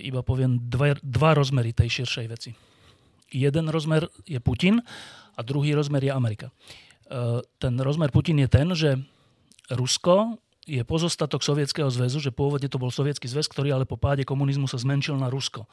Iba 0.00 0.24
poviem 0.24 0.56
dva, 0.64 0.96
dva 1.04 1.36
rozmery 1.36 1.76
tej 1.76 2.00
širšej 2.00 2.26
veci. 2.32 2.50
Jeden 3.30 3.68
rozmer 3.68 4.08
je 4.24 4.40
Putin 4.40 4.80
a 5.40 5.46
druhý 5.46 5.72
rozmer 5.72 6.04
je 6.04 6.12
Amerika. 6.12 6.52
E, 7.08 7.40
ten 7.56 7.80
rozmer 7.80 8.12
Putin 8.12 8.44
je 8.44 8.48
ten, 8.52 8.68
že 8.76 9.00
Rusko 9.72 10.36
je 10.68 10.84
pozostatok 10.84 11.40
Sovietskeho 11.40 11.88
zväzu, 11.88 12.20
že 12.20 12.30
pôvodne 12.30 12.68
to 12.68 12.76
bol 12.76 12.92
Sovietský 12.92 13.24
zväz, 13.26 13.48
ktorý 13.48 13.72
ale 13.72 13.88
po 13.88 13.96
páde 13.96 14.28
komunizmu 14.28 14.68
sa 14.68 14.76
zmenšil 14.76 15.16
na 15.16 15.32
Rusko. 15.32 15.64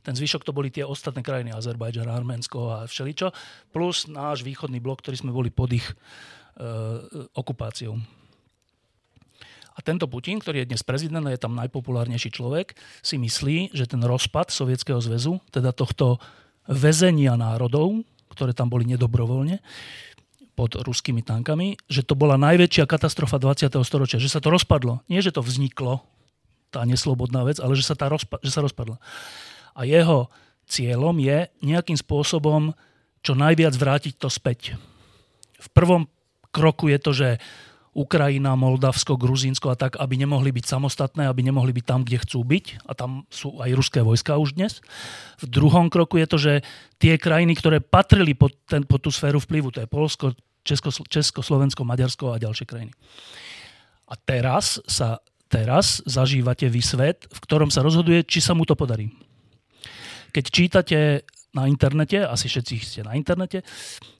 Ten 0.00 0.16
zvyšok 0.16 0.42
to 0.48 0.56
boli 0.56 0.72
tie 0.72 0.82
ostatné 0.82 1.20
krajiny, 1.20 1.52
Azerbajdžan, 1.52 2.08
Arménsko 2.08 2.58
a 2.72 2.78
všeličo, 2.88 3.36
plus 3.70 4.08
náš 4.08 4.40
východný 4.40 4.80
blok, 4.80 5.04
ktorý 5.04 5.20
sme 5.20 5.36
boli 5.36 5.52
pod 5.52 5.70
ich 5.70 5.84
e, 5.84 5.94
okupáciou. 7.36 8.00
A 9.76 9.78
tento 9.86 10.10
Putin, 10.10 10.42
ktorý 10.42 10.64
je 10.64 10.70
dnes 10.74 10.82
prezident 10.82 11.22
a 11.24 11.32
je 11.32 11.40
tam 11.40 11.54
najpopulárnejší 11.54 12.34
človek, 12.34 12.74
si 13.04 13.16
myslí, 13.20 13.70
že 13.76 13.86
ten 13.86 14.02
rozpad 14.02 14.50
Sovietskeho 14.50 14.98
zväzu, 14.98 15.38
teda 15.54 15.70
tohto 15.70 16.18
väzenia 16.66 17.38
národov, 17.38 18.02
ktoré 18.30 18.54
tam 18.54 18.70
boli 18.70 18.86
nedobrovoľne, 18.86 19.58
pod 20.60 20.76
ruskými 20.76 21.24
tankami, 21.24 21.80
že 21.88 22.04
to 22.04 22.12
bola 22.12 22.36
najväčšia 22.36 22.84
katastrofa 22.84 23.40
20. 23.40 23.80
storočia, 23.80 24.20
že 24.20 24.28
sa 24.28 24.44
to 24.44 24.52
rozpadlo. 24.52 25.00
Nie, 25.08 25.24
že 25.24 25.32
to 25.32 25.40
vzniklo, 25.40 26.04
tá 26.68 26.84
neslobodná 26.84 27.48
vec, 27.48 27.56
ale 27.58 27.72
že 27.72 27.88
sa, 27.88 27.96
tá 27.96 28.12
rozpa- 28.12 28.38
že 28.44 28.52
sa 28.52 28.60
rozpadla. 28.60 29.00
A 29.72 29.88
jeho 29.88 30.28
cieľom 30.68 31.16
je 31.16 31.48
nejakým 31.64 31.96
spôsobom 31.96 32.76
čo 33.24 33.32
najviac 33.32 33.72
vrátiť 33.72 34.20
to 34.20 34.28
späť. 34.28 34.76
V 35.56 35.68
prvom 35.72 36.08
kroku 36.52 36.92
je 36.92 36.98
to, 37.00 37.10
že 37.16 37.28
Ukrajina, 37.90 38.54
Moldavsko, 38.54 39.18
Gruzínsko 39.18 39.74
a 39.74 39.76
tak, 39.76 39.98
aby 39.98 40.14
nemohli 40.14 40.54
byť 40.54 40.62
samostatné, 40.62 41.26
aby 41.26 41.42
nemohli 41.42 41.74
byť 41.74 41.84
tam, 41.84 42.06
kde 42.06 42.22
chcú 42.22 42.46
byť. 42.46 42.86
A 42.86 42.94
tam 42.94 43.26
sú 43.26 43.58
aj 43.58 43.70
ruské 43.74 43.98
vojska 43.98 44.38
už 44.38 44.54
dnes. 44.54 44.78
V 45.42 45.50
druhom 45.50 45.90
kroku 45.90 46.22
je 46.22 46.26
to, 46.30 46.38
že 46.38 46.52
tie 47.02 47.18
krajiny, 47.18 47.58
ktoré 47.58 47.82
patrili 47.82 48.38
pod, 48.38 48.54
ten, 48.70 48.86
pod 48.86 49.02
tú 49.02 49.10
sféru 49.10 49.42
vplyvu, 49.42 49.74
to 49.74 49.82
je 49.82 49.90
Polsko, 49.90 50.38
Česko, 50.62 50.94
Česko, 51.10 51.42
Slovensko, 51.42 51.82
Maďarsko 51.82 52.30
a 52.30 52.42
ďalšie 52.42 52.66
krajiny. 52.68 52.94
A 54.06 54.14
teraz 54.14 54.78
sa 54.86 55.18
teraz 55.50 55.98
zažívate 56.06 56.70
vy 56.70 56.78
svet, 56.78 57.26
v 57.26 57.38
ktorom 57.42 57.74
sa 57.74 57.82
rozhoduje, 57.82 58.22
či 58.22 58.38
sa 58.38 58.54
mu 58.54 58.62
to 58.62 58.78
podarí. 58.78 59.10
Keď 60.30 60.44
čítate 60.46 60.98
na 61.50 61.66
internete, 61.66 62.22
asi 62.22 62.46
všetci 62.46 62.74
ste 62.78 63.00
na 63.02 63.18
internete, 63.18 63.66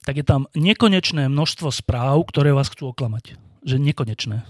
tak 0.02 0.18
je 0.18 0.26
tam 0.26 0.50
nekonečné 0.58 1.30
množstvo 1.30 1.70
správ, 1.70 2.26
ktoré 2.26 2.50
vás 2.50 2.66
chcú 2.66 2.90
oklamať. 2.90 3.49
Že 3.64 3.76
nekonečné. 3.80 4.44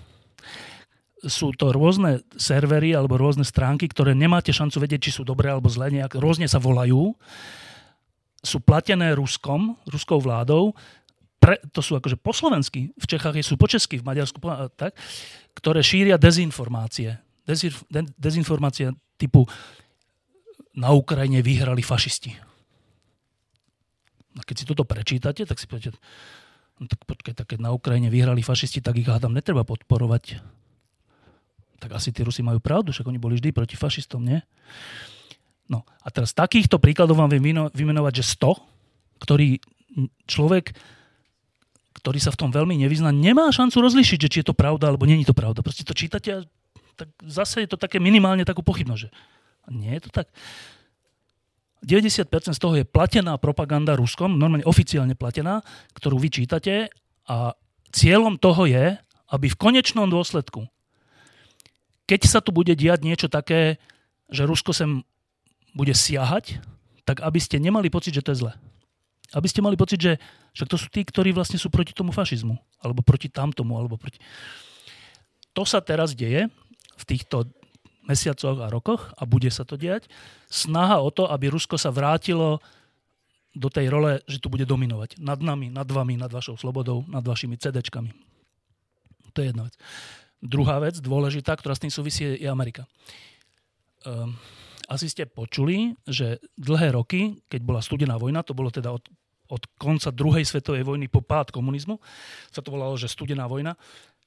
Sú 1.20 1.52
to 1.52 1.74
rôzne 1.76 2.24
servery 2.40 2.96
alebo 2.96 3.20
rôzne 3.20 3.44
stránky, 3.44 3.90
ktoré 3.90 4.16
nemáte 4.16 4.56
šancu 4.56 4.80
vedieť, 4.80 5.10
či 5.10 5.20
sú 5.20 5.22
dobré 5.22 5.52
alebo 5.52 5.68
zlé, 5.68 5.92
nejak, 5.92 6.16
rôzne 6.16 6.48
sa 6.48 6.56
volajú. 6.56 7.12
Sú 8.40 8.56
platené 8.64 9.12
Ruskom, 9.12 9.76
ruskou 9.84 10.16
vládou, 10.16 10.72
pre, 11.40 11.56
to 11.72 11.80
sú 11.80 11.96
akože 11.96 12.20
po 12.20 12.36
slovensky, 12.36 12.92
v 12.92 13.06
Čechách 13.08 13.40
sú 13.40 13.56
po 13.56 13.64
česky, 13.64 13.96
v 13.96 14.04
Maďarsku, 14.04 14.36
tak, 14.76 14.92
ktoré 15.56 15.80
šíria 15.80 16.20
dezinformácie. 16.20 17.16
Dezinf, 17.48 17.80
de, 17.88 18.04
dezinformácie 18.20 18.92
typu 19.16 19.48
na 20.76 20.92
Ukrajine 20.92 21.40
vyhrali 21.40 21.80
fašisti. 21.80 22.36
A 24.36 24.40
keď 24.44 24.54
si 24.54 24.64
toto 24.68 24.84
prečítate, 24.84 25.48
tak 25.48 25.56
si 25.56 25.64
poviete, 25.64 25.96
no 26.80 26.84
tak 26.88 27.00
počkaj, 27.04 27.34
tak 27.36 27.46
keď 27.54 27.58
na 27.60 27.70
Ukrajine 27.76 28.08
vyhrali 28.08 28.40
fašisti, 28.40 28.80
tak 28.80 28.96
ich 28.96 29.06
hádam 29.06 29.36
netreba 29.36 29.62
podporovať. 29.62 30.40
Tak 31.80 31.96
asi 31.96 32.10
tí 32.10 32.24
Rusi 32.24 32.40
majú 32.40 32.60
pravdu, 32.60 32.90
však 32.90 33.08
oni 33.08 33.20
boli 33.20 33.36
vždy 33.36 33.52
proti 33.52 33.76
fašistom, 33.76 34.24
nie? 34.24 34.40
No 35.68 35.86
a 36.02 36.08
teraz 36.10 36.34
takýchto 36.34 36.82
príkladov 36.82 37.20
vám 37.20 37.30
viem 37.30 37.70
vymenovať, 37.70 38.24
že 38.24 38.34
100, 38.36 39.22
ktorý 39.22 39.60
človek 40.26 40.74
ktorý 42.00 42.16
sa 42.16 42.32
v 42.32 42.40
tom 42.40 42.50
veľmi 42.50 42.80
nevyzná, 42.80 43.12
nemá 43.12 43.52
šancu 43.52 43.84
rozlišiť, 43.84 44.18
že 44.24 44.30
či 44.32 44.38
je 44.40 44.46
to 44.48 44.56
pravda 44.56 44.88
alebo 44.88 45.04
není 45.04 45.28
to 45.28 45.36
pravda. 45.36 45.60
Proste 45.60 45.84
to 45.84 45.92
čítate 45.92 46.32
a 46.32 46.40
tak 46.96 47.12
zase 47.24 47.64
je 47.64 47.68
to 47.68 47.76
také 47.76 48.00
minimálne 48.00 48.44
takú 48.48 48.64
pochybnosť, 48.64 49.00
že 49.04 49.08
nie 49.68 49.92
je 49.96 50.08
to 50.08 50.10
tak. 50.12 50.32
90% 51.80 52.28
z 52.52 52.60
toho 52.60 52.74
je 52.76 52.84
platená 52.84 53.40
propaganda 53.40 53.96
Ruskom, 53.96 54.36
normálne 54.36 54.68
oficiálne 54.68 55.16
platená, 55.16 55.64
ktorú 55.96 56.20
vy 56.20 56.28
čítate 56.28 56.92
a 57.24 57.56
cieľom 57.88 58.36
toho 58.36 58.68
je, 58.68 59.00
aby 59.30 59.46
v 59.48 59.60
konečnom 59.60 60.10
dôsledku, 60.10 60.68
keď 62.04 62.20
sa 62.26 62.42
tu 62.42 62.50
bude 62.50 62.74
diať 62.74 63.06
niečo 63.06 63.28
také, 63.30 63.78
že 64.28 64.42
Rusko 64.42 64.74
sem 64.74 65.06
bude 65.72 65.94
siahať, 65.94 66.58
tak 67.06 67.22
aby 67.22 67.38
ste 67.38 67.62
nemali 67.62 67.86
pocit, 67.86 68.10
že 68.10 68.22
to 68.26 68.34
je 68.34 68.40
zle. 68.46 68.52
Aby 69.30 69.46
ste 69.46 69.62
mali 69.62 69.78
pocit, 69.78 70.02
že 70.02 70.12
však 70.58 70.68
to 70.68 70.76
sú 70.76 70.86
tí, 70.90 71.06
ktorí 71.06 71.30
vlastne 71.30 71.54
sú 71.54 71.70
proti 71.70 71.94
tomu 71.94 72.10
fašizmu, 72.10 72.58
alebo 72.82 73.06
proti 73.06 73.30
tamtomu, 73.30 73.78
alebo 73.78 73.94
proti... 73.94 74.18
To 75.54 75.62
sa 75.62 75.78
teraz 75.78 76.18
deje 76.18 76.50
v 76.98 77.04
týchto 77.06 77.46
mesiacoch 78.10 78.58
a 78.58 78.66
rokoch 78.66 79.14
a 79.14 79.22
bude 79.22 79.46
sa 79.54 79.62
to 79.62 79.78
diať. 79.78 80.10
Snaha 80.50 80.98
o 80.98 81.14
to, 81.14 81.30
aby 81.30 81.46
Rusko 81.46 81.78
sa 81.78 81.94
vrátilo 81.94 82.58
do 83.54 83.70
tej 83.70 83.86
role, 83.90 84.18
že 84.26 84.42
tu 84.42 84.50
bude 84.50 84.66
dominovať. 84.66 85.22
Nad 85.22 85.38
nami, 85.42 85.70
nad 85.70 85.86
vami, 85.86 86.18
nad 86.18 86.30
vašou 86.30 86.58
slobodou, 86.58 87.06
nad 87.06 87.22
vašimi 87.22 87.58
CDčkami. 87.58 88.10
To 89.34 89.38
je 89.42 89.46
jedna 89.54 89.70
vec. 89.70 89.74
Druhá 90.42 90.82
vec, 90.82 90.98
dôležitá, 90.98 91.54
ktorá 91.54 91.78
s 91.78 91.82
tým 91.82 91.92
súvisí, 91.92 92.26
je 92.26 92.48
Amerika. 92.50 92.86
Um, 94.06 94.34
asi 94.90 95.06
ste 95.06 95.28
počuli, 95.28 95.94
že 96.08 96.42
dlhé 96.58 96.96
roky, 96.96 97.38
keď 97.46 97.60
bola 97.62 97.84
studená 97.84 98.18
vojna, 98.18 98.42
to 98.42 98.56
bolo 98.56 98.72
teda 98.72 98.90
od, 98.90 99.04
od 99.52 99.62
konca 99.78 100.10
druhej 100.10 100.42
svetovej 100.42 100.82
vojny 100.82 101.06
po 101.06 101.20
pád 101.22 101.52
komunizmu, 101.54 102.00
sa 102.50 102.64
to 102.64 102.72
volalo, 102.74 102.96
že 102.96 103.06
studená 103.10 103.46
vojna. 103.46 103.76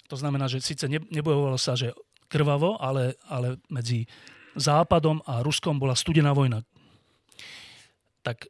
To 0.07 0.15
znamená, 0.15 0.45
že 0.51 0.61
síce 0.61 0.85
ne, 0.85 1.01
nebojovalo 1.09 1.57
sa, 1.57 1.73
že 1.73 1.95
krvavo, 2.33 2.81
ale, 2.81 3.13
ale 3.29 3.61
medzi 3.69 4.09
Západom 4.57 5.21
a 5.29 5.45
Ruskom 5.45 5.77
bola 5.77 5.93
studená 5.93 6.33
vojna. 6.33 6.65
Tak 8.25 8.49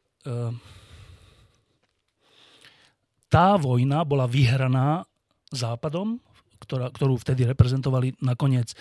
tá 3.28 3.60
vojna 3.60 4.00
bola 4.08 4.24
vyhraná 4.24 5.04
Západom, 5.52 6.16
ktorá, 6.64 6.88
ktorú 6.88 7.20
vtedy 7.20 7.44
reprezentovali 7.44 8.16
nakoniec 8.24 8.72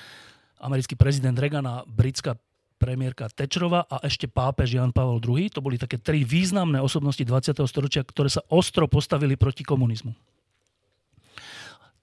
americký 0.63 0.95
prezident 0.95 1.35
Reagan 1.35 1.67
a 1.67 1.83
britská 1.83 2.39
premiérka 2.79 3.31
Tečrova 3.31 3.87
a 3.87 4.03
ešte 4.03 4.27
pápež 4.27 4.75
Jan 4.75 4.91
Pavel 4.91 5.23
II. 5.23 5.47
To 5.55 5.63
boli 5.63 5.79
také 5.79 5.99
tri 5.99 6.27
významné 6.27 6.83
osobnosti 6.83 7.23
20. 7.23 7.55
storočia, 7.63 8.03
ktoré 8.03 8.27
sa 8.27 8.43
ostro 8.51 8.87
postavili 8.91 9.39
proti 9.39 9.63
komunizmu. 9.63 10.11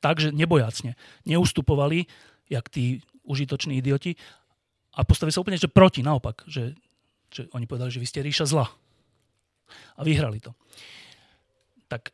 Takže 0.00 0.32
nebojacne. 0.32 0.96
Neustupovali, 1.28 2.08
jak 2.50 2.66
tí 2.68 3.00
užitoční 3.24 3.78
idioti, 3.78 4.18
a 4.90 5.06
postavili 5.06 5.34
sa 5.34 5.42
úplne 5.42 5.60
že 5.60 5.70
proti, 5.70 6.02
naopak. 6.02 6.42
Že, 6.50 6.74
že 7.30 7.42
oni 7.54 7.66
povedali, 7.70 7.94
že 7.94 8.02
vy 8.02 8.06
ste 8.10 8.26
ríša 8.26 8.46
zla. 8.50 8.66
A 9.94 10.00
vyhrali 10.02 10.42
to. 10.42 10.50
Tak 11.86 12.10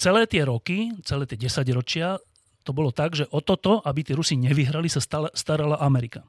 celé 0.00 0.24
tie 0.24 0.44
roky, 0.48 0.92
celé 1.04 1.28
tie 1.28 1.36
desaťročia, 1.36 2.16
to 2.64 2.72
bolo 2.72 2.90
tak, 2.90 3.14
že 3.14 3.28
o 3.30 3.44
toto, 3.44 3.84
aby 3.84 4.02
tí 4.02 4.16
Rusi 4.16 4.34
nevyhrali, 4.34 4.88
sa 4.88 5.04
starala 5.36 5.78
Amerika. 5.78 6.24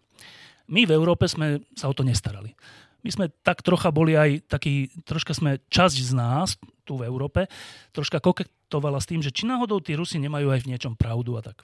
My 0.67 0.83
v 0.83 0.93
Európe 0.93 1.25
sme 1.31 1.63
sa 1.73 1.87
o 1.87 1.95
to 1.95 2.03
nestarali. 2.03 2.53
My 3.01 3.09
sme 3.09 3.25
tak 3.41 3.63
trocha 3.63 3.87
boli 3.87 4.19
aj 4.19 4.51
taký, 4.51 4.91
troška 5.07 5.31
sme, 5.31 5.63
časť 5.71 5.95
z 5.95 6.11
nás 6.11 6.59
tu 6.83 6.99
v 6.99 7.07
Európe, 7.07 7.47
troška 7.95 8.19
koketovala 8.19 8.99
s 8.99 9.07
tým, 9.07 9.23
že 9.23 9.31
či 9.31 9.47
náhodou 9.47 9.79
tí 9.79 9.95
Rusi 9.95 10.19
nemajú 10.19 10.51
aj 10.51 10.67
v 10.67 10.69
niečom 10.75 10.93
pravdu 10.99 11.39
a 11.39 11.41
tak. 11.41 11.63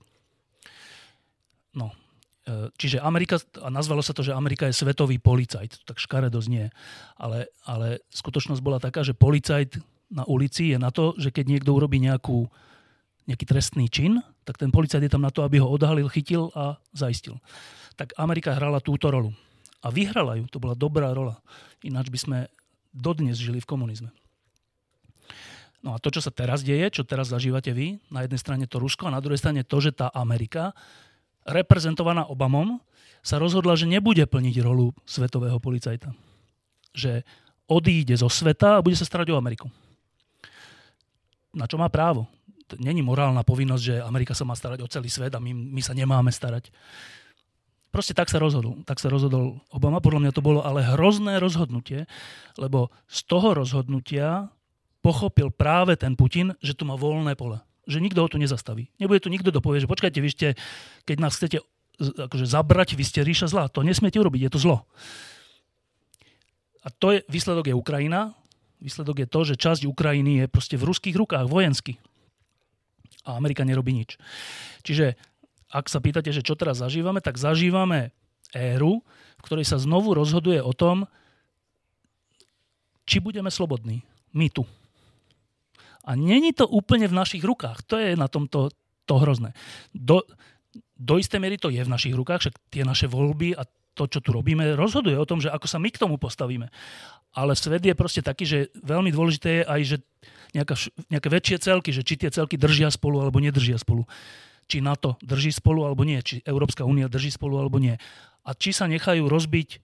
No, 1.74 1.92
e, 2.46 2.70
čiže 2.78 3.02
Amerika, 3.02 3.42
a 3.62 3.68
nazvalo 3.74 4.06
sa 4.06 4.14
to, 4.14 4.22
že 4.22 4.34
Amerika 4.34 4.70
je 4.70 4.78
svetový 4.78 5.18
policajt, 5.18 5.86
tak 5.86 5.98
škaredo 5.98 6.40
znie, 6.40 6.70
ale, 7.18 7.50
ale 7.66 8.02
skutočnosť 8.14 8.62
bola 8.62 8.78
taká, 8.78 9.02
že 9.02 9.18
policajt 9.18 9.82
na 10.14 10.24
ulici 10.30 10.72
je 10.72 10.78
na 10.78 10.94
to, 10.94 11.18
že 11.18 11.34
keď 11.34 11.46
niekto 11.58 11.74
urobí 11.74 11.98
nejakú, 11.98 12.46
nejaký 13.26 13.46
trestný 13.50 13.90
čin, 13.90 14.22
tak 14.46 14.62
ten 14.62 14.70
policajt 14.70 15.02
je 15.02 15.14
tam 15.14 15.26
na 15.26 15.34
to, 15.34 15.42
aby 15.42 15.58
ho 15.58 15.66
odhalil, 15.66 16.06
chytil 16.12 16.54
a 16.54 16.78
zaistil 16.94 17.42
tak 17.96 18.14
Amerika 18.18 18.54
hrala 18.54 18.82
túto 18.82 19.10
rolu. 19.10 19.32
A 19.84 19.92
vyhrala 19.92 20.40
ju, 20.40 20.48
to 20.48 20.58
bola 20.64 20.74
dobrá 20.74 21.12
rola. 21.12 21.38
Ináč 21.84 22.08
by 22.10 22.20
sme 22.20 22.38
dodnes 22.96 23.38
žili 23.38 23.60
v 23.60 23.70
komunizme. 23.70 24.10
No 25.84 25.92
a 25.92 26.00
to, 26.00 26.08
čo 26.16 26.24
sa 26.24 26.32
teraz 26.32 26.64
deje, 26.64 26.88
čo 26.88 27.04
teraz 27.04 27.28
zažívate 27.36 27.76
vy, 27.76 28.00
na 28.08 28.24
jednej 28.24 28.40
strane 28.40 28.66
to 28.72 28.80
Rusko 28.80 29.12
a 29.12 29.16
na 29.16 29.20
druhej 29.20 29.44
strane 29.44 29.68
to, 29.68 29.78
že 29.84 29.92
tá 29.92 30.08
Amerika, 30.16 30.72
reprezentovaná 31.48 32.28
Obamom, 32.28 32.80
sa 33.24 33.40
rozhodla, 33.40 33.80
že 33.80 33.88
nebude 33.88 34.28
plniť 34.28 34.56
rolu 34.60 34.92
svetového 35.08 35.56
policajta. 35.64 36.12
Že 36.92 37.24
odíde 37.72 38.20
zo 38.20 38.28
sveta 38.28 38.78
a 38.78 38.84
bude 38.84 39.00
sa 39.00 39.08
starať 39.08 39.32
o 39.32 39.40
Ameriku. 39.40 39.72
Na 41.56 41.64
čo 41.64 41.80
má 41.80 41.88
právo? 41.88 42.28
Není 42.76 43.06
morálna 43.06 43.46
povinnosť, 43.46 43.84
že 43.84 43.96
Amerika 44.04 44.36
sa 44.36 44.44
má 44.44 44.58
starať 44.58 44.84
o 44.84 44.92
celý 44.92 45.08
svet 45.08 45.32
a 45.32 45.40
my, 45.40 45.54
my 45.54 45.82
sa 45.86 45.96
nemáme 45.96 46.34
starať. 46.34 46.74
Proste 47.94 48.18
tak 48.18 48.28
sa 48.28 48.42
rozhodol. 48.42 48.82
Tak 48.90 48.98
sa 48.98 49.08
rozhodol 49.08 49.62
Obama. 49.70 50.02
Podľa 50.02 50.28
mňa 50.28 50.32
to 50.34 50.42
bolo 50.42 50.66
ale 50.66 50.82
hrozné 50.82 51.38
rozhodnutie, 51.38 52.10
lebo 52.58 52.90
z 53.06 53.20
toho 53.30 53.54
rozhodnutia 53.54 54.50
pochopil 55.06 55.54
práve 55.54 55.94
ten 55.94 56.18
Putin, 56.18 56.58
že 56.58 56.74
tu 56.74 56.90
má 56.90 56.98
voľné 56.98 57.38
pole. 57.38 57.62
Že 57.84 58.00
nikto 58.00 58.24
ho 58.24 58.32
tu 58.32 58.40
nezastaví. 58.40 58.88
Nebude 58.96 59.20
tu 59.20 59.28
nikto, 59.28 59.52
kto 59.52 59.60
povie, 59.60 59.84
že 59.84 59.92
počkajte, 59.92 60.20
vy 60.24 60.30
ste, 60.32 60.48
keď 61.04 61.18
nás 61.20 61.36
chcete 61.36 61.60
akože 62.00 62.48
zabrať, 62.48 62.96
vy 62.98 63.04
ste 63.06 63.22
ríša 63.22 63.52
zla. 63.52 63.70
To 63.70 63.86
nesmiete 63.86 64.18
urobiť, 64.18 64.50
je 64.50 64.52
to 64.52 64.60
zlo. 64.60 64.78
A 66.84 66.92
to 66.92 67.16
je, 67.16 67.20
výsledok 67.30 67.70
je 67.72 67.76
Ukrajina. 67.76 68.36
Výsledok 68.84 69.24
je 69.24 69.28
to, 69.28 69.40
že 69.48 69.56
časť 69.56 69.82
Ukrajiny 69.88 70.44
je 70.44 70.46
proste 70.52 70.76
v 70.76 70.88
ruských 70.90 71.16
rukách, 71.16 71.48
vojensky. 71.48 71.96
A 73.24 73.40
Amerika 73.40 73.64
nerobí 73.64 73.96
nič. 73.96 74.20
Čiže 74.84 75.16
ak 75.72 75.88
sa 75.88 76.04
pýtate, 76.04 76.30
že 76.36 76.44
čo 76.44 76.60
teraz 76.60 76.84
zažívame, 76.84 77.24
tak 77.24 77.40
zažívame 77.40 78.12
éru, 78.52 79.02
v 79.40 79.46
ktorej 79.48 79.66
sa 79.66 79.80
znovu 79.80 80.12
rozhoduje 80.12 80.60
o 80.60 80.76
tom, 80.76 81.08
či 83.08 83.24
budeme 83.24 83.48
slobodní. 83.48 84.04
My 84.36 84.52
tu. 84.52 84.68
A 86.04 86.20
není 86.20 86.52
to 86.52 86.68
úplne 86.68 87.08
v 87.08 87.16
našich 87.16 87.44
rukách. 87.44 87.88
To 87.88 87.96
je 87.96 88.20
na 88.20 88.28
tomto 88.28 88.72
to 89.04 89.16
hrozné. 89.20 89.52
Do, 89.92 90.24
do 90.96 91.20
istej 91.20 91.40
miery 91.40 91.60
to 91.60 91.72
je 91.72 91.84
v 91.84 91.92
našich 91.92 92.16
rukách, 92.16 92.48
však 92.48 92.56
tie 92.72 92.84
naše 92.88 93.08
voľby 93.08 93.56
a 93.56 93.68
to, 93.94 94.10
čo 94.10 94.20
tu 94.24 94.34
robíme, 94.34 94.74
rozhoduje 94.74 95.14
o 95.14 95.28
tom, 95.28 95.38
že 95.38 95.54
ako 95.54 95.68
sa 95.70 95.78
my 95.78 95.90
k 95.94 96.02
tomu 96.02 96.18
postavíme. 96.18 96.72
Ale 97.34 97.54
svet 97.54 97.86
je 97.86 97.94
proste 97.94 98.26
taký, 98.26 98.46
že 98.46 98.58
veľmi 98.82 99.14
dôležité 99.14 99.62
je 99.62 99.64
aj, 99.64 99.82
že 99.86 99.98
nejaká, 100.54 100.76
nejaké 101.10 101.30
väčšie 101.30 101.58
celky, 101.62 101.90
že 101.94 102.06
či 102.06 102.18
tie 102.18 102.30
celky 102.34 102.58
držia 102.58 102.90
spolu 102.90 103.22
alebo 103.22 103.38
nedržia 103.42 103.78
spolu 103.78 104.06
či 104.68 104.80
NATO 104.80 105.20
drží 105.22 105.52
spolu 105.52 105.86
alebo 105.86 106.08
nie, 106.08 106.20
či 106.24 106.40
Európska 106.44 106.88
únia 106.88 107.12
drží 107.12 107.32
spolu 107.32 107.60
alebo 107.60 107.80
nie. 107.80 107.96
A 108.44 108.52
či 108.56 108.72
sa 108.76 108.88
nechajú 108.88 109.28
rozbiť 109.28 109.80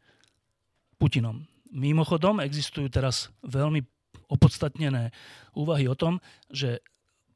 Putinom. 0.99 1.47
Mimochodom, 1.71 2.43
existujú 2.43 2.91
teraz 2.91 3.31
veľmi 3.45 3.85
opodstatnené 4.29 5.11
úvahy 5.57 5.89
o 5.89 5.97
tom, 5.97 6.21
že 6.53 6.79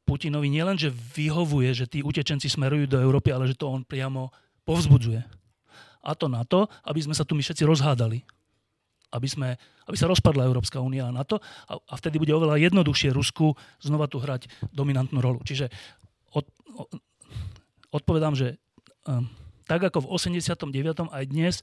Putinovi 0.04 0.52
nielenže 0.52 0.92
vyhovuje, 0.92 1.72
že 1.72 1.88
tí 1.88 2.04
utečenci 2.04 2.46
smerujú 2.46 2.86
do 2.86 3.00
Európy, 3.00 3.32
ale 3.32 3.48
že 3.48 3.56
to 3.56 3.72
on 3.72 3.82
priamo 3.82 4.30
povzbudzuje. 4.68 5.20
A 6.04 6.12
to 6.12 6.28
na 6.28 6.44
to, 6.44 6.68
aby 6.84 7.00
sme 7.00 7.16
sa 7.16 7.24
tu 7.24 7.32
my 7.32 7.40
všetci 7.40 7.64
rozhádali. 7.64 8.20
Aby, 9.14 9.28
sme, 9.30 9.48
aby 9.88 9.96
sa 9.96 10.10
rozpadla 10.10 10.44
Európska 10.44 10.82
únia 10.82 11.06
a 11.08 11.14
NATO 11.14 11.38
a, 11.70 11.78
a 11.78 11.94
vtedy 11.96 12.18
bude 12.18 12.34
oveľa 12.34 12.58
jednoduchšie 12.58 13.14
Rusku 13.14 13.54
znova 13.78 14.10
tu 14.10 14.18
hrať 14.18 14.50
dominantnú 14.74 15.22
rolu. 15.22 15.38
Čiže 15.46 15.70
od, 16.34 16.44
odpovedám, 17.94 18.34
že 18.34 18.58
um, 19.06 19.30
tak 19.70 19.86
ako 19.86 20.04
v 20.04 20.10
89. 20.18 21.14
aj 21.14 21.24
dnes 21.30 21.62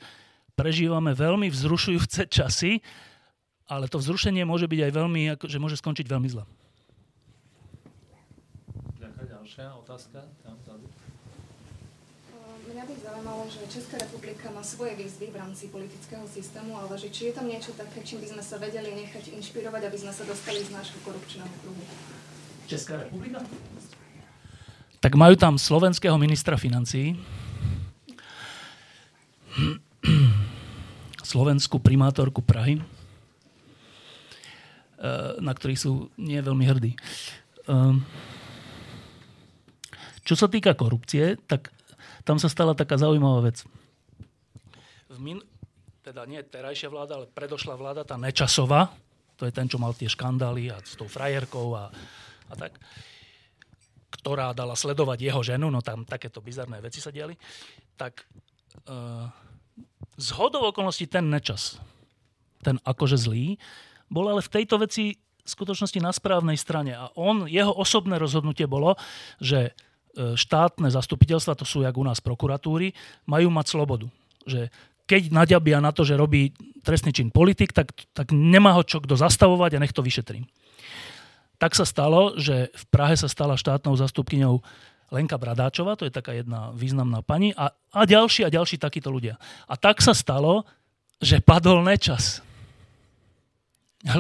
prežívame 0.56 1.12
veľmi 1.12 1.52
vzrušujúce 1.52 2.32
časy, 2.32 2.80
ale 3.68 3.90
to 3.90 3.98
vzrušenie 4.00 4.46
môže 4.46 4.70
byť 4.70 4.80
aj 4.88 4.92
veľmi, 4.94 5.22
že 5.46 5.58
môže 5.62 5.78
skončiť 5.78 6.06
veľmi 6.08 6.30
zle. 6.32 6.44
Ďakujem. 8.98 9.28
Ďalšia 9.28 9.66
otázka. 9.82 10.18
Tam, 10.46 10.56
tady. 10.66 10.86
Mňa 12.62 12.84
by 12.88 12.94
zaujímalo, 13.04 13.44
že 13.52 13.68
Česká 13.68 14.00
republika 14.00 14.48
má 14.54 14.64
svoje 14.64 14.96
výzvy 14.96 15.34
v 15.34 15.36
rámci 15.36 15.68
politického 15.68 16.24
systému, 16.30 16.78
ale 16.78 16.96
že 16.96 17.12
či 17.12 17.30
je 17.30 17.34
tam 17.36 17.50
niečo 17.50 17.76
také, 17.76 18.00
čím 18.06 18.24
by 18.24 18.38
sme 18.38 18.44
sa 18.46 18.56
vedeli 18.62 18.96
nechať 18.96 19.34
inšpirovať, 19.34 19.92
aby 19.92 19.98
sme 19.98 20.14
sa 20.16 20.24
dostali 20.24 20.64
z 20.64 20.72
nášho 20.72 20.96
korupčného 21.04 21.52
kruhu. 21.66 21.84
Česká 22.70 23.02
republika? 23.02 23.44
tak 25.02 25.18
majú 25.18 25.34
tam 25.34 25.58
slovenského 25.58 26.14
ministra 26.22 26.54
financií, 26.62 27.18
slovenskú 31.32 31.82
primátorku 31.82 32.46
Prahy, 32.46 32.78
na 35.42 35.52
ktorých 35.54 35.82
sú 35.82 36.14
nie 36.22 36.38
veľmi 36.38 36.66
hrdí. 36.70 36.94
Ehm, 37.66 38.06
čo 40.22 40.38
sa 40.38 40.46
týka 40.46 40.78
korupcie, 40.78 41.42
tak 41.50 41.74
tam 42.22 42.38
sa 42.38 42.46
stala 42.46 42.78
taká 42.78 43.02
zaujímavá 43.02 43.50
vec. 43.50 43.66
V 45.10 45.18
min, 45.18 45.42
teda 46.06 46.26
nie 46.30 46.42
terajšia 46.46 46.94
vláda, 46.94 47.18
ale 47.18 47.26
predošla 47.30 47.74
vláda, 47.74 48.06
tá 48.06 48.16
Nečasová, 48.22 48.94
to 49.42 49.50
je 49.50 49.54
ten, 49.54 49.66
čo 49.66 49.82
mal 49.82 49.98
tie 49.98 50.06
škandály 50.06 50.70
a 50.70 50.78
s 50.86 50.94
tou 50.94 51.10
frajerkou 51.10 51.74
a, 51.74 51.90
a 52.50 52.54
tak, 52.54 52.78
ktorá 54.22 54.54
dala 54.54 54.78
sledovať 54.78 55.18
jeho 55.18 55.42
ženu, 55.42 55.74
no 55.74 55.82
tam 55.82 56.06
takéto 56.06 56.46
bizarné 56.46 56.78
veci 56.78 57.02
sa 57.02 57.10
diali, 57.10 57.34
tak 57.98 58.22
uh, 58.86 59.26
z 60.22 60.28
hodov 60.38 60.70
okolností 60.70 61.10
ten 61.10 61.26
Nečas, 61.34 61.82
ten 62.62 62.78
akože 62.86 63.18
zlý, 63.18 63.58
bol 64.12 64.28
ale 64.28 64.44
v 64.44 64.54
tejto 64.60 64.76
veci 64.84 65.16
v 65.42 65.50
skutočnosti 65.50 65.98
na 66.04 66.14
správnej 66.14 66.60
strane. 66.60 66.94
A 66.94 67.10
on, 67.18 67.50
jeho 67.50 67.74
osobné 67.74 68.22
rozhodnutie 68.22 68.70
bolo, 68.70 69.00
že 69.42 69.72
e, 70.14 70.38
štátne 70.38 70.92
zastupiteľstva, 70.92 71.58
to 71.58 71.66
sú 71.66 71.82
jak 71.82 71.98
u 71.98 72.06
nás 72.06 72.22
prokuratúry, 72.22 72.94
majú 73.26 73.50
mať 73.50 73.66
slobodu. 73.74 74.08
Že 74.46 74.70
keď 75.10 75.22
naďabia 75.34 75.82
na 75.82 75.90
to, 75.90 76.06
že 76.06 76.20
robí 76.20 76.54
trestný 76.86 77.10
čin 77.12 77.34
politik, 77.34 77.74
tak, 77.74 77.92
tak 78.14 78.30
nemá 78.30 78.78
ho 78.78 78.86
čo 78.86 79.02
kto 79.02 79.18
zastavovať 79.18 79.76
a 79.76 79.82
nech 79.82 79.96
to 79.96 80.06
vyšetrím. 80.06 80.46
Tak 81.58 81.78
sa 81.78 81.86
stalo, 81.86 82.38
že 82.38 82.74
v 82.74 82.84
Prahe 82.90 83.14
sa 83.18 83.30
stala 83.30 83.58
štátnou 83.58 83.94
zastupkyňou 83.98 84.62
Lenka 85.12 85.36
Bradáčová, 85.36 86.00
to 86.00 86.08
je 86.08 86.14
taká 86.14 86.32
jedna 86.32 86.72
významná 86.72 87.20
pani, 87.22 87.52
a, 87.52 87.76
a 87.92 88.02
ďalší 88.08 88.48
a 88.48 88.54
ďalší 88.54 88.80
takíto 88.80 89.12
ľudia. 89.12 89.36
A 89.68 89.76
tak 89.76 90.00
sa 90.00 90.16
stalo, 90.16 90.64
že 91.20 91.44
padol 91.44 91.84
nečas. 91.84 92.40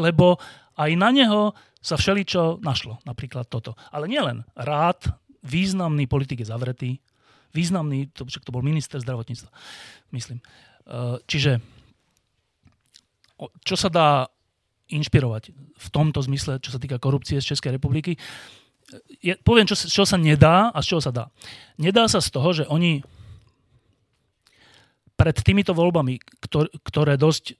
Lebo 0.05 0.37
aj 0.77 0.91
na 0.97 1.09
neho 1.09 1.57
sa 1.81 1.97
všeličo 1.97 2.61
našlo, 2.61 3.01
napríklad 3.03 3.49
toto. 3.49 3.73
Ale 3.89 4.05
nielen 4.05 4.45
rád, 4.53 5.01
významný 5.41 6.05
politik 6.05 6.45
je 6.45 6.51
zavretý, 6.53 6.91
významný, 7.51 8.13
to, 8.13 8.29
to 8.29 8.53
bol 8.53 8.61
minister 8.61 9.01
zdravotníctva, 9.01 9.49
myslím. 10.13 10.39
E, 10.39 10.45
čiže 11.25 11.57
čo 13.65 13.73
sa 13.73 13.89
dá 13.89 14.29
inšpirovať 14.93 15.43
v 15.73 15.87
tomto 15.89 16.21
zmysle, 16.21 16.61
čo 16.61 16.69
sa 16.69 16.77
týka 16.77 17.01
korupcie 17.01 17.41
z 17.41 17.55
Českej 17.55 17.81
republiky, 17.81 18.19
je, 19.23 19.33
poviem, 19.41 19.65
čo, 19.65 19.73
čo 19.73 20.03
sa 20.03 20.19
nedá 20.19 20.69
a 20.69 20.83
z 20.83 20.93
čoho 20.93 21.01
sa 21.01 21.15
dá. 21.15 21.25
Nedá 21.79 22.05
sa 22.11 22.19
z 22.19 22.29
toho, 22.29 22.49
že 22.51 22.67
oni 22.67 22.99
pred 25.15 25.37
týmito 25.37 25.71
voľbami, 25.71 26.19
ktor, 26.49 26.67
ktoré 26.83 27.15
dosť 27.15 27.55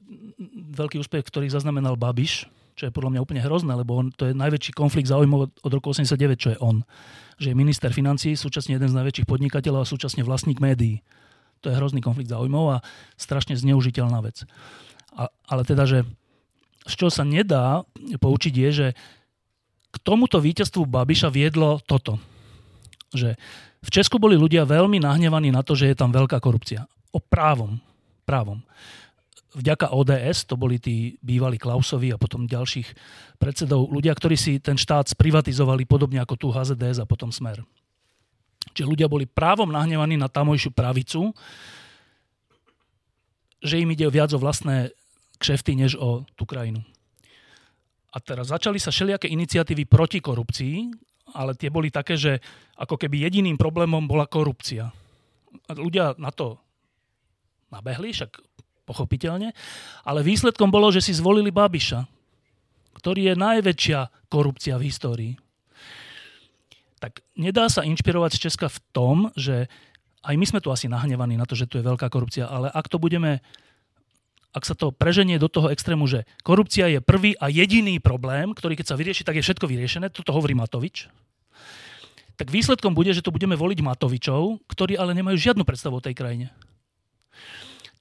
veľký 0.72 0.98
úspech, 1.04 1.28
ktorý 1.28 1.52
zaznamenal 1.52 2.00
Babiš, 2.00 2.48
čo 2.80 2.88
je 2.88 2.96
podľa 2.96 3.14
mňa 3.14 3.24
úplne 3.24 3.44
hrozné, 3.44 3.76
lebo 3.76 4.00
on, 4.00 4.10
to 4.16 4.32
je 4.32 4.34
najväčší 4.34 4.72
konflikt 4.72 5.12
záujmov 5.12 5.52
od, 5.52 5.72
roku 5.72 5.92
89, 5.92 6.40
čo 6.40 6.50
je 6.56 6.58
on. 6.64 6.88
Že 7.38 7.54
je 7.54 7.60
minister 7.60 7.92
financí, 7.92 8.34
súčasne 8.34 8.80
jeden 8.80 8.90
z 8.90 8.96
najväčších 8.96 9.28
podnikateľov 9.28 9.84
a 9.84 9.92
súčasne 9.92 10.24
vlastník 10.24 10.64
médií. 10.64 11.04
To 11.62 11.70
je 11.70 11.78
hrozný 11.78 12.02
konflikt 12.02 12.32
záujmov 12.32 12.80
a 12.80 12.84
strašne 13.20 13.54
zneužiteľná 13.54 14.24
vec. 14.24 14.48
A, 15.14 15.30
ale 15.46 15.62
teda, 15.68 15.86
že 15.86 16.08
z 16.90 16.94
čoho 16.98 17.12
sa 17.14 17.22
nedá 17.22 17.86
poučiť 18.18 18.54
je, 18.56 18.70
že 18.72 18.88
k 19.92 19.96
tomuto 20.02 20.40
víťazstvu 20.40 20.88
Babiša 20.88 21.30
viedlo 21.30 21.84
toto. 21.84 22.18
Že 23.12 23.36
v 23.82 23.90
Česku 23.92 24.18
boli 24.18 24.40
ľudia 24.40 24.64
veľmi 24.64 25.04
nahnevaní 25.04 25.52
na 25.52 25.62
to, 25.62 25.76
že 25.76 25.92
je 25.92 26.00
tam 26.00 26.10
veľká 26.16 26.40
korupcia. 26.40 26.88
O 27.12 27.20
právom. 27.20 27.78
Právom. 28.24 28.64
Vďaka 29.52 29.92
ODS, 29.92 30.48
to 30.48 30.56
boli 30.56 30.80
tí 30.80 31.20
bývalí 31.20 31.60
Klausovi 31.60 32.16
a 32.16 32.22
potom 32.22 32.48
ďalších 32.48 32.88
predsedov, 33.36 33.92
ľudia, 33.92 34.16
ktorí 34.16 34.40
si 34.40 34.64
ten 34.64 34.80
štát 34.80 35.12
sprivatizovali 35.12 35.84
podobne 35.84 36.24
ako 36.24 36.36
tu 36.40 36.48
HZDS 36.56 37.04
a 37.04 37.10
potom 37.10 37.36
Smer. 37.36 37.60
Čiže 38.72 38.88
ľudia 38.88 39.12
boli 39.12 39.28
právom 39.28 39.68
nahnevaní 39.68 40.16
na 40.16 40.32
tamojšiu 40.32 40.72
pravicu, 40.72 41.36
že 43.60 43.84
im 43.84 43.92
ide 43.92 44.08
viac 44.08 44.32
o 44.32 44.40
vlastné 44.40 44.96
kšefty, 45.36 45.76
než 45.76 46.00
o 46.00 46.24
tú 46.40 46.48
krajinu. 46.48 46.80
A 48.12 48.24
teraz 48.24 48.56
začali 48.56 48.80
sa 48.80 48.92
všelijaké 48.92 49.28
iniciatívy 49.28 49.84
proti 49.84 50.24
korupcii, 50.24 50.76
ale 51.36 51.56
tie 51.60 51.68
boli 51.68 51.92
také, 51.92 52.16
že 52.16 52.40
ako 52.80 52.96
keby 52.96 53.28
jediným 53.28 53.60
problémom 53.60 54.04
bola 54.08 54.28
korupcia. 54.28 54.92
A 55.68 55.72
ľudia 55.76 56.16
na 56.16 56.32
to 56.32 56.60
nabehli, 57.72 58.12
však 58.16 58.40
pochopiteľne, 58.86 59.54
ale 60.04 60.20
výsledkom 60.26 60.70
bolo, 60.74 60.90
že 60.90 61.04
si 61.04 61.14
zvolili 61.16 61.54
Babiša, 61.54 62.06
ktorý 62.98 63.32
je 63.32 63.36
najväčšia 63.38 64.00
korupcia 64.30 64.76
v 64.78 64.86
histórii. 64.88 65.34
Tak 67.02 67.26
nedá 67.34 67.66
sa 67.66 67.82
inšpirovať 67.82 68.38
z 68.38 68.42
Česka 68.50 68.68
v 68.70 68.80
tom, 68.94 69.16
že 69.34 69.66
aj 70.22 70.36
my 70.38 70.46
sme 70.46 70.62
tu 70.62 70.70
asi 70.70 70.86
nahnevaní 70.86 71.34
na 71.34 71.50
to, 71.50 71.58
že 71.58 71.66
tu 71.66 71.82
je 71.82 71.88
veľká 71.88 72.14
korupcia, 72.14 72.46
ale 72.46 72.70
ak 72.70 72.86
to 72.86 73.02
budeme 73.02 73.42
ak 74.52 74.68
sa 74.68 74.76
to 74.76 74.92
preženie 74.92 75.40
do 75.40 75.48
toho 75.48 75.72
extrému, 75.72 76.12
že 76.12 76.28
korupcia 76.44 76.92
je 76.92 77.00
prvý 77.00 77.40
a 77.40 77.48
jediný 77.48 78.04
problém, 78.04 78.52
ktorý 78.52 78.76
keď 78.76 78.88
sa 78.92 79.00
vyrieši, 79.00 79.24
tak 79.24 79.40
je 79.40 79.48
všetko 79.48 79.64
vyriešené, 79.64 80.12
toto 80.12 80.36
hovorí 80.36 80.52
Matovič, 80.52 81.08
tak 82.36 82.52
výsledkom 82.52 82.92
bude, 82.92 83.16
že 83.16 83.24
to 83.24 83.32
budeme 83.32 83.56
voliť 83.56 83.80
Matovičov, 83.80 84.66
ktorí 84.68 85.00
ale 85.00 85.16
nemajú 85.16 85.40
žiadnu 85.40 85.64
predstavu 85.64 86.02
o 86.02 86.04
tej 86.04 86.18
krajine. 86.18 86.52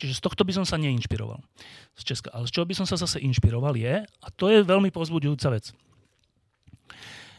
Čiže 0.00 0.16
z 0.16 0.24
tohto 0.24 0.48
by 0.48 0.52
som 0.56 0.64
sa 0.64 0.80
neinšpiroval 0.80 1.44
z 1.92 2.02
Česka. 2.08 2.32
Ale 2.32 2.48
z 2.48 2.56
čoho 2.56 2.64
by 2.64 2.72
som 2.72 2.88
sa 2.88 2.96
zase 2.96 3.20
inšpiroval 3.20 3.76
je, 3.76 4.00
a 4.00 4.26
to 4.32 4.48
je 4.48 4.64
veľmi 4.64 4.88
povzbudujúca 4.88 5.52
vec, 5.52 5.76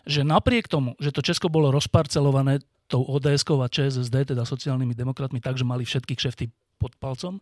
že 0.06 0.22
napriek 0.22 0.70
tomu, 0.70 0.94
že 1.02 1.10
to 1.10 1.26
Česko 1.26 1.50
bolo 1.50 1.74
rozparcelované 1.74 2.62
tou 2.86 3.02
ods 3.02 3.42
a 3.48 3.68
ČSSD, 3.72 4.36
teda 4.36 4.46
sociálnymi 4.46 4.94
demokratmi, 4.94 5.42
takže 5.42 5.66
mali 5.66 5.88
všetky 5.88 6.14
kšefty 6.14 6.54
pod 6.78 6.94
palcom, 7.02 7.42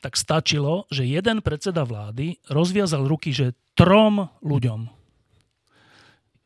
tak 0.00 0.16
stačilo, 0.16 0.88
že 0.88 1.08
jeden 1.08 1.40
predseda 1.40 1.84
vlády 1.84 2.40
rozviazal 2.52 3.08
ruky, 3.08 3.32
že 3.32 3.56
trom 3.72 4.28
ľuďom, 4.44 4.88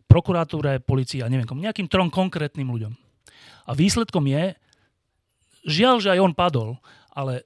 prokuratúre, 0.09 0.81
policii 0.83 1.21
a 1.21 1.29
neviem 1.29 1.45
komu, 1.45 1.67
nejakým 1.67 1.91
trom 1.91 2.09
konkrétnym 2.09 2.71
ľuďom. 2.71 2.95
A 3.69 3.71
výsledkom 3.77 4.25
je, 4.25 4.57
žiaľ, 5.69 6.01
že 6.01 6.17
aj 6.17 6.23
on 6.23 6.33
padol, 6.33 6.81
ale 7.13 7.45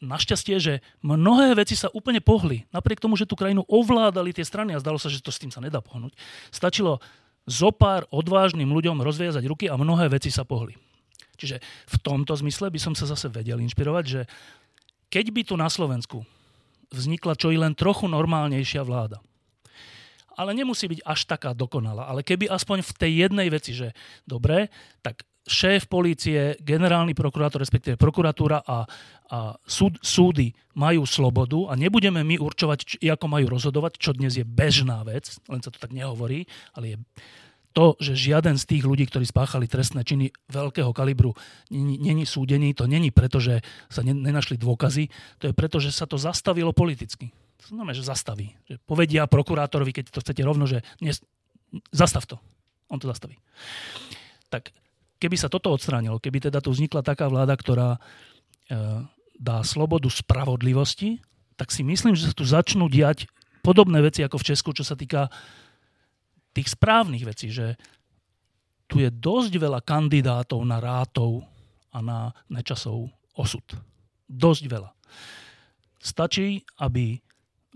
našťastie, 0.00 0.56
že 0.62 0.74
mnohé 1.04 1.58
veci 1.58 1.76
sa 1.76 1.92
úplne 1.92 2.22
pohli. 2.22 2.64
Napriek 2.72 3.02
tomu, 3.02 3.18
že 3.18 3.28
tú 3.28 3.36
krajinu 3.36 3.66
ovládali 3.66 4.32
tie 4.32 4.46
strany 4.46 4.72
a 4.72 4.82
zdalo 4.82 4.96
sa, 4.96 5.12
že 5.12 5.20
to 5.20 5.34
s 5.34 5.40
tým 5.42 5.52
sa 5.52 5.60
nedá 5.60 5.82
pohnúť, 5.82 6.16
stačilo 6.54 7.02
zopár 7.44 8.06
odvážnym 8.14 8.70
ľuďom 8.70 9.02
rozviazať 9.02 9.44
ruky 9.50 9.66
a 9.66 9.74
mnohé 9.74 10.08
veci 10.08 10.30
sa 10.30 10.46
pohli. 10.46 10.78
Čiže 11.36 11.58
v 11.90 11.96
tomto 12.00 12.38
zmysle 12.38 12.70
by 12.70 12.78
som 12.78 12.94
sa 12.94 13.08
zase 13.10 13.26
vedel 13.26 13.58
inšpirovať, 13.58 14.04
že 14.06 14.20
keď 15.10 15.26
by 15.34 15.42
tu 15.42 15.54
na 15.58 15.66
Slovensku 15.66 16.22
vznikla 16.94 17.34
čo 17.34 17.50
i 17.50 17.58
len 17.58 17.74
trochu 17.74 18.06
normálnejšia 18.06 18.86
vláda, 18.86 19.18
ale 20.32 20.56
nemusí 20.56 20.88
byť 20.88 21.00
až 21.04 21.20
taká 21.28 21.50
dokonalá, 21.52 22.08
ale 22.08 22.24
keby 22.24 22.48
aspoň 22.48 22.84
v 22.84 22.92
tej 22.96 23.12
jednej 23.26 23.48
veci, 23.52 23.72
že 23.76 23.92
dobre, 24.24 24.72
tak 25.04 25.26
šéf 25.42 25.90
polície, 25.90 26.54
generálny 26.62 27.18
prokurátor, 27.18 27.58
respektíve 27.58 27.98
prokuratúra 27.98 28.62
a, 28.62 28.86
a 29.30 29.38
súd, 29.66 29.98
súdy 29.98 30.54
majú 30.78 31.02
slobodu 31.02 31.70
a 31.70 31.72
nebudeme 31.74 32.22
my 32.22 32.38
určovať, 32.38 32.78
či, 32.86 32.96
ako 33.10 33.26
majú 33.26 33.50
rozhodovať, 33.50 33.98
čo 33.98 34.14
dnes 34.14 34.38
je 34.38 34.46
bežná 34.46 35.02
vec, 35.02 35.34
len 35.50 35.58
sa 35.58 35.74
to 35.74 35.82
tak 35.82 35.90
nehovorí, 35.90 36.46
ale 36.78 36.84
je 36.94 36.96
to, 37.72 37.96
že 37.98 38.28
žiaden 38.28 38.60
z 38.60 38.68
tých 38.68 38.84
ľudí, 38.84 39.08
ktorí 39.08 39.24
spáchali 39.24 39.64
trestné 39.64 40.04
činy 40.04 40.28
veľkého 40.52 40.92
kalibru, 40.92 41.32
není 41.72 42.28
súdený, 42.28 42.76
to 42.76 42.84
není 42.84 43.08
preto, 43.08 43.40
že 43.40 43.64
sa 43.88 44.04
nenašli 44.04 44.60
dôkazy, 44.60 45.08
to 45.40 45.50
je 45.50 45.54
preto, 45.56 45.80
že 45.80 45.88
sa 45.88 46.04
to 46.04 46.20
zastavilo 46.20 46.76
politicky. 46.76 47.32
To 47.64 47.66
znamená, 47.72 47.96
že 47.96 48.04
zastaví. 48.04 48.52
Že 48.68 48.76
povedia 48.84 49.24
prokurátorovi, 49.24 49.94
keď 49.94 50.04
to 50.12 50.20
chcete 50.20 50.42
rovno, 50.44 50.68
že 50.68 50.84
dnes, 51.00 51.24
zastav 51.94 52.28
to. 52.28 52.36
On 52.92 53.00
to 53.00 53.08
zastaví. 53.08 53.40
Tak 54.52 54.74
keby 55.22 55.38
sa 55.38 55.46
toto 55.46 55.70
odstránilo, 55.70 56.18
keby 56.18 56.50
teda 56.50 56.58
tu 56.58 56.74
vznikla 56.74 57.06
taká 57.06 57.30
vláda, 57.30 57.54
ktorá 57.54 57.94
e, 57.94 57.98
dá 59.38 59.62
slobodu 59.62 60.10
spravodlivosti, 60.10 61.22
tak 61.54 61.70
si 61.70 61.86
myslím, 61.86 62.18
že 62.18 62.26
sa 62.26 62.34
tu 62.34 62.42
začnú 62.42 62.90
diať 62.90 63.30
podobné 63.62 64.02
veci 64.02 64.26
ako 64.26 64.42
v 64.42 64.46
Česku, 64.50 64.74
čo 64.74 64.82
sa 64.82 64.98
týka 64.98 65.30
tých 66.50 66.74
správnych 66.74 67.22
vecí, 67.22 67.54
že 67.54 67.78
tu 68.90 68.98
je 68.98 69.08
dosť 69.08 69.54
veľa 69.56 69.80
kandidátov 69.86 70.58
na 70.66 70.82
rátov 70.82 71.46
a 71.94 72.02
na 72.02 72.34
nečasov 72.50 73.08
osud. 73.38 73.64
Dosť 74.26 74.64
veľa. 74.66 74.90
Stačí, 76.02 76.66
aby 76.82 77.14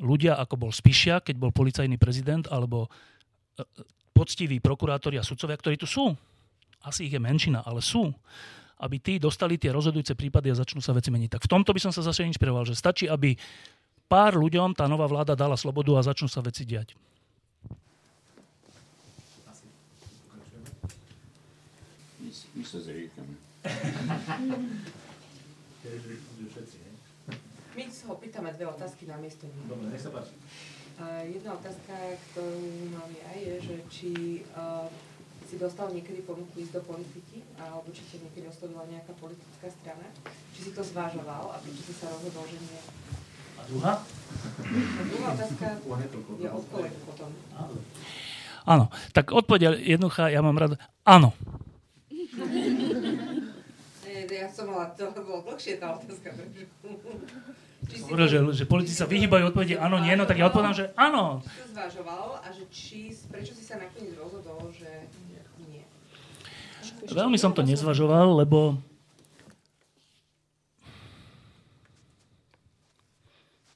ľudia, 0.03 0.37
ako 0.37 0.69
bol 0.69 0.73
Spišia, 0.75 1.23
keď 1.23 1.39
bol 1.39 1.55
policajný 1.55 1.95
prezident, 1.97 2.45
alebo 2.51 2.85
e, 2.85 2.89
e, 2.91 3.87
poctiví 4.13 4.59
prokurátori 4.61 5.17
a 5.17 5.25
sudcovia, 5.25 5.57
ktorí 5.57 5.79
tu 5.81 5.89
sú, 5.89 6.13
asi 6.87 7.11
ich 7.11 7.15
je 7.15 7.21
menšina, 7.21 7.67
ale 7.67 7.83
sú, 7.83 8.15
aby 8.79 9.03
tí 9.03 9.19
dostali 9.19 9.59
tie 9.59 9.75
rozhodujúce 9.75 10.15
prípady 10.15 10.55
a 10.55 10.61
začnú 10.61 10.79
sa 10.79 10.95
veci 10.95 11.11
meniť. 11.11 11.35
Tak 11.35 11.43
v 11.49 11.51
tomto 11.51 11.75
by 11.75 11.81
som 11.83 11.91
sa 11.91 12.07
zase 12.07 12.23
inšpiroval, 12.31 12.63
že 12.63 12.79
stačí, 12.79 13.11
aby 13.11 13.35
pár 14.07 14.39
ľuďom 14.39 14.79
tá 14.79 14.87
nová 14.87 15.11
vláda 15.11 15.35
dala 15.35 15.59
slobodu 15.59 15.99
a 15.99 16.07
začnú 16.07 16.31
sa 16.31 16.39
veci 16.45 16.63
diať. 16.63 16.95
My 22.57 22.65
sa 22.65 22.81
zriekame. 22.81 23.37
My 27.77 27.83
ho 27.85 28.15
pýtame 28.17 28.49
dve 28.57 28.65
otázky 28.65 29.05
na 29.05 29.21
miesto. 29.21 29.45
Dobre, 29.69 29.93
nech 29.93 30.01
sa 30.01 30.09
páči. 30.09 30.33
Jedna 31.29 31.53
otázka, 31.61 31.93
ktorú 32.33 32.65
mám 32.97 33.13
ja, 33.13 33.31
je, 33.37 33.55
že 33.61 33.77
či 33.93 34.13
uh, 34.57 34.89
si 35.47 35.57
dostal 35.63 35.95
niekedy 35.95 36.27
ponuku 36.27 36.59
ísť 36.59 36.73
do 36.79 36.83
politiky, 36.83 37.47
či 37.95 38.03
ťa 38.13 38.19
niekedy 38.27 38.47
oslovila 38.51 38.83
nejaká 38.91 39.15
politická 39.17 39.71
strana, 39.71 40.07
či 40.53 40.61
si 40.67 40.71
to 40.75 40.83
zvážoval 40.83 41.55
a 41.55 41.57
prečo 41.63 41.83
si 41.87 41.95
sa 41.95 42.11
rozhodol, 42.11 42.45
že 42.51 42.59
nie. 42.59 42.81
A 43.57 43.61
druhá? 43.71 43.93
A 44.03 45.01
druhá 45.07 45.29
otázka 45.33 45.67
je 46.43 46.49
od 46.51 46.65
kolegu 46.69 46.99
potom. 47.07 47.31
Áno, 48.67 48.91
tak 49.15 49.31
odpoveď 49.31 49.61
je 49.63 49.95
jednoduchá, 49.95 50.29
ja 50.29 50.43
mám 50.43 50.59
rád 50.59 50.77
áno. 51.07 51.31
Ja 54.27 54.53
som 54.53 54.69
mala, 54.69 54.93
to 54.93 55.09
bolo 55.25 55.49
dlhšie 55.49 55.81
tá 55.81 55.97
otázka. 55.97 56.35
Hovoril, 57.87 58.29
že, 58.29 58.39
že 58.53 58.65
politici 58.67 58.99
sa 58.99 59.07
vyhýbajú 59.07 59.55
odpovede 59.55 59.79
áno, 59.79 60.03
nie, 60.03 60.13
no 60.19 60.27
tak 60.27 60.43
ja 60.43 60.51
odpovedám, 60.51 60.75
že 60.75 60.85
áno. 60.99 61.41
Či 61.41 61.63
to 61.63 61.67
zvažoval 61.73 62.43
a 62.43 62.49
že 62.51 62.67
či, 62.69 63.15
prečo 63.31 63.55
si 63.55 63.63
sa 63.63 63.79
nakoniec 63.79 64.19
rozhodol, 64.19 64.59
že? 64.75 65.07
Veľmi 67.07 67.39
som 67.39 67.55
to 67.55 67.63
nezvažoval, 67.63 68.43
lebo 68.43 68.79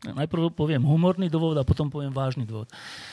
najprv 0.01 0.51
poviem 0.57 0.81
humorný 0.81 1.29
dôvod 1.29 1.57
a 1.61 1.67
potom 1.67 1.93
poviem 1.93 2.11
vážny 2.11 2.49
dôvod. 2.49 2.73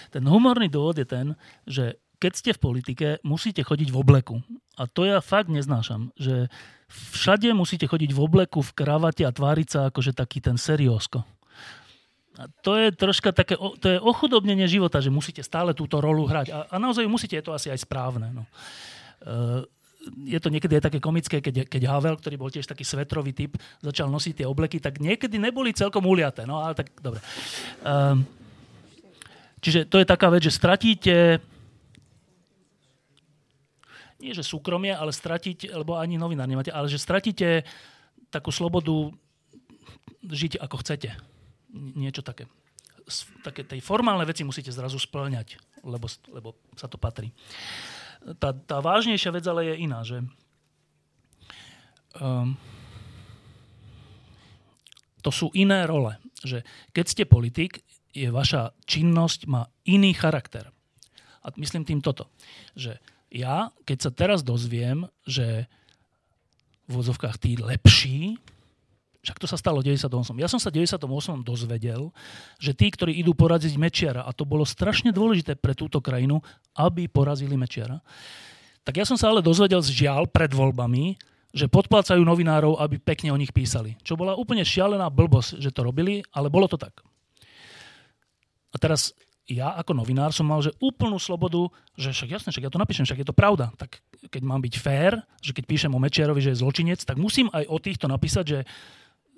Ten 0.10 0.24
humorný 0.24 0.72
dôvod 0.72 0.96
je 0.98 1.08
ten, 1.08 1.36
že 1.68 2.00
keď 2.18 2.32
ste 2.34 2.52
v 2.58 2.64
politike, 2.64 3.08
musíte 3.22 3.62
chodiť 3.62 3.94
v 3.94 4.00
obleku. 4.00 4.36
A 4.78 4.90
to 4.90 5.06
ja 5.06 5.22
fakt 5.22 5.54
neznášam, 5.54 6.10
že 6.18 6.50
všade 6.90 7.52
musíte 7.54 7.86
chodiť 7.86 8.10
v 8.16 8.20
obleku, 8.24 8.66
v 8.66 8.74
kravate 8.74 9.22
a 9.28 9.36
tváriť 9.36 9.68
sa 9.68 9.80
akože 9.94 10.18
taký 10.18 10.42
ten 10.42 10.58
seriósko. 10.58 11.22
A 12.38 12.46
to 12.62 12.78
je 12.78 12.94
troška 12.94 13.34
také, 13.34 13.58
to 13.58 13.86
je 13.86 13.98
ochudobnenie 13.98 14.70
života, 14.70 15.02
že 15.02 15.14
musíte 15.14 15.42
stále 15.42 15.74
túto 15.74 15.98
rolu 15.98 16.30
hrať. 16.30 16.54
A, 16.54 16.60
a 16.70 16.76
naozaj 16.78 17.10
musíte, 17.10 17.34
je 17.34 17.46
to 17.46 17.54
asi 17.54 17.74
aj 17.74 17.82
správne. 17.82 18.30
No. 18.30 18.44
Uh, 19.26 19.66
je 20.16 20.40
to 20.40 20.50
niekedy 20.50 20.80
aj 20.80 20.92
také 20.92 21.00
komické, 21.00 21.44
keď, 21.44 21.68
keď 21.68 21.82
Havel, 21.88 22.18
ktorý 22.18 22.36
bol 22.40 22.52
tiež 22.54 22.68
taký 22.68 22.84
svetrový 22.88 23.36
typ, 23.36 23.60
začal 23.82 24.08
nosiť 24.08 24.44
tie 24.44 24.48
obleky, 24.48 24.80
tak 24.80 25.04
niekedy 25.04 25.40
neboli 25.40 25.76
celkom 25.76 26.06
uliaté. 26.06 26.48
No 26.48 26.64
ale 26.64 26.74
tak, 26.76 26.92
dobre. 27.00 27.20
Um, 27.84 28.24
čiže 29.60 29.86
to 29.88 30.00
je 30.00 30.08
taká 30.08 30.32
vec, 30.32 30.46
že 30.46 30.56
stratíte 30.56 31.42
nie 34.18 34.34
že 34.34 34.42
súkromie, 34.42 34.94
ale 34.94 35.14
stratiť, 35.14 35.78
lebo 35.78 35.98
ani 35.98 36.18
novinár 36.18 36.50
nemáte, 36.50 36.74
ale 36.74 36.90
že 36.90 36.98
stratíte 36.98 37.62
takú 38.34 38.50
slobodu 38.50 39.14
žiť 40.26 40.58
ako 40.58 40.76
chcete. 40.82 41.14
Niečo 41.96 42.26
také. 42.26 42.50
Také 43.46 43.64
tej 43.64 43.80
formálne 43.80 44.26
veci 44.28 44.44
musíte 44.44 44.74
zrazu 44.74 45.00
splňať, 45.00 45.62
lebo, 45.86 46.10
lebo 46.34 46.58
sa 46.76 46.90
to 46.90 46.98
patrí. 47.00 47.32
Tá, 48.42 48.52
tá 48.54 48.78
vážnejšia 48.82 49.32
vec 49.36 49.46
ale 49.46 49.74
je 49.74 49.76
iná, 49.86 50.02
že 50.02 50.26
um, 52.18 52.58
to 55.22 55.30
sú 55.30 55.52
iné 55.54 55.84
role. 55.84 56.16
Že 56.42 56.64
keď 56.94 57.06
ste 57.06 57.24
politik, 57.28 57.84
je 58.16 58.34
vaša 58.34 58.74
činnosť 58.90 59.46
má 59.46 59.70
iný 59.86 60.16
charakter. 60.18 60.74
A 61.46 61.54
myslím 61.62 61.86
tým 61.86 62.02
toto, 62.02 62.28
že 62.74 62.98
ja, 63.30 63.70
keď 63.86 63.98
sa 64.08 64.12
teraz 64.12 64.42
dozviem, 64.42 65.06
že 65.28 65.70
v 66.88 66.92
vozovkách 66.92 67.38
tí 67.38 67.60
lepší, 67.60 68.40
však 69.28 69.44
to 69.44 69.48
sa 69.52 69.60
stalo 69.60 69.84
v 69.84 69.92
98. 69.92 70.40
Ja 70.40 70.48
som 70.48 70.56
sa 70.56 70.72
v 70.72 70.88
98. 70.88 71.44
dozvedel, 71.44 72.16
že 72.64 72.72
tí, 72.72 72.88
ktorí 72.88 73.12
idú 73.20 73.36
poraziť 73.36 73.76
Mečiara, 73.76 74.24
a 74.24 74.32
to 74.32 74.48
bolo 74.48 74.64
strašne 74.64 75.12
dôležité 75.12 75.60
pre 75.60 75.76
túto 75.76 76.00
krajinu, 76.00 76.40
aby 76.80 77.12
porazili 77.12 77.60
Mečiara, 77.60 78.00
tak 78.88 78.96
ja 78.96 79.04
som 79.04 79.20
sa 79.20 79.28
ale 79.28 79.44
dozvedel 79.44 79.84
z 79.84 79.92
žiaľ 79.92 80.32
pred 80.32 80.48
voľbami, 80.56 81.20
že 81.52 81.68
podplácajú 81.68 82.24
novinárov, 82.24 82.80
aby 82.80 83.04
pekne 83.04 83.36
o 83.36 83.40
nich 83.40 83.52
písali. 83.52 84.00
Čo 84.00 84.16
bola 84.16 84.40
úplne 84.40 84.64
šialená 84.64 85.12
blbosť, 85.12 85.60
že 85.60 85.76
to 85.76 85.84
robili, 85.84 86.24
ale 86.32 86.48
bolo 86.48 86.72
to 86.72 86.80
tak. 86.80 87.04
A 88.72 88.80
teraz 88.80 89.12
ja 89.48 89.76
ako 89.76 89.92
novinár 89.92 90.32
som 90.32 90.48
mal 90.48 90.64
že 90.64 90.76
úplnú 90.80 91.20
slobodu, 91.20 91.68
že 92.00 92.16
však 92.16 92.40
jasne, 92.40 92.52
však 92.56 92.68
ja 92.68 92.72
to 92.72 92.80
napíšem, 92.80 93.04
však 93.04 93.20
je 93.24 93.28
to 93.28 93.36
pravda. 93.36 93.76
Tak 93.76 94.00
keď 94.32 94.42
mám 94.44 94.60
byť 94.64 94.76
fér, 94.76 95.20
že 95.40 95.52
keď 95.52 95.64
píšem 95.68 95.92
o 95.92 96.00
Mečiarovi, 96.00 96.40
že 96.40 96.56
je 96.56 96.62
zločinec, 96.64 97.04
tak 97.04 97.20
musím 97.20 97.52
aj 97.52 97.68
o 97.68 97.76
týchto 97.80 98.12
napísať, 98.12 98.46
že 98.48 98.60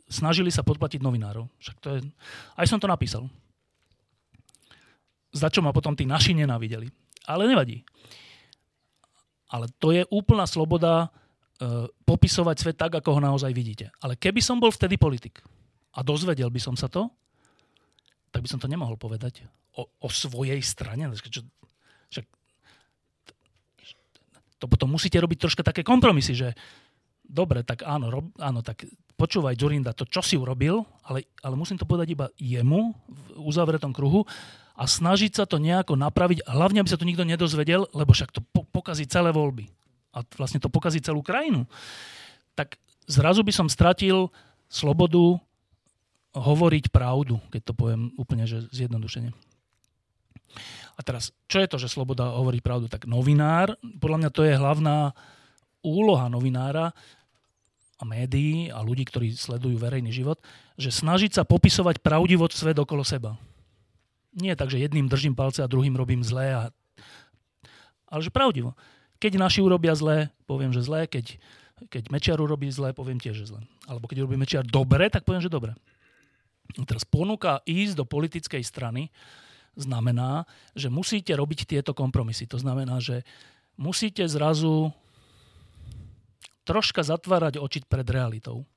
snažili 0.10 0.50
sa 0.50 0.66
podplatiť 0.66 1.00
novinárov. 1.00 1.46
Však 1.62 1.78
to 1.80 1.88
je... 1.96 2.00
Aj 2.58 2.66
som 2.66 2.82
to 2.82 2.90
napísal. 2.90 3.30
Za 5.30 5.54
čo 5.54 5.62
ma 5.62 5.70
potom 5.70 5.94
tí 5.94 6.10
naši 6.10 6.34
nenávideli. 6.34 6.90
Ale 7.30 7.46
nevadí. 7.46 7.86
Ale 9.54 9.70
to 9.78 9.94
je 9.94 10.02
úplná 10.10 10.50
sloboda 10.50 11.06
e, 11.06 11.88
popisovať 12.06 12.56
svet 12.58 12.78
tak, 12.78 12.98
ako 12.98 13.18
ho 13.18 13.22
naozaj 13.22 13.54
vidíte. 13.54 13.94
Ale 14.02 14.18
keby 14.18 14.42
som 14.42 14.58
bol 14.58 14.74
vtedy 14.74 14.98
politik 14.98 15.46
a 15.94 16.02
dozvedel 16.02 16.50
by 16.50 16.62
som 16.62 16.74
sa 16.74 16.90
to, 16.90 17.06
tak 18.34 18.46
by 18.46 18.50
som 18.50 18.62
to 18.62 18.70
nemohol 18.70 18.98
povedať 18.98 19.46
o, 19.78 19.86
o 19.86 20.10
svojej 20.10 20.62
strane. 20.62 21.06
Však, 21.10 22.26
to 24.60 24.66
potom 24.66 24.90
musíte 24.90 25.18
robiť 25.18 25.38
troška 25.38 25.62
také 25.66 25.82
kompromisy, 25.82 26.34
že 26.34 26.50
dobre, 27.26 27.62
tak 27.66 27.86
áno, 27.86 28.10
rob, 28.10 28.26
áno 28.38 28.62
tak 28.62 28.86
počúvaj 29.20 29.60
Zurinda, 29.60 29.92
to 29.92 30.08
čo 30.08 30.24
si 30.24 30.40
urobil, 30.40 30.88
ale, 31.04 31.28
ale 31.44 31.60
musím 31.60 31.76
to 31.76 31.84
povedať 31.84 32.16
iba 32.16 32.32
jemu 32.40 32.96
v 33.12 33.20
uzavretom 33.44 33.92
kruhu 33.92 34.24
a 34.80 34.88
snažiť 34.88 35.36
sa 35.36 35.44
to 35.44 35.60
nejako 35.60 36.00
napraviť, 36.00 36.48
hlavne 36.48 36.80
aby 36.80 36.88
sa 36.88 36.96
to 36.96 37.04
nikto 37.04 37.28
nedozvedel, 37.28 37.92
lebo 37.92 38.16
však 38.16 38.32
to 38.32 38.40
po, 38.40 38.64
pokazí 38.64 39.04
celé 39.04 39.36
voľby. 39.36 39.68
A 40.16 40.24
vlastne 40.40 40.64
to 40.64 40.72
pokazí 40.72 41.04
celú 41.04 41.20
krajinu. 41.20 41.68
Tak 42.56 42.80
zrazu 43.04 43.44
by 43.44 43.52
som 43.52 43.68
stratil 43.68 44.32
slobodu 44.72 45.36
hovoriť 46.32 46.88
pravdu, 46.88 47.44
keď 47.52 47.62
to 47.68 47.74
poviem 47.76 48.16
úplne 48.16 48.48
že 48.48 48.72
zjednodušene. 48.72 49.36
A 50.96 51.00
teraz, 51.04 51.36
čo 51.52 51.60
je 51.60 51.70
to, 51.70 51.78
že 51.78 51.92
sloboda 51.92 52.40
hovoriť 52.40 52.62
pravdu? 52.64 52.86
Tak 52.88 53.08
novinár, 53.08 53.76
podľa 54.00 54.18
mňa 54.26 54.30
to 54.32 54.42
je 54.48 54.56
hlavná 54.56 55.12
úloha 55.84 56.28
novinára 56.28 56.92
a 58.00 58.04
médií 58.08 58.72
a 58.72 58.80
ľudí, 58.80 59.04
ktorí 59.04 59.36
sledujú 59.36 59.76
verejný 59.76 60.10
život, 60.16 60.40
že 60.80 60.88
snažiť 60.88 61.36
sa 61.36 61.44
popisovať 61.44 62.00
pravdivo 62.00 62.48
svet 62.48 62.80
okolo 62.80 63.04
seba. 63.04 63.36
Nie 64.32 64.56
tak, 64.56 64.72
že 64.72 64.80
jedným 64.80 65.12
držím 65.12 65.36
palce 65.36 65.60
a 65.60 65.68
druhým 65.68 66.00
robím 66.00 66.24
zlé, 66.24 66.56
a... 66.56 66.62
ale 68.08 68.22
že 68.24 68.32
pravdivo. 68.32 68.72
Keď 69.20 69.36
naši 69.36 69.60
urobia 69.60 69.92
zlé, 70.00 70.32
poviem, 70.48 70.72
že 70.72 70.80
zlé, 70.80 71.12
keď, 71.12 71.36
keď 71.92 72.04
Mečiar 72.08 72.40
urobí 72.40 72.72
zlé, 72.72 72.96
poviem 72.96 73.20
tiež, 73.20 73.36
že 73.44 73.52
zlé. 73.52 73.62
Alebo 73.84 74.08
keď 74.08 74.24
urobí 74.24 74.40
Mečiar 74.40 74.64
dobre, 74.64 75.12
tak 75.12 75.28
poviem, 75.28 75.44
že 75.44 75.52
dobre. 75.52 75.76
Teraz 76.88 77.04
ponuka 77.04 77.60
ísť 77.68 78.00
do 78.00 78.06
politickej 78.08 78.64
strany 78.64 79.12
znamená, 79.76 80.48
že 80.72 80.88
musíte 80.88 81.36
robiť 81.36 81.68
tieto 81.68 81.92
kompromisy. 81.92 82.48
To 82.48 82.62
znamená, 82.62 83.04
že 83.04 83.28
musíte 83.76 84.24
zrazu 84.30 84.94
troška 86.70 87.02
zatvárať 87.02 87.58
oči 87.58 87.82
pred 87.90 88.06
realitou. 88.06 88.70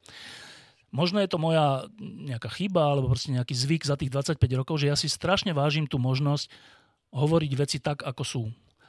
Možno 0.92 1.20
je 1.20 1.28
to 1.28 1.36
moja 1.36 1.88
nejaká 2.00 2.48
chyba 2.52 2.96
alebo 2.96 3.12
proste 3.12 3.32
nejaký 3.32 3.52
zvyk 3.52 3.84
za 3.84 3.96
tých 4.00 4.12
25 4.12 4.40
rokov, 4.56 4.80
že 4.80 4.88
ja 4.88 4.96
si 4.96 5.08
strašne 5.08 5.52
vážim 5.52 5.84
tú 5.84 6.00
možnosť 6.00 6.48
hovoriť 7.12 7.52
veci 7.56 7.76
tak, 7.80 8.00
ako 8.00 8.22
sú. 8.24 8.44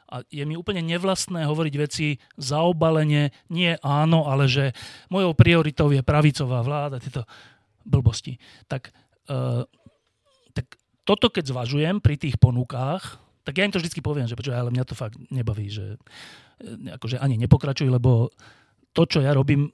A 0.07 0.23
je 0.27 0.43
mi 0.43 0.55
úplne 0.55 0.83
nevlastné 0.83 1.47
hovoriť 1.47 1.75
veci 1.79 2.19
zaobalenie, 2.35 3.31
nie 3.51 3.75
áno, 3.83 4.27
ale 4.27 4.47
že 4.47 4.75
mojou 5.07 5.31
prioritou 5.35 5.91
je 5.91 6.03
pravicová 6.03 6.59
vláda, 6.63 6.99
tieto 6.99 7.23
blbosti. 7.87 8.39
Tak, 8.67 8.91
uh, 9.31 9.63
tak 10.51 10.79
toto 11.03 11.27
keď 11.31 11.51
zvažujem 11.51 11.99
pri 11.99 12.15
tých 12.19 12.35
ponukách, 12.39 13.19
tak 13.43 13.59
ja 13.59 13.67
im 13.67 13.73
to 13.75 13.79
vždy 13.79 13.99
poviem, 13.99 14.27
že 14.27 14.39
počuaj, 14.39 14.55
ale 14.55 14.71
mňa 14.71 14.87
to 14.87 14.95
fakt 14.95 15.19
nebaví, 15.27 15.67
že 15.67 15.99
e, 16.63 16.95
akože 16.95 17.19
ani 17.19 17.35
nepokračuj, 17.43 17.91
lebo 17.91 18.31
to, 18.93 19.03
čo 19.09 19.19
ja 19.25 19.33
robím, 19.33 19.73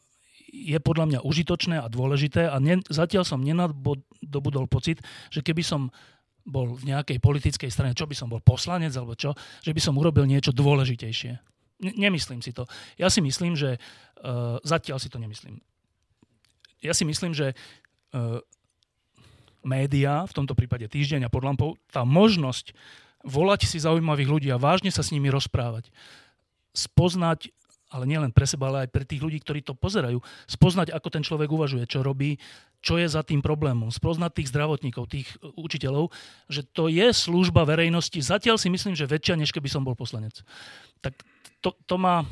je 0.50 0.80
podľa 0.82 1.06
mňa 1.06 1.20
užitočné 1.22 1.78
a 1.78 1.92
dôležité 1.92 2.50
a 2.50 2.58
ne, 2.58 2.82
zatiaľ 2.90 3.24
som 3.28 3.44
nenadobudol 3.44 4.66
pocit, 4.66 5.04
že 5.30 5.46
keby 5.46 5.62
som 5.62 5.94
bol 6.50 6.74
v 6.74 6.90
nejakej 6.90 7.22
politickej 7.22 7.70
strane, 7.70 7.94
čo 7.94 8.10
by 8.10 8.16
som 8.18 8.32
bol 8.32 8.42
poslanec 8.42 8.90
alebo 8.98 9.14
čo, 9.14 9.38
že 9.62 9.70
by 9.70 9.82
som 9.84 9.94
urobil 10.02 10.26
niečo 10.26 10.50
dôležitejšie. 10.50 11.32
N- 11.86 11.96
nemyslím 11.96 12.42
si 12.42 12.50
to. 12.50 12.66
Ja 12.98 13.14
si 13.14 13.22
myslím, 13.22 13.54
že 13.54 13.78
uh, 13.78 14.58
zatiaľ 14.66 14.98
si 14.98 15.14
to 15.14 15.22
nemyslím. 15.22 15.62
Ja 16.82 16.98
si 16.98 17.06
myslím, 17.06 17.38
že 17.38 17.54
uh, 17.54 18.42
médiá, 19.62 20.26
v 20.26 20.34
tomto 20.34 20.58
prípade 20.58 20.90
týždeň 20.90 21.28
a 21.28 21.34
pod 21.34 21.46
lampou, 21.46 21.78
tá 21.92 22.02
možnosť 22.02 22.74
volať 23.22 23.68
si 23.68 23.78
zaujímavých 23.84 24.32
ľudí 24.32 24.50
a 24.50 24.62
vážne 24.62 24.90
sa 24.90 25.04
s 25.04 25.12
nimi 25.12 25.28
rozprávať, 25.28 25.92
spoznať 26.72 27.52
ale 27.90 28.06
nielen 28.06 28.30
pre 28.30 28.46
seba, 28.46 28.70
ale 28.70 28.86
aj 28.86 28.94
pre 28.94 29.04
tých 29.04 29.22
ľudí, 29.22 29.42
ktorí 29.42 29.66
to 29.66 29.74
pozerajú, 29.74 30.22
spoznať, 30.46 30.94
ako 30.94 31.08
ten 31.10 31.24
človek 31.26 31.50
uvažuje, 31.50 31.90
čo 31.90 32.06
robí, 32.06 32.38
čo 32.80 33.02
je 33.02 33.10
za 33.10 33.26
tým 33.26 33.42
problémom, 33.42 33.90
spoznať 33.90 34.32
tých 34.40 34.50
zdravotníkov, 34.54 35.10
tých 35.10 35.28
e, 35.42 35.52
učiteľov, 35.58 36.14
že 36.48 36.64
to 36.70 36.88
je 36.88 37.10
služba 37.10 37.66
verejnosti. 37.66 38.22
Zatiaľ 38.22 38.62
si 38.62 38.70
myslím, 38.70 38.94
že 38.94 39.10
väčšia, 39.10 39.36
než 39.36 39.50
keby 39.50 39.68
som 39.68 39.84
bol 39.84 39.98
poslanec. 39.98 40.46
Tak 41.02 41.18
to, 41.60 41.76
to 41.90 41.96
ma 41.98 42.24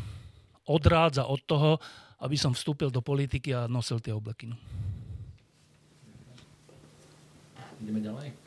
odrádza 0.70 1.26
od 1.26 1.42
toho, 1.44 1.82
aby 2.22 2.38
som 2.38 2.54
vstúpil 2.54 2.94
do 2.94 3.02
politiky 3.02 3.54
a 3.54 3.70
nosil 3.70 3.98
tie 3.98 4.14
obleky. 4.14 4.50
No. 4.50 4.58
Ideme 7.78 8.02
ďalej? 8.02 8.47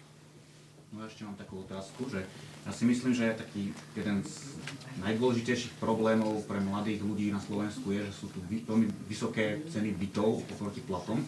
No 0.91 1.07
ešte 1.07 1.23
mám 1.23 1.39
takú 1.39 1.62
otázku, 1.62 2.11
že 2.11 2.27
ja 2.67 2.71
si 2.75 2.83
myslím, 2.83 3.15
že 3.15 3.39
taký 3.39 3.71
jeden 3.95 4.27
z 4.27 4.59
najdôležitejších 4.99 5.79
problémov 5.79 6.43
pre 6.51 6.59
mladých 6.59 7.07
ľudí 7.07 7.31
na 7.31 7.39
Slovensku 7.39 7.95
je, 7.95 8.03
že 8.03 8.11
sú 8.11 8.27
tu 8.35 8.43
veľmi 8.43 8.91
vysoké 9.07 9.62
ceny 9.71 9.95
bytov 9.95 10.43
oproti 10.51 10.83
platom. 10.83 11.23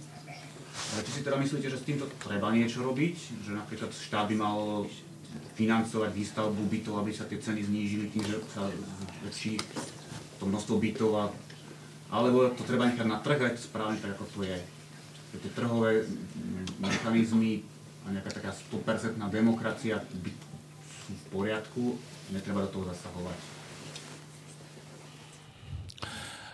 Ale 0.74 1.00
či 1.06 1.10
si 1.14 1.20
teda 1.22 1.38
myslíte, 1.38 1.70
že 1.70 1.78
s 1.78 1.86
týmto 1.86 2.10
treba 2.18 2.50
niečo 2.50 2.82
robiť? 2.82 3.14
Že 3.46 3.52
napríklad 3.62 3.94
štát 3.94 4.26
by 4.34 4.36
mal 4.36 4.82
financovať 5.54 6.10
výstavbu 6.10 6.62
bytov, 6.66 6.98
aby 6.98 7.14
sa 7.14 7.30
tie 7.30 7.38
ceny 7.38 7.62
znížili 7.62 8.10
tým, 8.10 8.26
že 8.26 8.42
sa 8.50 8.66
zväčší 9.22 9.62
to 10.42 10.50
množstvo 10.50 10.74
bytov 10.82 11.10
a 11.22 11.24
alebo 12.12 12.50
to 12.52 12.66
treba 12.68 12.90
nechať 12.90 13.08
na 13.08 13.22
trh, 13.24 13.56
správne 13.56 13.96
tak, 13.96 14.20
ako 14.20 14.28
to 14.36 14.40
je. 14.44 14.58
Tie 15.32 15.50
trhové 15.56 16.04
mechanizmy 16.76 17.64
a 18.02 18.06
nejaká 18.10 18.30
taká 18.34 18.50
100% 18.50 19.18
demokracia 19.30 20.02
by 20.02 20.30
sú 21.06 21.12
v 21.14 21.24
poriadku, 21.30 21.82
netreba 22.34 22.66
do 22.66 22.70
toho 22.70 22.84
zasahovať. 22.90 23.38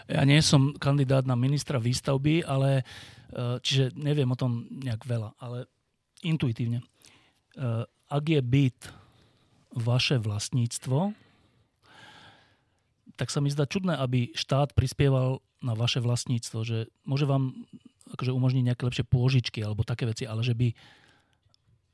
Ja 0.08 0.24
nie 0.24 0.40
som 0.40 0.72
kandidát 0.80 1.28
na 1.28 1.36
ministra 1.36 1.76
výstavby, 1.76 2.40
ale 2.48 2.80
e, 2.80 3.60
čiže 3.60 3.92
neviem 3.92 4.32
o 4.32 4.40
tom 4.40 4.64
nejak 4.72 5.04
veľa, 5.04 5.36
ale 5.36 5.68
intuitívne. 6.24 6.80
E, 6.80 6.84
ak 8.08 8.24
je 8.24 8.40
byt 8.40 8.80
vaše 9.76 10.16
vlastníctvo, 10.16 11.12
tak 13.20 13.28
sa 13.28 13.44
mi 13.44 13.52
zdá 13.52 13.68
čudné, 13.68 14.00
aby 14.00 14.32
štát 14.32 14.72
prispieval 14.72 15.44
na 15.60 15.76
vaše 15.76 16.00
vlastníctvo, 16.00 16.58
že 16.64 16.78
môže 17.04 17.28
vám 17.28 17.52
akože 18.14 18.32
umožniť 18.32 18.64
nejaké 18.64 18.82
lepšie 18.88 19.04
pôžičky 19.04 19.60
alebo 19.60 19.84
také 19.84 20.08
veci, 20.08 20.24
ale 20.24 20.40
že 20.40 20.56
by 20.56 20.72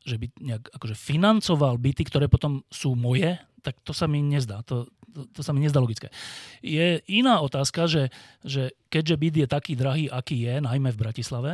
že 0.04 0.20
by 0.20 0.26
nejak 0.36 0.64
akože 0.76 0.96
financoval 0.96 1.80
byty, 1.80 2.04
ktoré 2.04 2.28
potom 2.28 2.60
sú 2.68 2.92
moje, 2.92 3.40
tak 3.64 3.80
to 3.80 3.96
sa 3.96 4.04
mi 4.04 4.20
nezdá. 4.20 4.60
To, 4.68 4.84
to, 5.16 5.24
to 5.32 5.40
sa 5.40 5.56
mi 5.56 5.64
nezdá 5.64 5.80
logické. 5.80 6.12
Je 6.60 7.00
iná 7.08 7.40
otázka, 7.40 7.88
že, 7.88 8.12
že 8.44 8.76
keďže 8.92 9.16
byt 9.16 9.34
je 9.40 9.46
taký 9.48 9.72
drahý, 9.74 10.12
aký 10.12 10.44
je, 10.44 10.60
najmä 10.60 10.92
v 10.92 11.00
Bratislave, 11.00 11.52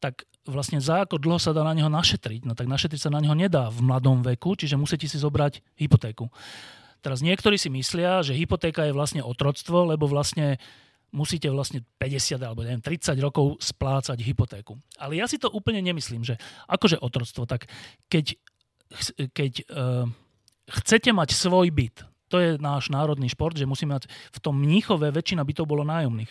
tak 0.00 0.24
vlastne 0.48 0.80
za 0.80 1.04
ako 1.04 1.20
dlho 1.20 1.36
sa 1.36 1.52
dá 1.52 1.60
na 1.60 1.76
neho 1.76 1.92
našetriť? 1.92 2.48
No 2.48 2.56
tak 2.56 2.66
našetriť 2.66 3.00
sa 3.00 3.12
na 3.12 3.20
neho 3.20 3.36
nedá 3.36 3.68
v 3.68 3.84
mladom 3.84 4.24
veku, 4.24 4.56
čiže 4.56 4.80
musíte 4.80 5.04
si 5.04 5.20
zobrať 5.20 5.60
hypotéku. 5.76 6.32
Teraz 7.04 7.20
niektorí 7.20 7.56
si 7.60 7.68
myslia, 7.72 8.24
že 8.24 8.36
hypotéka 8.36 8.84
je 8.88 8.96
vlastne 8.96 9.20
otroctvo, 9.24 9.92
lebo 9.92 10.08
vlastne 10.08 10.56
musíte 11.10 11.50
vlastne 11.50 11.82
50 11.98 12.40
alebo 12.40 12.62
neviem, 12.62 12.82
30 12.82 13.14
rokov 13.20 13.58
splácať 13.62 14.18
hypotéku. 14.22 14.78
Ale 14.96 15.18
ja 15.18 15.26
si 15.26 15.36
to 15.36 15.50
úplne 15.50 15.82
nemyslím, 15.82 16.22
že 16.22 16.38
akože 16.70 17.02
otroctvo, 17.02 17.46
tak 17.46 17.66
keď, 18.06 18.38
keď 19.34 19.52
uh, 19.70 20.06
chcete 20.70 21.10
mať 21.10 21.34
svoj 21.34 21.70
byt, 21.74 22.06
to 22.30 22.38
je 22.38 22.50
náš 22.62 22.94
národný 22.94 23.26
šport, 23.26 23.58
že 23.58 23.66
musíme 23.66 23.98
mať 23.98 24.06
v 24.06 24.38
tom 24.38 24.54
Mníchove 24.54 25.10
väčšina 25.10 25.42
bytov 25.42 25.66
bolo 25.66 25.82
nájomných. 25.82 26.30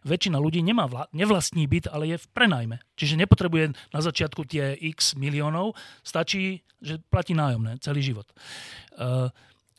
Väčšina 0.00 0.40
ľudí 0.40 0.64
nemá 0.64 0.88
vla, 0.88 1.06
nevlastní 1.12 1.68
byt, 1.68 1.92
ale 1.92 2.16
je 2.16 2.16
v 2.18 2.26
prenajme. 2.32 2.76
Čiže 2.96 3.20
nepotrebuje 3.20 3.76
na 3.92 4.00
začiatku 4.00 4.48
tie 4.48 4.74
x 4.74 5.14
miliónov, 5.14 5.76
stačí, 6.00 6.64
že 6.80 6.98
platí 7.12 7.36
nájomné 7.36 7.78
celý 7.84 8.00
život. 8.00 8.26
Uh, 8.96 9.28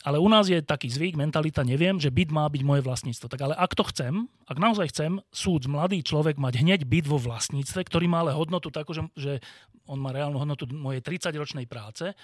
ale 0.02 0.18
u 0.18 0.26
nás 0.26 0.50
je 0.50 0.58
taký 0.66 0.90
zvyk, 0.90 1.14
mentalita, 1.14 1.62
neviem, 1.62 2.02
že 2.02 2.10
byt 2.10 2.34
má 2.34 2.50
byť 2.50 2.62
moje 2.66 2.82
vlastníctvo. 2.82 3.30
Tak 3.30 3.42
ale 3.42 3.54
ak 3.54 3.78
to 3.78 3.86
chcem, 3.94 4.26
ak 4.50 4.58
naozaj 4.58 4.90
chcem, 4.90 5.22
súd 5.30 5.70
mladý 5.70 6.02
človek 6.02 6.42
mať 6.42 6.66
hneď 6.66 6.82
byt 6.90 7.06
vo 7.06 7.22
vlastníctve, 7.22 7.86
ktorý 7.86 8.10
má 8.10 8.26
ale 8.26 8.34
hodnotu 8.34 8.74
takú, 8.74 8.98
že, 8.98 9.06
že 9.14 9.38
on 9.86 10.02
má 10.02 10.10
reálnu 10.10 10.42
hodnotu 10.42 10.66
mojej 10.74 11.06
30-ročnej 11.06 11.70
práce, 11.70 12.18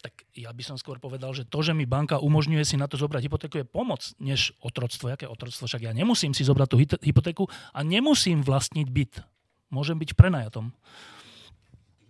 tak 0.00 0.24
ja 0.32 0.48
by 0.50 0.64
som 0.64 0.80
skôr 0.80 0.96
povedal, 0.96 1.36
že 1.36 1.44
to, 1.44 1.60
že 1.60 1.76
mi 1.76 1.84
banka 1.84 2.16
umožňuje 2.16 2.64
si 2.64 2.80
na 2.80 2.88
to 2.88 2.96
zobrať 2.96 3.28
hypotéku, 3.28 3.60
je 3.60 3.68
pomoc, 3.68 4.00
než 4.16 4.56
otroctvo. 4.64 5.12
Jaké 5.12 5.28
otroctvo? 5.28 5.68
Však 5.68 5.84
ja 5.84 5.92
nemusím 5.92 6.32
si 6.32 6.40
zobrať 6.40 6.68
tú 6.72 6.76
hypotéku 7.04 7.44
a 7.76 7.84
nemusím 7.84 8.40
vlastniť 8.40 8.88
byt. 8.88 9.20
Môžem 9.68 10.00
byť 10.00 10.16
prenajatom. 10.16 10.72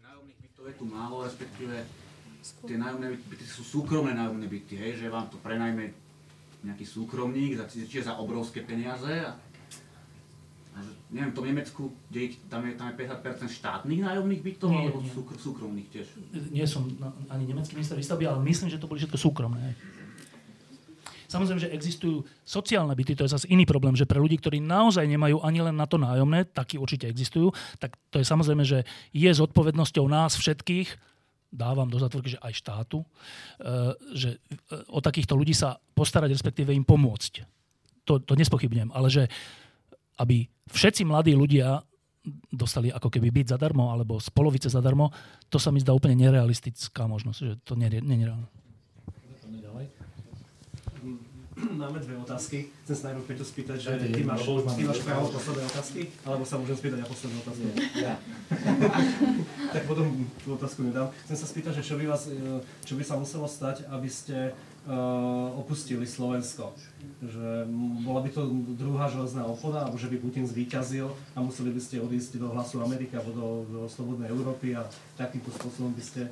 Nájomných 0.01 0.39
bytov 0.39 0.65
je 0.71 0.75
tu 0.79 0.85
málo, 0.87 1.27
respektíve 1.27 1.83
tie 2.41 2.77
nájomné 2.77 3.17
byty 3.17 3.45
sú 3.45 3.63
súkromné 3.63 4.17
nájomné 4.17 4.47
byty, 4.49 4.75
hej, 4.77 5.01
že 5.01 5.07
vám 5.13 5.29
to 5.29 5.37
prenajme 5.41 5.93
nejaký 6.61 6.85
súkromník, 6.85 7.57
za, 7.57 7.65
čiže 7.69 8.13
za 8.13 8.21
obrovské 8.21 8.61
peniaze. 8.65 9.09
A, 9.09 9.33
a 10.71 10.79
že, 10.85 10.93
neviem, 11.13 11.33
v 11.33 11.37
tom 11.37 11.47
Nemecku, 11.49 11.83
kde 12.13 12.37
tam 12.53 12.69
je, 12.69 12.77
tam 12.77 12.93
je 12.93 12.95
50% 13.09 13.49
štátnych 13.49 14.01
nájomných 14.05 14.43
bytov, 14.45 14.69
nie, 14.69 14.89
alebo 14.89 15.01
nie. 15.01 15.13
Súkr- 15.13 15.41
súkromných 15.41 15.89
tiež? 15.89 16.07
Nie 16.53 16.69
som 16.69 16.85
ani 17.33 17.45
nemecký 17.49 17.77
minister 17.77 17.97
výstavby, 17.97 18.29
ale 18.29 18.45
myslím, 18.45 18.69
že 18.69 18.81
to 18.81 18.89
boli 18.89 19.01
všetko 19.01 19.19
súkromné. 19.19 19.77
Samozrejme, 21.31 21.63
že 21.63 21.71
existujú 21.71 22.27
sociálne 22.43 22.91
byty, 22.99 23.15
to 23.15 23.23
je 23.23 23.39
zase 23.39 23.47
iný 23.47 23.63
problém, 23.63 23.95
že 23.95 24.03
pre 24.03 24.19
ľudí, 24.19 24.35
ktorí 24.43 24.59
naozaj 24.59 25.07
nemajú 25.07 25.39
ani 25.47 25.63
len 25.63 25.79
na 25.79 25.87
to 25.87 25.95
nájomné, 25.95 26.43
takí 26.51 26.75
určite 26.75 27.07
existujú, 27.07 27.55
tak 27.79 27.95
to 28.11 28.19
je 28.19 28.27
samozrejme, 28.27 28.67
že 28.67 28.83
je 29.15 29.31
zodpovednosťou 29.31 30.11
nás 30.11 30.35
všetkých 30.35 31.11
dávam 31.51 31.91
do 31.91 31.99
zatvorky, 31.99 32.39
že 32.39 32.43
aj 32.43 32.55
štátu, 32.55 33.03
e, 33.03 33.07
že 34.15 34.31
e, 34.39 34.39
o 34.91 35.03
takýchto 35.03 35.35
ľudí 35.35 35.53
sa 35.53 35.77
postarať, 35.93 36.31
respektíve 36.31 36.71
im 36.71 36.87
pomôcť. 36.87 37.45
To, 38.07 38.23
to 38.23 38.39
nespochybnem, 38.39 38.95
ale 38.95 39.11
že 39.11 39.27
aby 40.23 40.47
všetci 40.71 41.03
mladí 41.05 41.35
ľudia 41.35 41.83
dostali 42.53 42.93
ako 42.93 43.09
keby 43.09 43.33
byť 43.33 43.57
zadarmo 43.57 43.91
alebo 43.91 44.21
z 44.21 44.29
zadarmo, 44.69 45.09
to 45.49 45.57
sa 45.57 45.73
mi 45.73 45.81
zdá 45.81 45.97
úplne 45.97 46.21
nerealistická 46.21 47.09
možnosť, 47.09 47.39
že 47.41 47.55
to 47.65 47.73
nie 47.75 47.89
je 47.89 48.01
nereálne. 48.05 48.49
Máme 51.81 51.99
dve 52.01 52.17
otázky. 52.17 52.73
Chcem 52.85 52.97
sa 52.97 53.05
najprv 53.11 53.27
Peťo 53.29 53.45
spýtať, 53.45 53.79
že 53.79 53.91
ty 54.13 54.23
máš, 54.25 54.47
ty 54.77 54.83
máš 54.85 55.01
právo 55.05 55.29
posledné 55.29 55.65
otázky, 55.69 56.01
alebo 56.25 56.43
sa 56.45 56.57
môžem 56.57 56.77
spýtať 56.77 56.99
ja 57.03 57.07
poslednú 57.07 57.37
otázku? 57.45 57.65
Ja. 57.97 58.15
tak 59.75 59.83
potom 59.85 60.07
tú 60.43 60.49
otázku 60.57 60.81
nedám. 60.87 61.13
Chcem 61.29 61.37
sa 61.37 61.47
spýtať, 61.47 61.73
že 61.81 61.83
čo 61.85 61.95
by, 62.01 62.05
vás, 62.09 62.23
e, 62.31 62.65
čo 62.85 62.95
by 62.97 63.05
sa 63.05 63.15
muselo 63.21 63.47
stať, 63.47 63.87
aby 63.93 64.09
ste 64.09 64.57
uh, 64.87 65.61
opustili 65.61 66.09
Slovensko. 66.09 66.73
Že 67.21 67.69
bola 68.05 68.21
by 68.25 68.31
to 68.33 68.43
druhá 68.77 69.07
železná 69.13 69.45
opoda, 69.45 69.85
alebo 69.85 70.01
že 70.01 70.09
by 70.09 70.17
Putin 70.21 70.49
zvíťazil 70.49 71.13
a 71.37 71.39
museli 71.45 71.73
by 71.75 71.81
ste 71.81 72.01
odísť 72.01 72.41
do 72.41 72.49
hlasu 72.53 72.81
Ameriky 72.81 73.17
alebo 73.17 73.33
do, 73.33 73.47
do 73.69 73.81
slobodnej 73.89 74.33
Európy 74.33 74.73
a 74.77 74.89
takýmto 75.21 75.53
spôsobom 75.53 75.93
by 75.93 76.05
ste 76.05 76.23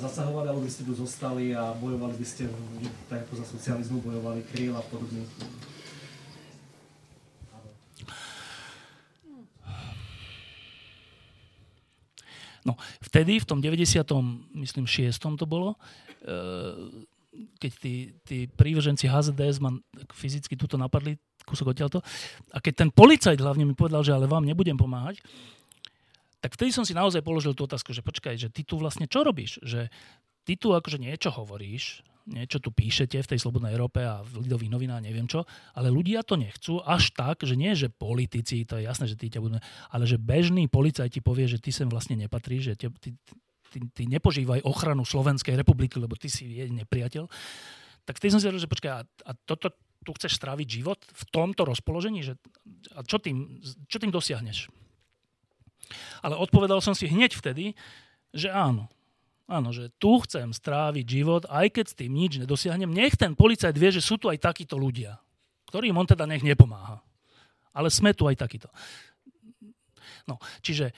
zasahovali, 0.00 0.48
alebo 0.48 0.64
by 0.64 0.72
ste 0.72 0.88
tu 0.88 0.96
zostali 0.96 1.52
a 1.52 1.76
bojovali 1.76 2.16
by 2.16 2.26
ste, 2.26 2.48
tak 3.12 3.28
ako 3.28 3.44
za 3.44 3.46
socializmu 3.52 4.00
bojovali 4.00 4.40
Kryl 4.48 4.72
a 4.72 4.82
podobne? 4.88 5.28
No, 12.62 12.78
vtedy, 13.02 13.42
v 13.42 13.46
tom 13.46 13.58
90. 13.58 14.06
myslím 14.54 14.86
6. 14.86 15.18
to 15.34 15.44
bolo, 15.44 15.74
eh, 16.22 17.04
keď 17.58 17.72
tí, 17.76 17.94
tí 18.22 18.38
prívrženci 18.46 19.10
HZDS 19.10 19.58
ma 19.58 19.74
fyzicky 20.14 20.54
túto 20.54 20.78
napadli, 20.78 21.18
kúsok 21.42 21.74
odtiaľto, 21.74 21.98
a 22.54 22.62
keď 22.62 22.86
ten 22.86 22.90
policajt 22.94 23.42
hlavne 23.42 23.66
mi 23.66 23.74
povedal, 23.74 24.06
že 24.06 24.14
ale 24.14 24.30
vám 24.30 24.46
nebudem 24.46 24.78
pomáhať, 24.78 25.18
tak 26.42 26.58
vtedy 26.58 26.74
som 26.74 26.82
si 26.82 26.90
naozaj 26.90 27.22
položil 27.22 27.54
tú 27.54 27.70
otázku, 27.70 27.94
že 27.94 28.02
počkaj, 28.02 28.34
že 28.34 28.50
ty 28.50 28.66
tu 28.66 28.74
vlastne 28.74 29.06
čo 29.06 29.22
robíš? 29.22 29.62
Že 29.62 29.86
ty 30.42 30.58
tu 30.58 30.74
akože 30.74 30.98
niečo 30.98 31.30
hovoríš, 31.30 32.02
niečo 32.26 32.58
tu 32.58 32.74
píšete 32.74 33.18
v 33.18 33.30
tej 33.34 33.38
Slobodnej 33.38 33.74
Európe 33.74 34.02
a 34.02 34.26
v 34.26 34.46
Lidových 34.46 34.74
novinách, 34.74 35.06
neviem 35.06 35.26
čo, 35.30 35.46
ale 35.74 35.90
ľudia 35.90 36.26
to 36.26 36.34
nechcú 36.34 36.82
až 36.82 37.14
tak, 37.14 37.42
že 37.42 37.54
nie, 37.54 37.74
že 37.78 37.90
politici, 37.90 38.66
to 38.66 38.78
je 38.78 38.86
jasné, 38.86 39.06
že 39.10 39.18
tí 39.18 39.30
ťa 39.30 39.42
budú, 39.42 39.58
ale 39.90 40.04
že 40.06 40.18
bežný 40.18 40.66
policajt 40.66 41.18
ti 41.18 41.20
povie, 41.22 41.46
že 41.46 41.62
ty 41.62 41.70
sem 41.70 41.86
vlastne 41.86 42.18
nepatríš, 42.18 42.62
že 42.62 42.74
te, 42.74 42.86
ty, 42.98 43.10
ty, 43.70 43.78
ty 43.90 44.02
nepožívaj 44.06 44.66
ochranu 44.66 45.06
Slovenskej 45.06 45.54
republiky, 45.58 45.98
lebo 45.98 46.18
ty 46.18 46.26
si 46.26 46.46
je 46.46 46.66
nepriateľ. 46.70 47.26
Tak 48.02 48.18
vtedy 48.18 48.34
som 48.34 48.40
si 48.42 48.50
hovoril, 48.50 48.66
že 48.66 48.70
počkaj, 48.70 48.90
a, 48.90 49.02
a 49.06 49.32
toto 49.46 49.70
tu 50.02 50.10
chceš 50.18 50.34
stráviť 50.42 50.66
život 50.66 50.98
v 50.98 51.24
tomto 51.30 51.62
rozpoložení, 51.62 52.26
že, 52.26 52.34
a 52.98 53.06
čo 53.06 53.22
tým, 53.22 53.62
čo 53.86 54.02
tým 54.02 54.10
dosiahneš? 54.10 54.81
Ale 56.24 56.38
odpovedal 56.38 56.80
som 56.80 56.96
si 56.96 57.10
hneď 57.10 57.36
vtedy, 57.36 57.76
že 58.32 58.48
áno. 58.48 58.88
Áno, 59.50 59.74
že 59.74 59.92
tu 60.00 60.16
chcem 60.24 60.48
stráviť 60.54 61.04
život, 61.04 61.42
aj 61.50 61.76
keď 61.76 61.84
s 61.90 61.98
tým 61.98 62.12
nič 62.14 62.40
nedosiahnem. 62.40 62.88
Nech 62.88 63.18
ten 63.18 63.36
policajt 63.36 63.76
vie, 63.76 63.90
že 63.92 64.00
sú 64.00 64.16
tu 64.16 64.32
aj 64.32 64.40
takíto 64.40 64.80
ľudia, 64.80 65.18
ktorým 65.68 65.98
on 65.98 66.08
teda 66.08 66.24
nech 66.24 66.40
nepomáha. 66.40 67.02
Ale 67.74 67.92
sme 67.92 68.16
tu 68.16 68.24
aj 68.24 68.38
takíto. 68.38 68.72
No, 70.24 70.38
čiže 70.62 70.88
e, 70.88 70.94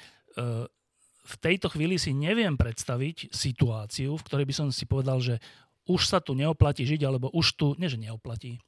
v 1.25 1.35
tejto 1.41 1.73
chvíli 1.73 1.97
si 1.97 2.13
neviem 2.13 2.55
predstaviť 2.55 3.33
situáciu, 3.33 4.15
v 4.21 4.27
ktorej 4.29 4.47
by 4.47 4.55
som 4.55 4.67
si 4.69 4.85
povedal, 4.85 5.19
že 5.25 5.41
už 5.89 6.05
sa 6.05 6.21
tu 6.21 6.37
neoplatí 6.37 6.85
žiť, 6.85 7.01
alebo 7.05 7.33
už 7.33 7.47
tu, 7.57 7.67
nie 7.81 7.89
že 7.89 8.01
neoplatí, 8.01 8.61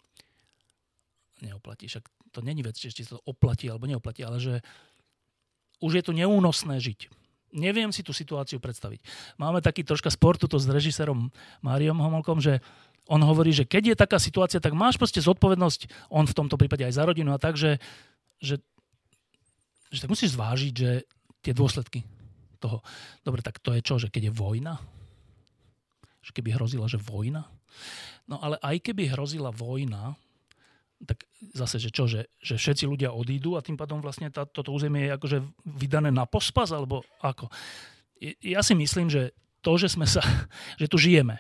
neoplatí, 1.45 1.89
však 1.89 2.05
to 2.33 2.41
není 2.45 2.65
vec, 2.65 2.77
či 2.77 2.93
to 3.05 3.21
oplatí 3.25 3.69
alebo 3.69 3.89
neoplatí, 3.89 4.25
ale 4.25 4.41
že 4.41 4.61
už 5.81 6.01
je 6.01 6.03
tu 6.05 6.13
neúnosné 6.17 6.81
žiť. 6.81 7.13
Neviem 7.57 7.89
si 7.95 8.05
tú 8.05 8.13
situáciu 8.13 8.61
predstaviť. 8.61 9.01
Máme 9.41 9.65
taký 9.65 9.87
troška 9.87 10.13
sport 10.13 10.43
to 10.43 10.59
s 10.61 10.69
režisérom 10.69 11.33
Máriom 11.65 11.97
Homolkom, 11.97 12.43
že 12.43 12.61
on 13.07 13.23
hovorí, 13.23 13.55
že 13.55 13.65
keď 13.65 13.95
je 13.95 13.97
taká 13.97 14.19
situácia, 14.19 14.59
tak 14.59 14.75
máš 14.75 14.99
proste 14.99 15.23
zodpovednosť, 15.23 16.11
on 16.11 16.27
v 16.27 16.37
tomto 16.37 16.59
prípade 16.59 16.83
aj 16.83 16.99
za 16.99 17.07
rodinu 17.07 17.31
a 17.31 17.39
tak, 17.39 17.55
že, 17.55 17.79
že, 18.43 18.59
že 19.95 19.99
tak 20.03 20.11
musíš 20.11 20.35
zvážiť, 20.35 20.75
že 20.75 20.91
tie 21.41 21.55
dôsledky 21.55 22.03
toho. 22.59 22.83
Dobre, 23.23 23.47
tak 23.47 23.63
to 23.63 23.71
je 23.79 23.81
čo, 23.81 23.97
že 24.03 24.11
keď 24.11 24.29
je 24.29 24.33
vojna? 24.35 24.75
Že 26.27 26.31
keby 26.43 26.51
hrozila, 26.59 26.91
že 26.91 26.99
vojna? 26.99 27.47
No 28.27 28.43
ale 28.43 28.59
aj 28.59 28.91
keby 28.91 29.15
hrozila 29.15 29.55
vojna, 29.55 30.19
tak 31.05 31.29
zase, 31.53 31.77
že 31.77 31.91
čo, 31.93 32.09
že, 32.09 32.33
že 32.41 32.57
všetci 32.57 32.89
ľudia 32.89 33.13
odídu 33.13 33.61
a 33.61 33.65
tým 33.65 33.77
pádom 33.77 34.01
vlastne 34.01 34.33
tá, 34.33 34.49
toto 34.49 34.73
územie 34.73 35.11
je 35.11 35.17
akože 35.21 35.39
vydané 35.77 36.09
na 36.09 36.25
pospas, 36.25 36.73
alebo 36.73 37.05
ako? 37.21 37.53
Ja 38.41 38.65
si 38.65 38.73
myslím, 38.73 39.13
že 39.13 39.37
to, 39.61 39.77
že 39.77 39.93
sme 39.93 40.09
sa, 40.09 40.25
že 40.81 40.89
tu 40.89 40.97
žijeme, 40.97 41.37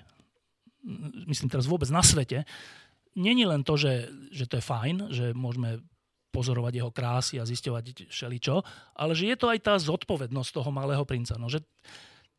myslím 1.24 1.48
teraz 1.48 1.64
vôbec 1.64 1.88
na 1.88 2.04
svete, 2.04 2.44
není 3.16 3.48
len 3.48 3.64
to, 3.64 3.80
že, 3.80 4.12
že 4.28 4.44
to 4.44 4.60
je 4.60 4.64
fajn, 4.64 4.96
že 5.08 5.32
môžeme 5.32 5.80
pozorovať 6.36 6.72
jeho 6.76 6.92
krásy 6.92 7.40
a 7.40 7.48
zisťovať 7.48 8.12
všeličo, 8.12 8.60
ale 8.92 9.16
že 9.16 9.32
je 9.32 9.36
to 9.40 9.48
aj 9.48 9.58
tá 9.64 9.74
zodpovednosť 9.80 10.50
toho 10.52 10.68
malého 10.68 11.00
princa. 11.08 11.40
No, 11.40 11.48
že 11.48 11.64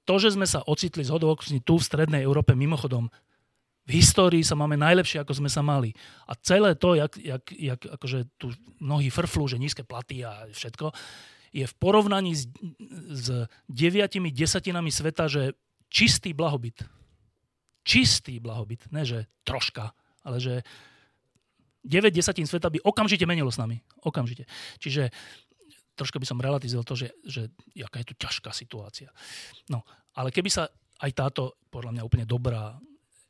to, 0.06 0.22
že 0.22 0.38
sme 0.38 0.46
sa 0.46 0.62
ocitli 0.70 1.02
z 1.02 1.10
hodovokusní 1.10 1.66
tu 1.66 1.82
v 1.82 1.88
strednej 1.90 2.22
Európe, 2.22 2.54
mimochodom, 2.54 3.10
v 3.88 4.04
histórii 4.04 4.44
sa 4.44 4.60
máme 4.60 4.76
najlepšie, 4.76 5.24
ako 5.24 5.40
sme 5.40 5.48
sa 5.48 5.64
mali. 5.64 5.96
A 6.28 6.36
celé 6.36 6.76
to, 6.76 7.00
jak, 7.00 7.16
jak, 7.16 7.44
jak 7.56 7.82
akože 7.88 8.28
tu 8.36 8.52
mnohí 8.84 9.08
frflú, 9.08 9.48
že 9.48 9.56
nízke 9.56 9.88
platy 9.88 10.28
a 10.28 10.52
všetko, 10.52 10.92
je 11.56 11.64
v 11.64 11.76
porovnaní 11.80 12.36
s, 12.36 12.52
s 13.08 13.48
deviatimi 13.72 14.36
desatinami 14.36 14.92
sveta, 14.92 15.32
že 15.32 15.56
čistý 15.88 16.36
blahobyt. 16.36 16.84
Čistý 17.88 18.44
blahobyt. 18.44 18.92
Ne, 18.92 19.08
že 19.08 19.32
troška, 19.48 19.96
ale 20.28 20.44
že 20.44 20.68
9 21.88 22.12
desatín 22.12 22.44
sveta 22.44 22.68
by 22.68 22.84
okamžite 22.84 23.24
menilo 23.24 23.48
s 23.48 23.56
nami. 23.56 23.80
Okamžite. 24.04 24.44
Čiže 24.84 25.08
troška 25.96 26.20
by 26.20 26.28
som 26.28 26.44
relativizoval 26.44 26.84
to, 26.84 27.00
že, 27.00 27.16
že 27.24 27.42
jaká 27.72 28.04
je 28.04 28.12
tu 28.12 28.16
ťažká 28.20 28.52
situácia. 28.52 29.08
No, 29.72 29.88
ale 30.20 30.36
keby 30.36 30.52
sa 30.52 30.68
aj 31.00 31.12
táto, 31.16 31.56
podľa 31.72 31.96
mňa 31.96 32.04
úplne 32.04 32.28
dobrá 32.28 32.76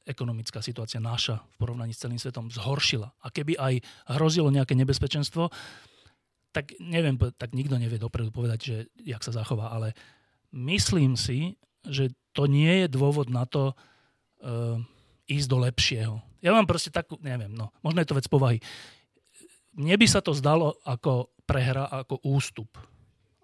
ekonomická 0.08 0.64
situácia 0.64 1.04
naša 1.04 1.44
v 1.54 1.56
porovnaní 1.60 1.92
s 1.92 2.02
celým 2.02 2.18
svetom 2.18 2.48
zhoršila 2.48 3.12
a 3.20 3.28
keby 3.28 3.60
aj 3.60 3.84
hrozilo 4.16 4.48
nejaké 4.48 4.74
nebezpečenstvo, 4.74 5.52
tak 6.56 6.74
neviem, 6.80 7.20
tak 7.20 7.54
nikto 7.54 7.76
nevie 7.78 8.00
dopredu 8.00 8.32
povedať, 8.32 8.60
že 8.64 8.76
jak 9.04 9.22
sa 9.22 9.36
zachová, 9.36 9.70
ale 9.70 9.94
myslím 10.56 11.20
si, 11.20 11.60
že 11.86 12.16
to 12.32 12.50
nie 12.50 12.86
je 12.86 12.88
dôvod 12.90 13.30
na 13.30 13.46
to 13.46 13.76
uh, 14.42 14.80
ísť 15.28 15.48
do 15.52 15.58
lepšieho. 15.62 16.16
Ja 16.40 16.56
mám 16.56 16.66
proste 16.66 16.90
takú, 16.90 17.20
neviem, 17.20 17.52
no, 17.52 17.70
možno 17.84 18.02
je 18.02 18.10
to 18.10 18.18
vec 18.18 18.26
povahy. 18.32 18.58
Mne 19.78 19.96
by 20.00 20.08
sa 20.10 20.24
to 20.24 20.34
zdalo 20.34 20.80
ako 20.88 21.30
prehra, 21.46 21.86
ako 21.86 22.24
ústup. 22.26 22.74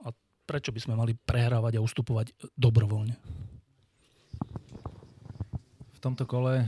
A 0.02 0.10
prečo 0.50 0.74
by 0.74 0.80
sme 0.82 0.98
mali 0.98 1.14
prehrávať 1.14 1.78
a 1.78 1.86
ustupovať 1.86 2.34
dobrovoľne? 2.58 3.18
Tomto 6.04 6.28
kole 6.28 6.68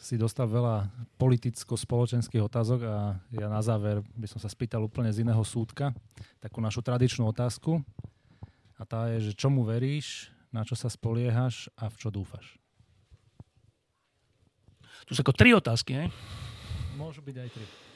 si 0.00 0.16
dostal 0.16 0.48
veľa 0.48 0.88
politicko-spoločenských 1.20 2.40
otázok 2.40 2.80
a 2.88 3.20
ja 3.28 3.46
na 3.52 3.60
záver 3.60 4.00
by 4.16 4.24
som 4.24 4.40
sa 4.40 4.48
spýtal 4.48 4.80
úplne 4.80 5.12
z 5.12 5.20
iného 5.20 5.44
súdka 5.44 5.92
takú 6.40 6.64
našu 6.64 6.80
tradičnú 6.80 7.28
otázku 7.28 7.84
a 8.80 8.82
tá 8.88 9.12
je, 9.12 9.28
že 9.28 9.36
čomu 9.36 9.68
veríš, 9.68 10.32
na 10.48 10.64
čo 10.64 10.72
sa 10.72 10.88
spoliehaš 10.88 11.68
a 11.76 11.92
v 11.92 11.96
čo 12.00 12.08
dúfaš? 12.08 12.56
Tu 15.04 15.12
sú 15.12 15.20
ako 15.20 15.36
tri 15.36 15.52
otázky, 15.52 15.92
ne? 15.92 16.06
Môžu 16.96 17.20
byť 17.20 17.36
aj 17.36 17.48
tri. 17.52 17.87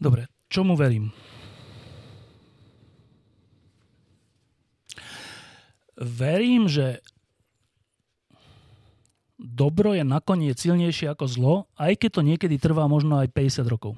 Dobre, 0.00 0.32
čomu 0.48 0.80
verím? 0.80 1.12
Verím, 6.00 6.64
že 6.72 7.04
dobro 9.36 9.92
je 9.92 10.00
nakoniec 10.00 10.56
silnejšie 10.56 11.12
ako 11.12 11.24
zlo, 11.28 11.54
aj 11.76 12.00
keď 12.00 12.10
to 12.16 12.22
niekedy 12.24 12.56
trvá 12.56 12.88
možno 12.88 13.20
aj 13.20 13.28
50 13.28 13.68
rokov. 13.68 13.92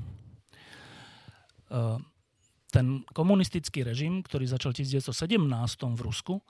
Ten 2.74 3.06
komunistický 3.14 3.86
režim, 3.86 4.26
ktorý 4.26 4.50
začal 4.50 4.74
v 4.74 4.82
1917 4.82 5.38
v 5.94 6.00
Rusku, 6.02 6.42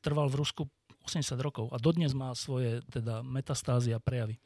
trval 0.00 0.32
v 0.32 0.40
Rusku 0.40 0.64
80 1.04 1.36
rokov 1.44 1.68
a 1.68 1.76
dodnes 1.76 2.16
má 2.16 2.32
svoje 2.32 2.80
teda 2.88 3.20
metastázy 3.20 3.92
a 3.92 4.00
prejavy. 4.00 4.40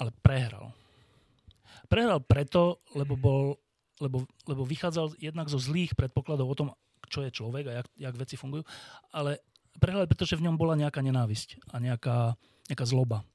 Ale 0.00 0.08
prehral 0.24 0.72
Prehral 1.86 2.20
preto, 2.24 2.82
lebo, 2.94 3.14
bol, 3.14 3.58
lebo, 4.00 4.24
lebo 4.48 4.62
vychádzal 4.62 5.18
jednak 5.18 5.48
zo 5.48 5.60
zlých 5.60 5.94
predpokladov 5.94 6.46
o 6.50 6.58
tom, 6.58 6.68
čo 7.08 7.22
je 7.22 7.30
človek 7.30 7.64
a 7.68 7.72
jak, 7.82 7.88
jak 7.96 8.14
veci 8.16 8.34
fungujú, 8.40 8.64
ale 9.12 9.44
prehral 9.78 10.08
preto, 10.08 10.24
že 10.24 10.38
v 10.38 10.46
ňom 10.48 10.56
bola 10.56 10.78
nejaká 10.78 11.02
nenávisť 11.04 11.74
a 11.74 11.82
nejaká, 11.82 12.38
nejaká 12.70 12.86
zloba. 12.86 13.26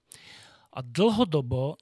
A 0.73 0.79
dlhodobo 0.81 1.77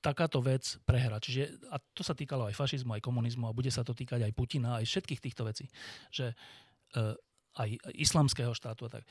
takáto 0.00 0.38
vec 0.38 0.78
prehra. 0.86 1.18
Čiže, 1.18 1.66
a 1.74 1.82
to 1.90 2.06
sa 2.06 2.14
týkalo 2.14 2.46
aj 2.46 2.54
fašizmu, 2.54 2.94
aj 2.94 3.02
komunizmu 3.02 3.50
a 3.50 3.56
bude 3.56 3.74
sa 3.74 3.82
to 3.82 3.90
týkať 3.90 4.22
aj 4.22 4.32
Putina, 4.38 4.78
aj 4.78 4.86
všetkých 4.86 5.18
týchto 5.18 5.42
vecí. 5.42 5.66
Že 6.14 6.30
e, 6.30 6.34
aj 7.58 7.68
islamského 7.98 8.54
štátu 8.54 8.86
a 8.86 8.90
tak 9.00 9.02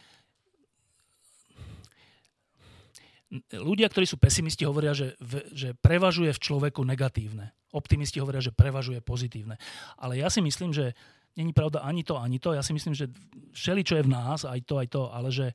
ľudia, 3.51 3.87
ktorí 3.89 4.05
sú 4.07 4.19
pesimisti, 4.19 4.67
hovoria, 4.67 4.95
že, 4.95 5.15
že 5.51 5.73
prevažuje 5.77 6.31
v 6.31 6.43
človeku 6.43 6.81
negatívne. 6.83 7.51
Optimisti 7.75 8.19
hovoria, 8.23 8.43
že 8.43 8.55
prevažuje 8.55 9.03
pozitívne. 9.03 9.59
Ale 9.99 10.19
ja 10.19 10.31
si 10.31 10.39
myslím, 10.39 10.71
že 10.71 10.95
není 11.35 11.51
pravda 11.51 11.83
ani 11.83 12.03
to, 12.03 12.15
ani 12.15 12.39
to. 12.39 12.55
Ja 12.55 12.63
si 12.63 12.71
myslím, 12.71 12.95
že 12.95 13.11
všeli, 13.51 13.81
čo 13.83 13.99
je 13.99 14.07
v 14.07 14.13
nás, 14.13 14.47
aj 14.47 14.59
to, 14.63 14.79
aj 14.79 14.87
to, 14.87 15.03
ale 15.11 15.29
že 15.29 15.47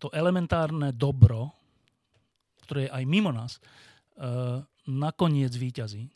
to 0.00 0.08
elementárne 0.12 0.92
dobro, 0.92 1.52
ktoré 2.64 2.88
je 2.88 2.94
aj 2.96 3.04
mimo 3.04 3.32
nás, 3.32 3.60
uh, 3.60 4.60
nakoniec 4.88 5.52
výťazí. 5.52 6.08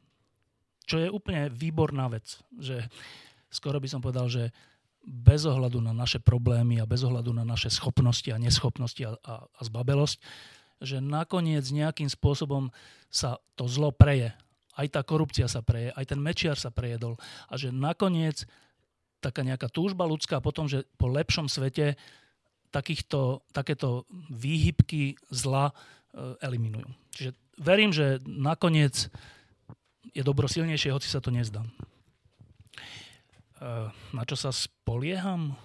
Čo 0.89 0.97
je 1.05 1.13
úplne 1.13 1.53
výborná 1.53 2.09
vec. 2.09 2.41
Že 2.57 2.85
skoro 3.53 3.77
by 3.77 3.89
som 3.89 4.01
povedal, 4.01 4.29
že 4.33 4.49
bez 5.09 5.49
ohľadu 5.49 5.81
na 5.81 5.97
naše 5.97 6.21
problémy 6.21 6.85
a 6.85 6.89
bez 6.89 7.01
ohľadu 7.01 7.33
na 7.33 7.49
naše 7.49 7.73
schopnosti 7.73 8.29
a 8.29 8.37
neschopnosti 8.37 9.01
a, 9.01 9.17
a, 9.25 9.35
a 9.49 9.61
zbabelosť, 9.65 10.21
že 10.85 11.01
nakoniec 11.01 11.65
nejakým 11.73 12.13
spôsobom 12.13 12.69
sa 13.09 13.41
to 13.57 13.65
zlo 13.65 13.89
preje. 13.89 14.37
Aj 14.79 14.87
tá 14.87 15.01
korupcia 15.03 15.49
sa 15.49 15.65
preje, 15.65 15.91
aj 15.97 16.15
ten 16.15 16.21
mečiar 16.21 16.55
sa 16.61 16.71
prejedol. 16.71 17.19
A 17.51 17.57
že 17.57 17.73
nakoniec 17.73 18.47
taká 19.19 19.43
nejaká 19.43 19.67
túžba 19.67 20.07
ľudská 20.07 20.39
potom, 20.39 20.71
že 20.71 20.87
po 21.01 21.11
lepšom 21.11 21.51
svete 21.51 21.99
takýchto, 22.71 23.43
takéto 23.51 24.07
výhybky 24.31 25.19
zla 25.33 25.73
e, 25.73 25.75
eliminujú. 26.45 26.87
Čiže 27.17 27.31
verím, 27.59 27.91
že 27.91 28.23
nakoniec 28.23 29.11
je 30.15 30.23
dobro 30.23 30.47
silnejšie, 30.47 30.95
hoci 30.95 31.09
sa 31.11 31.19
to 31.19 31.35
nezdá. 31.35 31.67
Eh, 33.59 33.91
na 34.15 34.23
čo 34.23 34.39
sa 34.39 34.55
spolieham? 34.55 35.59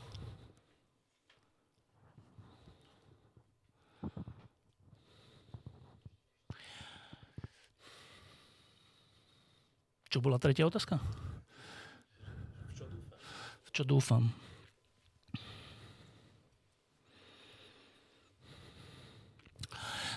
Čo 10.10 10.18
bola 10.26 10.42
tretia 10.42 10.66
otázka? 10.66 10.98
V 13.62 13.70
čo 13.70 13.86
dúfam? 13.86 14.34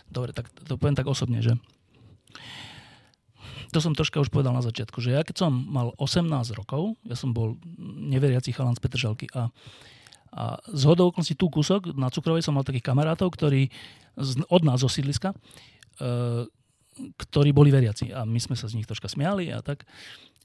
Dobre, 0.09 0.33
tak 0.33 0.49
to 0.65 0.81
poviem 0.81 0.97
tak 0.97 1.13
osobne, 1.13 1.45
že 1.45 1.53
to 3.77 3.85
som 3.85 3.93
troška 3.93 4.25
už 4.25 4.33
povedal 4.33 4.57
na 4.57 4.65
začiatku, 4.65 5.05
že 5.05 5.13
ja 5.13 5.21
keď 5.21 5.45
som 5.45 5.53
mal 5.53 5.93
18 6.01 6.25
rokov, 6.57 6.97
ja 7.05 7.13
som 7.13 7.37
bol 7.37 7.61
neveriaci 8.09 8.57
chalan 8.57 8.73
z 8.73 8.81
Petržalky 8.81 9.29
a, 9.37 9.53
a 10.33 10.57
z 10.73 10.83
hodou 10.89 11.13
okolností 11.13 11.37
kúsok 11.37 11.93
na 11.93 12.09
Cukrovej 12.09 12.41
som 12.41 12.57
mal 12.57 12.65
takých 12.65 12.89
kamarátov, 12.89 13.37
ktorí 13.37 13.69
od 14.49 14.63
nás 14.65 14.81
zo 14.81 14.89
sídliska, 14.89 15.37
e, 16.01 16.49
ktorí 17.21 17.53
boli 17.53 17.69
veriaci 17.69 18.17
a 18.17 18.25
my 18.25 18.41
sme 18.41 18.57
sa 18.57 18.65
z 18.65 18.81
nich 18.81 18.89
troška 18.89 19.13
smiali 19.13 19.53
a 19.53 19.61
tak. 19.61 19.85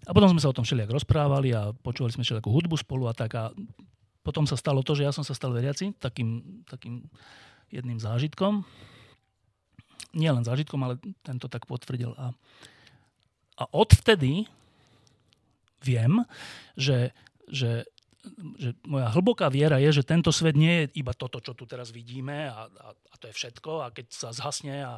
A 0.03 0.11
potom 0.11 0.27
sme 0.27 0.43
sa 0.43 0.51
o 0.51 0.57
tom 0.57 0.67
všelijak 0.67 0.91
rozprávali 0.91 1.55
a 1.55 1.71
počúvali 1.71 2.11
sme 2.11 2.27
všelijakú 2.27 2.51
hudbu 2.51 2.75
spolu 2.83 3.07
a 3.07 3.15
tak 3.15 3.31
a 3.39 3.55
potom 4.27 4.43
sa 4.43 4.59
stalo 4.59 4.83
to, 4.83 4.91
že 4.91 5.07
ja 5.07 5.15
som 5.15 5.23
sa 5.23 5.31
stal 5.31 5.55
veriaci 5.55 5.95
takým, 5.95 6.43
takým 6.67 7.07
jedným 7.71 7.95
zážitkom. 7.95 8.67
Nie 10.19 10.35
len 10.35 10.43
zážitkom, 10.43 10.83
ale 10.83 10.99
tento 11.23 11.47
tak 11.47 11.63
potvrdil. 11.63 12.11
A, 12.19 12.35
a 13.61 13.69
odvtedy 13.69 14.49
viem, 15.85 16.25
že, 16.73 17.13
že, 17.45 17.85
že 18.57 18.73
moja 18.89 19.13
hlboká 19.13 19.53
viera 19.53 19.77
je, 19.77 20.01
že 20.01 20.07
tento 20.09 20.33
svet 20.33 20.57
nie 20.57 20.85
je 20.89 21.05
iba 21.05 21.13
toto, 21.13 21.37
čo 21.37 21.53
tu 21.53 21.69
teraz 21.69 21.93
vidíme 21.93 22.49
a, 22.49 22.65
a, 22.65 22.87
a 22.97 23.15
to 23.21 23.29
je 23.29 23.37
všetko 23.37 23.85
a 23.85 23.93
keď 23.93 24.05
sa 24.09 24.29
zhasne 24.33 24.81
a 24.81 24.93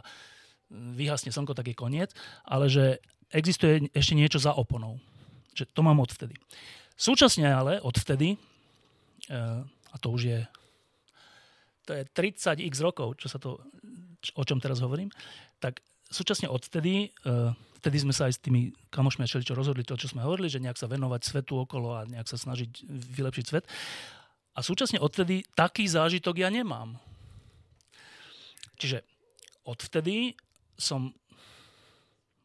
vyhasne 0.72 1.36
slnko, 1.36 1.52
tak 1.52 1.68
je 1.70 1.76
koniec, 1.76 2.16
ale 2.48 2.72
že 2.72 3.04
existuje 3.36 3.92
ešte 3.92 4.16
niečo 4.16 4.40
za 4.40 4.56
oponou. 4.56 4.98
Že 5.54 5.70
to 5.70 5.82
mám 5.86 6.00
odvtedy. 6.02 6.34
Súčasne 6.98 7.52
ale 7.52 7.78
odvtedy, 7.84 8.34
e, 8.34 8.38
a 9.66 9.96
to 10.02 10.08
už 10.10 10.22
je, 10.26 10.40
to 11.86 11.94
je 11.94 12.04
30x 12.16 12.80
rokov, 12.82 13.20
čo 13.22 13.28
sa 13.30 13.38
to, 13.38 13.62
o 14.34 14.44
čom 14.48 14.58
teraz 14.58 14.82
hovorím, 14.82 15.14
tak 15.62 15.84
súčasne 16.14 16.48
odtedy, 16.48 17.10
uh, 17.26 17.50
vtedy 17.84 18.00
sme 18.00 18.16
sa 18.16 18.32
aj 18.32 18.40
s 18.40 18.44
tými 18.44 18.72
kamošmi 18.88 19.28
čo 19.28 19.52
rozhodli 19.52 19.84
to, 19.84 20.00
čo 20.00 20.08
sme 20.08 20.24
hovorili, 20.24 20.48
že 20.48 20.64
nejak 20.64 20.80
sa 20.80 20.88
venovať 20.88 21.20
svetu 21.20 21.68
okolo 21.68 22.00
a 22.00 22.08
nejak 22.08 22.32
sa 22.32 22.40
snažiť 22.40 22.88
vylepšiť 22.88 23.46
svet. 23.46 23.68
A 24.56 24.64
súčasne 24.64 25.04
odtedy 25.04 25.44
taký 25.52 25.84
zážitok 25.84 26.40
ja 26.40 26.48
nemám. 26.48 26.96
Čiže 28.80 29.04
odvtedy 29.68 30.32
som 30.80 31.12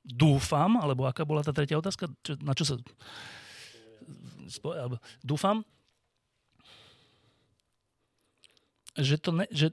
dúfam, 0.03 0.75
alebo 0.75 1.07
aká 1.07 1.23
bola 1.23 1.47
tá 1.47 1.55
tretia 1.55 1.79
otázka, 1.79 2.11
čo, 2.27 2.35
na 2.43 2.59
čo 2.59 2.67
sa... 2.67 2.75
Dúfam, 5.23 5.63
že 8.99 9.15
to 9.23 9.31
ne, 9.31 9.47
že, 9.55 9.71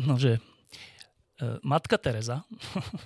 no, 0.00 0.20
že 0.20 0.36
uh, 0.36 1.60
matka 1.64 1.96
Teresa, 1.96 2.44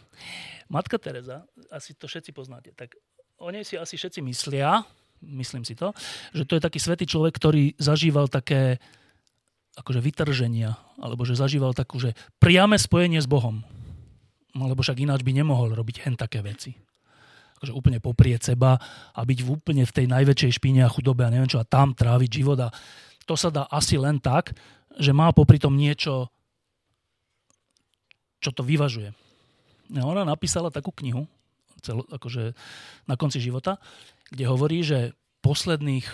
matka 0.75 0.99
Teresa, 0.99 1.47
asi 1.71 1.95
to 1.95 2.11
všetci 2.11 2.31
poznáte, 2.35 2.71
tak 2.75 2.99
o 3.41 3.49
nej 3.51 3.63
si 3.63 3.79
asi 3.79 3.97
všetci 3.97 4.21
myslia, 4.27 4.83
myslím 5.23 5.65
si 5.65 5.77
to, 5.77 5.93
že 6.33 6.45
to 6.49 6.57
je 6.57 6.63
taký 6.65 6.79
svetý 6.81 7.05
človek, 7.07 7.37
ktorý 7.37 7.77
zažíval 7.77 8.29
také 8.29 8.81
akože 9.79 10.01
vytrženia, 10.03 10.75
alebo 10.99 11.23
že 11.23 11.39
zažíval 11.39 11.73
takú, 11.73 12.03
že 12.03 12.13
priame 12.43 12.77
spojenie 12.77 13.23
s 13.23 13.31
Bohom. 13.31 13.63
No, 14.51 14.67
lebo 14.67 14.83
však 14.83 15.07
ináč 15.07 15.23
by 15.23 15.31
nemohol 15.31 15.71
robiť 15.79 16.03
hen 16.05 16.19
také 16.19 16.43
veci. 16.43 16.75
Akože 17.61 17.77
úplne 17.77 18.03
poprieť 18.03 18.53
seba 18.53 18.75
a 19.15 19.21
byť 19.23 19.39
v 19.47 19.49
úplne 19.53 19.85
v 19.87 19.95
tej 19.95 20.07
najväčšej 20.11 20.59
špine 20.59 20.83
a 20.83 20.91
chudobe 20.91 21.23
a 21.23 21.31
neviem 21.31 21.47
čo 21.47 21.63
a 21.63 21.69
tam 21.69 21.95
tráviť 21.95 22.31
život 22.43 22.59
a 22.67 22.69
to 23.29 23.39
sa 23.39 23.53
dá 23.53 23.69
asi 23.71 23.95
len 23.95 24.19
tak, 24.19 24.51
že 24.99 25.15
má 25.15 25.31
popri 25.31 25.61
tom 25.63 25.79
niečo 25.79 26.35
čo 28.41 28.51
to 28.51 28.65
vyvažuje. 28.65 29.13
A 29.95 30.03
ona 30.03 30.25
napísala 30.25 30.73
takú 30.73 30.91
knihu, 31.05 31.29
celo, 31.85 32.05
akože 32.09 32.57
na 33.05 33.15
konci 33.17 33.41
života, 33.41 33.77
kde 34.33 34.45
hovorí, 34.49 34.81
že 34.81 35.13
posledných, 35.45 36.07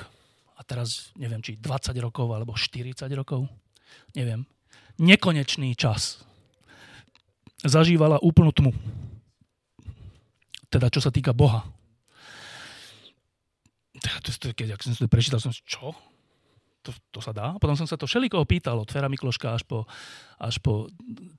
a 0.56 0.60
teraz 0.64 1.12
neviem, 1.14 1.42
či 1.42 1.58
20 1.58 1.92
rokov 2.02 2.26
alebo 2.30 2.54
40 2.54 3.06
rokov, 3.14 3.46
neviem, 4.14 4.46
nekonečný 4.96 5.76
čas 5.76 6.24
zažívala 7.60 8.20
úplnú 8.22 8.52
tmu. 8.52 8.72
Teda 10.72 10.90
čo 10.90 11.00
sa 11.04 11.12
týka 11.12 11.36
Boha. 11.36 11.64
Keď 13.96 14.82
som 14.82 14.92
to 14.92 15.08
prečítal, 15.08 15.40
som 15.40 15.52
čo? 15.52 15.94
To, 16.86 16.94
to 17.10 17.18
sa 17.18 17.34
dá. 17.34 17.58
Potom 17.58 17.74
som 17.74 17.90
sa 17.90 17.98
to 17.98 18.06
všelikoho 18.06 18.46
pýtal, 18.46 18.78
od 18.78 18.86
Fera 18.86 19.10
Mikloška 19.10 19.58
až 19.58 19.66
po, 19.66 19.90
až 20.38 20.62
po 20.62 20.86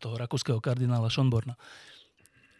toho 0.03 0.19
rakúskeho 0.19 0.59
kardinála 0.59 1.07
Schonborna. 1.07 1.55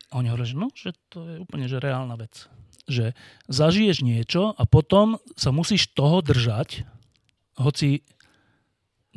A 0.07 0.23
oni 0.23 0.31
hovorili, 0.31 0.55
že 0.55 0.55
no, 0.55 0.67
že 0.71 0.95
to 1.11 1.27
je 1.27 1.35
úplne 1.43 1.67
že 1.67 1.83
reálna 1.83 2.15
vec. 2.15 2.47
Že 2.87 3.11
zažiješ 3.51 4.07
niečo 4.07 4.55
a 4.55 4.63
potom 4.63 5.19
sa 5.35 5.51
musíš 5.51 5.91
toho 5.91 6.23
držať, 6.23 6.87
hoci 7.59 8.07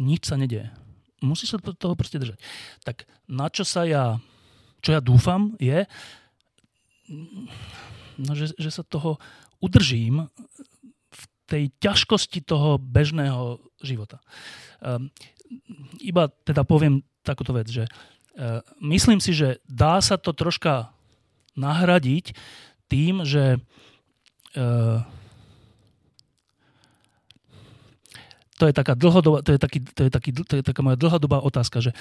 nič 0.02 0.26
sa 0.26 0.34
nedieje. 0.34 0.74
Musíš 1.22 1.54
sa 1.54 1.58
toho 1.62 1.94
proste 1.94 2.18
držať. 2.18 2.42
Tak 2.82 3.06
na 3.30 3.46
čo 3.52 3.62
sa 3.62 3.86
ja, 3.86 4.18
čo 4.82 4.96
ja 4.96 5.00
dúfam, 5.04 5.54
je, 5.62 5.86
no, 8.18 8.32
že, 8.34 8.50
že 8.58 8.70
sa 8.72 8.82
toho 8.82 9.20
udržím 9.60 10.26
tej 11.50 11.74
ťažkosti 11.82 12.46
toho 12.46 12.78
bežného 12.78 13.58
života. 13.82 14.22
Um, 14.78 15.10
iba 15.98 16.30
teda 16.46 16.62
poviem 16.62 17.02
takúto 17.26 17.50
vec, 17.50 17.66
že 17.66 17.90
uh, 17.90 18.62
myslím 18.78 19.18
si, 19.18 19.34
že 19.34 19.58
dá 19.66 19.98
sa 19.98 20.14
to 20.14 20.30
troška 20.30 20.94
nahradiť 21.58 22.38
tým, 22.86 23.26
že 23.26 23.58
uh, 24.54 25.02
to 28.60 28.68
je 28.68 28.74
taká 28.76 28.94
dlhodobá, 28.94 29.42
to 29.42 29.56
je, 29.56 29.58
taký, 29.58 29.82
to 29.82 30.06
je, 30.06 30.10
taký, 30.12 30.30
to 30.36 30.54
je 30.60 30.62
taká 30.62 30.84
moja 30.84 31.00
dlhodobá 31.00 31.40
otázka, 31.40 31.80
že 31.80 31.96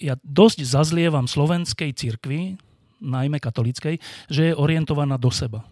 ja 0.00 0.16
dosť 0.24 0.64
zazlievam 0.64 1.28
slovenskej 1.28 1.92
cirkvi, 1.92 2.56
najmä 3.04 3.36
katolíckej, 3.38 4.00
že 4.32 4.42
je 4.50 4.54
orientovaná 4.56 5.20
do 5.20 5.28
seba. 5.28 5.68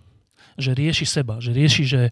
Že 0.61 0.77
rieši 0.77 1.07
seba, 1.09 1.41
že 1.41 1.57
rieši, 1.57 1.85
že 1.89 2.03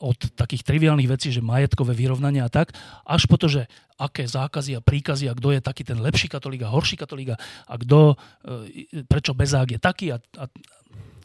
od 0.00 0.18
takých 0.40 0.64
triviálnych 0.64 1.10
vecí, 1.10 1.28
že 1.28 1.44
majetkové 1.44 1.92
vyrovnanie 1.92 2.40
a 2.40 2.48
tak, 2.48 2.72
až 3.04 3.28
po 3.28 3.36
to, 3.36 3.52
že 3.52 3.68
aké 4.00 4.24
zákazy 4.24 4.74
a 4.74 4.80
príkazy 4.80 5.28
a 5.28 5.36
kto 5.36 5.52
je 5.52 5.60
taký 5.60 5.84
ten 5.84 6.00
lepší 6.00 6.32
katolík 6.32 6.64
a 6.64 6.72
horší 6.72 6.96
katolík 6.96 7.36
a 7.36 7.74
kto, 7.76 8.16
eh, 8.16 9.04
prečo 9.04 9.36
bezák 9.36 9.76
je 9.76 9.80
taký 9.80 10.06
a, 10.16 10.18
a 10.40 10.44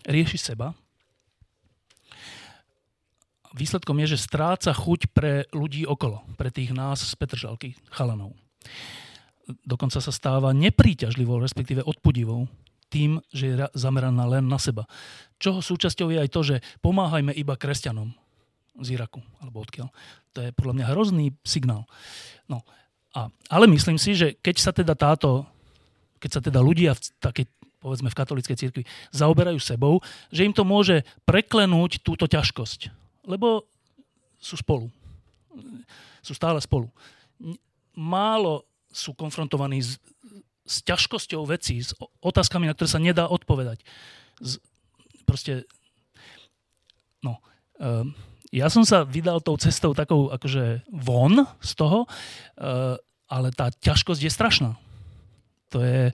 rieši 0.06 0.38
seba. 0.38 0.76
Výsledkom 3.56 3.98
je, 4.06 4.14
že 4.14 4.26
stráca 4.30 4.70
chuť 4.76 5.10
pre 5.10 5.50
ľudí 5.50 5.88
okolo, 5.88 6.22
pre 6.38 6.54
tých 6.54 6.70
nás 6.70 7.02
z 7.02 7.14
Petržalky, 7.18 7.74
chalanov. 7.90 8.38
Dokonca 9.66 9.98
sa 9.98 10.14
stáva 10.14 10.54
nepríťažlivou, 10.54 11.41
respektíve 11.41 11.82
odpudivou 11.82 12.46
tým, 12.90 13.22
že 13.30 13.44
je 13.49 13.56
zameraná 13.78 14.26
len 14.26 14.45
na 14.49 14.57
seba. 14.57 14.90
Čoho 15.38 15.61
súčasťou 15.61 16.10
je 16.11 16.20
aj 16.20 16.30
to, 16.34 16.41
že 16.44 16.56
pomáhajme 16.84 17.32
iba 17.32 17.56
kresťanom 17.56 18.11
z 18.82 18.98
Iraku, 18.98 19.22
alebo 19.40 19.61
odkiaľ. 19.64 19.88
To 20.36 20.40
je 20.44 20.49
podľa 20.56 20.74
mňa 20.82 20.86
hrozný 20.91 21.26
signál. 21.45 21.86
No, 22.49 22.66
a, 23.14 23.30
ale 23.49 23.66
myslím 23.70 23.98
si, 23.98 24.14
že 24.18 24.38
keď 24.41 24.56
sa 24.57 24.72
teda 24.74 24.94
táto, 24.94 25.45
keď 26.20 26.30
sa 26.30 26.41
teda 26.44 26.60
ľudia 26.60 26.94
v 26.94 27.02
takej, 27.22 27.45
povedzme 27.80 28.11
v 28.11 28.20
katolíckej 28.20 28.57
cirkvi 28.60 28.84
zaoberajú 29.16 29.60
sebou, 29.61 30.03
že 30.30 30.44
im 30.44 30.53
to 30.53 30.68
môže 30.68 31.07
preklenúť 31.24 32.03
túto 32.03 32.28
ťažkosť. 32.28 32.91
Lebo 33.26 33.64
sú 34.40 34.56
spolu. 34.60 34.88
Sú 36.24 36.36
stále 36.36 36.60
spolu. 36.64 36.88
Málo 37.95 38.64
sú 38.90 39.14
konfrontovaní 39.14 39.86
s, 39.86 40.02
s 40.70 40.86
ťažkosťou 40.86 41.41
vecí, 41.50 41.82
s 41.82 41.98
otázkami, 42.22 42.70
na 42.70 42.78
ktoré 42.78 42.90
sa 42.94 43.02
nedá 43.02 43.26
odpovedať. 43.26 43.82
Z, 44.38 44.62
proste, 45.26 45.66
no, 47.26 47.41
um, 47.82 48.14
ja 48.54 48.70
som 48.70 48.86
sa 48.86 49.02
vydal 49.02 49.41
tou 49.41 49.58
cestou 49.58 49.98
takou 49.98 50.30
akože 50.30 50.86
von 50.94 51.50
z 51.58 51.72
toho, 51.74 52.06
uh, 52.06 52.94
ale 53.26 53.50
tá 53.50 53.74
ťažkosť 53.74 54.22
je 54.22 54.32
strašná. 54.32 54.72
To 55.74 55.82
je... 55.82 56.14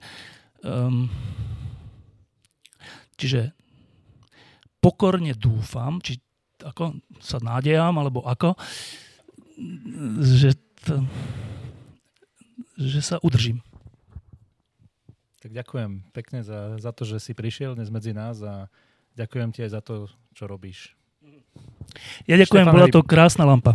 Um, 0.64 1.12
čiže 3.20 3.52
pokorne 4.80 5.36
dúfam, 5.36 6.00
či 6.00 6.20
ako 6.60 7.00
sa 7.20 7.40
nádejam, 7.40 7.96
alebo 7.96 8.24
ako, 8.24 8.56
že, 10.20 10.56
to, 10.84 11.04
že 12.80 13.00
sa 13.04 13.16
udržím. 13.20 13.60
Tak 15.46 15.54
ďakujem 15.54 16.02
pekne 16.10 16.42
za, 16.42 16.74
za 16.74 16.90
to, 16.90 17.06
že 17.06 17.22
si 17.22 17.30
prišiel 17.30 17.78
dnes 17.78 17.86
medzi 17.86 18.10
nás 18.10 18.42
a 18.42 18.66
ďakujem 19.14 19.54
ti 19.54 19.62
aj 19.62 19.78
za 19.78 19.80
to, 19.86 20.10
čo 20.34 20.50
robíš. 20.50 20.98
Ja 22.26 22.34
ďakujem, 22.34 22.66
Štefan 22.66 22.74
bola 22.74 22.90
to 22.90 23.06
krásna 23.06 23.46
lampa. 23.46 23.70